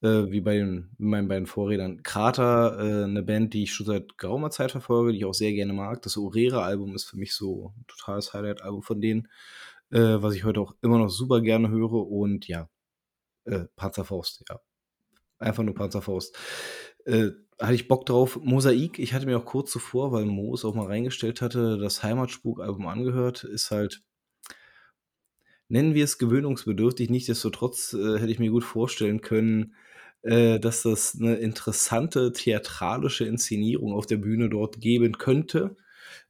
Äh, 0.01 0.31
wie 0.31 0.41
bei 0.41 0.55
den, 0.55 0.89
meinen 0.97 1.27
beiden 1.27 1.45
Vorredern. 1.45 2.01
Krater, 2.01 2.79
äh, 2.79 3.03
eine 3.03 3.21
Band, 3.21 3.53
die 3.53 3.63
ich 3.63 3.73
schon 3.73 3.85
seit 3.85 4.17
geraumer 4.17 4.49
Zeit 4.49 4.71
verfolge, 4.71 5.11
die 5.11 5.19
ich 5.19 5.25
auch 5.25 5.33
sehr 5.33 5.53
gerne 5.53 5.73
mag. 5.73 6.01
Das 6.01 6.17
Orera-Album 6.17 6.95
ist 6.95 7.03
für 7.03 7.17
mich 7.17 7.35
so 7.35 7.71
ein 7.77 7.85
totales 7.87 8.33
Highlight-Album 8.33 8.81
von 8.81 8.99
denen, 8.99 9.27
äh, 9.91 10.21
was 10.21 10.35
ich 10.35 10.43
heute 10.43 10.61
auch 10.61 10.75
immer 10.81 10.97
noch 10.97 11.09
super 11.09 11.41
gerne 11.41 11.69
höre. 11.69 12.07
Und 12.07 12.47
ja, 12.47 12.69
äh, 13.45 13.65
Panzerfaust, 13.75 14.43
ja. 14.49 14.59
Einfach 15.39 15.63
nur 15.63 15.75
Panzerfaust. 15.75 16.37
Äh, 17.05 17.31
hatte 17.59 17.75
ich 17.75 17.87
Bock 17.87 18.05
drauf. 18.05 18.39
Mosaik, 18.41 18.99
ich 18.99 19.13
hatte 19.13 19.25
mir 19.25 19.37
auch 19.37 19.45
kurz 19.45 19.71
zuvor, 19.71 20.11
weil 20.11 20.25
Mo 20.25 20.53
es 20.53 20.65
auch 20.65 20.75
mal 20.75 20.87
reingestellt 20.87 21.41
hatte, 21.41 21.77
das 21.77 22.03
Heimatspuk-Album 22.03 22.87
angehört, 22.87 23.43
ist 23.43 23.71
halt, 23.71 24.01
nennen 25.67 25.93
wir 25.93 26.03
es 26.03 26.17
gewöhnungsbedürftig, 26.17 27.09
nichtsdestotrotz 27.09 27.93
äh, 27.93 28.19
hätte 28.19 28.31
ich 28.31 28.39
mir 28.39 28.51
gut 28.51 28.63
vorstellen 28.63 29.21
können, 29.21 29.75
äh, 30.23 30.59
dass 30.59 30.83
das 30.83 31.17
eine 31.19 31.35
interessante 31.35 32.31
theatralische 32.33 33.25
Inszenierung 33.25 33.93
auf 33.93 34.05
der 34.05 34.17
Bühne 34.17 34.49
dort 34.49 34.81
geben 34.81 35.17
könnte, 35.17 35.75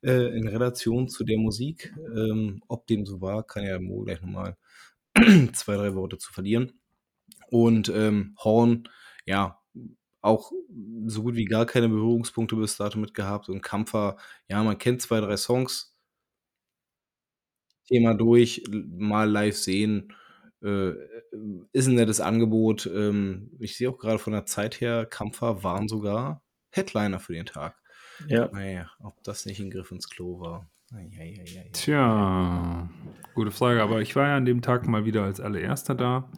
äh, 0.01 0.37
in 0.37 0.47
Relation 0.47 1.07
zu 1.09 1.23
der 1.23 1.37
Musik. 1.37 1.93
Ähm, 2.15 2.61
ob 2.67 2.87
dem 2.87 3.05
so 3.05 3.21
war, 3.21 3.43
kann 3.43 3.63
ja 3.63 3.79
Mo 3.79 4.03
gleich 4.03 4.21
nochmal 4.21 4.57
zwei, 5.53 5.75
drei 5.75 5.95
Worte 5.95 6.17
zu 6.17 6.31
verlieren. 6.33 6.73
Und 7.49 7.89
ähm, 7.89 8.35
Horn, 8.43 8.87
ja, 9.25 9.59
auch 10.21 10.51
so 11.07 11.23
gut 11.23 11.35
wie 11.35 11.45
gar 11.45 11.65
keine 11.65 11.89
Berührungspunkte 11.89 12.55
bis 12.55 12.77
dato 12.77 12.99
mit 12.99 13.13
gehabt. 13.13 13.49
Und 13.49 13.61
Kampfer, 13.61 14.17
ja, 14.49 14.63
man 14.63 14.77
kennt 14.77 15.01
zwei, 15.01 15.19
drei 15.21 15.37
Songs. 15.37 15.95
Thema 17.87 18.13
durch, 18.13 18.63
mal 18.69 19.29
live 19.29 19.57
sehen. 19.57 20.13
Äh, 20.63 20.91
ist 21.73 21.87
ein 21.87 21.95
nettes 21.95 22.21
Angebot. 22.21 22.85
Ähm, 22.85 23.51
ich 23.59 23.75
sehe 23.77 23.89
auch 23.89 23.97
gerade 23.97 24.19
von 24.19 24.33
der 24.33 24.45
Zeit 24.45 24.79
her, 24.81 25.05
Kampfer 25.05 25.63
waren 25.63 25.87
sogar 25.87 26.43
Headliner 26.71 27.19
für 27.19 27.33
den 27.33 27.45
Tag. 27.45 27.80
Ja, 28.27 28.49
Naja, 28.51 28.89
ob 28.99 29.23
das 29.23 29.45
nicht 29.45 29.59
ein 29.59 29.69
Griff 29.69 29.91
ins 29.91 30.09
Klo 30.09 30.39
war. 30.39 30.69
Eieieiei. 30.93 31.69
Tja, 31.71 32.89
gute 33.33 33.51
Frage. 33.51 33.81
Aber 33.81 34.01
ich 34.01 34.15
war 34.15 34.27
ja 34.27 34.37
an 34.37 34.45
dem 34.45 34.61
Tag 34.61 34.87
mal 34.87 35.05
wieder 35.05 35.23
als 35.23 35.39
allererster 35.39 35.95
da. 35.95 36.29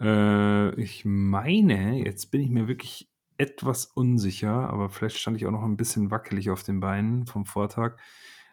Äh, 0.00 0.74
ich 0.80 1.04
meine, 1.04 2.04
jetzt 2.04 2.30
bin 2.30 2.40
ich 2.40 2.50
mir 2.50 2.68
wirklich 2.68 3.08
etwas 3.38 3.84
unsicher, 3.84 4.70
aber 4.70 4.88
vielleicht 4.90 5.18
stand 5.18 5.36
ich 5.36 5.46
auch 5.46 5.50
noch 5.50 5.62
ein 5.62 5.76
bisschen 5.76 6.10
wackelig 6.10 6.50
auf 6.50 6.62
den 6.62 6.80
Beinen 6.80 7.26
vom 7.26 7.44
Vortag. 7.46 7.98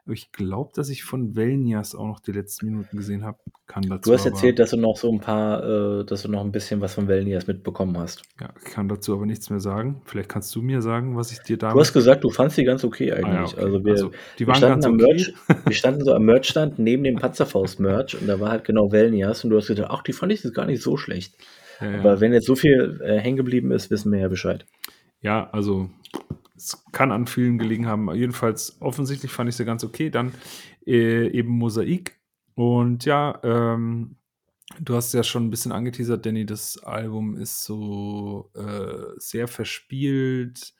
Ich 0.05 0.33
glaube, 0.33 0.71
dass 0.75 0.89
ich 0.89 1.03
von 1.03 1.35
Velnias 1.37 1.95
auch 1.95 2.05
noch 2.07 2.19
die 2.19 2.33
letzten 2.33 2.65
Minuten 2.65 2.97
gesehen 2.97 3.23
habe. 3.23 3.37
Kann 3.67 3.83
dazu 3.83 4.09
du 4.09 4.13
hast 4.17 4.25
erzählt, 4.25 4.59
dass 4.59 4.71
du 4.71 4.77
noch 4.77 4.97
so 4.97 5.09
ein 5.09 5.21
paar, 5.21 5.63
äh, 6.01 6.03
dass 6.05 6.23
du 6.23 6.29
noch 6.29 6.41
ein 6.41 6.51
bisschen 6.51 6.81
was 6.81 6.93
von 6.95 7.07
Velnias 7.07 7.47
mitbekommen 7.47 7.97
hast. 7.97 8.23
Ja, 8.41 8.49
kann 8.65 8.89
dazu 8.89 9.13
aber 9.13 9.25
nichts 9.25 9.49
mehr 9.49 9.61
sagen. 9.61 10.01
Vielleicht 10.05 10.27
kannst 10.27 10.53
du 10.55 10.61
mir 10.61 10.81
sagen, 10.81 11.15
was 11.15 11.31
ich 11.31 11.39
dir 11.39 11.55
Du 11.55 11.67
damals. 11.67 11.87
hast 11.87 11.93
gesagt, 11.93 12.23
du 12.25 12.29
fandst 12.29 12.57
die 12.57 12.65
ganz 12.65 12.83
okay 12.83 13.13
Ah, 13.13 13.19
ja, 13.19 13.25
eigentlich. 13.27 13.53
okay. 13.53 13.63
Also 13.65 13.85
wir, 13.85 13.91
also, 13.93 14.11
die 14.37 14.39
wir 14.39 14.47
waren 14.47 14.55
standen 14.57 14.73
ganz 14.81 14.85
am 14.85 14.93
okay. 14.95 15.03
Merch, 15.05 15.33
wir 15.65 15.73
standen 15.75 16.03
so 16.03 16.13
am 16.13 16.23
Merchstand 16.25 16.79
neben 16.79 17.03
dem 17.05 17.15
Panzerfaust-Merch 17.15 18.19
und 18.19 18.27
da 18.27 18.39
war 18.41 18.51
halt 18.51 18.65
genau 18.65 18.91
Velnias 18.91 19.43
und 19.45 19.51
du 19.51 19.57
hast 19.57 19.67
gedacht, 19.67 19.87
ach, 19.89 20.03
die 20.03 20.13
fand 20.13 20.33
ich 20.33 20.43
jetzt 20.43 20.53
gar 20.53 20.65
nicht 20.65 20.81
so 20.83 20.97
schlecht. 20.97 21.33
Ja, 21.79 21.91
ja. 21.91 21.99
Aber 21.99 22.19
wenn 22.19 22.33
jetzt 22.33 22.45
so 22.47 22.55
viel 22.55 22.99
äh, 23.03 23.19
hängen 23.19 23.37
geblieben 23.37 23.71
ist, 23.71 23.89
wissen 23.89 24.11
wir 24.11 24.19
ja 24.19 24.27
Bescheid. 24.27 24.65
Ja, 25.23 25.49
also 25.51 25.89
es 26.55 26.83
kann 26.91 27.11
an 27.11 27.27
vielen 27.27 27.57
gelegen 27.57 27.87
haben. 27.87 28.13
Jedenfalls 28.13 28.77
offensichtlich 28.81 29.31
fand 29.31 29.49
ich 29.49 29.55
sie 29.55 29.65
ganz 29.65 29.83
okay. 29.83 30.09
Dann 30.11 30.33
äh, 30.85 31.27
eben 31.29 31.49
Mosaik. 31.57 32.19
Und 32.55 33.05
ja, 33.05 33.39
ähm, 33.43 34.17
du 34.79 34.95
hast 34.95 35.13
ja 35.13 35.23
schon 35.23 35.47
ein 35.47 35.49
bisschen 35.49 35.71
angeteasert, 35.71 36.25
Danny, 36.25 36.45
das 36.45 36.77
Album 36.83 37.37
ist 37.37 37.63
so 37.63 38.51
äh, 38.55 39.13
sehr 39.17 39.47
verspielt. 39.47 40.73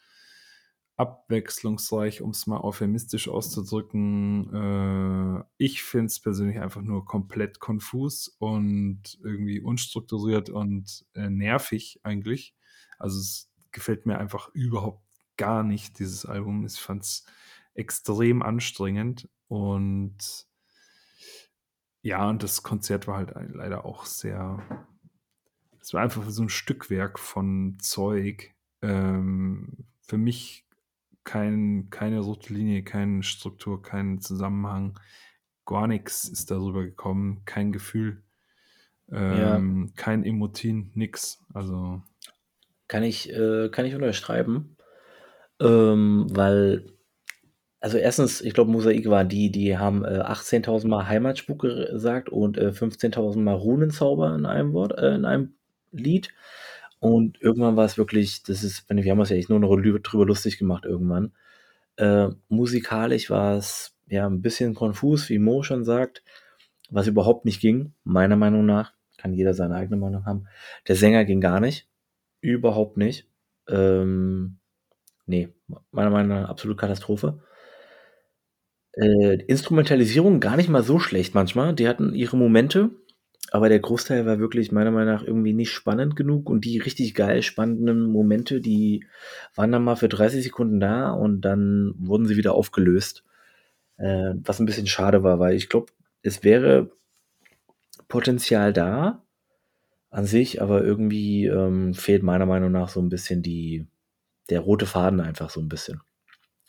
abwechslungsreich, 0.98 2.22
um 2.22 2.30
es 2.32 2.46
mal 2.48 2.62
euphemistisch 2.62 3.28
auszudrücken. 3.28 4.54
Äh, 4.54 5.44
ich 5.58 5.84
finde 5.84 6.08
es 6.08 6.20
persönlich 6.22 6.60
einfach 6.60 6.82
nur 6.82 7.06
komplett 7.06 7.60
konfus 7.60 8.28
und 8.40 9.20
irgendwie 9.24 9.60
unstrukturiert 9.62 10.50
und 10.50 11.06
äh, 11.16 11.30
nervig 11.30 12.00
eigentlich. 12.04 12.56
Also 13.00 13.20
es 13.20 13.53
gefällt 13.74 14.06
mir 14.06 14.18
einfach 14.18 14.50
überhaupt 14.54 15.04
gar 15.38 15.64
nicht, 15.64 16.00
dieses 16.00 16.26
Album. 16.26 16.66
Ich 16.66 16.80
fand 16.80 17.04
es 17.04 17.26
extrem 17.74 18.42
anstrengend 18.42 19.30
und 19.48 20.48
ja, 22.02 22.30
und 22.30 22.44
das 22.44 22.64
Konzert 22.64 23.08
war 23.08 23.18
halt 23.18 23.34
leider 23.54 23.86
auch 23.86 24.06
sehr, 24.06 24.62
es 25.80 25.94
war 25.94 26.02
einfach 26.02 26.30
so 26.30 26.44
ein 26.44 26.50
Stückwerk 26.50 27.18
von 27.18 27.78
Zeug. 27.80 28.54
Ähm, 28.82 29.86
für 30.02 30.18
mich 30.18 30.66
kein, 31.24 31.90
keine 31.90 32.20
rote 32.20 32.54
Linie, 32.54 32.84
keine 32.84 33.24
Struktur, 33.24 33.82
kein 33.82 34.20
Zusammenhang. 34.20 35.00
Gar 35.66 35.88
nichts 35.88 36.26
ist 36.26 36.52
darüber 36.52 36.84
gekommen, 36.84 37.44
kein 37.46 37.72
Gefühl, 37.72 38.22
ähm, 39.10 39.86
ja. 39.88 39.94
kein 39.96 40.26
Emotin, 40.26 40.92
nix. 40.94 41.42
Also. 41.54 42.02
Kann 42.94 43.02
ich, 43.02 43.34
äh, 43.34 43.70
kann 43.70 43.88
ich 43.88 43.96
unterschreiben, 43.96 44.78
ähm, 45.60 46.28
weil, 46.30 46.86
also 47.80 47.98
erstens, 47.98 48.40
ich 48.40 48.54
glaube, 48.54 48.70
Mosaik 48.70 49.10
war 49.10 49.26
die, 49.26 49.50
die 49.50 49.80
haben 49.80 50.06
äh, 50.06 50.20
18.000 50.20 50.88
Mal 50.88 51.08
Heimatspuk 51.08 51.62
gesagt 51.62 52.30
und 52.30 52.60
äh, 52.60 52.68
15.000 52.72 53.40
Mal 53.40 53.56
Runenzauber 53.56 54.36
in 54.36 54.46
einem 54.46 54.74
Wort, 54.74 54.96
äh, 55.00 55.16
in 55.16 55.26
einem 55.26 55.56
Lied. 55.92 56.36
Und 57.00 57.42
irgendwann 57.42 57.76
war 57.78 57.86
es 57.86 57.98
wirklich, 57.98 58.44
das 58.44 58.64
ist, 58.64 58.88
wir 58.88 59.12
haben 59.12 59.20
uns 59.20 59.30
ja 59.30 59.38
echt 59.38 59.50
nur 59.50 59.60
noch 59.60 59.76
drüber 59.76 60.28
lustig 60.28 60.60
gemacht 60.60 60.86
irgendwann. 60.86 61.32
Äh, 61.96 62.28
musikalisch 62.48 63.32
war 63.32 63.58
es 63.58 63.96
ja 64.06 64.28
ein 64.28 64.44
bisschen 64.44 64.76
konfus, 64.76 65.30
wie 65.30 65.40
Mo 65.40 65.64
schon 65.64 65.84
sagt, 65.84 66.24
was 66.92 67.08
überhaupt 67.08 67.46
nicht 67.46 67.60
ging, 67.60 67.94
meiner 68.04 68.36
Meinung 68.36 68.68
nach. 68.68 68.94
Kann 69.18 69.34
jeder 69.34 69.56
seine 69.56 69.78
eigene 69.78 69.98
Meinung 69.98 70.28
haben. 70.28 70.48
Der 70.88 70.96
Sänger 70.96 71.26
ging 71.26 71.42
gar 71.42 71.60
nicht. 71.60 71.88
Überhaupt 72.44 72.98
nicht. 72.98 73.26
Ähm, 73.70 74.58
nee, 75.26 75.48
meiner 75.92 76.10
Meinung 76.10 76.42
nach 76.42 76.50
absolute 76.50 76.78
Katastrophe. 76.78 77.40
Äh, 78.92 79.36
Instrumentalisierung 79.46 80.42
gar 80.42 80.58
nicht 80.58 80.68
mal 80.68 80.84
so 80.84 81.00
schlecht 81.00 81.34
manchmal. 81.36 81.74
Die 81.74 81.88
hatten 81.88 82.14
ihre 82.14 82.36
Momente, 82.36 82.90
aber 83.52 83.70
der 83.70 83.80
Großteil 83.80 84.26
war 84.26 84.40
wirklich 84.40 84.74
meiner 84.74 84.92
Meinung 84.92 85.14
nach 85.14 85.24
irgendwie 85.24 85.54
nicht 85.54 85.72
spannend 85.72 86.18
genug 86.18 86.50
und 86.50 86.66
die 86.66 86.80
richtig 86.80 87.14
geil 87.16 87.44
spannenden 87.44 88.04
Momente, 88.12 88.60
die 88.60 89.06
waren 89.56 89.72
dann 89.72 89.86
mal 89.86 89.96
für 89.96 90.10
30 90.10 90.44
Sekunden 90.44 90.82
da 90.82 91.12
und 91.12 91.42
dann 91.42 91.94
wurden 91.98 92.26
sie 92.26 92.36
wieder 92.36 92.56
aufgelöst. 92.56 93.24
Äh, 93.96 94.34
was 94.36 94.60
ein 94.60 94.66
bisschen 94.66 94.88
schade 94.88 95.24
war, 95.24 95.40
weil 95.40 95.56
ich 95.56 95.70
glaube, 95.70 95.94
es 96.24 96.44
wäre 96.44 96.92
Potenzial 98.10 98.74
da 98.74 99.23
an 100.14 100.26
sich, 100.28 100.62
aber 100.62 100.84
irgendwie 100.84 101.48
ähm, 101.48 101.96
fehlt 101.96 102.22
meiner 102.22 102.46
Meinung 102.46 102.72
nach 102.72 102.88
so 102.88 103.02
ein 103.02 103.10
bisschen 103.10 103.42
die, 103.42 103.88
der 104.50 104.60
rote 104.60 104.86
Faden 104.86 105.20
einfach 105.20 105.50
so 105.50 105.60
ein 105.60 105.70
bisschen. 105.70 106.02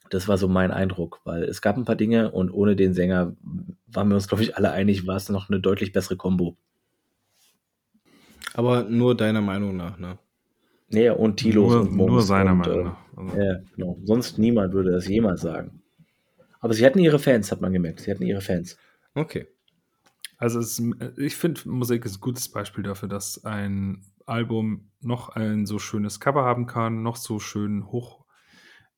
Das 0.09 0.29
war 0.29 0.39
so 0.39 0.49
mein 0.49 0.71
Eindruck, 0.71 1.21
weil 1.25 1.45
es 1.45 1.61
gab 1.61 1.77
ein 1.77 1.85
paar 1.85 1.95
Dinge 1.95 2.31
und 2.31 2.51
ohne 2.51 2.75
den 2.75 2.95
Sänger 2.95 3.37
waren 3.87 4.09
wir 4.09 4.15
uns, 4.15 4.29
glaube 4.29 4.43
ich, 4.43 4.57
alle 4.57 4.71
einig, 4.71 5.07
war 5.07 5.16
es 5.16 5.29
noch 5.29 5.51
eine 5.51 5.61
deutlich 5.61 5.93
bessere 5.93 6.16
Kombo. 6.16 6.57
Aber 8.55 8.85
nur 8.85 9.15
deiner 9.15 9.43
Meinung 9.43 9.77
nach, 9.77 9.99
ne? 9.99 10.19
Ja, 10.89 11.12
und 11.12 11.37
Tilos 11.37 11.73
nur, 11.73 11.81
und 11.83 11.97
Nur 11.97 12.23
seiner 12.23 12.53
und, 12.53 12.59
Meinung 12.59 12.81
äh, 12.81 12.85
nach. 12.85 12.99
Also. 13.16 13.41
Ja, 13.41 13.57
genau. 13.75 13.99
Sonst 14.05 14.39
niemand 14.39 14.73
würde 14.73 14.93
das 14.93 15.07
jemals 15.07 15.43
sagen. 15.43 15.83
Aber 16.61 16.73
sie 16.73 16.87
hatten 16.87 16.99
ihre 16.99 17.19
Fans, 17.19 17.53
hat 17.53 17.61
man 17.61 17.73
gemerkt. 17.75 18.01
Sie 18.01 18.11
hatten 18.11 18.23
ihre 18.23 18.41
Fans. 18.41 18.79
Okay. 19.15 19.49
Also 20.45 20.59
es, 20.59 20.79
ich 21.16 21.37
finde, 21.37 21.66
Musik 21.71 22.05
ist 22.05 22.19
ein 22.19 22.21
gutes 22.21 22.51
Beispiel 22.51 22.85
dafür, 22.85 23.09
dass 23.09 23.47
ein 23.47 24.05
Album 24.27 24.91
noch 25.01 25.31
ein 25.31 25.65
so 25.65 25.79
schönes 25.79 26.21
Cover 26.21 26.45
haben 26.45 26.66
kann, 26.66 27.03
noch 27.03 27.16
so 27.16 27.39
schön 27.39 27.87
hoch, 27.87 28.27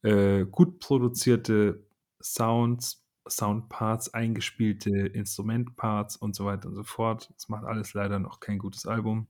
äh, 0.02 0.44
gut 0.44 0.80
produzierte 0.80 1.86
Sounds, 2.20 3.06
Soundparts, 3.28 4.12
eingespielte 4.12 4.90
Instrumentparts 4.90 6.16
und 6.16 6.34
so 6.34 6.46
weiter 6.46 6.66
und 6.66 6.74
so 6.74 6.82
fort. 6.82 7.32
Es 7.36 7.48
macht 7.48 7.64
alles 7.64 7.94
leider 7.94 8.18
noch 8.18 8.40
kein 8.40 8.58
gutes 8.58 8.84
Album. 8.84 9.28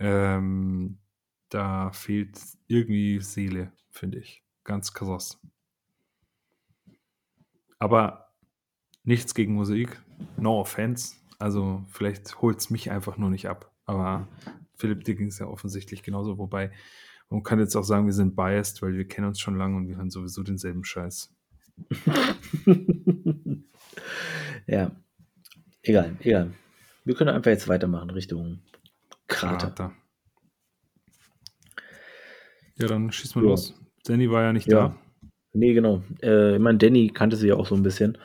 Ähm, 0.00 0.98
da 1.50 1.92
fehlt 1.92 2.36
irgendwie 2.66 3.20
Seele, 3.20 3.70
finde 3.90 4.18
ich. 4.18 4.42
Ganz 4.64 4.92
krass. 4.92 5.40
Aber 7.78 8.32
nichts 9.04 9.36
gegen 9.36 9.54
Musik. 9.54 10.02
No 10.36 10.58
offense. 10.60 11.17
Also 11.38 11.84
vielleicht 11.88 12.40
holt 12.42 12.58
es 12.58 12.70
mich 12.70 12.90
einfach 12.90 13.16
nur 13.16 13.30
nicht 13.30 13.48
ab. 13.48 13.72
Aber 13.84 14.28
Philipp 14.76 15.04
Dickens 15.04 15.34
ist 15.34 15.40
ja 15.40 15.46
offensichtlich 15.46 16.02
genauso. 16.02 16.38
Wobei, 16.38 16.72
man 17.30 17.42
kann 17.42 17.58
jetzt 17.60 17.76
auch 17.76 17.84
sagen, 17.84 18.06
wir 18.06 18.12
sind 18.12 18.36
biased, 18.36 18.82
weil 18.82 18.94
wir 18.94 19.06
kennen 19.06 19.28
uns 19.28 19.40
schon 19.40 19.56
lange 19.56 19.76
und 19.76 19.88
wir 19.88 19.96
hören 19.96 20.10
sowieso 20.10 20.42
denselben 20.42 20.84
Scheiß. 20.84 21.34
ja. 24.66 24.90
Egal, 25.82 26.16
egal. 26.20 26.52
Wir 27.04 27.14
können 27.14 27.30
einfach 27.30 27.50
jetzt 27.50 27.68
weitermachen 27.68 28.10
Richtung 28.10 28.60
Krater. 29.28 29.68
Krater. 29.68 29.92
Ja, 32.76 32.86
dann 32.86 33.10
schieß 33.10 33.34
mal 33.34 33.44
ja. 33.44 33.50
los. 33.50 33.74
Danny 34.04 34.30
war 34.30 34.42
ja 34.42 34.52
nicht 34.52 34.66
ja. 34.66 34.88
da. 34.88 34.98
Nee, 35.52 35.72
genau. 35.72 36.02
Äh, 36.22 36.56
ich 36.56 36.60
meine, 36.60 36.78
Danny 36.78 37.08
kannte 37.08 37.36
sie 37.36 37.48
ja 37.48 37.54
auch 37.54 37.66
so 37.66 37.74
ein 37.74 37.82
bisschen. 37.82 38.18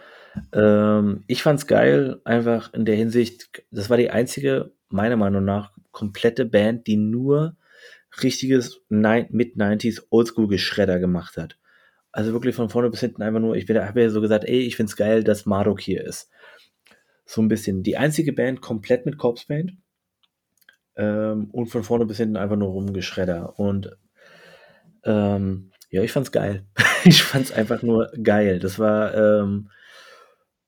Ähm, 0.51 1.23
ich 1.27 1.43
fand's 1.43 1.67
geil, 1.67 2.21
einfach 2.23 2.73
in 2.73 2.85
der 2.85 2.95
Hinsicht, 2.95 3.63
das 3.71 3.89
war 3.89 3.97
die 3.97 4.09
einzige, 4.09 4.71
meiner 4.89 5.17
Meinung 5.17 5.45
nach, 5.45 5.71
komplette 5.91 6.45
Band, 6.45 6.87
die 6.87 6.97
nur 6.97 7.55
richtiges 8.21 8.81
Mid-90s 8.89 10.03
Oldschool-Geschredder 10.09 10.99
gemacht 10.99 11.37
hat. 11.37 11.57
Also 12.11 12.31
wirklich 12.33 12.55
von 12.55 12.69
vorne 12.69 12.89
bis 12.89 12.99
hinten 12.99 13.23
einfach 13.23 13.39
nur, 13.39 13.55
ich 13.55 13.67
habe 13.69 14.01
ja 14.01 14.09
so 14.09 14.21
gesagt, 14.21 14.45
ey, 14.45 14.59
ich 14.59 14.75
find's 14.75 14.95
geil, 14.95 15.23
dass 15.23 15.47
Marduk 15.47 15.81
hier 15.81 16.03
ist. 16.03 16.29
So 17.25 17.41
ein 17.41 17.47
bisschen. 17.47 17.81
Die 17.81 17.97
einzige 17.97 18.33
Band 18.33 18.61
komplett 18.61 19.05
mit 19.05 19.17
Corpse 19.17 19.47
Paint. 19.47 19.73
Ähm, 20.95 21.49
und 21.51 21.67
von 21.67 21.83
vorne 21.83 22.05
bis 22.05 22.17
hinten 22.17 22.37
einfach 22.37 22.55
nur 22.55 22.69
rumgeschredder. 22.69 23.57
Und 23.57 23.97
ähm, 25.05 25.71
ja, 25.89 26.03
ich 26.03 26.11
fand's 26.11 26.31
geil. 26.31 26.65
ich 27.03 27.23
fand's 27.23 27.51
einfach 27.51 27.81
nur 27.81 28.11
geil. 28.21 28.59
Das 28.59 28.77
war 28.77 29.15
ähm, 29.15 29.69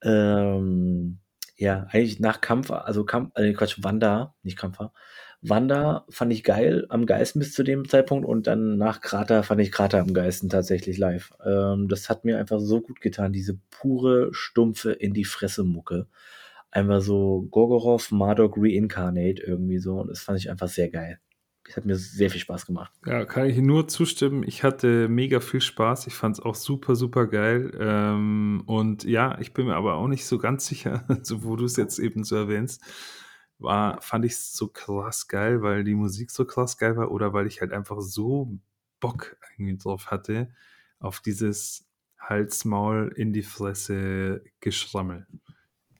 ähm, 0.05 1.19
ja 1.57 1.87
eigentlich 1.91 2.19
nach 2.19 2.41
Kampf, 2.41 2.71
also 2.71 3.05
Kampf, 3.05 3.31
äh, 3.35 3.53
Quatsch, 3.53 3.77
Wanda, 3.81 4.35
nicht 4.43 4.57
Kampfer. 4.57 4.93
Wanda 5.41 6.05
fand 6.09 6.33
ich 6.33 6.43
geil, 6.43 6.85
am 6.89 7.05
geilsten 7.05 7.39
bis 7.39 7.53
zu 7.53 7.63
dem 7.63 7.87
Zeitpunkt 7.87 8.25
und 8.27 8.47
dann 8.47 8.77
nach 8.77 9.01
Krater 9.01 9.43
fand 9.43 9.61
ich 9.61 9.71
Krater 9.71 9.99
am 9.99 10.13
geilsten 10.13 10.49
tatsächlich 10.49 10.97
live. 10.97 11.33
Ähm, 11.45 11.87
das 11.89 12.09
hat 12.09 12.25
mir 12.25 12.39
einfach 12.39 12.59
so 12.59 12.81
gut 12.81 13.01
getan, 13.01 13.33
diese 13.33 13.59
pure, 13.69 14.29
stumpfe 14.33 14.91
in 14.93 15.13
die 15.13 15.25
Fresse 15.25 15.63
Mucke 15.63 16.07
einfach 16.75 17.01
so 17.01 17.47
Gorgorov, 17.51 18.11
Marduk 18.11 18.55
Reincarnate 18.57 19.41
irgendwie 19.41 19.79
so. 19.79 19.99
Und 20.01 20.09
das 20.09 20.21
fand 20.21 20.39
ich 20.39 20.49
einfach 20.49 20.67
sehr 20.67 20.89
geil. 20.89 21.19
Das 21.65 21.77
hat 21.77 21.85
mir 21.85 21.95
sehr 21.95 22.29
viel 22.29 22.39
Spaß 22.39 22.67
gemacht. 22.67 22.93
Ja, 23.05 23.25
kann 23.25 23.49
ich 23.49 23.57
nur 23.57 23.87
zustimmen. 23.87 24.43
Ich 24.43 24.63
hatte 24.63 25.07
mega 25.07 25.39
viel 25.39 25.61
Spaß. 25.61 26.05
Ich 26.05 26.13
fand 26.13 26.37
es 26.37 26.43
auch 26.43 26.55
super, 26.55 26.95
super 26.95 27.25
geil. 27.25 27.75
Ähm, 27.79 28.63
und 28.67 29.03
ja, 29.03 29.39
ich 29.39 29.53
bin 29.53 29.65
mir 29.65 29.75
aber 29.75 29.95
auch 29.95 30.07
nicht 30.07 30.25
so 30.25 30.37
ganz 30.37 30.65
sicher, 30.67 31.05
so 31.23 31.43
wo 31.43 31.55
du 31.55 31.65
es 31.65 31.75
jetzt 31.75 31.97
eben 31.97 32.23
so 32.23 32.35
erwähnst, 32.35 32.83
war, 33.57 34.01
fand 34.01 34.25
ich 34.25 34.33
es 34.33 34.53
so 34.53 34.67
krass 34.67 35.27
geil, 35.27 35.61
weil 35.61 35.83
die 35.83 35.95
Musik 35.95 36.29
so 36.29 36.45
krass 36.45 36.77
geil 36.77 36.97
war 36.97 37.11
oder 37.11 37.33
weil 37.33 37.47
ich 37.47 37.61
halt 37.61 37.71
einfach 37.71 37.99
so 38.01 38.59
Bock 38.99 39.37
irgendwie 39.57 39.77
drauf 39.77 40.11
hatte, 40.11 40.49
auf 40.99 41.19
dieses 41.19 41.87
Halsmaul 42.19 43.11
in 43.15 43.33
die 43.33 43.43
Fresse 43.43 44.43
Geschrammel. 44.59 45.25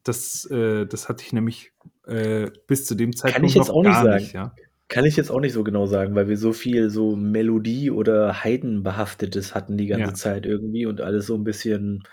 Das, 0.04 0.46
äh, 0.46 0.86
das 0.86 1.10
hatte 1.10 1.24
ich 1.24 1.34
nämlich 1.34 1.74
äh, 2.06 2.52
bis 2.68 2.86
zu 2.86 2.94
dem 2.94 3.16
Zeitpunkt 3.16 3.36
Kann 3.36 3.46
ich 3.46 3.56
jetzt 3.56 3.70
auch 3.72 3.84
nicht 3.84 3.96
sagen. 3.96 4.16
Nicht, 4.16 4.34
ja? 4.34 4.56
Kann 4.88 5.06
ich 5.06 5.16
jetzt 5.16 5.32
auch 5.32 5.40
nicht 5.40 5.54
so 5.54 5.64
genau 5.64 5.88
sagen, 5.88 6.14
weil 6.14 6.28
wir 6.28 6.38
so 6.38 6.54
viel 6.54 6.90
so 6.90 7.16
Melodie 7.16 7.90
oder 7.90 8.44
Heidenbehaftetes 8.44 9.56
hatten 9.56 9.78
die 9.78 9.88
ganze 9.88 10.10
ja. 10.10 10.14
Zeit 10.14 10.46
irgendwie 10.46 10.86
und 10.86 11.02
alles 11.02 11.26
so 11.26 11.36
ein 11.36 11.44
bisschen, 11.44 12.04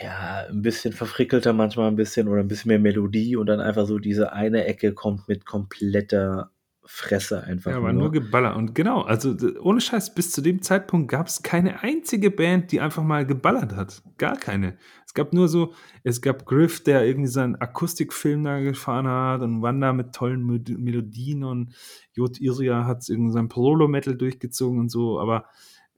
ja, 0.00 0.46
ein 0.48 0.62
bisschen 0.62 0.94
verfrickelter 0.94 1.52
manchmal 1.52 1.88
ein 1.88 1.96
bisschen 1.96 2.28
oder 2.28 2.40
ein 2.40 2.48
bisschen 2.48 2.70
mehr 2.70 2.78
Melodie 2.78 3.36
und 3.36 3.46
dann 3.46 3.60
einfach 3.60 3.86
so 3.86 3.98
diese 3.98 4.32
eine 4.32 4.64
Ecke 4.64 4.94
kommt 4.94 5.28
mit 5.28 5.44
kompletter 5.44 6.50
Fresse 6.90 7.44
einfach. 7.44 7.72
Ja, 7.72 7.76
aber 7.76 7.92
nur. 7.92 8.04
nur 8.04 8.12
geballert. 8.12 8.56
Und 8.56 8.74
genau, 8.74 9.02
also 9.02 9.36
ohne 9.60 9.82
Scheiß, 9.82 10.14
bis 10.14 10.32
zu 10.32 10.40
dem 10.40 10.62
Zeitpunkt 10.62 11.10
gab 11.10 11.26
es 11.26 11.42
keine 11.42 11.82
einzige 11.82 12.30
Band, 12.30 12.72
die 12.72 12.80
einfach 12.80 13.02
mal 13.02 13.26
geballert 13.26 13.76
hat. 13.76 14.02
Gar 14.16 14.38
keine. 14.38 14.78
Es 15.08 15.14
gab 15.14 15.32
nur 15.32 15.48
so, 15.48 15.72
es 16.04 16.20
gab 16.20 16.44
Griff, 16.44 16.84
der 16.84 17.06
irgendwie 17.06 17.30
seinen 17.30 17.56
Akustikfilm 17.56 18.44
da 18.44 18.60
gefahren 18.60 19.08
hat 19.08 19.40
und 19.40 19.62
Wanda 19.62 19.94
mit 19.94 20.12
tollen 20.12 20.44
Melodien 20.44 21.44
und 21.44 21.74
Jod 22.12 22.38
Iria 22.38 22.84
hat 22.84 23.08
irgendwie 23.08 23.32
sein 23.32 23.48
Prolo-Metal 23.48 24.14
durchgezogen 24.16 24.78
und 24.78 24.90
so, 24.90 25.18
aber 25.18 25.46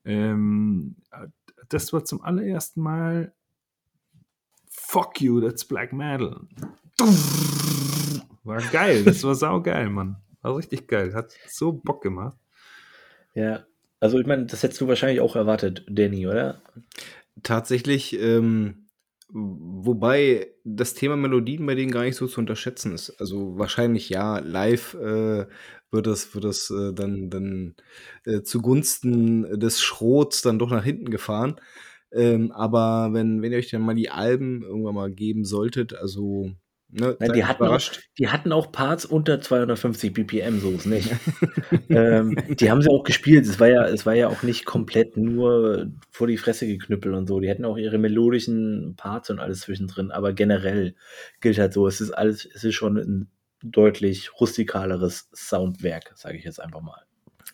Ähm, 0.06 0.96
das 1.68 1.92
war 1.92 2.04
zum 2.06 2.22
allerersten 2.22 2.80
Mal 2.80 3.34
Fuck 4.70 5.20
you, 5.20 5.40
that's 5.40 5.64
black 5.64 5.92
metal. 5.92 6.40
War 8.42 8.62
geil, 8.72 9.04
das 9.04 9.22
war 9.24 9.34
saugeil, 9.34 9.90
Mann. 9.90 10.16
War 10.40 10.56
richtig 10.56 10.88
geil, 10.88 11.12
hat 11.14 11.34
so 11.48 11.72
Bock 11.72 12.02
gemacht. 12.02 12.38
Ja, 13.34 13.66
also 14.00 14.18
ich 14.18 14.26
meine, 14.26 14.46
das 14.46 14.62
hättest 14.62 14.80
du 14.80 14.88
wahrscheinlich 14.88 15.20
auch 15.20 15.36
erwartet, 15.36 15.84
Danny, 15.86 16.26
oder? 16.26 16.62
Tatsächlich, 17.42 18.18
ähm, 18.18 18.86
wobei 19.32 20.52
das 20.64 20.94
Thema 20.94 21.16
Melodien 21.16 21.66
bei 21.66 21.74
denen 21.74 21.92
gar 21.92 22.02
nicht 22.02 22.16
so 22.16 22.26
zu 22.26 22.40
unterschätzen 22.40 22.92
ist. 22.94 23.10
Also 23.20 23.58
wahrscheinlich 23.58 24.08
ja, 24.08 24.38
live 24.38 24.94
äh, 24.94 25.46
wird 25.90 26.06
das, 26.06 26.34
wird 26.34 26.44
das 26.44 26.70
äh, 26.70 26.92
dann, 26.92 27.30
dann 27.30 27.74
äh, 28.24 28.42
zugunsten 28.42 29.58
des 29.58 29.80
Schrots 29.82 30.42
dann 30.42 30.58
doch 30.58 30.70
nach 30.70 30.84
hinten 30.84 31.10
gefahren. 31.10 31.60
Ähm, 32.12 32.52
aber 32.52 33.10
wenn, 33.12 33.42
wenn 33.42 33.52
ihr 33.52 33.58
euch 33.58 33.70
dann 33.70 33.82
mal 33.82 33.94
die 33.94 34.10
Alben 34.10 34.62
irgendwann 34.62 34.94
mal 34.94 35.10
geben 35.10 35.44
solltet, 35.44 35.94
also 35.94 36.50
Ne, 36.92 37.16
Nein, 37.20 37.32
die, 37.34 37.44
hatten 37.44 37.64
auch, 37.64 37.80
die 38.18 38.28
hatten 38.28 38.52
auch 38.52 38.72
Parts 38.72 39.04
unter 39.04 39.40
250 39.40 40.12
BPM, 40.12 40.58
so 40.58 40.70
ist 40.70 40.86
nicht. 40.86 41.08
ähm, 41.88 42.36
die 42.48 42.70
haben 42.70 42.82
sie 42.82 42.90
auch 42.90 43.04
gespielt. 43.04 43.46
Es 43.46 43.60
war, 43.60 43.68
ja, 43.68 43.86
es 43.86 44.06
war 44.06 44.14
ja 44.14 44.28
auch 44.28 44.42
nicht 44.42 44.64
komplett 44.64 45.16
nur 45.16 45.90
vor 46.10 46.26
die 46.26 46.36
Fresse 46.36 46.66
geknüppelt 46.66 47.14
und 47.14 47.28
so. 47.28 47.38
Die 47.38 47.48
hatten 47.48 47.64
auch 47.64 47.76
ihre 47.76 47.98
melodischen 47.98 48.94
Parts 48.96 49.30
und 49.30 49.38
alles 49.38 49.60
zwischendrin. 49.60 50.10
Aber 50.10 50.32
generell 50.32 50.96
gilt 51.40 51.58
halt 51.58 51.72
so, 51.72 51.86
es 51.86 52.00
ist 52.00 52.10
alles, 52.10 52.48
es 52.52 52.64
ist 52.64 52.74
schon 52.74 52.96
ein 52.96 53.30
deutlich 53.62 54.40
rustikaleres 54.40 55.28
Soundwerk, 55.32 56.12
sage 56.16 56.38
ich 56.38 56.44
jetzt 56.44 56.60
einfach 56.60 56.80
mal. 56.80 57.04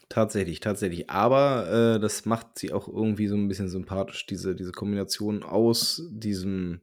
Tatsächlich, 0.08 0.60
tatsächlich. 0.60 1.10
Aber 1.10 1.96
äh, 1.96 2.00
das 2.00 2.24
macht 2.24 2.58
sie 2.58 2.72
auch 2.72 2.88
irgendwie 2.88 3.26
so 3.26 3.34
ein 3.34 3.48
bisschen 3.48 3.68
sympathisch, 3.68 4.24
diese, 4.24 4.54
diese 4.54 4.72
Kombination 4.72 5.42
aus 5.42 6.08
diesem 6.10 6.80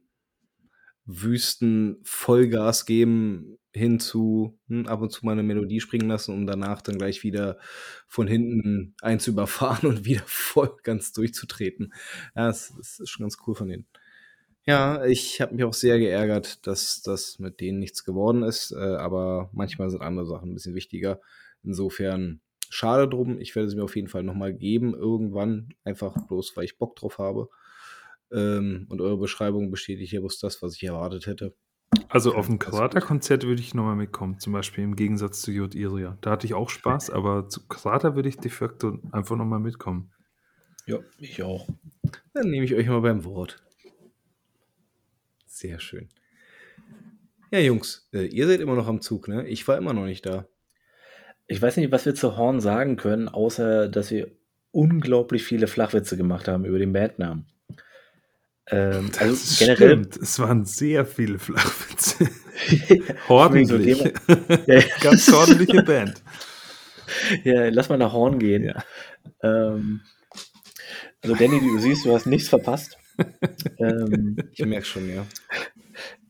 Wüsten 1.06 1.98
Vollgas 2.02 2.86
geben 2.86 3.58
hin 3.72 3.98
zu 3.98 4.58
hm, 4.68 4.86
ab 4.86 5.00
und 5.00 5.10
zu 5.10 5.26
mal 5.26 5.32
eine 5.32 5.42
Melodie 5.42 5.80
springen 5.80 6.08
lassen, 6.08 6.32
um 6.32 6.46
danach 6.46 6.80
dann 6.80 6.96
gleich 6.96 7.24
wieder 7.24 7.58
von 8.06 8.28
hinten 8.28 8.94
eins 9.02 9.26
überfahren 9.26 9.88
und 9.88 10.04
wieder 10.04 10.22
voll 10.26 10.76
ganz 10.82 11.12
durchzutreten. 11.12 11.92
Ja, 12.36 12.46
das, 12.46 12.72
das 12.76 13.00
ist 13.00 13.10
schon 13.10 13.24
ganz 13.24 13.36
cool 13.46 13.54
von 13.54 13.68
denen. 13.68 13.86
Ja, 14.66 15.04
ich 15.04 15.42
habe 15.42 15.54
mich 15.54 15.64
auch 15.64 15.74
sehr 15.74 15.98
geärgert, 15.98 16.66
dass 16.66 17.02
das 17.02 17.38
mit 17.38 17.60
denen 17.60 17.80
nichts 17.80 18.04
geworden 18.04 18.42
ist, 18.42 18.72
äh, 18.72 18.76
aber 18.76 19.50
manchmal 19.52 19.90
sind 19.90 20.00
andere 20.00 20.26
Sachen 20.26 20.50
ein 20.50 20.54
bisschen 20.54 20.74
wichtiger. 20.74 21.20
Insofern 21.62 22.40
schade 22.70 23.08
drum. 23.08 23.38
Ich 23.40 23.54
werde 23.54 23.68
es 23.68 23.74
mir 23.74 23.84
auf 23.84 23.96
jeden 23.96 24.08
Fall 24.08 24.22
nochmal 24.22 24.54
geben, 24.54 24.94
irgendwann, 24.94 25.74
einfach 25.84 26.16
bloß, 26.26 26.56
weil 26.56 26.64
ich 26.64 26.78
Bock 26.78 26.96
drauf 26.96 27.18
habe. 27.18 27.50
Ähm, 28.34 28.86
und 28.88 29.00
eure 29.00 29.18
Beschreibung 29.18 29.70
bestätigt 29.70 30.12
ja 30.12 30.20
bloß 30.20 30.38
das, 30.40 30.60
was 30.62 30.74
ich 30.74 30.82
erwartet 30.82 31.26
hätte. 31.26 31.54
Also 32.08 32.34
auf 32.34 32.48
ein 32.48 32.58
Krater-Konzert 32.58 33.44
würde 33.44 33.60
ich 33.60 33.74
nochmal 33.74 33.96
mitkommen, 33.96 34.40
zum 34.40 34.52
Beispiel 34.52 34.84
im 34.84 34.96
Gegensatz 34.96 35.40
zu 35.40 35.52
Jod 35.52 35.74
Iria. 35.74 36.18
Da 36.20 36.32
hatte 36.32 36.46
ich 36.46 36.54
auch 36.54 36.68
Spaß, 36.68 37.10
aber 37.10 37.48
zu 37.48 37.66
Krater 37.68 38.16
würde 38.16 38.28
ich 38.28 38.36
de 38.36 38.50
facto 38.50 38.98
einfach 39.12 39.36
nochmal 39.36 39.60
mitkommen. 39.60 40.10
Ja, 40.86 40.98
ich 41.18 41.42
auch. 41.42 41.68
Dann 42.34 42.50
nehme 42.50 42.64
ich 42.64 42.74
euch 42.74 42.86
mal 42.88 43.00
beim 43.00 43.24
Wort. 43.24 43.62
Sehr 45.46 45.78
schön. 45.78 46.08
Ja, 47.50 47.60
Jungs, 47.60 48.08
äh, 48.12 48.26
ihr 48.26 48.48
seid 48.48 48.60
immer 48.60 48.74
noch 48.74 48.88
am 48.88 49.00
Zug, 49.00 49.28
ne? 49.28 49.46
Ich 49.46 49.66
war 49.68 49.78
immer 49.78 49.92
noch 49.92 50.04
nicht 50.04 50.26
da. 50.26 50.48
Ich 51.46 51.62
weiß 51.62 51.76
nicht, 51.76 51.92
was 51.92 52.04
wir 52.04 52.14
zu 52.14 52.36
Horn 52.36 52.60
sagen 52.60 52.96
können, 52.96 53.28
außer 53.28 53.88
dass 53.88 54.10
wir 54.10 54.32
unglaublich 54.72 55.44
viele 55.44 55.68
Flachwitze 55.68 56.16
gemacht 56.16 56.48
haben 56.48 56.64
über 56.64 56.78
den 56.78 56.92
Bandnamen. 56.92 57.46
Ähm, 58.70 59.10
also 59.18 59.64
generell. 59.64 59.88
Stimmt. 59.88 60.16
Es 60.16 60.38
waren 60.38 60.64
sehr 60.64 61.04
viele 61.04 61.38
Flachwitze. 61.38 62.28
Ordentlich. 63.28 64.12
Ganz 65.00 65.32
ordentliche 65.32 65.82
Band. 65.82 66.22
Ja, 67.44 67.68
lass 67.68 67.88
mal 67.88 67.98
nach 67.98 68.12
Horn 68.12 68.38
gehen. 68.38 68.64
Ja. 68.64 68.82
Ähm, 69.42 70.00
also, 71.22 71.36
Danny, 71.36 71.60
du 71.60 71.78
siehst, 71.78 72.04
du 72.04 72.14
hast 72.14 72.26
nichts 72.26 72.48
verpasst. 72.48 72.98
ähm, 73.78 74.36
ich 74.50 74.64
merke 74.64 74.86
schon, 74.86 75.08
ja. 75.08 75.24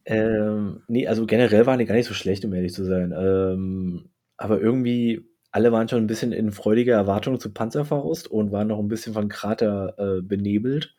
Ähm, 0.04 0.82
nee, 0.86 1.06
also 1.06 1.26
generell 1.26 1.66
waren 1.66 1.78
die 1.78 1.86
gar 1.86 1.94
nicht 1.94 2.08
so 2.08 2.14
schlecht, 2.14 2.44
um 2.44 2.52
ehrlich 2.52 2.74
zu 2.74 2.84
sein. 2.84 3.14
Ähm, 3.16 4.10
aber 4.36 4.60
irgendwie, 4.60 5.22
alle 5.50 5.72
waren 5.72 5.88
schon 5.88 6.02
ein 6.02 6.08
bisschen 6.08 6.32
in 6.32 6.52
freudiger 6.52 6.94
Erwartung 6.94 7.40
zu 7.40 7.52
Panzerfaust 7.52 8.28
und 8.28 8.52
waren 8.52 8.68
noch 8.68 8.78
ein 8.78 8.88
bisschen 8.88 9.14
von 9.14 9.28
Krater 9.28 9.94
äh, 9.98 10.22
benebelt. 10.22 10.94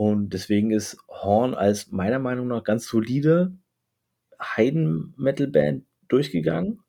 Und 0.00 0.30
deswegen 0.30 0.70
ist 0.70 0.96
Horn 1.10 1.52
als 1.52 1.92
meiner 1.92 2.18
Meinung 2.18 2.48
nach 2.48 2.64
ganz 2.64 2.86
solide 2.86 3.52
Heiden-Metal-Band 4.40 5.84
durchgegangen. 6.08 6.80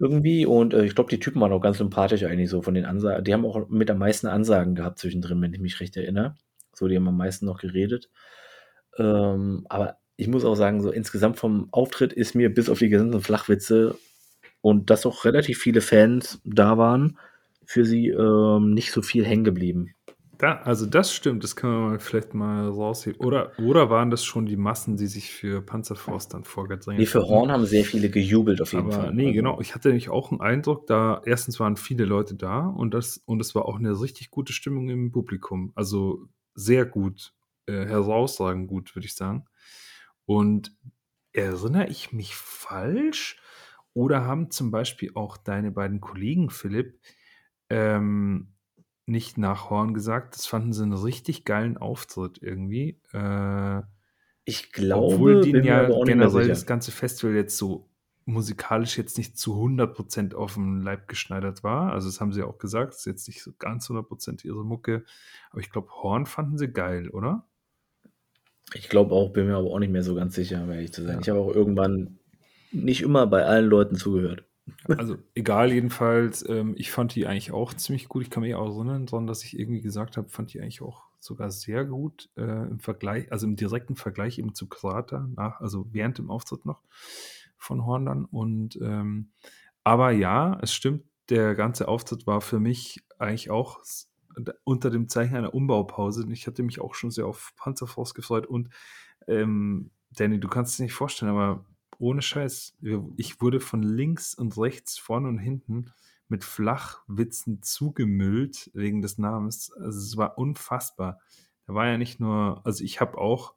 Irgendwie. 0.00 0.46
Und 0.46 0.72
äh, 0.72 0.86
ich 0.86 0.94
glaube, 0.94 1.10
die 1.10 1.20
Typen 1.20 1.42
waren 1.42 1.52
auch 1.52 1.60
ganz 1.60 1.76
sympathisch 1.76 2.24
eigentlich 2.24 2.48
so 2.48 2.62
von 2.62 2.72
den 2.72 2.86
Ansagen. 2.86 3.22
Die 3.22 3.34
haben 3.34 3.44
auch 3.44 3.68
mit 3.68 3.90
am 3.90 3.98
meisten 3.98 4.28
Ansagen 4.28 4.74
gehabt 4.74 4.98
zwischendrin, 4.98 5.42
wenn 5.42 5.52
ich 5.52 5.60
mich 5.60 5.78
recht 5.78 5.94
erinnere. 5.94 6.34
So, 6.72 6.88
die 6.88 6.96
haben 6.96 7.06
am 7.06 7.18
meisten 7.18 7.44
noch 7.44 7.60
geredet. 7.60 8.08
Ähm, 8.96 9.66
aber 9.68 9.98
ich 10.16 10.28
muss 10.28 10.46
auch 10.46 10.54
sagen, 10.54 10.80
so 10.80 10.90
insgesamt 10.90 11.36
vom 11.36 11.68
Auftritt 11.70 12.14
ist 12.14 12.34
mir 12.34 12.48
bis 12.48 12.70
auf 12.70 12.78
die 12.78 12.88
gesamten 12.88 13.20
Flachwitze 13.20 13.98
und 14.62 14.88
dass 14.88 15.04
auch 15.04 15.26
relativ 15.26 15.58
viele 15.58 15.82
Fans 15.82 16.40
da 16.46 16.78
waren, 16.78 17.18
für 17.66 17.84
sie 17.84 18.08
ähm, 18.08 18.72
nicht 18.72 18.90
so 18.90 19.02
viel 19.02 19.26
hängen 19.26 19.44
geblieben. 19.44 19.95
Da, 20.38 20.56
also 20.56 20.84
das 20.86 21.14
stimmt, 21.14 21.44
das 21.44 21.56
können 21.56 21.72
wir 21.72 21.88
mal 21.88 21.98
vielleicht 21.98 22.34
mal 22.34 22.68
rausheben. 22.68 23.24
Oder, 23.24 23.52
oder 23.58 23.88
waren 23.88 24.10
das 24.10 24.24
schon 24.24 24.46
die 24.46 24.56
Massen, 24.56 24.96
die 24.96 25.06
sich 25.06 25.30
für 25.30 25.62
Panzerfaust 25.62 26.34
dann 26.34 26.44
vorgedrängt 26.44 26.98
Nee, 26.98 27.06
für 27.06 27.26
Horn 27.26 27.50
haben 27.50 27.64
sehr 27.64 27.84
viele 27.84 28.10
gejubelt 28.10 28.60
auf 28.60 28.72
jeden 28.72 28.86
Aber 28.86 28.92
Fall. 28.92 29.14
Nee, 29.14 29.26
also. 29.28 29.34
genau. 29.34 29.60
Ich 29.60 29.74
hatte 29.74 29.88
nämlich 29.88 30.10
auch 30.10 30.30
einen 30.30 30.40
Eindruck, 30.40 30.86
da 30.86 31.22
erstens 31.24 31.58
waren 31.58 31.76
viele 31.76 32.04
Leute 32.04 32.34
da 32.34 32.66
und 32.66 32.92
das, 32.92 33.22
und 33.24 33.40
es 33.40 33.54
war 33.54 33.66
auch 33.66 33.78
eine 33.78 33.98
richtig 34.00 34.30
gute 34.30 34.52
Stimmung 34.52 34.88
im 34.90 35.10
Publikum. 35.10 35.72
Also 35.74 36.28
sehr 36.54 36.84
gut, 36.84 37.32
äh, 37.66 37.86
herausragend 37.86 38.68
gut, 38.68 38.94
würde 38.94 39.06
ich 39.06 39.14
sagen. 39.14 39.46
Und 40.26 40.76
erinnere 41.32 41.86
ich 41.88 42.12
mich 42.12 42.34
falsch? 42.34 43.40
Oder 43.94 44.26
haben 44.26 44.50
zum 44.50 44.70
Beispiel 44.70 45.12
auch 45.14 45.38
deine 45.38 45.70
beiden 45.70 46.02
Kollegen, 46.02 46.50
Philipp, 46.50 47.00
ähm, 47.70 48.52
nicht 49.06 49.38
nach 49.38 49.70
Horn 49.70 49.94
gesagt. 49.94 50.34
Das 50.34 50.46
fanden 50.46 50.72
sie 50.72 50.82
einen 50.82 50.92
richtig 50.92 51.44
geilen 51.44 51.78
Auftritt 51.78 52.42
irgendwie. 52.42 53.00
Äh, 53.12 53.82
ich 54.44 54.72
glaube, 54.72 55.14
obwohl 55.14 55.40
die 55.40 55.52
ja 55.52 55.88
generell 56.04 56.48
das 56.48 56.66
ganze 56.66 56.92
Festival 56.92 57.34
jetzt 57.34 57.56
so 57.56 57.88
musikalisch 58.26 58.98
jetzt 58.98 59.18
nicht 59.18 59.38
zu 59.38 59.54
100% 59.54 60.34
auf 60.34 60.54
dem 60.54 60.82
Leib 60.82 61.06
geschneidert 61.06 61.62
war. 61.62 61.92
Also 61.92 62.08
das 62.08 62.20
haben 62.20 62.32
sie 62.32 62.42
auch 62.42 62.58
gesagt, 62.58 62.92
das 62.92 63.00
ist 63.00 63.06
jetzt 63.06 63.28
nicht 63.28 63.42
so 63.42 63.52
ganz 63.58 63.88
100% 63.88 64.44
ihre 64.44 64.64
Mucke. 64.64 65.04
Aber 65.50 65.60
ich 65.60 65.70
glaube, 65.70 65.88
Horn 66.02 66.26
fanden 66.26 66.58
sie 66.58 66.68
geil, 66.68 67.08
oder? 67.08 67.46
Ich 68.74 68.88
glaube 68.88 69.14
auch, 69.14 69.32
bin 69.32 69.46
mir 69.46 69.56
aber 69.56 69.70
auch 69.70 69.78
nicht 69.78 69.92
mehr 69.92 70.02
so 70.02 70.16
ganz 70.16 70.34
sicher, 70.34 70.62
um 70.62 70.72
ehrlich 70.72 70.92
zu 70.92 71.02
sein. 71.02 71.14
Ja. 71.14 71.20
Ich 71.20 71.28
habe 71.28 71.38
auch 71.38 71.54
irgendwann 71.54 72.18
nicht 72.72 73.02
immer 73.02 73.28
bei 73.28 73.44
allen 73.44 73.66
Leuten 73.66 73.94
zugehört. 73.94 74.44
Also 74.88 75.16
egal, 75.34 75.72
jedenfalls, 75.72 76.46
ähm, 76.48 76.74
ich 76.76 76.90
fand 76.90 77.14
die 77.14 77.26
eigentlich 77.26 77.52
auch 77.52 77.74
ziemlich 77.74 78.08
gut. 78.08 78.22
Ich 78.22 78.30
kann 78.30 78.42
mich 78.42 78.54
auch 78.54 78.76
erinnern, 78.76 79.06
sondern 79.06 79.26
dass 79.28 79.44
ich 79.44 79.58
irgendwie 79.58 79.80
gesagt 79.80 80.16
habe, 80.16 80.28
fand 80.28 80.52
die 80.52 80.60
eigentlich 80.60 80.82
auch 80.82 81.04
sogar 81.20 81.50
sehr 81.50 81.84
gut 81.84 82.28
äh, 82.36 82.68
im 82.68 82.78
Vergleich, 82.80 83.30
also 83.32 83.46
im 83.46 83.56
direkten 83.56 83.96
Vergleich 83.96 84.38
eben 84.38 84.54
zu 84.54 84.68
Krater, 84.68 85.28
nach, 85.34 85.60
also 85.60 85.86
während 85.92 86.18
dem 86.18 86.30
Auftritt 86.30 86.66
noch 86.66 86.82
von 87.56 87.84
Horn 87.84 88.06
dann. 88.06 88.24
Und 88.24 88.78
ähm, 88.82 89.30
aber 89.84 90.10
ja, 90.10 90.58
es 90.62 90.74
stimmt, 90.74 91.04
der 91.30 91.54
ganze 91.54 91.88
Auftritt 91.88 92.26
war 92.26 92.40
für 92.40 92.60
mich 92.60 93.04
eigentlich 93.18 93.50
auch 93.50 93.80
unter 94.64 94.90
dem 94.90 95.08
Zeichen 95.08 95.36
einer 95.36 95.54
Umbaupause. 95.54 96.26
Ich 96.30 96.46
hatte 96.46 96.62
mich 96.62 96.80
auch 96.80 96.94
schon 96.94 97.10
sehr 97.10 97.26
auf 97.26 97.52
Panzerfaust 97.56 98.14
gefreut 98.14 98.46
und 98.46 98.68
ähm, 99.26 99.90
Danny, 100.10 100.38
du 100.38 100.48
kannst 100.48 100.74
es 100.74 100.78
nicht 100.80 100.92
vorstellen, 100.92 101.32
aber 101.32 101.64
ohne 101.98 102.22
Scheiß, 102.22 102.76
ich 103.16 103.40
wurde 103.40 103.60
von 103.60 103.82
links 103.82 104.34
und 104.34 104.56
rechts, 104.58 104.98
vorne 104.98 105.28
und 105.28 105.38
hinten 105.38 105.92
mit 106.28 106.44
Flachwitzen 106.44 107.62
zugemüllt 107.62 108.70
wegen 108.74 109.02
des 109.02 109.18
Namens. 109.18 109.72
Also 109.72 109.98
es 109.98 110.16
war 110.16 110.38
unfassbar. 110.38 111.20
Da 111.66 111.74
war 111.74 111.86
ja 111.86 111.98
nicht 111.98 112.20
nur, 112.20 112.60
also 112.64 112.84
ich 112.84 113.00
habe 113.00 113.18
auch, 113.18 113.54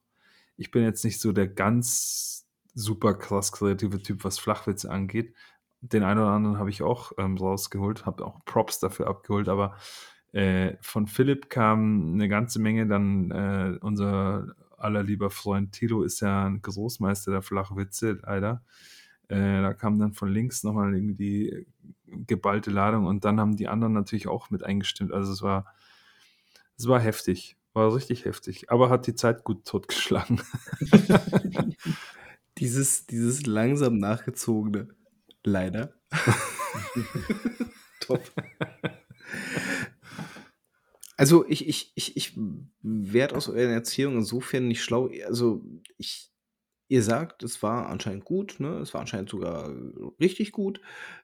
ich 0.57 0.71
bin 0.71 0.83
jetzt 0.83 1.03
nicht 1.03 1.19
so 1.19 1.31
der 1.31 1.47
ganz 1.47 2.47
super 2.73 3.13
krass 3.13 3.51
kreative 3.51 4.01
Typ, 4.01 4.23
was 4.23 4.39
Flachwitze 4.39 4.91
angeht. 4.91 5.33
Den 5.81 6.03
einen 6.03 6.19
oder 6.19 6.31
anderen 6.31 6.57
habe 6.57 6.69
ich 6.69 6.81
auch 6.83 7.13
ähm, 7.17 7.37
rausgeholt, 7.37 8.05
habe 8.05 8.25
auch 8.25 8.43
Props 8.45 8.79
dafür 8.79 9.07
abgeholt, 9.07 9.47
aber 9.47 9.77
äh, 10.31 10.75
von 10.81 11.07
Philipp 11.07 11.49
kam 11.49 12.13
eine 12.13 12.27
ganze 12.27 12.59
Menge, 12.59 12.85
dann 12.87 13.31
äh, 13.31 13.77
unser 13.81 14.55
aller 14.81 15.03
lieber 15.03 15.29
Freund 15.29 15.71
Tilo 15.73 16.03
ist 16.03 16.21
ja 16.21 16.45
ein 16.45 16.61
Großmeister 16.61 17.31
der 17.31 17.41
Flachwitze, 17.41 18.19
leider. 18.23 18.63
Äh, 19.27 19.61
da 19.61 19.73
kam 19.73 19.99
dann 19.99 20.13
von 20.13 20.29
links 20.31 20.63
nochmal 20.63 20.95
irgendwie 20.95 21.15
die 21.15 21.67
geballte 22.27 22.71
Ladung 22.71 23.05
und 23.05 23.25
dann 23.25 23.39
haben 23.39 23.55
die 23.57 23.67
anderen 23.67 23.93
natürlich 23.93 24.27
auch 24.27 24.49
mit 24.49 24.63
eingestimmt. 24.63 25.13
Also 25.13 25.31
es 25.31 25.41
war 25.41 25.65
Es 26.77 26.87
war 26.87 26.99
heftig. 26.99 27.57
War 27.73 27.93
richtig 27.93 28.25
heftig. 28.25 28.71
Aber 28.71 28.89
hat 28.89 29.05
die 29.05 29.15
Zeit 29.15 29.43
gut 29.43 29.65
totgeschlagen. 29.65 30.41
dieses, 32.57 33.05
dieses 33.05 33.45
langsam 33.45 33.97
nachgezogene. 33.97 34.87
Leider. 35.43 35.93
Top. 37.99 38.21
Also 41.19 41.45
ich, 41.49 41.67
ich, 41.67 41.91
ich, 41.95 42.15
ich 42.15 42.39
werde 42.81 43.35
aus 43.35 43.49
eurer 43.49 43.73
Erzählung 43.73 44.15
insofern 44.19 44.69
nicht 44.69 44.81
schlau. 44.81 45.09
Also 45.27 45.61
ich, 45.97 46.31
ihr 46.87 47.03
sagt, 47.03 47.43
es 47.43 47.61
war 47.61 47.89
anscheinend 47.89 48.23
gut, 48.23 48.61
ne? 48.61 48.77
Es 48.77 48.93
war 48.93 49.01
anscheinend 49.01 49.29
sogar 49.29 49.69
richtig 50.21 50.53
gut. 50.53 50.79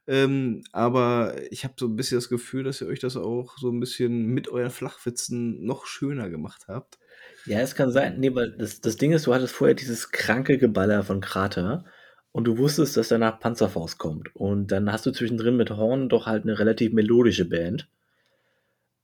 Ähm, 0.05 0.65
aber 0.73 1.35
ich 1.49 1.63
habe 1.63 1.75
so 1.79 1.85
ein 1.85 1.95
bisschen 1.95 2.17
das 2.17 2.27
Gefühl, 2.27 2.65
dass 2.65 2.81
ihr 2.81 2.87
euch 2.87 2.99
das 2.99 3.15
auch 3.15 3.57
so 3.57 3.71
ein 3.71 3.79
bisschen 3.79 4.25
mit 4.25 4.49
euren 4.49 4.69
Flachwitzen 4.69 5.63
noch 5.63 5.85
schöner 5.85 6.29
gemacht 6.29 6.65
habt. 6.67 6.99
Ja, 7.45 7.61
es 7.61 7.73
kann 7.73 7.89
sein. 7.89 8.19
Nee, 8.19 8.35
weil 8.35 8.51
das, 8.51 8.81
das 8.81 8.97
Ding 8.97 9.13
ist, 9.13 9.27
du 9.27 9.33
hattest 9.33 9.53
vorher 9.53 9.75
dieses 9.75 10.11
kranke 10.11 10.57
Geballer 10.57 11.03
von 11.03 11.21
Krater 11.21 11.85
und 12.33 12.43
du 12.43 12.57
wusstest, 12.57 12.97
dass 12.97 13.07
danach 13.07 13.39
Panzerfaust 13.39 13.97
kommt. 13.97 14.35
Und 14.35 14.73
dann 14.73 14.91
hast 14.91 15.05
du 15.05 15.11
zwischendrin 15.11 15.55
mit 15.55 15.69
Horn 15.69 16.09
doch 16.09 16.25
halt 16.25 16.43
eine 16.43 16.59
relativ 16.59 16.91
melodische 16.91 17.45
Band 17.45 17.87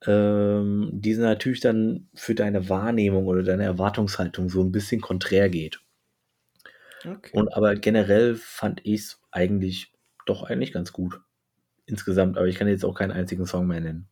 ähm, 0.08 0.90
die 0.94 1.16
natürlich 1.16 1.60
dann 1.60 2.08
für 2.14 2.36
deine 2.36 2.70
Wahrnehmung 2.70 3.28
oder 3.28 3.44
deine 3.44 3.64
Erwartungshaltung 3.64 4.50
so 4.50 4.62
ein 4.62 4.72
bisschen 4.72 5.02
konträr 5.02 5.50
geht. 5.50 5.82
Okay. 7.06 7.32
Und 7.34 7.54
aber 7.54 7.76
generell 7.76 8.36
fand 8.36 8.82
ich 8.84 9.02
es 9.02 9.22
eigentlich 9.32 9.94
doch 10.26 10.44
eigentlich 10.44 10.74
ganz 10.74 10.94
gut. 10.94 11.20
Insgesamt, 11.86 12.38
aber 12.38 12.48
ich 12.48 12.56
kann 12.56 12.68
jetzt 12.68 12.86
auch 12.86 12.94
keinen 12.94 13.12
einzigen 13.12 13.46
Song 13.46 13.68
mehr 13.68 13.82
nennen. 13.82 14.08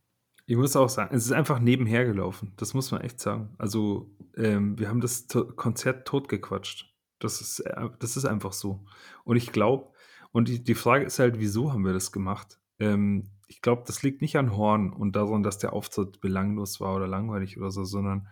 Ich 0.46 0.56
muss 0.56 0.74
auch 0.74 0.88
sagen, 0.88 1.14
es 1.14 1.26
ist 1.26 1.32
einfach 1.32 1.60
nebenher 1.60 2.04
gelaufen. 2.04 2.52
Das 2.56 2.74
muss 2.74 2.90
man 2.90 3.02
echt 3.02 3.20
sagen. 3.20 3.54
Also, 3.58 4.10
ähm, 4.36 4.78
wir 4.78 4.88
haben 4.88 5.00
das 5.00 5.28
to 5.28 5.44
Konzert 5.46 6.06
totgequatscht. 6.08 6.92
Das 7.20 7.40
ist, 7.40 7.60
äh, 7.60 7.88
das 8.00 8.16
ist 8.16 8.24
einfach 8.24 8.52
so. 8.52 8.84
Und 9.24 9.36
ich 9.36 9.52
glaube, 9.52 9.92
und 10.32 10.48
die, 10.48 10.62
die 10.62 10.74
Frage 10.74 11.04
ist 11.04 11.18
halt, 11.18 11.38
wieso 11.38 11.72
haben 11.72 11.84
wir 11.84 11.92
das 11.92 12.10
gemacht? 12.10 12.58
Ähm, 12.80 13.30
ich 13.50 13.62
glaube, 13.62 13.82
das 13.84 14.04
liegt 14.04 14.22
nicht 14.22 14.36
an 14.36 14.56
Horn 14.56 14.92
und 14.92 15.16
daran, 15.16 15.42
dass 15.42 15.58
der 15.58 15.72
Auftritt 15.72 16.20
belanglos 16.20 16.80
war 16.80 16.94
oder 16.94 17.08
langweilig 17.08 17.58
oder 17.58 17.72
so, 17.72 17.84
sondern 17.84 18.28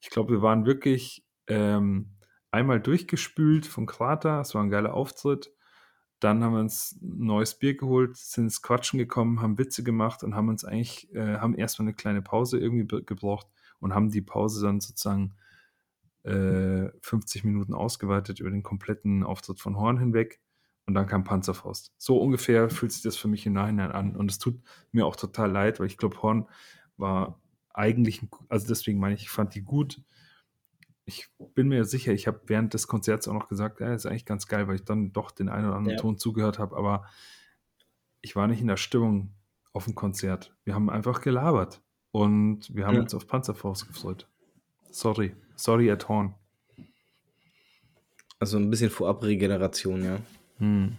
ich 0.00 0.08
glaube, 0.08 0.32
wir 0.32 0.42
waren 0.42 0.64
wirklich 0.64 1.22
ähm, 1.48 2.16
einmal 2.50 2.80
durchgespült 2.80 3.66
von 3.66 3.84
Krater. 3.84 4.40
Es 4.40 4.54
war 4.54 4.62
ein 4.62 4.70
geiler 4.70 4.94
Auftritt. 4.94 5.52
Dann 6.18 6.42
haben 6.42 6.54
wir 6.54 6.60
uns 6.60 6.92
ein 7.02 7.26
neues 7.26 7.58
Bier 7.58 7.76
geholt, 7.76 8.16
sind 8.16 8.44
ins 8.44 8.62
Quatschen 8.62 8.98
gekommen, 8.98 9.42
haben 9.42 9.58
Witze 9.58 9.84
gemacht 9.84 10.24
und 10.24 10.34
haben 10.34 10.48
uns 10.48 10.64
eigentlich, 10.64 11.12
äh, 11.14 11.36
haben 11.36 11.54
erstmal 11.54 11.88
eine 11.88 11.94
kleine 11.94 12.22
Pause 12.22 12.58
irgendwie 12.58 12.86
gebraucht 13.04 13.46
und 13.80 13.94
haben 13.94 14.10
die 14.10 14.22
Pause 14.22 14.64
dann 14.64 14.80
sozusagen 14.80 15.34
äh, 16.22 16.88
50 17.02 17.44
Minuten 17.44 17.74
ausgeweitet 17.74 18.40
über 18.40 18.50
den 18.50 18.62
kompletten 18.62 19.24
Auftritt 19.24 19.60
von 19.60 19.76
Horn 19.76 19.98
hinweg. 19.98 20.40
Und 20.86 20.94
dann 20.94 21.06
kam 21.06 21.24
Panzerfaust. 21.24 21.92
So 21.96 22.18
ungefähr 22.18 22.68
fühlt 22.68 22.92
sich 22.92 23.02
das 23.02 23.16
für 23.16 23.28
mich 23.28 23.46
im 23.46 23.54
Nachhinein 23.54 23.92
an. 23.92 24.16
Und 24.16 24.30
es 24.30 24.38
tut 24.38 24.60
mir 24.92 25.06
auch 25.06 25.16
total 25.16 25.50
leid, 25.50 25.80
weil 25.80 25.86
ich 25.86 25.96
glaube, 25.96 26.20
Horn 26.22 26.46
war 26.96 27.40
eigentlich, 27.72 28.20
also 28.48 28.66
deswegen 28.66 29.00
meine 29.00 29.14
ich, 29.14 29.22
ich 29.22 29.30
fand 29.30 29.54
die 29.54 29.62
gut. 29.62 30.02
Ich 31.06 31.28
bin 31.54 31.68
mir 31.68 31.84
sicher, 31.84 32.12
ich 32.12 32.26
habe 32.26 32.40
während 32.46 32.72
des 32.74 32.86
Konzerts 32.86 33.28
auch 33.28 33.34
noch 33.34 33.48
gesagt, 33.48 33.80
ja, 33.80 33.92
ist 33.92 34.06
eigentlich 34.06 34.26
ganz 34.26 34.46
geil, 34.46 34.68
weil 34.68 34.76
ich 34.76 34.84
dann 34.84 35.12
doch 35.12 35.30
den 35.30 35.48
einen 35.48 35.66
oder 35.66 35.76
anderen 35.76 35.96
ja. 35.96 36.00
Ton 36.00 36.18
zugehört 36.18 36.58
habe, 36.58 36.76
aber 36.76 37.04
ich 38.22 38.36
war 38.36 38.46
nicht 38.46 38.60
in 38.60 38.68
der 38.68 38.78
Stimmung 38.78 39.34
auf 39.72 39.84
dem 39.84 39.94
Konzert. 39.94 40.54
Wir 40.64 40.74
haben 40.74 40.88
einfach 40.88 41.20
gelabert 41.20 41.82
und 42.10 42.74
wir 42.74 42.86
haben 42.86 42.94
ja. 42.94 43.02
uns 43.02 43.14
auf 43.14 43.26
Panzerfaust 43.26 43.86
gefreut. 43.86 44.28
Sorry, 44.90 45.34
sorry 45.56 45.90
at 45.90 46.08
Horn. 46.08 46.34
Also 48.38 48.56
ein 48.56 48.70
bisschen 48.70 48.90
Vorabregeneration, 48.90 50.04
ja. 50.04 50.18
Hm. 50.58 50.96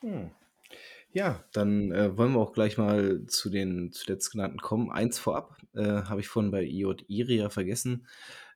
Hm. 0.00 0.30
Ja, 1.12 1.44
dann 1.52 1.90
äh, 1.90 2.16
wollen 2.16 2.32
wir 2.32 2.40
auch 2.40 2.52
gleich 2.52 2.78
mal 2.78 3.26
zu 3.26 3.50
den 3.50 3.92
zuletzt 3.92 4.30
genannten 4.30 4.58
kommen. 4.58 4.90
Eins 4.90 5.18
vorab 5.18 5.56
äh, 5.74 5.82
habe 5.82 6.20
ich 6.20 6.28
vorhin 6.28 6.52
bei 6.52 6.62
IJ 6.62 7.04
Iria 7.08 7.50
vergessen. 7.50 8.06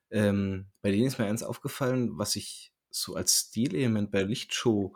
Ähm, 0.09 0.67
bei 0.81 0.91
denen 0.91 1.07
ist 1.07 1.19
mir 1.19 1.25
eins 1.25 1.43
aufgefallen, 1.43 2.17
was 2.17 2.35
ich 2.35 2.71
so 2.89 3.15
als 3.15 3.47
Stilelement 3.49 4.11
bei 4.11 4.23
Lichtshow 4.23 4.95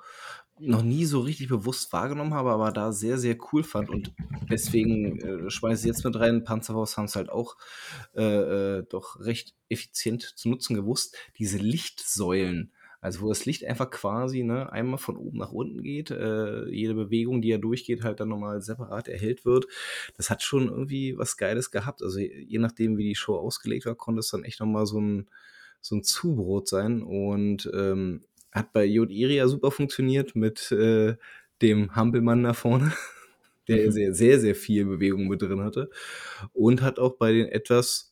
noch 0.60 0.84
nie 0.84 1.06
so 1.06 1.22
richtig 1.22 1.48
bewusst 1.48 1.92
wahrgenommen 1.94 2.34
habe, 2.34 2.52
aber 2.52 2.72
da 2.72 2.92
sehr, 2.92 3.18
sehr 3.18 3.38
cool 3.52 3.64
fand 3.64 3.90
und 3.90 4.14
deswegen 4.50 5.20
äh, 5.20 5.50
schmeiße 5.50 5.82
ich 5.84 5.88
jetzt 5.88 6.04
mit 6.04 6.18
rein. 6.18 6.44
Panzerhaus 6.44 6.98
haben 6.98 7.06
es 7.06 7.16
halt 7.16 7.30
auch 7.30 7.56
äh, 8.16 8.24
äh, 8.24 8.86
doch 8.90 9.20
recht 9.22 9.56
effizient 9.70 10.22
zu 10.22 10.50
nutzen 10.50 10.76
gewusst. 10.76 11.16
Diese 11.38 11.58
Lichtsäulen, 11.58 12.74
also 13.02 13.22
wo 13.22 13.30
das 13.30 13.46
Licht 13.46 13.66
einfach 13.66 13.90
quasi 13.90 14.44
ne, 14.44 14.72
einmal 14.72 14.98
von 14.98 15.16
oben 15.16 15.38
nach 15.38 15.52
unten 15.52 15.82
geht, 15.82 16.12
äh, 16.12 16.68
jede 16.70 16.94
Bewegung, 16.94 17.42
die 17.42 17.50
ja 17.50 17.58
durchgeht, 17.58 18.04
halt 18.04 18.20
dann 18.20 18.30
nochmal 18.30 18.62
separat 18.62 19.08
erhellt 19.08 19.46
wird. 19.46 19.68
Das 20.18 20.30
hat 20.30 20.44
schon 20.44 20.68
irgendwie 20.68 21.18
was 21.18 21.38
Geiles 21.38 21.72
gehabt. 21.72 22.04
Also 22.04 22.20
je 22.20 22.60
nachdem, 22.60 22.98
wie 22.98 23.06
die 23.08 23.16
Show 23.16 23.36
ausgelegt 23.36 23.86
war, 23.86 23.96
konnte 23.96 24.20
es 24.20 24.30
dann 24.30 24.44
echt 24.44 24.60
nochmal 24.60 24.86
so 24.86 25.00
ein, 25.00 25.30
so 25.80 25.96
ein 25.96 26.04
Zubrot 26.04 26.68
sein. 26.68 27.02
Und 27.02 27.70
ähm, 27.74 28.22
hat 28.52 28.74
bei 28.74 28.84
Jod 28.86 29.12
Iria 29.12 29.48
super 29.48 29.72
funktioniert 29.72 30.36
mit 30.36 30.72
äh, 30.72 31.16
dem 31.62 31.96
Hampelmann 31.96 32.44
da 32.44 32.54
vorne 32.54 32.94
der 33.70 33.88
mhm. 33.88 33.92
sehr, 33.92 34.14
sehr, 34.14 34.40
sehr 34.40 34.56
viel 34.56 34.86
Bewegung 34.86 35.28
mit 35.28 35.42
drin 35.42 35.62
hatte. 35.62 35.90
Und 36.52 36.82
hat 36.82 37.00
auch 37.00 37.16
bei 37.16 37.32
den 37.32 37.48
etwas 37.48 38.09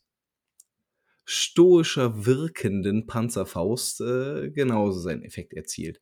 stoischer 1.27 2.25
wirkenden 2.25 3.05
Panzerfaust 3.05 3.99
äh, 4.01 4.49
genauso 4.49 4.99
seinen 4.99 5.23
Effekt 5.23 5.53
erzielt. 5.53 6.01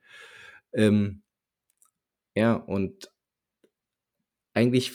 Ähm, 0.72 1.23
ja, 2.35 2.53
und 2.53 3.11
eigentlich, 4.53 4.91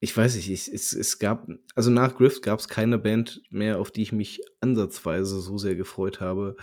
ich 0.00 0.16
weiß 0.16 0.34
nicht, 0.34 0.50
es, 0.50 0.66
es, 0.66 0.92
es 0.92 1.18
gab, 1.20 1.48
also 1.76 1.90
nach 1.90 2.16
Grift 2.16 2.42
gab 2.42 2.58
es 2.58 2.68
keine 2.68 2.98
Band 2.98 3.42
mehr, 3.50 3.78
auf 3.78 3.92
die 3.92 4.02
ich 4.02 4.12
mich 4.12 4.40
ansatzweise 4.60 5.40
so 5.40 5.56
sehr 5.56 5.76
gefreut 5.76 6.20
habe 6.20 6.56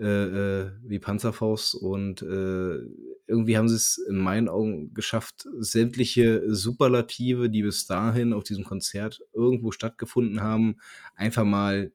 äh, 0.00 0.62
äh, 0.62 0.70
wie 0.82 0.98
Panzerfaust 0.98 1.74
und 1.74 2.22
äh, 2.22 2.78
irgendwie 3.26 3.56
haben 3.58 3.68
sie 3.68 3.76
es 3.76 3.98
in 3.98 4.16
meinen 4.16 4.48
Augen 4.48 4.94
geschafft, 4.94 5.46
sämtliche 5.58 6.42
Superlative, 6.54 7.50
die 7.50 7.62
bis 7.62 7.86
dahin 7.86 8.32
auf 8.32 8.44
diesem 8.44 8.64
Konzert 8.64 9.20
irgendwo 9.32 9.70
stattgefunden 9.70 10.40
haben, 10.40 10.76
einfach 11.14 11.44
mal 11.44 11.92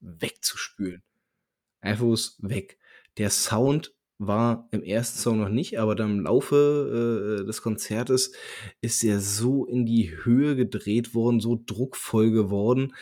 wegzuspülen. 0.00 1.02
Einfach 1.80 2.06
weg. 2.38 2.78
Der 3.18 3.30
Sound 3.30 3.92
war 4.18 4.68
im 4.72 4.82
ersten 4.82 5.18
Song 5.18 5.38
noch 5.38 5.48
nicht, 5.48 5.78
aber 5.78 5.94
dann 5.94 6.18
im 6.18 6.20
Laufe 6.24 7.40
äh, 7.40 7.46
des 7.46 7.62
Konzertes 7.62 8.32
ist 8.80 9.04
er 9.04 9.20
so 9.20 9.64
in 9.64 9.86
die 9.86 10.10
Höhe 10.24 10.56
gedreht 10.56 11.14
worden, 11.14 11.40
so 11.40 11.60
druckvoll 11.64 12.32
geworden. 12.32 12.94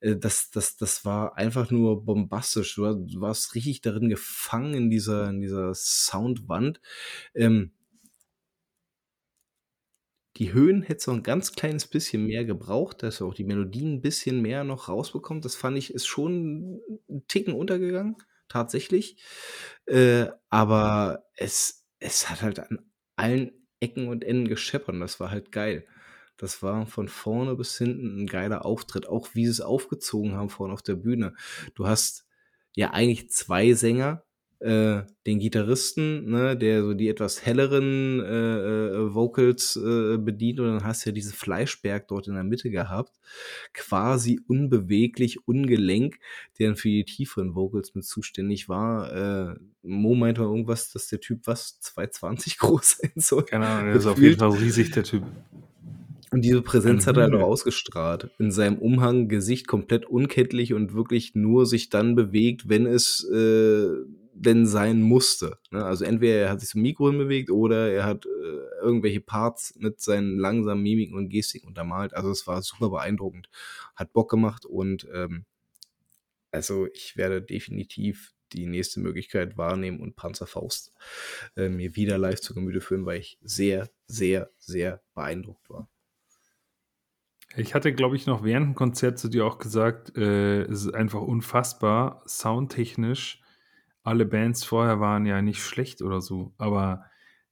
Äh, 0.00 0.16
das, 0.16 0.50
das, 0.50 0.76
das 0.76 1.04
war 1.04 1.36
einfach 1.36 1.70
nur 1.70 2.04
bombastisch. 2.04 2.74
Du, 2.76 2.82
warst 3.20 3.54
richtig 3.54 3.82
darin 3.82 4.08
gefangen 4.08 4.74
in 4.74 4.90
dieser, 4.90 5.28
in 5.28 5.40
dieser 5.40 5.74
Soundwand. 5.74 6.80
Ähm, 7.34 7.72
die 10.38 10.54
Höhen 10.54 10.82
hätte 10.82 11.04
du 11.04 11.10
ein 11.12 11.22
ganz 11.22 11.52
kleines 11.52 11.86
bisschen 11.86 12.24
mehr 12.24 12.46
gebraucht, 12.46 13.02
dass 13.02 13.18
du 13.18 13.28
auch 13.28 13.34
die 13.34 13.44
Melodien 13.44 13.96
ein 13.96 14.00
bisschen 14.00 14.40
mehr 14.40 14.64
noch 14.64 14.88
rausbekommt. 14.88 15.44
Das 15.44 15.54
fand 15.54 15.76
ich, 15.76 15.92
ist 15.92 16.06
schon 16.06 16.80
ein 17.10 17.26
Ticken 17.28 17.52
untergegangen 17.52 18.16
tatsächlich. 18.52 19.16
Äh, 19.86 20.26
aber 20.50 21.24
es, 21.36 21.86
es 21.98 22.30
hat 22.30 22.42
halt 22.42 22.58
an 22.60 22.78
allen 23.16 23.52
Ecken 23.80 24.08
und 24.08 24.24
Enden 24.24 24.48
gescheppert 24.48 24.94
und 24.94 25.00
das 25.00 25.20
war 25.20 25.30
halt 25.30 25.52
geil. 25.52 25.86
Das 26.36 26.62
war 26.62 26.86
von 26.86 27.08
vorne 27.08 27.56
bis 27.56 27.76
hinten 27.78 28.22
ein 28.22 28.26
geiler 28.26 28.64
Auftritt, 28.64 29.06
auch 29.06 29.34
wie 29.34 29.44
sie 29.44 29.50
es 29.52 29.60
aufgezogen 29.60 30.34
haben 30.34 30.50
vorne 30.50 30.74
auf 30.74 30.82
der 30.82 30.96
Bühne. 30.96 31.34
Du 31.74 31.86
hast 31.86 32.26
ja 32.74 32.90
eigentlich 32.92 33.30
zwei 33.30 33.74
Sänger, 33.74 34.24
äh, 34.62 35.02
den 35.26 35.38
Gitarristen, 35.38 36.30
ne, 36.30 36.56
der 36.56 36.82
so 36.84 36.94
die 36.94 37.08
etwas 37.08 37.44
helleren 37.44 38.20
äh, 38.20 38.26
äh, 38.26 39.14
Vocals 39.14 39.76
äh, 39.76 40.18
bedient 40.18 40.60
und 40.60 40.66
dann 40.66 40.84
hast 40.84 41.04
du 41.04 41.10
ja 41.10 41.14
diesen 41.14 41.32
Fleischberg 41.32 42.06
dort 42.08 42.28
in 42.28 42.34
der 42.34 42.44
Mitte 42.44 42.70
gehabt, 42.70 43.12
quasi 43.74 44.40
unbeweglich, 44.46 45.46
ungelenk, 45.48 46.18
der 46.58 46.68
dann 46.68 46.76
für 46.76 46.88
die 46.88 47.04
tieferen 47.04 47.54
Vocals 47.54 47.94
mit 47.94 48.04
zuständig 48.04 48.68
war. 48.68 49.12
Äh, 49.52 49.54
Mo 49.82 50.14
meinte 50.14 50.42
mal 50.42 50.48
irgendwas, 50.48 50.90
dass 50.92 51.08
der 51.08 51.20
Typ 51.20 51.40
was 51.46 51.80
220 51.80 52.58
groß 52.58 52.98
sein 52.98 53.12
soll. 53.16 53.44
Keine 53.44 53.66
Ahnung, 53.66 53.86
der 53.88 53.96
ist 53.96 54.06
auf 54.06 54.18
jeden 54.18 54.38
Fall 54.38 54.50
riesig, 54.50 54.92
der 54.92 55.04
Typ. 55.04 55.24
Und 56.30 56.42
diese 56.42 56.62
Präsenz 56.62 57.06
hat 57.06 57.18
er 57.18 57.24
halt 57.24 57.34
auch 57.34 57.42
ausgestrahlt. 57.42 58.30
In 58.38 58.50
seinem 58.50 58.78
Umhang, 58.78 59.28
Gesicht 59.28 59.66
komplett 59.66 60.06
unkenntlich 60.06 60.72
und 60.72 60.94
wirklich 60.94 61.34
nur 61.34 61.66
sich 61.66 61.90
dann 61.90 62.14
bewegt, 62.14 62.70
wenn 62.70 62.86
es 62.86 63.28
äh, 63.30 63.88
denn 64.34 64.66
sein 64.66 65.02
musste. 65.02 65.58
Ne? 65.70 65.84
Also 65.84 66.04
entweder 66.04 66.34
er 66.34 66.50
hat 66.50 66.60
sich 66.60 66.70
zum 66.70 66.82
Mikro 66.82 67.08
hinbewegt 67.10 67.50
oder 67.50 67.92
er 67.92 68.04
hat 68.04 68.26
äh, 68.26 68.82
irgendwelche 68.82 69.20
Parts 69.20 69.74
mit 69.76 70.00
seinen 70.00 70.38
langsamen 70.38 70.82
Mimiken 70.82 71.16
und 71.16 71.28
Gestik 71.28 71.64
untermalt. 71.64 72.14
Also 72.14 72.30
es 72.30 72.46
war 72.46 72.62
super 72.62 72.90
beeindruckend. 72.90 73.48
Hat 73.94 74.12
Bock 74.12 74.30
gemacht 74.30 74.64
und 74.64 75.06
ähm, 75.12 75.44
also 76.50 76.86
ich 76.92 77.16
werde 77.16 77.42
definitiv 77.42 78.34
die 78.52 78.66
nächste 78.66 79.00
Möglichkeit 79.00 79.56
wahrnehmen 79.56 80.00
und 80.00 80.16
Panzerfaust 80.16 80.92
äh, 81.56 81.68
mir 81.68 81.96
wieder 81.96 82.18
live 82.18 82.40
zu 82.40 82.54
Gemüte 82.54 82.80
führen, 82.80 83.06
weil 83.06 83.20
ich 83.20 83.38
sehr, 83.42 83.88
sehr, 84.06 84.50
sehr 84.58 85.02
beeindruckt 85.14 85.68
war. 85.70 85.88
Ich 87.56 87.74
hatte, 87.74 87.92
glaube 87.92 88.16
ich, 88.16 88.26
noch 88.26 88.44
während 88.44 88.66
dem 88.66 88.74
Konzert 88.74 89.18
zu 89.18 89.28
dir 89.28 89.44
auch 89.44 89.58
gesagt, 89.58 90.16
äh, 90.16 90.62
es 90.62 90.86
ist 90.86 90.94
einfach 90.94 91.20
unfassbar, 91.20 92.22
soundtechnisch. 92.26 93.41
Alle 94.02 94.26
Bands 94.26 94.64
vorher 94.64 95.00
waren 95.00 95.26
ja 95.26 95.42
nicht 95.42 95.62
schlecht 95.62 96.02
oder 96.02 96.20
so, 96.20 96.54
aber 96.58 97.04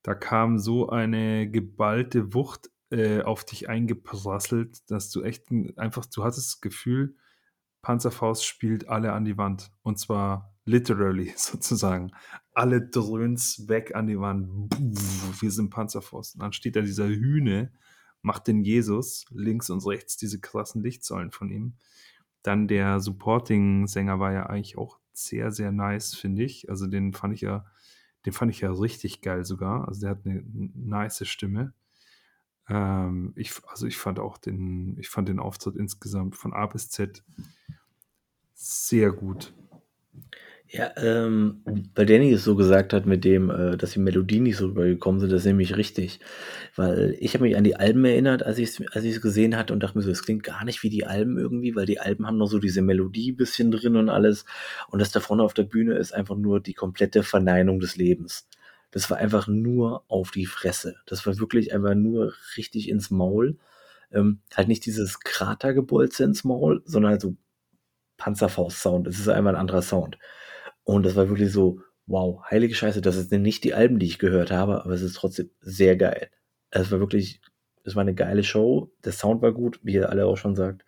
da 0.02 0.14
kam 0.14 0.58
so 0.58 0.88
eine 0.88 1.48
geballte 1.50 2.34
Wucht 2.34 2.70
äh, 2.90 3.22
auf 3.22 3.44
dich 3.44 3.68
eingeprasselt, 3.68 4.90
dass 4.90 5.10
du 5.10 5.22
echt 5.22 5.50
einfach, 5.76 6.06
du 6.06 6.24
hattest 6.24 6.54
das 6.54 6.60
Gefühl, 6.60 7.16
Panzerfaust 7.82 8.44
spielt 8.44 8.88
alle 8.88 9.12
an 9.12 9.24
die 9.24 9.38
Wand. 9.38 9.70
Und 9.82 9.98
zwar 9.98 10.54
literally 10.64 11.32
sozusagen. 11.36 12.12
Alle 12.52 12.80
dröhns 12.80 13.68
weg 13.68 13.94
an 13.94 14.06
die 14.06 14.18
Wand. 14.18 14.74
Wir 15.40 15.50
sind 15.50 15.70
Panzerfaust. 15.70 16.34
Und 16.34 16.42
dann 16.42 16.52
steht 16.52 16.76
da 16.76 16.80
dieser 16.80 17.08
Hühne 17.08 17.72
macht 18.22 18.46
den 18.46 18.62
Jesus, 18.62 19.24
links 19.30 19.70
und 19.70 19.84
rechts 19.86 20.16
diese 20.16 20.40
krassen 20.40 20.82
Lichtsäulen 20.82 21.30
von 21.30 21.50
ihm. 21.50 21.74
Dann 22.42 22.68
der 22.68 23.00
Supporting-Sänger 23.00 24.18
war 24.18 24.32
ja 24.32 24.46
eigentlich 24.46 24.78
auch 24.78 24.99
sehr, 25.12 25.50
sehr 25.52 25.72
nice, 25.72 26.14
finde 26.14 26.42
ich. 26.42 26.68
Also 26.70 26.86
den 26.86 27.12
fand 27.12 27.34
ich 27.34 27.40
ja, 27.42 27.66
den 28.26 28.32
fand 28.32 28.50
ich 28.50 28.60
ja 28.60 28.72
richtig 28.72 29.20
geil 29.22 29.44
sogar. 29.44 29.88
Also 29.88 30.02
der 30.02 30.10
hat 30.10 30.26
eine 30.26 30.42
nice 30.44 31.26
Stimme. 31.26 31.72
Ähm, 32.68 33.32
ich, 33.36 33.52
also 33.66 33.86
ich 33.86 33.98
fand 33.98 34.18
auch 34.18 34.38
den, 34.38 34.98
ich 34.98 35.08
fand 35.08 35.28
den 35.28 35.40
Auftritt 35.40 35.76
insgesamt 35.76 36.36
von 36.36 36.52
A 36.52 36.66
bis 36.66 36.90
Z 36.90 37.24
sehr 38.60 39.10
gut. 39.10 39.54
Ja, 40.72 40.92
ähm, 40.98 41.62
weil 41.96 42.06
Danny 42.06 42.32
es 42.32 42.44
so 42.44 42.54
gesagt 42.54 42.92
hat 42.92 43.04
mit 43.04 43.24
dem, 43.24 43.50
äh, 43.50 43.76
dass 43.76 43.90
die 43.90 43.98
Melodien 43.98 44.44
nicht 44.44 44.56
so 44.56 44.66
rübergekommen 44.66 45.20
sind, 45.20 45.32
das 45.32 45.40
ist 45.40 45.46
nämlich 45.46 45.76
richtig. 45.76 46.20
Weil 46.76 47.16
ich 47.18 47.34
habe 47.34 47.42
mich 47.44 47.56
an 47.56 47.64
die 47.64 47.74
Alben 47.74 48.04
erinnert, 48.04 48.44
als 48.44 48.58
ich 48.58 48.68
es 48.68 48.82
als 48.92 49.04
ich's 49.04 49.20
gesehen 49.20 49.56
hatte 49.56 49.72
und 49.72 49.80
dachte 49.82 49.98
mir 49.98 50.02
so, 50.04 50.10
das 50.10 50.22
klingt 50.22 50.44
gar 50.44 50.64
nicht 50.64 50.84
wie 50.84 50.88
die 50.90 51.04
Alben 51.06 51.38
irgendwie, 51.38 51.74
weil 51.74 51.86
die 51.86 51.98
Alben 51.98 52.24
haben 52.24 52.38
noch 52.38 52.46
so 52.46 52.60
diese 52.60 52.82
Melodie 52.82 53.32
bisschen 53.32 53.72
drin 53.72 53.96
und 53.96 54.08
alles. 54.10 54.44
Und 54.88 55.00
das 55.00 55.10
da 55.10 55.18
vorne 55.18 55.42
auf 55.42 55.54
der 55.54 55.64
Bühne 55.64 55.94
ist 55.96 56.12
einfach 56.14 56.36
nur 56.36 56.60
die 56.60 56.74
komplette 56.74 57.24
Verneinung 57.24 57.80
des 57.80 57.96
Lebens. 57.96 58.48
Das 58.92 59.10
war 59.10 59.16
einfach 59.18 59.48
nur 59.48 60.04
auf 60.08 60.30
die 60.30 60.46
Fresse. 60.46 60.96
Das 61.06 61.26
war 61.26 61.36
wirklich 61.40 61.74
einfach 61.74 61.94
nur 61.96 62.32
richtig 62.56 62.88
ins 62.88 63.10
Maul. 63.10 63.58
Ähm, 64.12 64.38
halt 64.54 64.68
nicht 64.68 64.86
dieses 64.86 65.18
Kratergebolze 65.20 66.22
ins 66.24 66.44
Maul, 66.44 66.82
sondern 66.84 67.12
halt 67.12 67.20
so 67.22 67.34
Panzerfaust-Sound. 68.18 69.06
Es 69.08 69.18
ist 69.18 69.28
einfach 69.28 69.50
ein 69.50 69.56
anderer 69.56 69.82
Sound. 69.82 70.18
Und 70.84 71.04
das 71.04 71.16
war 71.16 71.28
wirklich 71.28 71.52
so, 71.52 71.80
wow, 72.06 72.42
heilige 72.50 72.74
Scheiße, 72.74 73.00
das 73.00 73.16
sind 73.16 73.42
nicht 73.42 73.64
die 73.64 73.74
Alben, 73.74 73.98
die 73.98 74.06
ich 74.06 74.18
gehört 74.18 74.50
habe, 74.50 74.84
aber 74.84 74.92
es 74.92 75.02
ist 75.02 75.14
trotzdem 75.14 75.50
sehr 75.60 75.96
geil. 75.96 76.30
Es 76.70 76.90
war 76.90 77.00
wirklich, 77.00 77.40
es 77.84 77.94
war 77.94 78.02
eine 78.02 78.14
geile 78.14 78.42
Show. 78.42 78.92
Der 79.04 79.12
Sound 79.12 79.42
war 79.42 79.52
gut, 79.52 79.80
wie 79.82 79.94
ihr 79.94 80.08
alle 80.08 80.26
auch 80.26 80.36
schon 80.36 80.56
sagt. 80.56 80.84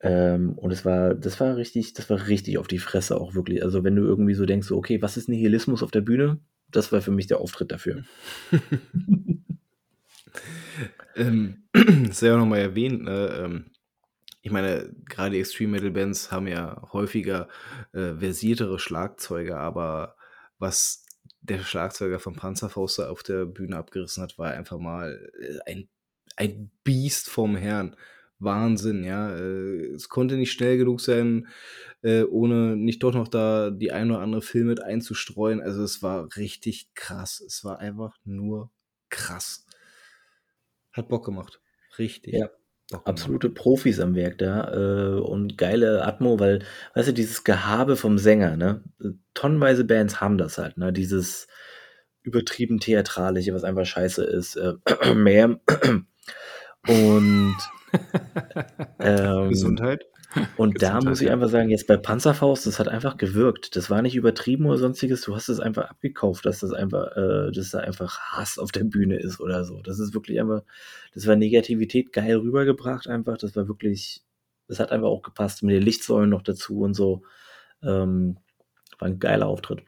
Ähm, 0.00 0.52
und 0.58 0.70
es 0.70 0.84
war, 0.84 1.14
das 1.14 1.40
war 1.40 1.56
richtig, 1.56 1.94
das 1.94 2.10
war 2.10 2.28
richtig 2.28 2.58
auf 2.58 2.68
die 2.68 2.78
Fresse 2.78 3.20
auch 3.20 3.34
wirklich. 3.34 3.62
Also 3.62 3.84
wenn 3.84 3.96
du 3.96 4.02
irgendwie 4.02 4.34
so 4.34 4.46
denkst, 4.46 4.68
so, 4.68 4.76
okay, 4.76 5.02
was 5.02 5.16
ist 5.16 5.28
Nihilismus 5.28 5.82
auf 5.82 5.90
der 5.90 6.02
Bühne? 6.02 6.38
Das 6.70 6.92
war 6.92 7.00
für 7.00 7.10
mich 7.10 7.26
der 7.26 7.40
Auftritt 7.40 7.72
dafür. 7.72 8.04
ähm, 11.16 11.64
das 11.72 12.10
ist 12.10 12.22
ja 12.22 12.34
auch 12.34 12.38
nochmal 12.38 12.60
erwähnt, 12.60 13.02
ne? 13.02 13.44
ähm, 13.44 13.64
ich 14.44 14.50
meine, 14.50 14.94
gerade 15.06 15.38
Extreme 15.38 15.72
Metal 15.72 15.90
Bands 15.90 16.30
haben 16.30 16.46
ja 16.46 16.82
häufiger 16.92 17.48
äh, 17.92 18.12
versiertere 18.14 18.78
Schlagzeuge, 18.78 19.56
aber 19.56 20.16
was 20.58 21.06
der 21.40 21.60
Schlagzeuger 21.60 22.18
von 22.18 22.36
Panzerfaust 22.36 23.00
auf 23.00 23.22
der 23.22 23.46
Bühne 23.46 23.78
abgerissen 23.78 24.22
hat, 24.22 24.36
war 24.36 24.50
einfach 24.50 24.78
mal 24.78 25.30
äh, 25.40 25.70
ein, 25.70 25.88
ein 26.36 26.70
Biest 26.84 27.30
vom 27.30 27.56
Herrn. 27.56 27.96
Wahnsinn, 28.38 29.02
ja. 29.02 29.34
Äh, 29.34 29.94
es 29.94 30.10
konnte 30.10 30.36
nicht 30.36 30.52
schnell 30.52 30.76
genug 30.76 31.00
sein, 31.00 31.48
äh, 32.02 32.24
ohne 32.24 32.76
nicht 32.76 33.02
doch 33.02 33.14
noch 33.14 33.28
da 33.28 33.70
die 33.70 33.92
ein 33.92 34.10
oder 34.10 34.20
andere 34.20 34.42
Film 34.42 34.66
mit 34.66 34.82
einzustreuen. 34.82 35.62
Also 35.62 35.82
es 35.82 36.02
war 36.02 36.28
richtig 36.36 36.92
krass. 36.94 37.40
Es 37.40 37.64
war 37.64 37.78
einfach 37.78 38.14
nur 38.24 38.70
krass. 39.08 39.64
Hat 40.92 41.08
Bock 41.08 41.24
gemacht. 41.24 41.62
Richtig. 41.98 42.34
Ja, 42.34 42.50
absolute 43.04 43.50
Profis 43.50 44.00
am 44.00 44.14
Werk 44.14 44.38
da 44.38 44.72
äh, 44.72 45.20
und 45.20 45.58
geile 45.58 46.04
Atmo, 46.04 46.38
weil, 46.38 46.60
weißt 46.94 47.08
du, 47.08 47.12
dieses 47.12 47.44
Gehabe 47.44 47.96
vom 47.96 48.18
Sänger, 48.18 48.56
ne? 48.56 48.82
Tonnenweise 49.34 49.84
Bands 49.84 50.20
haben 50.20 50.38
das 50.38 50.58
halt, 50.58 50.76
ne? 50.76 50.92
Dieses 50.92 51.48
übertrieben 52.22 52.80
theatralische, 52.80 53.54
was 53.54 53.64
einfach 53.64 53.86
scheiße 53.86 54.24
ist. 54.24 54.56
Äh, 54.56 54.74
mehr. 55.14 55.60
und 56.88 57.56
ähm, 59.00 59.48
Gesundheit. 59.50 60.04
Und 60.56 60.82
da 60.82 61.00
muss 61.00 61.20
ich 61.20 61.30
einfach 61.30 61.48
sagen, 61.48 61.70
jetzt 61.70 61.86
bei 61.86 61.96
Panzerfaust, 61.96 62.66
das 62.66 62.78
hat 62.78 62.88
einfach 62.88 63.16
gewirkt. 63.16 63.76
Das 63.76 63.90
war 63.90 64.02
nicht 64.02 64.16
übertrieben 64.16 64.66
oder 64.66 64.78
sonstiges. 64.78 65.22
Du 65.22 65.34
hast 65.34 65.48
es 65.48 65.60
einfach 65.60 65.90
abgekauft, 65.90 66.44
dass 66.46 66.60
das 66.60 66.72
einfach, 66.72 67.16
äh, 67.16 67.52
dass 67.52 67.70
da 67.70 67.80
einfach 67.80 68.18
Hass 68.18 68.58
auf 68.58 68.72
der 68.72 68.84
Bühne 68.84 69.16
ist 69.18 69.40
oder 69.40 69.64
so. 69.64 69.80
Das 69.82 69.98
ist 69.98 70.14
wirklich 70.14 70.40
einfach, 70.40 70.62
das 71.14 71.26
war 71.26 71.36
Negativität 71.36 72.12
geil 72.12 72.36
rübergebracht 72.36 73.08
einfach. 73.08 73.38
Das 73.38 73.54
war 73.56 73.68
wirklich, 73.68 74.22
das 74.68 74.80
hat 74.80 74.92
einfach 74.92 75.08
auch 75.08 75.22
gepasst 75.22 75.62
mit 75.62 75.76
den 75.76 75.82
Lichtsäulen 75.82 76.30
noch 76.30 76.42
dazu 76.42 76.80
und 76.80 76.94
so. 76.94 77.22
Ähm, 77.82 78.38
war 78.98 79.08
ein 79.08 79.18
geiler 79.18 79.46
Auftritt. 79.46 79.82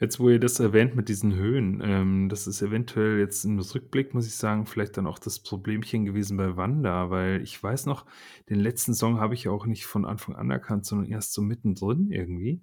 Jetzt, 0.00 0.18
wo 0.18 0.28
ihr 0.28 0.40
das 0.40 0.58
erwähnt 0.58 0.96
mit 0.96 1.08
diesen 1.08 1.36
Höhen, 1.36 1.80
ähm, 1.84 2.28
das 2.28 2.48
ist 2.48 2.62
eventuell 2.62 3.18
jetzt 3.20 3.44
im 3.44 3.60
Rückblick, 3.60 4.12
muss 4.12 4.26
ich 4.26 4.34
sagen, 4.34 4.66
vielleicht 4.66 4.96
dann 4.96 5.06
auch 5.06 5.20
das 5.20 5.38
Problemchen 5.38 6.04
gewesen 6.04 6.36
bei 6.36 6.56
Wanda, 6.56 7.10
weil 7.10 7.40
ich 7.42 7.62
weiß 7.62 7.86
noch, 7.86 8.04
den 8.50 8.58
letzten 8.58 8.94
Song 8.94 9.20
habe 9.20 9.34
ich 9.34 9.44
ja 9.44 9.52
auch 9.52 9.66
nicht 9.66 9.86
von 9.86 10.04
Anfang 10.04 10.34
an 10.34 10.50
erkannt, 10.50 10.84
sondern 10.84 11.08
erst 11.08 11.32
so 11.32 11.42
mittendrin 11.42 12.10
irgendwie, 12.10 12.60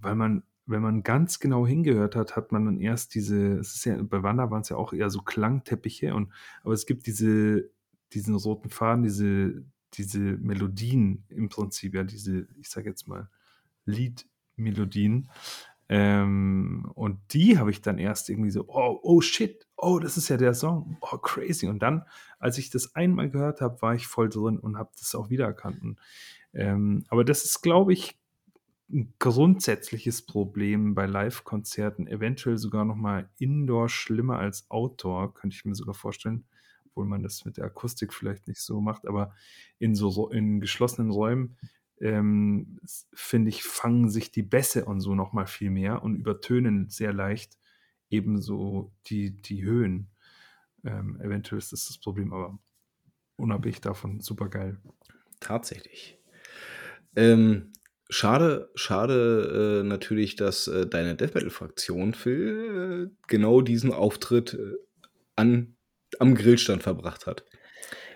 weil 0.00 0.14
man, 0.14 0.44
wenn 0.66 0.82
man 0.82 1.02
ganz 1.02 1.40
genau 1.40 1.66
hingehört 1.66 2.14
hat, 2.14 2.36
hat 2.36 2.52
man 2.52 2.64
dann 2.64 2.80
erst 2.80 3.16
diese, 3.16 3.58
es 3.58 3.74
ist 3.74 3.84
ja, 3.84 4.00
bei 4.02 4.22
Wanda 4.22 4.48
waren 4.48 4.62
es 4.62 4.68
ja 4.68 4.76
auch 4.76 4.92
eher 4.92 5.10
so 5.10 5.22
Klangteppiche 5.22 6.14
und, 6.14 6.32
aber 6.62 6.74
es 6.74 6.86
gibt 6.86 7.08
diese, 7.08 7.70
diesen 8.12 8.36
roten 8.36 8.70
Faden, 8.70 9.02
diese, 9.02 9.64
diese 9.94 10.20
Melodien 10.20 11.24
im 11.28 11.48
Prinzip, 11.48 11.94
ja, 11.94 12.04
diese, 12.04 12.46
ich 12.56 12.68
sage 12.68 12.88
jetzt 12.88 13.08
mal, 13.08 13.28
Liedmelodien, 13.84 15.28
ähm, 15.88 16.90
und 16.94 17.20
die 17.32 17.58
habe 17.58 17.70
ich 17.70 17.80
dann 17.80 17.98
erst 17.98 18.28
irgendwie 18.28 18.50
so, 18.50 18.64
oh, 18.66 18.98
oh 19.02 19.20
shit, 19.20 19.66
oh, 19.76 19.98
das 19.98 20.16
ist 20.16 20.28
ja 20.28 20.36
der 20.36 20.54
Song, 20.54 20.96
oh, 21.00 21.18
crazy. 21.18 21.68
Und 21.68 21.80
dann, 21.80 22.02
als 22.38 22.58
ich 22.58 22.70
das 22.70 22.94
einmal 22.96 23.30
gehört 23.30 23.60
habe, 23.60 23.80
war 23.82 23.94
ich 23.94 24.06
voll 24.06 24.28
drin 24.28 24.58
und 24.58 24.78
habe 24.78 24.90
das 24.98 25.14
auch 25.14 25.30
wiedererkannt. 25.30 25.80
Und, 25.82 26.00
ähm, 26.54 27.04
aber 27.08 27.24
das 27.24 27.44
ist, 27.44 27.62
glaube 27.62 27.92
ich, 27.92 28.18
ein 28.90 29.14
grundsätzliches 29.18 30.22
Problem 30.26 30.94
bei 30.94 31.06
Live-Konzerten, 31.06 32.06
eventuell 32.06 32.56
sogar 32.56 32.84
noch 32.84 32.96
mal 32.96 33.28
Indoor 33.38 33.88
schlimmer 33.88 34.38
als 34.38 34.70
Outdoor, 34.70 35.34
könnte 35.34 35.56
ich 35.56 35.64
mir 35.64 35.74
sogar 35.74 35.94
vorstellen, 35.94 36.44
obwohl 36.88 37.06
man 37.06 37.22
das 37.22 37.44
mit 37.44 37.56
der 37.56 37.64
Akustik 37.64 38.12
vielleicht 38.12 38.48
nicht 38.48 38.60
so 38.60 38.80
macht, 38.80 39.06
aber 39.06 39.34
in 39.78 39.94
so 39.94 40.30
in 40.30 40.60
geschlossenen 40.60 41.10
Räumen 41.10 41.56
ähm, 42.00 42.78
finde 43.12 43.48
ich, 43.48 43.62
fangen 43.62 44.08
sich 44.08 44.30
die 44.30 44.42
Bässe 44.42 44.84
und 44.84 45.00
so 45.00 45.14
nochmal 45.14 45.46
viel 45.46 45.70
mehr 45.70 46.02
und 46.02 46.16
übertönen 46.16 46.88
sehr 46.88 47.12
leicht 47.12 47.58
ebenso 48.10 48.92
die, 49.06 49.36
die 49.36 49.64
Höhen. 49.64 50.08
Ähm, 50.84 51.20
eventuell 51.20 51.58
ist 51.58 51.72
das 51.72 51.86
das 51.86 51.98
Problem, 51.98 52.32
aber 52.32 52.58
unabhängig 53.36 53.80
davon 53.80 54.20
super 54.20 54.48
geil. 54.48 54.78
Tatsächlich. 55.40 56.18
Ähm, 57.16 57.72
schade, 58.08 58.70
schade 58.74 59.80
äh, 59.82 59.88
natürlich, 59.88 60.36
dass 60.36 60.68
äh, 60.68 60.86
deine 60.86 61.16
Death 61.16 61.34
Metal-Fraktion, 61.34 62.14
Phil, 62.14 63.10
äh, 63.10 63.16
genau 63.26 63.60
diesen 63.60 63.92
Auftritt 63.92 64.54
äh, 64.54 64.74
an, 65.34 65.76
am 66.18 66.34
Grillstand 66.34 66.82
verbracht 66.82 67.26
hat. 67.26 67.44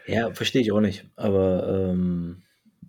Ja, 0.07 0.32
verstehe 0.32 0.62
ich 0.62 0.73
auch 0.73 0.81
nicht. 0.81 1.07
Aber 1.16 1.90
ähm, 1.90 2.43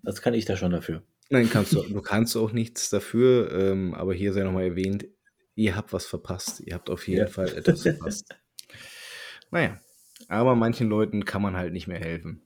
was 0.04 0.22
kann 0.22 0.34
ich 0.34 0.46
da 0.46 0.58
schon 0.58 0.72
dafür? 0.72 1.04
Nein, 1.30 1.50
kannst 1.50 1.74
du, 1.74 1.82
du 1.82 2.02
kannst 2.02 2.36
auch 2.36 2.52
nichts 2.52 2.90
dafür, 2.90 3.52
ähm, 3.54 3.94
aber 3.94 4.14
hier 4.14 4.34
sei 4.34 4.44
nochmal 4.44 4.66
erwähnt, 4.66 5.06
ihr 5.56 5.76
habt 5.76 5.94
was 5.94 6.06
verpasst. 6.06 6.60
Ihr 6.60 6.74
habt 6.74 6.90
auf 6.90 7.08
jeden 7.08 7.22
ja. 7.22 7.28
Fall 7.28 7.48
etwas 7.56 7.84
verpasst. 7.84 8.36
naja, 9.52 9.80
aber 10.28 10.56
manchen 10.56 10.90
Leuten 10.90 11.24
kann 11.24 11.42
man 11.42 11.56
halt 11.56 11.72
nicht 11.72 11.88
mehr 11.88 12.00
helfen. 12.00 12.42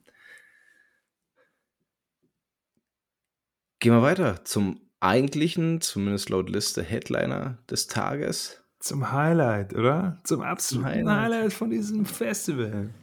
Gehen 3.79 3.93
wir 3.93 4.01
weiter 4.01 4.45
zum 4.45 4.81
eigentlichen, 4.99 5.81
zumindest 5.81 6.29
laut 6.29 6.49
Liste, 6.49 6.81
Headliner 6.83 7.59
des 7.69 7.87
Tages. 7.87 8.63
Zum 8.79 9.11
Highlight, 9.11 9.73
oder? 9.73 10.19
Zum 10.23 10.41
absoluten 10.41 10.87
Highlight. 10.87 11.33
Highlight. 11.33 11.53
von 11.53 11.69
diesem 11.69 12.05
Festival. 12.05 12.93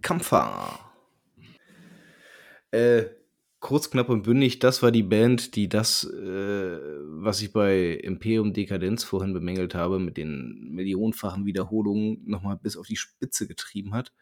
Kampfer. 0.00 0.78
Äh, 2.70 3.04
kurz, 3.60 3.90
knapp 3.90 4.08
und 4.08 4.22
bündig, 4.22 4.58
das 4.58 4.82
war 4.82 4.90
die 4.90 5.02
Band, 5.02 5.54
die 5.54 5.68
das, 5.68 6.04
äh, 6.04 6.78
was 7.04 7.42
ich 7.42 7.52
bei 7.52 7.92
Imperium 7.92 8.52
Dekadenz 8.54 9.04
vorhin 9.04 9.34
bemängelt 9.34 9.74
habe, 9.74 9.98
mit 9.98 10.16
den 10.16 10.70
millionenfachen 10.72 11.44
Wiederholungen 11.44 12.22
nochmal 12.24 12.56
bis 12.56 12.76
auf 12.76 12.86
die 12.86 12.96
Spitze 12.96 13.46
getrieben 13.46 13.94
hat. 13.94 14.12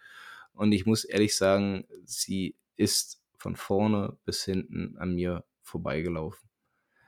Und 0.52 0.72
ich 0.72 0.86
muss 0.86 1.04
ehrlich 1.04 1.36
sagen, 1.36 1.86
sie 2.04 2.56
ist 2.76 3.22
von 3.36 3.54
vorne 3.54 4.18
bis 4.24 4.44
hinten 4.44 4.96
an 4.98 5.14
mir 5.14 5.44
vorbeigelaufen. 5.62 6.48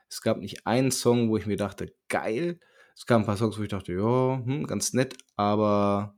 Es 0.09 0.23
gab 0.23 0.39
nicht 0.39 0.67
einen 0.67 0.93
Song, 0.93 1.31
wo 1.31 1.37
ich 1.37 1.47
mir 1.47 1.57
dachte, 1.57 1.93
geil. 2.09 2.61
Es 2.95 3.07
gab 3.07 3.21
ein 3.21 3.27
paar 3.27 3.37
Songs, 3.37 3.59
wo 3.59 3.63
ich 3.63 3.69
dachte, 3.69 3.93
ja, 3.93 4.43
hm, 4.45 4.67
ganz 4.67 4.93
nett, 4.93 5.17
aber 5.37 6.17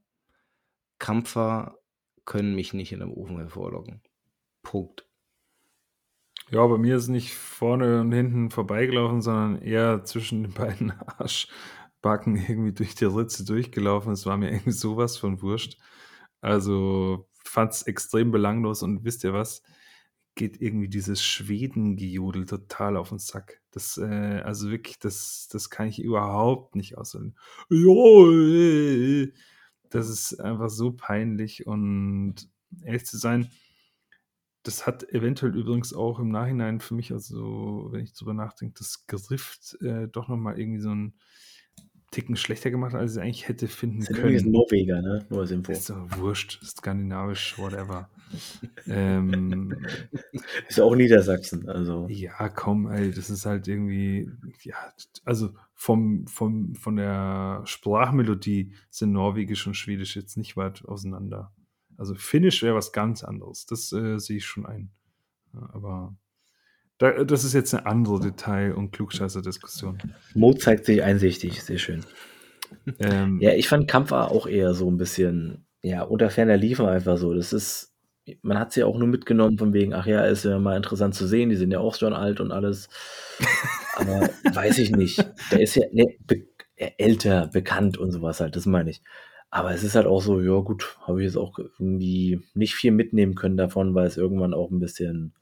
Kampfer 0.99 1.79
können 2.25 2.55
mich 2.55 2.75
nicht 2.75 2.93
in 2.93 3.03
einem 3.03 3.13
Ofen 3.13 3.39
hervorlocken. 3.39 4.03
Punkt. 4.63 5.07
Ja, 6.53 6.67
bei 6.67 6.77
mir 6.77 6.97
ist 6.97 7.09
nicht 7.09 7.33
vorne 7.33 8.03
und 8.03 8.13
hinten 8.13 8.51
vorbeigelaufen, 8.51 9.23
sondern 9.23 9.63
eher 9.63 10.05
zwischen 10.05 10.43
den 10.43 10.53
beiden 10.53 10.91
Arschbacken 11.19 12.37
irgendwie 12.37 12.75
durch 12.75 12.95
die 12.95 13.07
Ritze 13.07 13.47
durchgelaufen. 13.47 14.13
Es 14.13 14.27
war 14.27 14.37
mir 14.37 14.51
irgendwie 14.51 14.73
sowas 14.73 15.17
von 15.17 15.41
wurscht. 15.41 15.79
Also 16.43 17.27
fand 17.43 17.73
es 17.73 17.83
extrem 17.85 18.33
belanglos 18.33 18.83
und 18.83 19.03
wisst 19.03 19.25
ihr 19.25 19.33
was? 19.33 19.63
Geht 20.35 20.61
irgendwie 20.61 20.89
dieses 20.89 21.23
Schwedengejodel 21.23 22.45
total 22.45 22.99
auf 22.99 23.09
den 23.09 23.19
Sack. 23.19 23.63
Das, 23.71 23.97
äh, 23.97 24.43
also 24.45 24.71
wirklich, 24.71 24.99
das, 24.99 25.49
das 25.51 25.71
kann 25.71 25.89
ich 25.89 26.03
überhaupt 26.03 26.77
nicht 26.77 26.99
aushalten. 26.99 27.35
Ja, 27.71 28.27
äh, 28.31 29.23
äh. 29.23 29.33
das 29.89 30.11
ist 30.11 30.39
einfach 30.39 30.69
so 30.69 30.93
peinlich 30.93 31.67
und 31.67 32.51
ehrlich 32.83 33.07
zu 33.07 33.17
sein, 33.17 33.51
das 34.63 34.87
hat 34.87 35.09
eventuell 35.13 35.57
übrigens 35.57 35.93
auch 35.93 36.19
im 36.19 36.31
Nachhinein 36.31 36.81
für 36.81 36.95
mich, 36.95 37.13
also 37.13 37.89
wenn 37.91 38.05
ich 38.05 38.15
drüber 38.15 38.35
nachdenke, 38.35 38.75
das 38.79 39.07
Gerift 39.07 39.77
äh, 39.83 40.09
doch 40.09 40.29
nochmal 40.29 40.59
irgendwie 40.59 40.81
so 40.81 40.91
einen 40.91 41.15
Ticken 42.13 42.37
schlechter 42.37 42.71
gemacht, 42.71 42.95
als 42.95 43.13
es 43.13 43.19
eigentlich 43.19 43.49
hätte 43.49 43.67
finden 43.69 44.01
Das 44.01 44.09
sind 44.09 44.17
können. 44.17 44.35
übrigens 44.35 44.47
Norweger, 44.53 45.01
ne? 45.01 45.25
Nur 45.31 45.41
als 45.41 45.51
Info. 45.51 45.73
Ist 45.73 45.89
doch 45.89 46.19
wurscht, 46.19 46.63
skandinavisch, 46.63 47.59
whatever. 47.59 48.11
ähm, 48.87 49.75
Ist 50.69 50.79
auch 50.79 50.95
Niedersachsen, 50.95 51.69
also. 51.71 52.07
ja, 52.11 52.51
komm, 52.51 52.87
ey, 52.91 53.11
das 53.11 53.31
ist 53.31 53.47
halt 53.47 53.67
irgendwie, 53.67 54.31
ja, 54.63 54.77
also 55.25 55.55
vom, 55.75 56.27
vom, 56.27 56.75
von 56.75 56.97
der 56.97 57.63
Sprachmelodie 57.65 58.75
sind 58.91 59.13
Norwegisch 59.13 59.67
und 59.67 59.75
Schwedisch 59.75 60.15
jetzt 60.15 60.37
nicht 60.37 60.55
weit 60.57 60.85
auseinander. 60.85 61.51
Also 62.03 62.17
Finnisch 62.17 62.65
wäre 62.65 62.75
was 62.75 62.91
ganz 62.91 63.23
anderes, 63.23 63.65
das 63.65 63.93
äh, 63.93 64.19
sehe 64.19 64.39
ich 64.39 64.45
schon 64.45 64.67
ein. 64.67 64.91
Ja, 65.55 65.71
aber 65.73 66.17
da, 66.99 67.23
das 67.23 67.45
ist 67.45 67.53
jetzt 67.53 67.73
eine 67.75 67.87
andere 67.87 68.19
Detail- 68.19 68.75
und 68.75 68.91
Klugscheißer-Diskussion. 68.91 69.99
Mo 70.35 70.53
zeigt 70.53 70.85
sich 70.85 71.05
einsichtig, 71.05 71.63
sehr 71.63 71.79
schön. 71.79 72.05
Ähm, 72.99 73.39
Ja, 73.41 73.53
ich 73.53 73.69
fand 73.69 73.87
Kampfer 73.87 74.33
auch 74.33 74.49
eher 74.49 74.75
so 74.75 74.91
ein 74.91 74.97
bisschen, 74.97 75.65
ja, 75.81 76.03
unter 76.03 76.29
ferner 76.29 76.57
Liefer 76.57 76.91
einfach 76.91 77.19
so. 77.19 77.35
Das 77.35 77.53
ist, 77.53 77.95
man 78.43 78.59
hat 78.59 78.73
sie 78.73 78.83
auch 78.83 78.99
nur 78.99 79.07
mitgenommen 79.07 79.57
von 79.57 79.73
wegen, 79.73 79.95
ach 79.95 80.07
ja, 80.07 80.25
ist 80.25 80.45
ja 80.45 80.59
mal 80.59 80.77
interessant 80.77 81.15
zu 81.15 81.29
sehen, 81.29 81.51
die 81.51 81.57
sind 81.57 81.71
ja 81.71 81.79
auch 81.79 81.95
schon 81.95 82.15
alt 82.15 82.41
und 82.41 82.51
alles. 82.51 82.89
Aber 83.95 84.29
weiß 84.55 84.79
ich 84.79 84.91
nicht. 84.91 85.25
Der 85.53 85.61
ist 85.61 85.77
ja 85.77 85.85
ne, 85.93 86.07
be 86.27 86.49
äh, 86.75 86.91
älter, 86.99 87.47
bekannt 87.47 87.97
und 87.97 88.11
sowas 88.11 88.41
halt, 88.41 88.57
das 88.57 88.67
meine 88.67 88.91
ich. 88.91 89.03
Aber 89.55 89.75
es 89.75 89.85
ist 89.85 89.97
halt 89.97 90.07
auch 90.07 90.23
so, 90.23 90.41
ja 90.41 90.59
gut, 90.61 90.97
habe 91.03 91.21
ich 91.21 91.27
jetzt 91.27 91.37
auch 91.37 91.59
irgendwie 91.59 92.41
nicht 92.55 92.75
viel 92.75 92.91
mitnehmen 92.91 93.35
können 93.35 93.59
davon, 93.59 93.95
weil 93.95 94.07
es 94.07 94.17
irgendwann 94.17 94.55
auch 94.55 94.71
ein 94.71 94.81
bisschen 94.81 95.35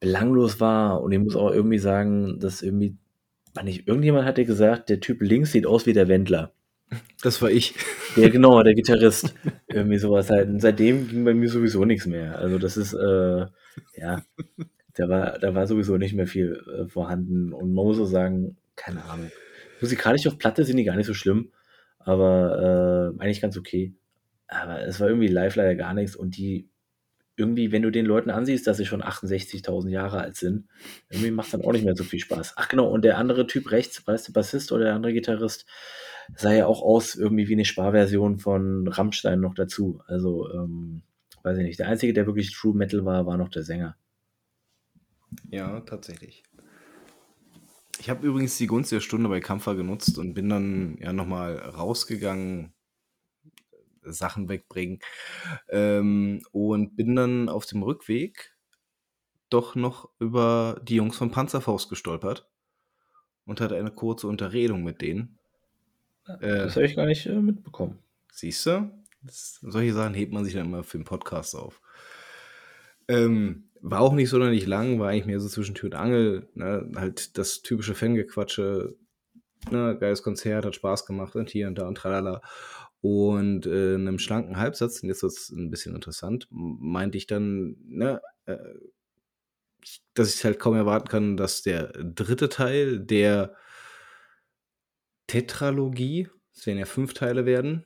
belanglos 0.00 0.58
war. 0.58 1.00
Und 1.00 1.12
ich 1.12 1.20
muss 1.20 1.36
auch 1.36 1.52
irgendwie 1.52 1.78
sagen, 1.78 2.40
dass 2.40 2.62
irgendwie, 2.62 2.96
man 3.54 3.66
nicht, 3.66 3.86
irgendjemand 3.86 4.26
hatte 4.26 4.44
gesagt, 4.44 4.88
der 4.88 4.98
Typ 4.98 5.22
links 5.22 5.52
sieht 5.52 5.66
aus 5.66 5.86
wie 5.86 5.92
der 5.92 6.08
Wendler. 6.08 6.52
Das 7.22 7.40
war 7.40 7.48
ich. 7.48 7.76
Der, 8.16 8.28
genau, 8.28 8.60
der 8.64 8.74
Gitarrist. 8.74 9.32
Irgendwie 9.68 9.98
sowas 9.98 10.28
halt. 10.28 10.48
Und 10.48 10.60
seitdem 10.60 11.06
ging 11.06 11.24
bei 11.24 11.32
mir 11.32 11.48
sowieso 11.48 11.84
nichts 11.84 12.06
mehr. 12.06 12.40
Also 12.40 12.58
das 12.58 12.76
ist, 12.76 12.92
äh, 12.92 13.46
ja, 13.96 14.22
da 14.94 15.08
war, 15.08 15.38
da 15.38 15.54
war 15.54 15.68
sowieso 15.68 15.96
nicht 15.96 16.14
mehr 16.14 16.26
viel 16.26 16.60
äh, 16.76 16.88
vorhanden. 16.88 17.52
Und 17.52 17.72
man 17.72 17.84
muss 17.84 17.98
so 17.98 18.04
sagen, 18.04 18.56
keine 18.74 19.04
Ahnung. 19.04 19.30
Musikalisch 19.80 20.26
auf 20.26 20.38
Platte 20.38 20.64
sind 20.64 20.76
die 20.76 20.84
gar 20.84 20.96
nicht 20.96 21.06
so 21.06 21.14
schlimm, 21.14 21.52
aber 22.04 23.14
äh, 23.18 23.22
eigentlich 23.22 23.40
ganz 23.40 23.56
okay. 23.56 23.94
Aber 24.48 24.82
es 24.82 25.00
war 25.00 25.08
irgendwie 25.08 25.28
live 25.28 25.56
leider 25.56 25.74
gar 25.74 25.94
nichts. 25.94 26.14
Und 26.14 26.36
die, 26.36 26.68
irgendwie, 27.36 27.72
wenn 27.72 27.82
du 27.82 27.90
den 27.90 28.06
Leuten 28.06 28.30
ansiehst, 28.30 28.66
dass 28.66 28.76
sie 28.76 28.84
schon 28.84 29.02
68.000 29.02 29.88
Jahre 29.88 30.20
alt 30.20 30.36
sind, 30.36 30.68
irgendwie 31.08 31.30
macht 31.30 31.46
es 31.46 31.52
dann 31.52 31.62
auch 31.62 31.72
nicht 31.72 31.84
mehr 31.84 31.96
so 31.96 32.04
viel 32.04 32.18
Spaß. 32.18 32.54
Ach 32.56 32.68
genau, 32.68 32.88
und 32.88 33.04
der 33.04 33.18
andere 33.18 33.46
Typ 33.46 33.70
rechts, 33.70 34.06
weißt 34.06 34.28
du, 34.28 34.32
Bassist 34.32 34.72
oder 34.72 34.84
der 34.84 34.94
andere 34.94 35.12
Gitarrist, 35.12 35.66
sah 36.36 36.52
ja 36.52 36.66
auch 36.66 36.82
aus 36.82 37.14
irgendwie 37.14 37.48
wie 37.48 37.54
eine 37.54 37.64
Sparversion 37.64 38.38
von 38.38 38.86
Rammstein 38.88 39.40
noch 39.40 39.54
dazu. 39.54 40.02
Also, 40.06 40.52
ähm, 40.52 41.02
weiß 41.42 41.58
ich 41.58 41.64
nicht. 41.64 41.78
Der 41.78 41.88
einzige, 41.88 42.12
der 42.12 42.26
wirklich 42.26 42.52
True 42.52 42.76
Metal 42.76 43.04
war, 43.04 43.26
war 43.26 43.36
noch 43.36 43.48
der 43.48 43.62
Sänger. 43.62 43.96
Ja, 45.50 45.80
tatsächlich. 45.80 46.42
Ich 48.02 48.10
habe 48.10 48.26
übrigens 48.26 48.58
die 48.58 48.66
Gunst 48.66 48.90
der 48.90 48.98
Stunde 48.98 49.28
bei 49.28 49.38
Kampfer 49.38 49.76
genutzt 49.76 50.18
und 50.18 50.34
bin 50.34 50.48
dann 50.48 50.98
ja 50.98 51.12
nochmal 51.12 51.56
rausgegangen, 51.56 52.74
Sachen 54.02 54.48
wegbringen. 54.48 54.98
Ähm, 55.68 56.42
und 56.50 56.96
bin 56.96 57.14
dann 57.14 57.48
auf 57.48 57.64
dem 57.64 57.84
Rückweg 57.84 58.56
doch 59.50 59.76
noch 59.76 60.08
über 60.18 60.80
die 60.82 60.96
Jungs 60.96 61.16
von 61.16 61.30
Panzerfaust 61.30 61.90
gestolpert 61.90 62.50
und 63.44 63.60
hatte 63.60 63.76
eine 63.76 63.92
kurze 63.92 64.26
Unterredung 64.26 64.82
mit 64.82 65.00
denen. 65.00 65.38
Äh, 66.26 66.38
Das 66.40 66.74
habe 66.74 66.86
ich 66.86 66.96
gar 66.96 67.06
nicht 67.06 67.26
äh, 67.26 67.40
mitbekommen. 67.40 68.00
Siehst 68.32 68.66
du? 68.66 68.90
Solche 69.28 69.92
Sachen 69.92 70.14
hebt 70.14 70.32
man 70.32 70.44
sich 70.44 70.54
dann 70.54 70.66
immer 70.66 70.82
für 70.82 70.98
den 70.98 71.04
Podcast 71.04 71.54
auf. 71.54 71.80
Ähm, 73.06 73.70
war 73.82 74.00
auch 74.00 74.14
nicht 74.14 74.30
sonderlich 74.30 74.66
lang, 74.66 74.98
war 75.00 75.10
eigentlich 75.10 75.26
mehr 75.26 75.40
so 75.40 75.48
zwischen 75.48 75.74
Tür 75.74 75.88
und 75.88 75.94
Angel. 75.94 76.48
Ne? 76.54 76.90
Halt 76.94 77.36
das 77.36 77.62
typische 77.62 77.94
Fangequatsche. 77.94 78.96
Ne? 79.70 79.96
Geiles 79.98 80.22
Konzert, 80.22 80.64
hat 80.64 80.74
Spaß 80.74 81.04
gemacht 81.04 81.34
und 81.34 81.50
hier 81.50 81.66
und 81.66 81.76
da 81.76 81.86
und 81.86 81.96
tralala. 81.96 82.40
Und 83.00 83.66
äh, 83.66 83.94
in 83.94 84.06
einem 84.06 84.20
schlanken 84.20 84.56
Halbsatz, 84.56 85.02
und 85.02 85.08
jetzt 85.08 85.24
wird 85.24 85.32
es 85.32 85.50
ein 85.50 85.70
bisschen 85.70 85.94
interessant, 85.96 86.46
meinte 86.50 87.18
ich 87.18 87.26
dann, 87.26 87.76
ne, 87.84 88.20
äh, 88.46 88.56
dass 90.14 90.32
ich 90.32 90.44
halt 90.44 90.60
kaum 90.60 90.76
erwarten 90.76 91.08
kann, 91.08 91.36
dass 91.36 91.62
der 91.62 91.88
dritte 91.88 92.48
Teil 92.48 93.00
der 93.00 93.56
Tetralogie, 95.26 96.28
es 96.54 96.66
werden 96.66 96.78
ja 96.78 96.84
fünf 96.84 97.14
Teile 97.14 97.44
werden, 97.44 97.84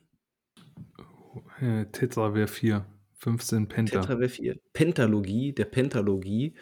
äh, 1.59 1.85
Tetra 1.85 2.35
wäre 2.35 2.47
4, 2.47 2.85
15 3.17 3.67
Penta. 3.67 4.01
Tetra 4.01 4.19
wäre 4.19 4.29
vier. 4.29 4.59
Pentalogie, 4.73 5.53
der 5.53 5.65
Pentalogie. 5.65 6.53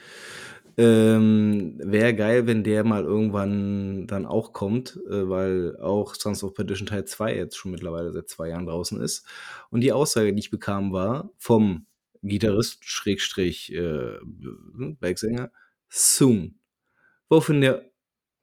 Ähm, 0.78 1.80
wäre 1.82 2.14
geil, 2.14 2.48
wenn 2.48 2.64
der 2.64 2.84
mal 2.84 3.04
irgendwann 3.04 4.08
dann 4.08 4.26
auch 4.26 4.52
kommt, 4.52 5.00
äh, 5.10 5.30
weil 5.30 5.78
auch 5.78 6.16
Sons 6.16 6.44
of 6.44 6.54
Perdition 6.54 6.86
Teil 6.86 7.06
2 7.06 7.36
jetzt 7.36 7.56
schon 7.56 7.72
mittlerweile 7.72 8.12
seit 8.12 8.28
zwei 8.28 8.50
Jahren 8.50 8.66
draußen 8.66 9.00
ist. 9.00 9.26
Und 9.70 9.82
die 9.82 9.94
Aussage, 9.94 10.34
die 10.34 10.40
ich 10.40 10.52
bekam, 10.52 10.92
war 10.92 11.32
vom 11.38 11.86
Gitarrist, 12.24 12.84
Schrägstrich, 12.84 13.74
äh, 13.74 14.18
Backsänger, 15.00 15.52
soon. 15.88 16.60
Woraufhin 17.30 17.62
der 17.62 17.90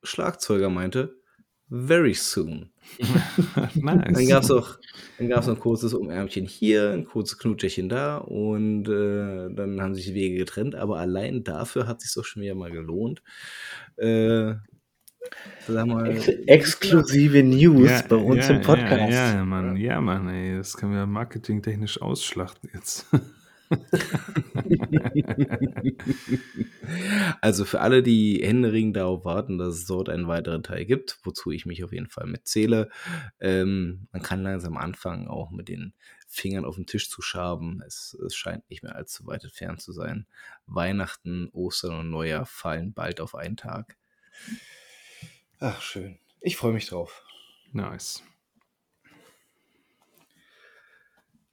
Schlagzeuger 0.02 0.70
meinte, 0.70 1.21
very 1.72 2.14
soon. 2.14 2.70
Dann 3.74 3.98
nice. 3.98 4.28
gab 4.28 4.42
es 4.42 4.50
auch 4.50 4.78
dann 5.18 5.28
gab's 5.28 5.46
noch 5.46 5.54
ein 5.54 5.60
kurzes 5.60 5.94
Umärmchen 5.94 6.46
hier, 6.46 6.90
ein 6.90 7.04
kurzes 7.04 7.38
Knutscherchen 7.38 7.88
da 7.88 8.18
und 8.18 8.88
äh, 8.88 9.54
dann 9.54 9.80
haben 9.80 9.94
sich 9.94 10.06
die 10.06 10.14
Wege 10.14 10.36
getrennt. 10.36 10.74
Aber 10.74 10.98
allein 10.98 11.44
dafür 11.44 11.86
hat 11.86 12.00
sich 12.00 12.12
doch 12.12 12.24
schon 12.24 12.42
wieder 12.42 12.54
mal 12.54 12.70
gelohnt. 12.70 13.22
Äh, 13.96 14.54
sag 15.66 15.86
mal, 15.86 16.10
Ex 16.10 16.28
exklusive 16.28 17.42
News 17.42 17.88
Ja, 17.88 18.02
bei 18.08 18.16
uns 18.16 18.48
ja, 18.48 18.56
im 18.56 18.62
Podcast. 18.62 19.12
Ja, 19.12 19.34
ja, 19.34 19.44
Mann, 19.44 19.76
ja, 19.76 20.00
Mann, 20.00 20.28
ey, 20.28 20.56
das 20.56 20.76
können 20.76 20.92
wir 20.92 21.06
marketingtechnisch 21.06 22.02
ausschlachten 22.02 22.68
jetzt. 22.74 23.06
also 27.40 27.64
für 27.64 27.80
alle, 27.80 28.02
die 28.02 28.40
händeringend 28.42 28.96
darauf 28.96 29.24
warten, 29.24 29.58
dass 29.58 29.74
es 29.74 29.86
dort 29.86 30.08
einen 30.08 30.28
weiteren 30.28 30.62
Teil 30.62 30.84
gibt, 30.84 31.18
wozu 31.24 31.50
ich 31.50 31.66
mich 31.66 31.82
auf 31.84 31.92
jeden 31.92 32.08
Fall 32.08 32.26
mitzähle, 32.26 32.88
ähm, 33.40 34.08
man 34.12 34.22
kann 34.22 34.42
langsam 34.42 34.76
anfangen, 34.76 35.28
auch 35.28 35.50
mit 35.50 35.68
den 35.68 35.94
Fingern 36.28 36.64
auf 36.64 36.76
den 36.76 36.86
Tisch 36.86 37.10
zu 37.10 37.20
schaben. 37.22 37.82
Es, 37.86 38.16
es 38.26 38.34
scheint 38.34 38.68
nicht 38.70 38.82
mehr 38.82 38.96
allzu 38.96 39.26
weit 39.26 39.44
entfernt 39.44 39.82
zu 39.82 39.92
sein. 39.92 40.26
Weihnachten, 40.66 41.48
Ostern 41.52 42.00
und 42.00 42.10
Neujahr 42.10 42.46
fallen 42.46 42.94
bald 42.94 43.20
auf 43.20 43.34
einen 43.34 43.56
Tag. 43.56 43.96
Ach, 45.60 45.80
schön. 45.82 46.18
Ich 46.40 46.56
freue 46.56 46.72
mich 46.72 46.86
drauf. 46.86 47.24
Nice. 47.72 48.22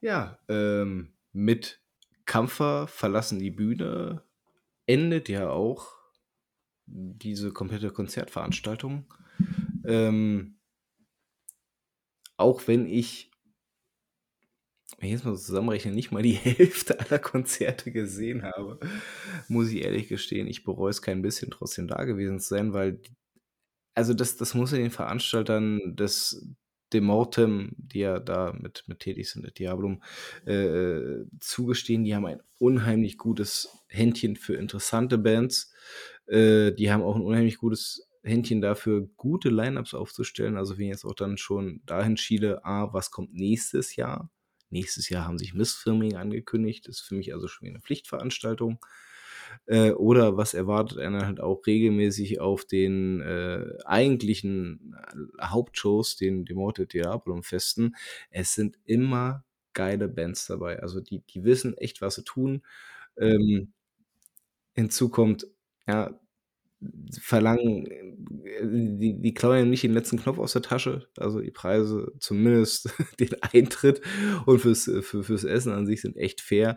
Ja, 0.00 0.38
ähm, 0.48 1.12
mit 1.32 1.79
Kampfer 2.30 2.86
verlassen 2.86 3.40
die 3.40 3.50
Bühne 3.50 4.22
endet 4.86 5.28
ja 5.28 5.50
auch 5.50 5.96
diese 6.86 7.50
komplette 7.50 7.90
Konzertveranstaltung. 7.90 9.12
Ähm, 9.84 10.60
auch 12.36 12.68
wenn 12.68 12.86
ich, 12.86 13.32
wenn 14.98 15.08
ich 15.08 15.14
jetzt 15.14 15.24
mal 15.24 15.36
zusammenrechne, 15.36 15.90
nicht 15.90 16.12
mal 16.12 16.22
die 16.22 16.32
Hälfte 16.34 17.00
aller 17.00 17.18
Konzerte 17.18 17.90
gesehen 17.90 18.44
habe, 18.44 18.78
muss 19.48 19.70
ich 19.70 19.82
ehrlich 19.82 20.06
gestehen, 20.06 20.46
ich 20.46 20.62
bereue 20.62 20.90
es 20.90 21.02
kein 21.02 21.22
bisschen, 21.22 21.50
trotzdem 21.50 21.88
da 21.88 22.04
gewesen 22.04 22.38
zu 22.38 22.50
sein, 22.50 22.72
weil, 22.72 23.02
also 23.96 24.14
das, 24.14 24.36
das 24.36 24.54
muss 24.54 24.70
ja 24.70 24.78
den 24.78 24.92
Veranstaltern 24.92 25.96
des 25.96 26.46
Demortem, 26.92 27.72
die 27.76 28.00
ja 28.00 28.18
da 28.18 28.52
mit, 28.52 28.84
mit 28.86 29.00
tätig 29.00 29.30
sind, 29.30 29.42
der 29.42 29.52
Diablum, 29.52 30.02
äh, 30.44 31.24
zugestehen. 31.38 32.04
Die 32.04 32.14
haben 32.14 32.26
ein 32.26 32.42
unheimlich 32.58 33.18
gutes 33.18 33.68
Händchen 33.88 34.36
für 34.36 34.54
interessante 34.54 35.18
Bands. 35.18 35.72
Äh, 36.26 36.72
die 36.72 36.90
haben 36.90 37.02
auch 37.02 37.16
ein 37.16 37.22
unheimlich 37.22 37.58
gutes 37.58 38.08
Händchen 38.22 38.60
dafür, 38.60 39.08
gute 39.16 39.48
Lineups 39.48 39.94
aufzustellen. 39.94 40.56
Also 40.56 40.76
wenn 40.76 40.86
ich 40.86 40.90
jetzt 40.90 41.04
auch 41.04 41.14
dann 41.14 41.38
schon 41.38 41.80
dahin 41.86 42.16
schiele, 42.16 42.64
A, 42.64 42.92
was 42.92 43.10
kommt 43.10 43.34
nächstes 43.34 43.96
Jahr? 43.96 44.30
Nächstes 44.68 45.08
Jahr 45.08 45.26
haben 45.26 45.38
sich 45.38 45.54
Missfirming 45.54 46.16
angekündigt. 46.16 46.86
Das 46.86 46.96
ist 46.96 47.02
für 47.02 47.14
mich 47.14 47.32
also 47.34 47.48
schon 47.48 47.68
eine 47.68 47.80
Pflichtveranstaltung. 47.80 48.78
Äh, 49.66 49.92
oder 49.92 50.36
was 50.36 50.54
erwartet 50.54 50.98
einer 50.98 51.26
halt 51.26 51.40
auch 51.40 51.66
regelmäßig 51.66 52.40
auf 52.40 52.64
den 52.64 53.20
äh, 53.20 53.64
eigentlichen 53.84 54.94
äh, 55.40 55.44
Hauptshows, 55.46 56.16
den 56.16 56.44
Demote 56.44 56.86
Diabolum 56.86 57.42
Festen. 57.42 57.96
Es 58.30 58.54
sind 58.54 58.78
immer 58.84 59.44
geile 59.72 60.08
Bands 60.08 60.46
dabei. 60.46 60.80
Also 60.80 61.00
die, 61.00 61.20
die 61.30 61.44
wissen 61.44 61.76
echt, 61.76 62.00
was 62.02 62.16
sie 62.16 62.24
tun. 62.24 62.62
Ähm, 63.16 63.72
hinzu 64.74 65.08
kommt, 65.10 65.46
ja, 65.86 66.18
verlangen, 67.20 67.86
äh, 67.86 68.66
die, 68.98 69.20
die 69.20 69.34
klauen 69.34 69.58
ja 69.58 69.64
nicht 69.64 69.82
den 69.82 69.92
letzten 69.92 70.18
Knopf 70.18 70.38
aus 70.38 70.52
der 70.54 70.62
Tasche, 70.62 71.08
also 71.18 71.40
die 71.40 71.50
Preise, 71.50 72.12
zumindest 72.20 72.90
den 73.20 73.30
Eintritt 73.42 74.00
und 74.46 74.60
fürs, 74.60 74.84
für, 75.02 75.22
fürs 75.22 75.44
Essen 75.44 75.72
an 75.72 75.86
sich 75.86 76.00
sind 76.00 76.16
echt 76.16 76.40
fair 76.40 76.76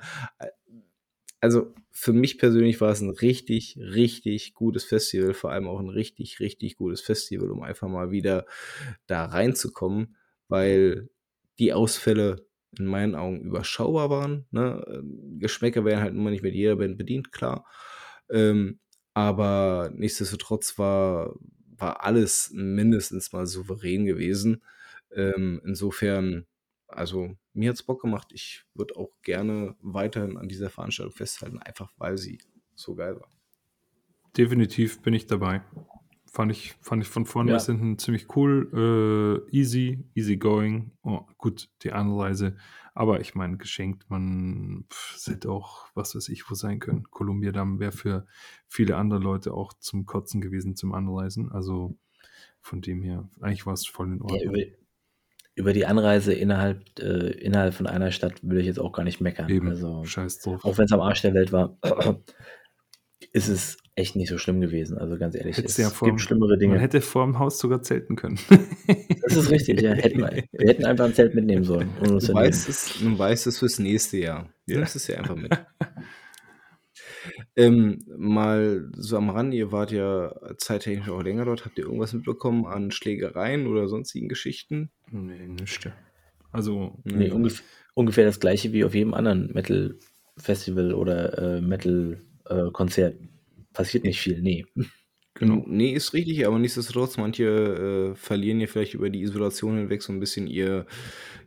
also 1.43 1.73
für 1.91 2.13
mich 2.13 2.37
persönlich 2.37 2.79
war 2.79 2.91
es 2.91 3.01
ein 3.01 3.09
richtig, 3.09 3.77
richtig 3.77 4.53
gutes 4.53 4.85
Festival, 4.85 5.33
vor 5.33 5.51
allem 5.51 5.67
auch 5.67 5.81
ein 5.81 5.89
richtig, 5.89 6.39
richtig 6.39 6.77
gutes 6.77 7.01
Festival, 7.01 7.51
um 7.51 7.63
einfach 7.63 7.89
mal 7.89 8.11
wieder 8.11 8.45
da 9.07 9.25
reinzukommen, 9.25 10.15
weil 10.47 11.09
die 11.59 11.73
Ausfälle 11.73 12.47
in 12.79 12.85
meinen 12.85 13.13
Augen 13.13 13.41
überschaubar 13.41 14.09
waren. 14.09 14.45
Ne? 14.51 15.03
Geschmäcker 15.37 15.83
werden 15.83 15.99
halt 15.99 16.13
immer 16.13 16.29
nicht 16.31 16.43
mit 16.43 16.55
jeder 16.55 16.77
Band 16.77 16.97
bedient, 16.97 17.33
klar. 17.33 17.65
Ähm, 18.29 18.79
aber 19.13 19.91
nichtsdestotrotz 19.93 20.79
war, 20.79 21.35
war 21.77 22.05
alles 22.05 22.51
mindestens 22.53 23.33
mal 23.33 23.47
souverän 23.47 24.05
gewesen. 24.05 24.63
Ähm, 25.13 25.61
insofern 25.65 26.45
also 26.97 27.35
mir 27.53 27.69
hat 27.69 27.75
es 27.75 27.83
Bock 27.83 28.01
gemacht. 28.01 28.29
Ich 28.33 28.63
würde 28.73 28.95
auch 28.95 29.11
gerne 29.21 29.75
weiterhin 29.81 30.37
an 30.37 30.47
dieser 30.47 30.69
Veranstaltung 30.69 31.13
festhalten, 31.13 31.59
einfach 31.59 31.91
weil 31.97 32.17
sie 32.17 32.39
so 32.75 32.95
geil 32.95 33.19
war. 33.19 33.29
Definitiv 34.37 35.01
bin 35.01 35.13
ich 35.13 35.27
dabei. 35.27 35.61
Fand 36.31 36.51
ich, 36.51 36.73
fand 36.81 37.03
ich 37.03 37.09
von 37.09 37.27
vorne 37.27 37.51
ja. 37.51 37.57
bis 37.57 37.67
hinten 37.67 37.99
ziemlich 37.99 38.35
cool. 38.35 39.45
Äh, 39.51 39.55
easy, 39.55 40.03
easy 40.15 40.37
going. 40.37 40.91
Oh, 41.03 41.21
gut, 41.37 41.69
die 41.83 41.91
Anreise. 41.91 42.55
Aber 42.95 43.21
ich 43.21 43.35
meine, 43.35 43.57
geschenkt, 43.57 44.09
man 44.09 44.85
hätte 45.25 45.51
auch, 45.51 45.87
was 45.93 46.15
weiß 46.15 46.29
ich, 46.29 46.49
wo 46.49 46.55
sein 46.55 46.79
können. 46.79 47.03
Columbia 47.11 47.51
Damm 47.51 47.79
wäre 47.79 47.91
für 47.91 48.25
viele 48.67 48.97
andere 48.97 49.19
Leute 49.19 49.53
auch 49.53 49.73
zum 49.73 50.07
Kotzen 50.07 50.41
gewesen 50.41 50.75
zum 50.75 50.93
Anreisen. 50.93 51.51
Also 51.51 51.95
von 52.61 52.81
dem 52.81 53.03
her, 53.03 53.29
eigentlich 53.39 53.67
war 53.67 53.73
es 53.73 53.85
voll 53.85 54.11
in 54.11 54.21
Ordnung. 54.21 54.55
Ja, 54.55 54.65
über 55.55 55.73
die 55.73 55.85
Anreise 55.85 56.33
innerhalb, 56.33 56.81
äh, 56.99 57.31
innerhalb 57.31 57.73
von 57.73 57.87
einer 57.87 58.11
Stadt 58.11 58.43
würde 58.43 58.61
ich 58.61 58.67
jetzt 58.67 58.79
auch 58.79 58.91
gar 58.91 59.03
nicht 59.03 59.21
meckern. 59.21 59.49
Eben, 59.49 59.69
also, 59.69 60.03
scheiß 60.03 60.39
drauf. 60.39 60.65
Auch 60.65 60.77
wenn 60.77 60.85
es 60.85 60.91
am 60.91 61.01
Arsch 61.01 61.21
der 61.21 61.33
Welt 61.33 61.51
war, 61.51 61.77
ist 63.31 63.47
es 63.47 63.77
echt 63.95 64.15
nicht 64.15 64.29
so 64.29 64.37
schlimm 64.37 64.59
gewesen. 64.61 64.97
Also 64.97 65.17
ganz 65.17 65.35
ehrlich, 65.35 65.57
Hättest 65.57 65.77
es 65.79 65.85
ja 65.85 66.07
gibt 66.07 66.21
schlimmere 66.21 66.57
Dinge. 66.57 66.73
Man 66.73 66.81
hätte 66.81 67.01
vor 67.01 67.25
dem 67.25 67.37
Haus 67.37 67.59
sogar 67.59 67.83
zelten 67.83 68.15
können. 68.15 68.39
das 69.21 69.35
ist 69.35 69.51
richtig, 69.51 69.81
ja. 69.81 69.93
Hätten 69.93 70.19
wir, 70.19 70.43
wir 70.51 70.67
hätten 70.67 70.85
einfach 70.85 71.05
ein 71.05 71.13
Zelt 71.13 71.35
mitnehmen 71.35 71.63
sollen. 71.63 71.89
Du 72.01 72.15
weißt, 72.15 72.69
es, 72.69 72.99
du 72.99 73.17
weißt 73.17 73.47
es 73.47 73.59
fürs 73.59 73.77
nächste 73.77 74.17
Jahr. 74.17 74.49
Ja. 74.65 74.77
Nimmst 74.77 74.95
es 74.95 75.07
ja 75.07 75.17
einfach 75.17 75.35
mit. 75.35 75.51
Ähm, 77.55 77.99
mal 78.17 78.91
so 78.95 79.17
am 79.17 79.29
Rand, 79.29 79.53
ihr 79.53 79.71
wart 79.71 79.91
ja 79.91 80.33
zeittechnisch 80.57 81.09
auch 81.09 81.21
länger 81.21 81.45
dort. 81.45 81.65
Habt 81.65 81.77
ihr 81.77 81.85
irgendwas 81.85 82.13
mitbekommen 82.13 82.65
an 82.65 82.91
Schlägereien 82.91 83.67
oder 83.67 83.87
sonstigen 83.87 84.27
Geschichten? 84.27 84.89
Nee, 85.11 85.47
nichts. 85.47 85.89
Also, 86.51 86.99
nee, 87.03 87.31
ungef 87.31 87.63
ungefähr 87.95 88.25
das 88.25 88.39
gleiche 88.39 88.73
wie 88.73 88.83
auf 88.83 88.95
jedem 88.95 89.13
anderen 89.13 89.51
Metal-Festival 89.53 90.93
oder 90.93 91.57
äh, 91.57 91.61
Metal-Konzert. 91.61 93.15
Äh, 93.15 93.27
Passiert 93.73 94.03
nicht 94.03 94.19
viel, 94.19 94.41
nee. 94.41 94.65
Genau. 95.35 95.63
Nee, 95.67 95.93
ist 95.93 96.13
richtig, 96.13 96.45
aber 96.45 96.59
nichtsdestotrotz, 96.59 97.17
manche 97.17 98.11
äh, 98.13 98.15
verlieren 98.15 98.59
ja 98.59 98.67
vielleicht 98.67 98.93
über 98.93 99.09
die 99.09 99.23
Isolation 99.23 99.77
hinweg 99.77 100.03
so 100.03 100.13
ein 100.13 100.19
bisschen 100.19 100.45
ihr, 100.45 100.85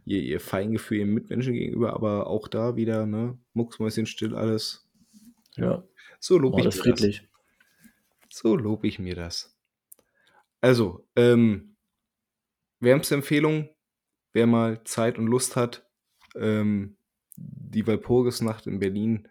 ihr, 0.05 0.23
ihr 0.23 0.40
Feingefühl 0.40 0.98
ihren 0.98 1.15
Mitmenschen 1.15 1.53
gegenüber, 1.53 1.94
aber 1.94 2.27
auch 2.27 2.48
da 2.48 2.74
wieder, 2.74 3.07
ne, 3.07 3.39
mucksmäuschen 3.55 4.07
still 4.07 4.35
alles. 4.35 4.85
Ja. 5.57 5.85
So 6.20 6.39
lobe 6.39 6.61
ich 6.61 6.66
mir 6.66 6.73
friedlich. 6.73 7.28
das. 8.28 8.39
So 8.39 8.57
lobe 8.57 8.87
ich 8.87 8.99
mir 8.99 9.15
das. 9.15 9.57
Also, 10.61 11.07
ähm, 11.16 11.77
wärmste 12.81 13.15
Empfehlung, 13.15 13.69
wer 14.33 14.47
mal 14.47 14.83
Zeit 14.85 15.19
und 15.19 15.27
Lust 15.27 15.57
hat, 15.57 15.89
ähm, 16.35 16.97
die 17.37 17.87
Walpurgisnacht 17.87 18.66
in 18.66 18.78
Berlin 18.78 19.28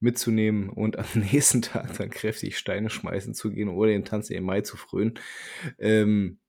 mitzunehmen 0.00 0.70
und 0.70 0.98
am 0.98 1.06
nächsten 1.14 1.62
Tag 1.62 1.96
dann 1.98 2.10
kräftig 2.10 2.56
Steine 2.56 2.90
schmeißen 2.90 3.34
zu 3.34 3.50
gehen 3.50 3.68
oder 3.68 3.90
den 3.90 4.04
Tanz 4.04 4.30
im 4.30 4.44
Mai 4.44 4.60
zu 4.62 4.76
frönen. 4.76 5.18
Ähm, 5.78 6.40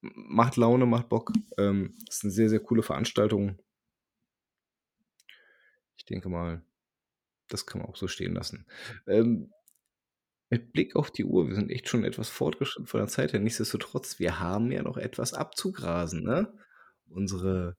macht 0.00 0.56
Laune, 0.56 0.86
macht 0.86 1.08
Bock. 1.08 1.32
Ähm, 1.56 1.94
ist 2.08 2.24
eine 2.24 2.32
sehr, 2.32 2.48
sehr 2.48 2.60
coole 2.60 2.82
Veranstaltung. 2.82 3.58
Ich 5.96 6.04
denke 6.04 6.28
mal, 6.28 6.62
das 7.48 7.66
kann 7.66 7.80
man 7.80 7.90
auch 7.90 7.96
so 7.96 8.08
stehen 8.08 8.34
lassen. 8.34 8.66
Ähm, 9.06 9.52
mit 10.50 10.72
Blick 10.72 10.94
auf 10.96 11.10
die 11.10 11.24
Uhr, 11.24 11.48
wir 11.48 11.54
sind 11.54 11.70
echt 11.70 11.88
schon 11.88 12.04
etwas 12.04 12.28
fortgeschritten 12.28 12.86
von 12.86 13.00
der 13.00 13.08
Zeit 13.08 13.32
her. 13.32 13.40
Nichtsdestotrotz, 13.40 14.18
wir 14.18 14.40
haben 14.40 14.70
ja 14.70 14.82
noch 14.82 14.96
etwas 14.96 15.34
abzugrasen, 15.34 16.22
ne? 16.22 16.52
Unsere 17.08 17.76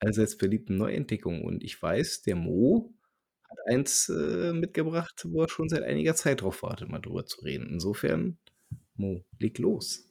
allseits 0.00 0.36
beliebten 0.36 0.76
Neuentdeckungen. 0.76 1.42
Und 1.42 1.62
ich 1.62 1.80
weiß, 1.80 2.22
der 2.22 2.36
Mo 2.36 2.92
hat 3.48 3.58
eins 3.66 4.08
äh, 4.08 4.52
mitgebracht, 4.52 5.26
wo 5.28 5.42
er 5.42 5.48
schon 5.48 5.68
seit 5.68 5.82
einiger 5.82 6.14
Zeit 6.14 6.42
drauf 6.42 6.62
wartet, 6.62 6.88
mal 6.88 7.00
drüber 7.00 7.26
zu 7.26 7.40
reden. 7.42 7.68
Insofern, 7.70 8.38
Mo, 8.94 9.24
leg 9.38 9.58
los. 9.58 10.09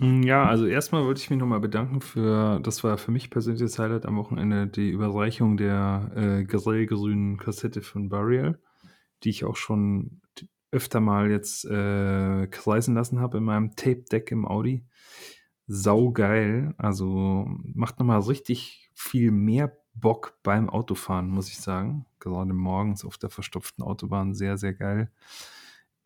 Hm, 0.00 0.22
ja, 0.22 0.44
also 0.44 0.66
erstmal 0.66 1.04
wollte 1.04 1.20
ich 1.20 1.30
mich 1.30 1.38
nochmal 1.38 1.60
bedanken 1.60 2.00
für, 2.00 2.60
das 2.60 2.84
war 2.84 2.98
für 2.98 3.10
mich 3.10 3.30
persönliches 3.30 3.78
Highlight 3.78 4.06
am 4.06 4.16
Wochenende, 4.16 4.68
die 4.68 4.90
Überreichung 4.90 5.56
der 5.56 6.12
äh, 6.14 6.44
grellgrünen 6.44 7.36
Kassette 7.36 7.82
von 7.82 8.08
Burial, 8.08 8.60
die 9.24 9.30
ich 9.30 9.44
auch 9.44 9.56
schon 9.56 10.20
öfter 10.70 11.00
mal 11.00 11.30
jetzt 11.30 11.64
äh, 11.64 12.46
kreisen 12.48 12.94
lassen 12.94 13.20
habe 13.20 13.38
in 13.38 13.44
meinem 13.44 13.74
Tape-Deck 13.74 14.30
im 14.30 14.46
Audi. 14.46 14.84
Sau 15.66 16.12
geil, 16.12 16.74
also 16.78 17.46
macht 17.74 17.98
nochmal 17.98 18.20
richtig 18.20 18.90
viel 18.94 19.32
mehr 19.32 19.76
Bock 19.94 20.38
beim 20.44 20.70
Autofahren, 20.70 21.28
muss 21.28 21.48
ich 21.48 21.58
sagen. 21.58 22.06
Gerade 22.20 22.54
morgens 22.54 23.04
auf 23.04 23.18
der 23.18 23.30
verstopften 23.30 23.84
Autobahn 23.84 24.34
sehr, 24.34 24.58
sehr 24.58 24.74
geil. 24.74 25.10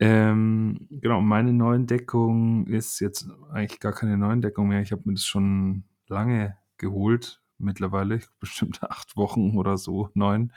Ähm, 0.05 0.87
genau, 0.89 1.21
meine 1.21 1.53
Neuentdeckung 1.53 2.67
ist 2.67 2.99
jetzt 2.99 3.25
eigentlich 3.53 3.79
gar 3.79 3.93
keine 3.93 4.17
Neuentdeckung 4.17 4.67
mehr. 4.67 4.81
Ich 4.81 4.91
habe 4.91 5.03
mir 5.05 5.13
das 5.13 5.23
schon 5.23 5.85
lange 6.07 6.57
geholt, 6.75 7.41
mittlerweile, 7.57 8.19
bestimmt 8.37 8.83
acht 8.83 9.15
Wochen 9.15 9.57
oder 9.57 9.77
so, 9.77 10.09
neun. 10.13 10.51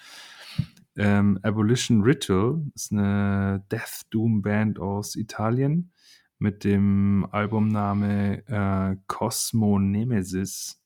Ähm, 0.96 1.38
Abolition 1.42 2.02
Ritual 2.02 2.60
ist 2.74 2.90
eine 2.90 3.64
Death 3.70 4.06
Doom 4.10 4.42
Band 4.42 4.80
aus 4.80 5.14
Italien 5.14 5.92
mit 6.40 6.64
dem 6.64 7.28
Albumname 7.30 8.42
äh, 8.48 8.96
Cosmo 9.06 9.78
Nemesis. 9.78 10.82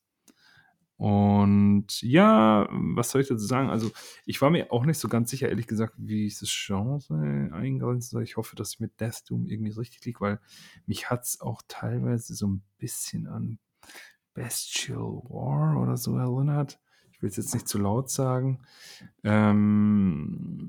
Und 1.01 1.99
ja, 2.03 2.67
was 2.69 3.09
soll 3.09 3.21
ich 3.21 3.27
dazu 3.27 3.43
sagen? 3.43 3.71
Also, 3.71 3.89
ich 4.27 4.39
war 4.39 4.51
mir 4.51 4.71
auch 4.71 4.85
nicht 4.85 4.99
so 4.99 5.07
ganz 5.07 5.31
sicher, 5.31 5.49
ehrlich 5.49 5.65
gesagt, 5.65 5.95
wie 5.97 6.27
ich 6.27 6.37
das 6.37 6.51
Genre 6.51 7.49
eingrenzen 7.51 8.11
soll. 8.11 8.21
Ich 8.21 8.37
hoffe, 8.37 8.55
dass 8.55 8.73
ich 8.73 8.79
mit 8.81 9.01
Death 9.01 9.23
Doom 9.27 9.47
irgendwie 9.47 9.71
richtig 9.71 10.05
liege, 10.05 10.21
weil 10.21 10.39
mich 10.85 11.09
hat 11.09 11.23
es 11.23 11.41
auch 11.41 11.63
teilweise 11.67 12.35
so 12.35 12.45
ein 12.45 12.61
bisschen 12.77 13.25
an 13.25 13.57
Bestial 14.35 14.99
War 14.99 15.81
oder 15.81 15.97
so 15.97 16.17
erinnert. 16.17 16.79
Ich 17.11 17.23
will 17.23 17.29
es 17.29 17.37
jetzt 17.37 17.55
nicht 17.55 17.67
zu 17.67 17.79
laut 17.79 18.11
sagen. 18.11 18.61
Ähm, 19.23 20.67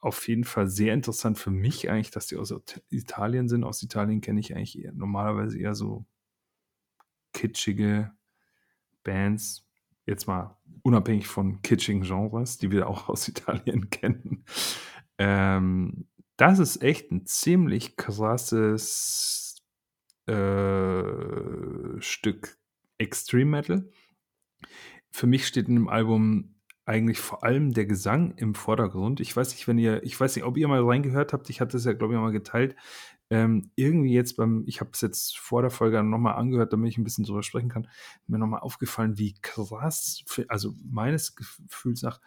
auf 0.00 0.26
jeden 0.26 0.42
Fall 0.42 0.66
sehr 0.66 0.94
interessant 0.94 1.38
für 1.38 1.52
mich 1.52 1.88
eigentlich, 1.88 2.10
dass 2.10 2.26
die 2.26 2.38
aus 2.38 2.52
Italien 2.90 3.48
sind. 3.48 3.62
Aus 3.62 3.84
Italien 3.84 4.20
kenne 4.20 4.40
ich 4.40 4.56
eigentlich 4.56 4.80
eher, 4.80 4.92
normalerweise 4.94 5.56
eher 5.60 5.76
so 5.76 6.04
kitschige 7.32 8.10
Bands, 9.04 9.66
jetzt 10.06 10.26
mal 10.26 10.56
unabhängig 10.82 11.26
von 11.28 11.62
kitschigen 11.62 12.02
Genres, 12.02 12.58
die 12.58 12.70
wir 12.70 12.88
auch 12.88 13.08
aus 13.08 13.28
Italien 13.28 13.90
kennen. 13.90 14.44
Ähm, 15.18 16.08
das 16.36 16.58
ist 16.58 16.82
echt 16.82 17.12
ein 17.12 17.26
ziemlich 17.26 17.96
krasses 17.96 19.62
äh, 20.26 22.00
Stück 22.00 22.58
Extreme 22.98 23.50
Metal. 23.50 23.90
Für 25.10 25.26
mich 25.26 25.46
steht 25.46 25.68
in 25.68 25.74
dem 25.74 25.88
Album 25.88 26.54
eigentlich 26.86 27.18
vor 27.18 27.44
allem 27.44 27.72
der 27.72 27.86
Gesang 27.86 28.34
im 28.36 28.54
Vordergrund. 28.54 29.20
Ich 29.20 29.34
weiß 29.34 29.52
nicht, 29.52 29.66
wenn 29.66 29.78
ihr, 29.78 30.02
ich 30.02 30.18
weiß 30.18 30.36
nicht, 30.36 30.44
ob 30.44 30.56
ihr 30.56 30.68
mal 30.68 30.84
reingehört 30.84 31.32
habt, 31.32 31.48
ich 31.48 31.60
hatte 31.60 31.76
es 31.76 31.84
ja, 31.84 31.92
glaube 31.92 32.14
ich, 32.14 32.20
mal 32.20 32.32
geteilt. 32.32 32.76
Ähm, 33.30 33.70
irgendwie 33.74 34.12
jetzt 34.12 34.36
beim, 34.36 34.64
ich 34.66 34.80
habe 34.80 34.90
es 34.92 35.00
jetzt 35.00 35.38
vor 35.38 35.62
der 35.62 35.70
Folge 35.70 36.02
nochmal 36.02 36.34
angehört, 36.34 36.72
damit 36.72 36.90
ich 36.90 36.98
ein 36.98 37.04
bisschen 37.04 37.24
drüber 37.24 37.42
sprechen 37.42 37.70
kann, 37.70 37.88
mir 38.26 38.38
nochmal 38.38 38.60
aufgefallen, 38.60 39.18
wie 39.18 39.34
krass, 39.40 40.24
also 40.48 40.74
meines 40.84 41.34
Gefühls 41.34 42.02
nach, 42.02 42.20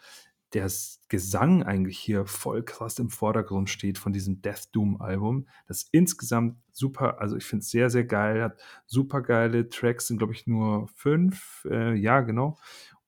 der 0.54 0.70
Gesang 1.08 1.62
eigentlich 1.62 1.98
hier 1.98 2.24
voll 2.26 2.62
krass 2.62 2.98
im 2.98 3.10
Vordergrund 3.10 3.68
steht 3.68 3.98
von 3.98 4.12
diesem 4.12 4.40
Death 4.40 4.68
Doom 4.72 5.00
Album. 5.00 5.46
Das 5.66 5.86
insgesamt 5.92 6.56
super, 6.72 7.20
also 7.20 7.36
ich 7.36 7.44
finde 7.44 7.62
es 7.62 7.70
sehr, 7.70 7.90
sehr 7.90 8.04
geil, 8.04 8.42
hat 8.42 8.58
super 8.86 9.20
geile 9.20 9.68
Tracks, 9.68 10.06
sind 10.06 10.18
glaube 10.18 10.32
ich 10.32 10.46
nur 10.46 10.88
fünf, 10.88 11.66
äh, 11.70 11.94
ja 11.94 12.20
genau. 12.20 12.58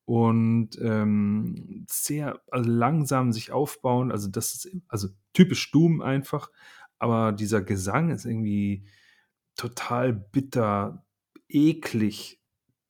Und 0.05 0.71
ähm, 0.83 1.87
sehr 1.89 2.41
also 2.51 2.69
langsam 2.69 3.33
sich 3.33 3.53
aufbauen, 3.53 4.11
also 4.11 4.29
das 4.29 4.55
ist 4.55 4.77
also 4.89 5.09
typisch 5.33 5.71
Doom 5.71 6.03
einfach, 6.03 6.51
aber 7.01 7.33
dieser 7.33 7.63
Gesang 7.63 8.11
ist 8.11 8.25
irgendwie 8.25 8.87
total 9.57 10.13
bitter, 10.13 11.05
eklig, 11.49 12.41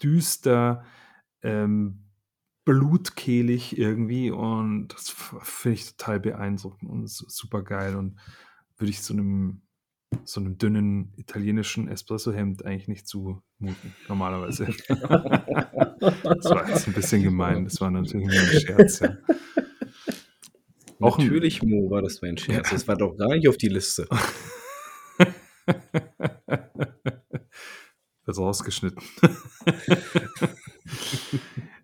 düster, 0.03 0.85
ähm, 1.43 2.05
blutkehlig 2.65 3.79
irgendwie 3.79 4.31
und 4.31 4.89
das 4.89 5.11
finde 5.43 5.75
ich 5.75 5.97
total 5.97 6.21
beeindruckend 6.21 6.91
und 6.91 7.09
super 7.09 7.63
geil 7.63 7.97
und 7.97 8.21
würde 8.77 8.91
ich 8.91 9.03
so 9.03 9.15
einem 9.15 9.63
so 10.25 10.41
einem 10.41 10.59
dünnen 10.59 11.13
italienischen 11.17 11.89
Espresso-Hemd 11.89 12.65
eigentlich 12.65 12.89
nicht 12.89 13.07
zumuten, 13.07 13.95
normalerweise. 14.09 14.67
das 14.89 16.45
war 16.45 16.69
jetzt 16.69 16.89
ein 16.89 16.95
bisschen 16.95 17.23
gemein, 17.23 17.65
das 17.65 17.81
war 17.81 17.91
natürlich 17.91 18.27
nur 18.27 18.37
ein 18.37 18.61
Scherz. 18.61 19.01
Ja. 19.01 19.17
Auch 21.01 21.19
natürlich, 21.19 21.63
Mo, 21.63 21.91
war 21.91 22.03
das 22.03 22.21
mein 22.23 22.37
Scherz. 22.37 22.71
Das 22.71 22.87
war 22.87 22.97
doch 22.97 23.17
gar 23.17 23.29
nicht 23.31 23.49
auf 23.49 23.57
die 23.57 23.69
Liste. 23.69 24.07
Wird 28.25 28.39
rausgeschnitten. 28.39 29.03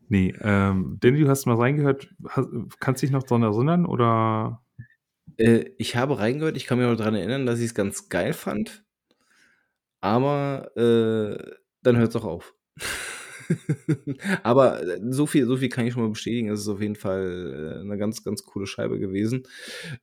nee, 0.09 0.35
ähm, 0.41 0.99
Danny, 1.01 1.21
du 1.21 1.29
hast 1.29 1.47
mal 1.47 1.57
reingehört. 1.57 2.09
Hast, 2.29 2.49
kannst 2.79 3.03
du 3.03 3.07
dich 3.07 3.13
noch 3.13 3.23
daran 3.23 3.43
erinnern 3.43 3.87
oder? 3.87 4.63
Äh, 5.39 5.71
ich 5.79 5.97
habe 5.97 6.19
reingehört. 6.19 6.57
Ich 6.57 6.67
kann 6.67 6.79
mich 6.79 6.87
noch 6.87 6.97
daran 6.97 7.15
erinnern, 7.15 7.47
dass 7.47 7.59
ich 7.59 7.67
es 7.67 7.75
ganz 7.75 8.09
geil 8.09 8.33
fand. 8.33 8.85
Aber 10.01 10.77
äh, 10.77 11.39
dann 11.83 11.97
hört 11.97 12.11
es 12.11 12.17
auch 12.17 12.25
auf. 12.25 12.55
Aber 14.43 14.83
äh, 14.83 15.01
so 15.11 15.27
viel, 15.27 15.47
so 15.47 15.57
viel 15.57 15.69
kann 15.69 15.87
ich 15.87 15.93
schon 15.93 16.03
mal 16.03 16.09
bestätigen. 16.09 16.49
Es 16.49 16.61
ist 16.61 16.69
auf 16.69 16.81
jeden 16.81 16.97
Fall 16.97 17.77
äh, 17.77 17.81
eine 17.81 17.99
ganz, 17.99 18.25
ganz 18.25 18.45
coole 18.45 18.67
Scheibe 18.67 18.99
gewesen. 18.99 19.45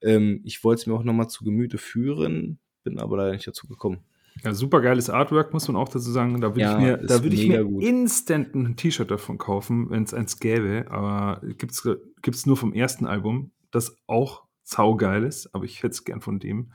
Ähm, 0.02 0.42
ich 0.44 0.64
wollte 0.64 0.82
es 0.82 0.88
mir 0.88 0.94
auch 0.94 1.04
nochmal 1.04 1.30
zu 1.30 1.44
Gemüte 1.44 1.78
führen, 1.78 2.60
bin 2.84 3.00
aber 3.00 3.18
leider 3.18 3.34
nicht 3.34 3.48
dazu 3.48 3.68
gekommen. 3.68 4.00
Ja, 4.44 4.54
super 4.54 4.82
geiles 4.82 5.10
Artwork, 5.10 5.54
muss 5.54 5.68
man 5.68 5.78
auch 5.78 5.90
dazu 5.90 6.12
sagen. 6.12 6.42
Da 6.42 6.50
würde 6.50 6.62
ja, 6.62 6.78
ich 6.78 6.84
mir, 6.84 6.98
da 6.98 7.24
würd 7.24 7.34
ich 7.34 7.48
mir 7.48 7.62
instant 7.80 8.56
ein 8.56 8.76
T-Shirt 8.76 9.12
davon 9.12 9.38
kaufen, 9.38 9.90
wenn 9.90 10.04
es 10.04 10.14
eins 10.14 10.40
gäbe. 10.40 10.86
Aber 10.90 11.42
gibt 11.58 11.72
es 11.72 12.46
nur 12.46 12.58
vom 12.58 12.74
ersten 12.74 13.06
Album, 13.06 13.52
das 13.72 13.96
auch 14.08 14.44
saugeil 14.64 15.24
ist, 15.24 15.54
aber 15.54 15.66
ich 15.66 15.78
hätte 15.80 15.90
es 15.90 16.04
gern 16.04 16.22
von 16.22 16.40
dem. 16.40 16.72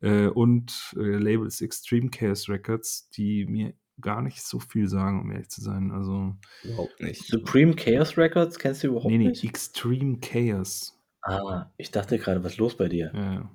Äh, 0.00 0.28
und 0.28 0.94
äh, 0.96 1.16
Labels 1.16 1.60
Extreme 1.60 2.10
Chaos 2.10 2.48
Records, 2.48 3.08
die 3.10 3.46
mir 3.46 3.74
gar 4.00 4.22
nicht 4.22 4.42
so 4.42 4.58
viel 4.58 4.88
sagen, 4.88 5.20
um 5.20 5.30
ehrlich 5.30 5.48
zu 5.48 5.60
sein. 5.60 5.90
Also 5.92 6.34
überhaupt 6.62 7.00
nicht. 7.00 7.26
Supreme 7.26 7.74
Chaos 7.74 8.16
Records 8.16 8.58
kennst 8.58 8.82
du 8.82 8.88
überhaupt 8.88 9.10
nee, 9.10 9.18
nee, 9.18 9.28
nicht? 9.28 9.44
Extreme 9.44 10.18
Chaos. 10.20 10.98
Ah, 11.22 11.70
ich 11.78 11.90
dachte 11.90 12.18
gerade, 12.18 12.44
was 12.44 12.52
ist 12.52 12.58
los 12.58 12.76
bei 12.76 12.88
dir? 12.88 13.10
Ja. 13.14 13.50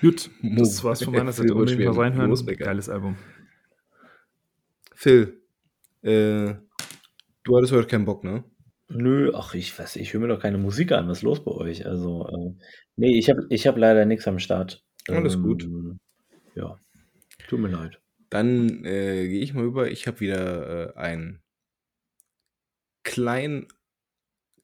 Gut, 0.00 0.30
das 0.42 0.82
war's 0.82 1.02
von 1.02 1.14
meiner 1.14 1.32
Seite. 1.32 1.54
Unbedingt 1.54 1.84
mal 1.84 1.94
reinhören. 1.94 2.28
Los, 2.28 2.44
Geiles 2.44 2.88
Album. 2.88 3.16
Phil, 4.94 5.40
äh, 6.02 6.54
du 7.44 7.56
hattest 7.56 7.72
heute 7.72 7.88
keinen 7.88 8.04
Bock, 8.04 8.24
ne? 8.24 8.44
Nö, 8.88 9.32
ach, 9.34 9.54
ich 9.54 9.76
weiß, 9.76 9.96
ich 9.96 10.12
höre 10.12 10.20
mir 10.20 10.28
doch 10.28 10.40
keine 10.40 10.58
Musik 10.58 10.92
an. 10.92 11.08
Was 11.08 11.18
ist 11.18 11.22
los 11.22 11.44
bei 11.44 11.52
euch? 11.52 11.86
Also, 11.86 12.28
äh, 12.28 12.64
nee, 12.96 13.18
ich 13.18 13.30
habe 13.30 13.46
ich 13.48 13.66
hab 13.66 13.76
leider 13.76 14.04
nichts 14.04 14.28
am 14.28 14.38
Start. 14.38 14.84
Alles 15.08 15.34
ähm, 15.34 15.42
gut. 15.42 15.68
Ja, 16.54 16.78
tut 17.48 17.60
mir 17.60 17.68
leid. 17.68 18.01
Dann 18.32 18.82
äh, 18.86 19.28
gehe 19.28 19.42
ich 19.42 19.52
mal 19.52 19.66
über. 19.66 19.90
Ich 19.90 20.06
habe 20.06 20.20
wieder 20.20 20.94
äh, 20.96 20.98
ein 20.98 21.42
klein, 23.02 23.68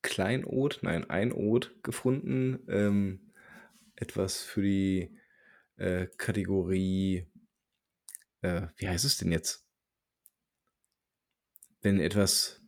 Kleinod, 0.01 0.79
nein, 0.81 1.11
ein 1.11 1.33
Od 1.33 1.75
gefunden. 1.83 2.61
Ähm, 2.67 3.31
etwas 3.95 4.41
für 4.41 4.63
die 4.63 5.19
äh, 5.77 6.07
Kategorie, 6.17 7.27
äh, 8.41 8.69
wie 8.77 8.89
heißt 8.89 9.05
es 9.05 9.19
denn 9.19 9.33
jetzt? 9.33 9.67
Wenn 11.83 12.01
etwas, 12.01 12.63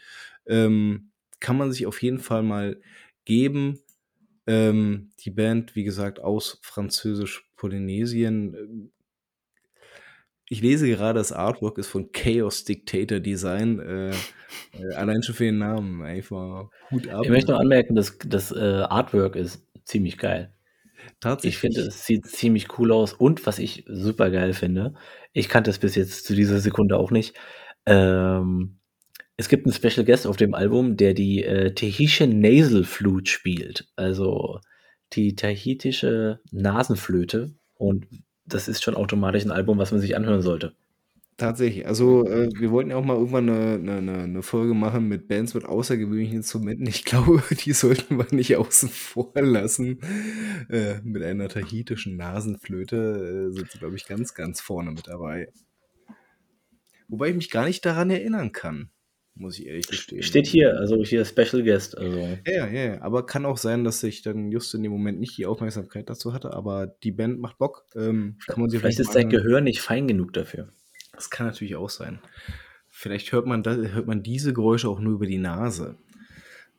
ähm, 0.46 1.12
kann 1.40 1.58
man 1.58 1.72
sich 1.72 1.86
auf 1.88 2.02
jeden 2.04 2.20
Fall 2.20 2.44
mal 2.44 2.80
geben. 3.26 3.80
Ähm, 4.48 5.12
die 5.20 5.32
Band, 5.32 5.76
wie 5.76 5.84
gesagt, 5.84 6.20
aus 6.20 6.60
Französisch-Polynesien. 6.62 8.56
Ähm 8.56 8.92
ich 10.52 10.62
lese 10.62 10.86
gerade, 10.90 11.18
das 11.18 11.32
Artwork 11.32 11.78
ist 11.78 11.88
von 11.88 12.12
Chaos 12.12 12.66
Dictator 12.66 13.22
Design. 13.22 13.80
Äh, 13.80 14.10
äh, 14.10 14.94
allein 14.96 15.24
schon 15.24 15.34
für 15.34 15.46
den 15.46 15.60
Namen 15.60 16.02
einfach 16.02 16.70
Hut 16.92 17.08
ab. 17.08 17.22
Ich 17.24 17.30
möchte 17.30 17.54
noch 17.54 17.60
anmerken, 17.62 17.96
das 17.96 18.18
das, 18.18 18.52
äh, 18.52 18.60
Artwork 18.60 19.38
ist 19.38 19.66
ziemlich 19.86 20.18
geil. 20.18 20.54
Ich 21.42 21.58
finde, 21.58 21.78
Tatsächlich? 21.78 21.88
es 21.88 22.06
sieht 22.06 22.26
ziemlich 22.26 22.78
cool 22.78 22.92
aus 22.92 23.14
und 23.14 23.46
was 23.46 23.60
ich 23.60 23.86
supergeil 23.88 24.54
finde, 24.54 24.94
ich 25.32 25.48
kannte 25.48 25.70
es 25.70 25.80
bis 25.80 25.96
jetzt 25.96 26.26
zu 26.26 26.36
dieser 26.36 26.60
Sekunde 26.60 26.98
auch 26.98 27.12
nicht, 27.12 27.34
ähm, 27.86 28.81
es 29.42 29.50
gibt 29.50 29.66
'n 29.68 29.74
Special 29.74 30.06
Guest 30.06 30.28
auf 30.28 30.38
dem 30.38 30.54
Album, 30.54 30.98
der 30.98 31.14
die, 31.16 31.44
äh, 31.44 31.74
Tahitian 31.74 32.40
Nasal 32.40 32.84
Flute 32.86 33.30
spielt, 33.32 33.88
also 33.96 34.60
die 35.14 35.36
tahitische 35.36 36.40
Nasenflöte 36.52 37.54
und 37.76 38.08
das 38.46 38.68
ist 38.70 38.84
schon 38.84 38.96
automatisch 38.96 39.44
'n 39.46 39.52
Album, 39.52 39.78
was 39.80 39.92
man 39.92 40.02
sich 40.02 40.16
anhören 40.16 40.42
sollte. 40.44 40.76
Tatsächlich. 41.40 41.88
Also, 41.88 42.26
äh, 42.28 42.50
wir 42.60 42.72
wollten 42.72 42.92
ja 42.92 42.98
auch 42.98 43.04
mal 43.06 43.16
irgendwann 43.18 43.46
'ne 43.46 43.80
'ne 43.80 44.02
'ne 44.02 44.28
'ne 44.28 44.44
Folge 44.44 44.74
machen 44.76 45.08
mit 45.08 45.28
Bands 45.28 45.54
mit 45.56 45.66
außergewöhnlichen 45.66 46.38
Instrumenten. 46.38 46.86
Ich 46.86 47.04
glaube, 47.06 47.42
die 47.66 47.74
sollten 47.74 48.18
wir 48.18 48.28
nicht 48.32 48.56
außen 48.58 48.90
vor 48.90 49.32
lassen. 49.36 50.00
Äh, 50.70 51.02
mit 51.04 51.24
einer 51.24 51.50
tahitischen 51.50 52.16
Nasenflöte, 52.18 53.50
äh, 53.50 53.54
sind 53.54 53.72
sie, 53.72 53.80
glaube 53.80 53.96
ich, 53.96 54.06
ganz, 54.06 54.34
ganz 54.36 54.62
vorne 54.62 54.92
mit 54.92 55.08
dabei. 55.08 55.52
Wobei 57.10 57.30
ich 57.30 57.36
mich 57.36 57.50
gar 57.50 57.66
nicht 57.66 57.86
daran 57.86 58.10
erinnern 58.10 58.52
kann, 58.52 58.90
muss 59.36 59.58
ich 59.58 59.66
ehrlich 59.66 59.88
gestehen. 59.88 60.24
Steht 60.24 60.48
hier, 60.48 60.78
also 60.78 61.04
hier 61.04 61.26
Special 61.26 61.64
Guest, 61.64 61.98
also 61.98 62.20
Ja, 62.46 62.68
ja, 62.68 62.94
ja, 62.94 63.02
aber 63.02 63.26
kann 63.26 63.46
auch 63.46 63.58
sein, 63.58 63.84
dass 63.84 64.04
ich 64.04 64.22
dann 64.22 64.52
just 64.52 64.74
in 64.76 64.84
dem 64.84 64.92
Moment 64.92 65.20
nicht 65.20 65.38
die 65.38 65.46
Aufmerksamkeit 65.46 66.10
dazu 66.10 66.34
hatte, 66.34 66.54
aber 66.54 66.88
die 66.88 67.12
Band 67.12 67.40
macht 67.40 67.58
Bock, 67.58 67.86
ähm, 67.96 68.38
kann 68.48 68.60
man 68.62 68.70
sich 68.70 68.78
auf 68.78 68.82
Vielleicht 68.82 69.00
jeden 69.00 69.10
ist 69.10 69.16
dein. 69.16 69.30
Gehör 69.30 69.62
nicht 69.62 69.82
fein 69.82 70.08
genug 70.08 70.34
dafür. 70.34 70.70
Das 71.14 71.30
kann 71.30 71.48
natürlich 71.48 71.76
auch 71.76 71.90
sein. 71.90 72.20
Vielleicht 72.90 73.32
hört 73.32 73.46
man 73.46 73.64
da 73.64 73.74
hört 73.76 74.08
man 74.08 74.22
diese 74.22 74.54
Geräusche 74.54 74.90
auch 74.90 75.00
nur 75.00 75.14
über 75.14 75.26
die 75.26 75.38
Nase. 75.38 75.98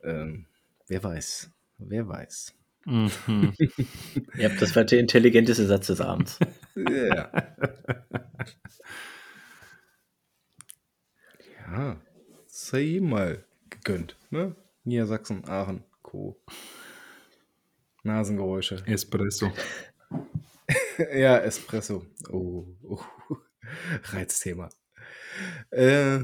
Ähm, 0.03 0.45
wer 0.87 1.03
weiß, 1.03 1.51
wer 1.79 2.07
weiß. 2.07 2.53
Mhm. 2.85 3.53
Ja, 4.37 4.49
das 4.49 4.75
war 4.75 4.83
der 4.83 4.99
intelligenteste 4.99 5.65
Satz 5.65 5.87
des 5.87 6.01
Abends. 6.01 6.39
Ja. 6.75 7.31
Ja, 11.75 11.97
sei 12.55 12.83
ihm 12.83 13.09
mal 13.09 13.43
gegönnt, 13.71 14.15
ne? 14.29 14.55
Niedersachsen, 14.83 15.43
Aachen, 15.45 15.83
Co. 16.03 16.39
Nasengeräusche. 18.03 18.83
Espresso. 18.85 19.51
Ja, 21.11 21.39
Espresso. 21.39 22.05
Oh, 22.29 22.67
oh, 22.83 23.01
Reizthema. 24.03 24.69
Äh, 25.71 26.19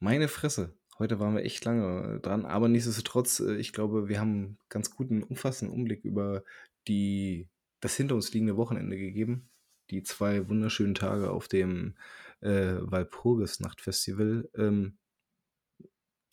meine 0.00 0.26
Fresse. 0.26 0.76
Heute 0.98 1.20
waren 1.20 1.36
wir 1.36 1.44
echt 1.44 1.64
lange, 1.64 2.18
dran, 2.20 2.44
aber 2.44 2.68
nichtsdestotrotz, 2.68 3.38
äh, 3.38 3.54
ich 3.54 3.72
glaube, 3.72 4.08
wir 4.08 4.18
haben 4.18 4.58
ganz 4.68 4.90
guten 4.90 5.22
umfassenden 5.22 5.74
Umblick 5.78 6.04
über 6.04 6.42
die 6.88 7.48
das 7.80 7.94
hinter 7.94 8.16
uns 8.16 8.32
liegende 8.32 8.56
Wochenende 8.56 8.98
gegeben. 8.98 9.48
Die 9.90 10.02
2 10.02 10.48
wunderschönen 10.48 10.96
Tage 10.96 11.30
auf 11.30 11.46
dem, 11.46 11.94
äh, 12.40 12.74
Walpurgisnacht-Festival. 12.80 14.50
Ähm 14.56 14.98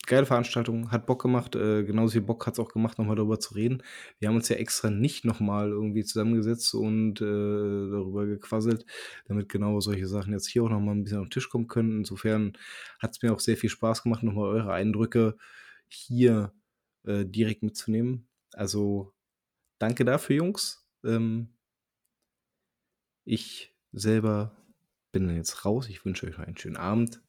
geile 0.06 0.26
Veranstaltung, 0.26 0.90
hat 0.92 1.06
Bock 1.06 1.22
gemacht, 1.22 1.54
äh, 1.56 1.84
genauso 1.84 2.12
viel 2.12 2.20
Bock 2.22 2.46
hat's 2.46 2.58
auch 2.58 2.68
gemacht, 2.72 2.98
noch 2.98 3.06
mal 3.06 3.14
darüber 3.16 3.38
zu 3.40 3.54
reden. 3.54 3.82
Wir 4.18 4.28
haben 4.28 4.36
uns 4.36 4.48
ja 4.48 4.56
extra 4.56 4.90
nicht 4.90 5.24
noch 5.24 5.40
mal 5.40 5.68
irgendwie 5.70 6.04
zusammengesetzt 6.04 6.74
und, 6.74 7.20
äh, 7.20 7.24
darüber 7.24 8.26
gequasselt, 8.26 8.86
damit 9.26 9.48
genau 9.48 9.80
solche 9.80 10.06
Sachen 10.08 10.32
jetzt 10.32 10.48
hier 10.48 10.64
auch 10.64 10.70
noch 10.70 10.80
mal 10.80 10.92
'n 10.92 11.04
bisschen 11.04 11.18
auf 11.20 11.26
'n 11.26 11.30
Tisch 11.30 11.48
kommen 11.50 11.68
können. 11.68 11.98
Insofern 11.98 12.52
hat's 13.00 13.22
mir 13.22 13.32
auch 13.32 13.40
sehr 13.40 13.56
viel 13.56 13.70
Spaß 13.70 14.02
gemacht, 14.02 14.22
noch 14.22 14.32
mal 14.34 14.46
eure 14.48 14.72
Eindrücke 14.72 15.36
hier, 15.88 16.52
äh, 17.04 17.24
direkt 17.26 17.62
mitzunehmen. 17.62 18.28
Also, 18.52 19.12
danke 19.78 20.04
dafür, 20.04 20.36
Jungs. 20.36 20.86
Ähm 21.04 21.50
ich 23.28 23.74
selber 23.92 24.56
bin 25.10 25.26
dann 25.26 25.36
jetzt 25.36 25.64
raus. 25.64 25.88
Ich 25.88 26.04
wünsche 26.04 26.26
euch 26.28 26.38
noch 26.38 26.46
einen 26.46 26.56
schönen 26.56 26.76
Abend. 26.76 27.25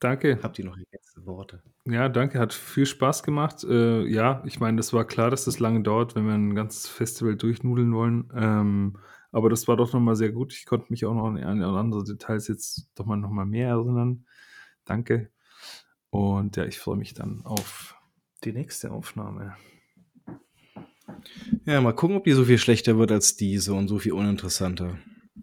Danke. 0.00 0.38
Habt 0.42 0.58
ihr 0.58 0.64
noch 0.64 0.78
ergänzende 0.78 1.26
Worte? 1.26 1.62
Ja, 1.86 2.08
danke, 2.08 2.38
hat 2.38 2.54
viel 2.54 2.86
Spaß 2.86 3.22
gemacht. 3.22 3.64
Äh, 3.64 4.06
ja, 4.06 4.42
ich 4.46 4.58
meine, 4.58 4.78
das 4.78 4.92
war 4.92 5.04
klar, 5.06 5.30
dass 5.30 5.44
das 5.44 5.58
lange 5.58 5.82
dauert, 5.82 6.14
wenn 6.14 6.26
wir 6.26 6.34
'n 6.34 6.54
ganzes 6.54 6.88
Festival 6.88 7.36
durchnudeln 7.36 7.92
wollen. 7.94 8.30
Ähm, 8.34 8.98
aber 9.30 9.50
das 9.50 9.68
war 9.68 9.76
doch 9.76 9.92
noch 9.92 10.00
mal 10.00 10.16
sehr 10.16 10.32
gut. 10.32 10.52
Ich 10.54 10.64
konnte 10.66 10.86
mich 10.90 11.04
auch 11.04 11.14
noch 11.14 11.26
an 11.26 11.36
an 11.38 11.62
andere 11.62 12.02
Details 12.04 12.48
jetzt 12.48 12.88
doch 12.94 13.04
mal 13.06 13.16
noch 13.16 13.30
mal 13.30 13.44
mehr 13.46 13.68
erinnern. 13.68 14.24
Danke. 14.86 15.30
Und 16.10 16.56
ja, 16.56 16.64
ich 16.66 16.78
freue 16.78 16.96
mich 16.96 17.14
dann 17.14 17.42
auf 17.44 17.96
die 18.44 18.52
nächste 18.52 18.92
Aufnahme. 18.92 19.56
Ja, 21.66 21.80
mal 21.80 21.92
gucken, 21.94 22.16
ob 22.16 22.24
die 22.24 22.32
so 22.32 22.44
viel 22.44 22.58
schlechter 22.58 22.98
wird 22.98 23.12
als 23.12 23.36
diese 23.36 23.74
und 23.74 23.88
so 23.88 23.98
viel 23.98 24.12
uninteressanter. 24.12 24.98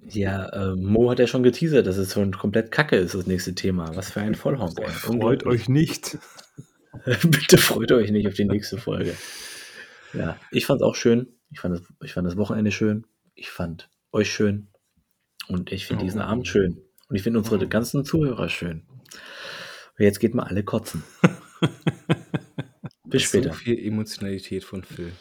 Ja, 0.09 0.51
ähm, 0.71 0.83
Mo 0.85 1.09
hat 1.11 1.19
ja 1.19 1.27
schon 1.27 1.43
geteasert, 1.43 1.85
dass 1.87 1.97
es 1.97 2.13
schon 2.13 2.31
komplett 2.31 2.71
Kacke 2.71 2.95
ist, 2.97 3.13
das 3.15 3.27
nächste 3.27 3.55
Thema. 3.55 3.95
Was 3.95 4.11
für 4.11 4.21
ein 4.21 4.35
Vollhonk. 4.35 4.79
Freut 4.89 5.45
euch 5.45 5.69
nicht. 5.69 6.17
Bitte 7.23 7.57
freut 7.57 7.91
euch 7.91 8.11
nicht 8.11 8.27
auf 8.27 8.33
die 8.33 8.45
nächste 8.45 8.77
Folge. 8.77 9.15
Ja, 10.13 10.37
ich 10.51 10.65
fand's 10.65 10.83
auch 10.83 10.95
schön. 10.95 11.27
Ich 11.51 11.59
fand 11.59 11.75
das 11.75 11.83
ich 12.03 12.13
fand 12.13 12.27
das 12.27 12.37
Wochenende 12.37 12.71
schön. 12.71 13.05
Ich 13.35 13.49
fand 13.49 13.89
euch 14.11 14.31
schön. 14.31 14.69
Und 15.47 15.71
ich 15.71 15.85
finde 15.85 16.03
diesen 16.05 16.21
Oh. 16.21 16.25
Abend 16.25 16.47
schön. 16.47 16.81
Und 17.09 17.15
ich 17.15 17.23
finde 17.23 17.39
unsere 17.39 17.63
Oh. 17.63 17.67
ganzen 17.67 18.03
Zuhörer 18.03 18.49
schön. 18.49 18.85
Und 18.89 20.03
jetzt 20.03 20.19
geht 20.19 20.33
mal 20.35 20.43
alle 20.43 20.63
kotzen. 20.63 21.03
Bis 23.05 23.23
So 23.23 23.27
später. 23.39 23.53
viel 23.53 23.79
Emotionalität 23.85 24.63
von 24.63 24.83
Phil. 24.83 25.11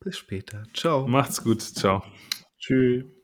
Bis 0.00 0.16
später. 0.16 0.62
Ciao. 0.74 1.06
Macht's 1.06 1.42
gut. 1.42 1.60
Ciao. 1.60 2.02
Tschüss. 2.58 3.17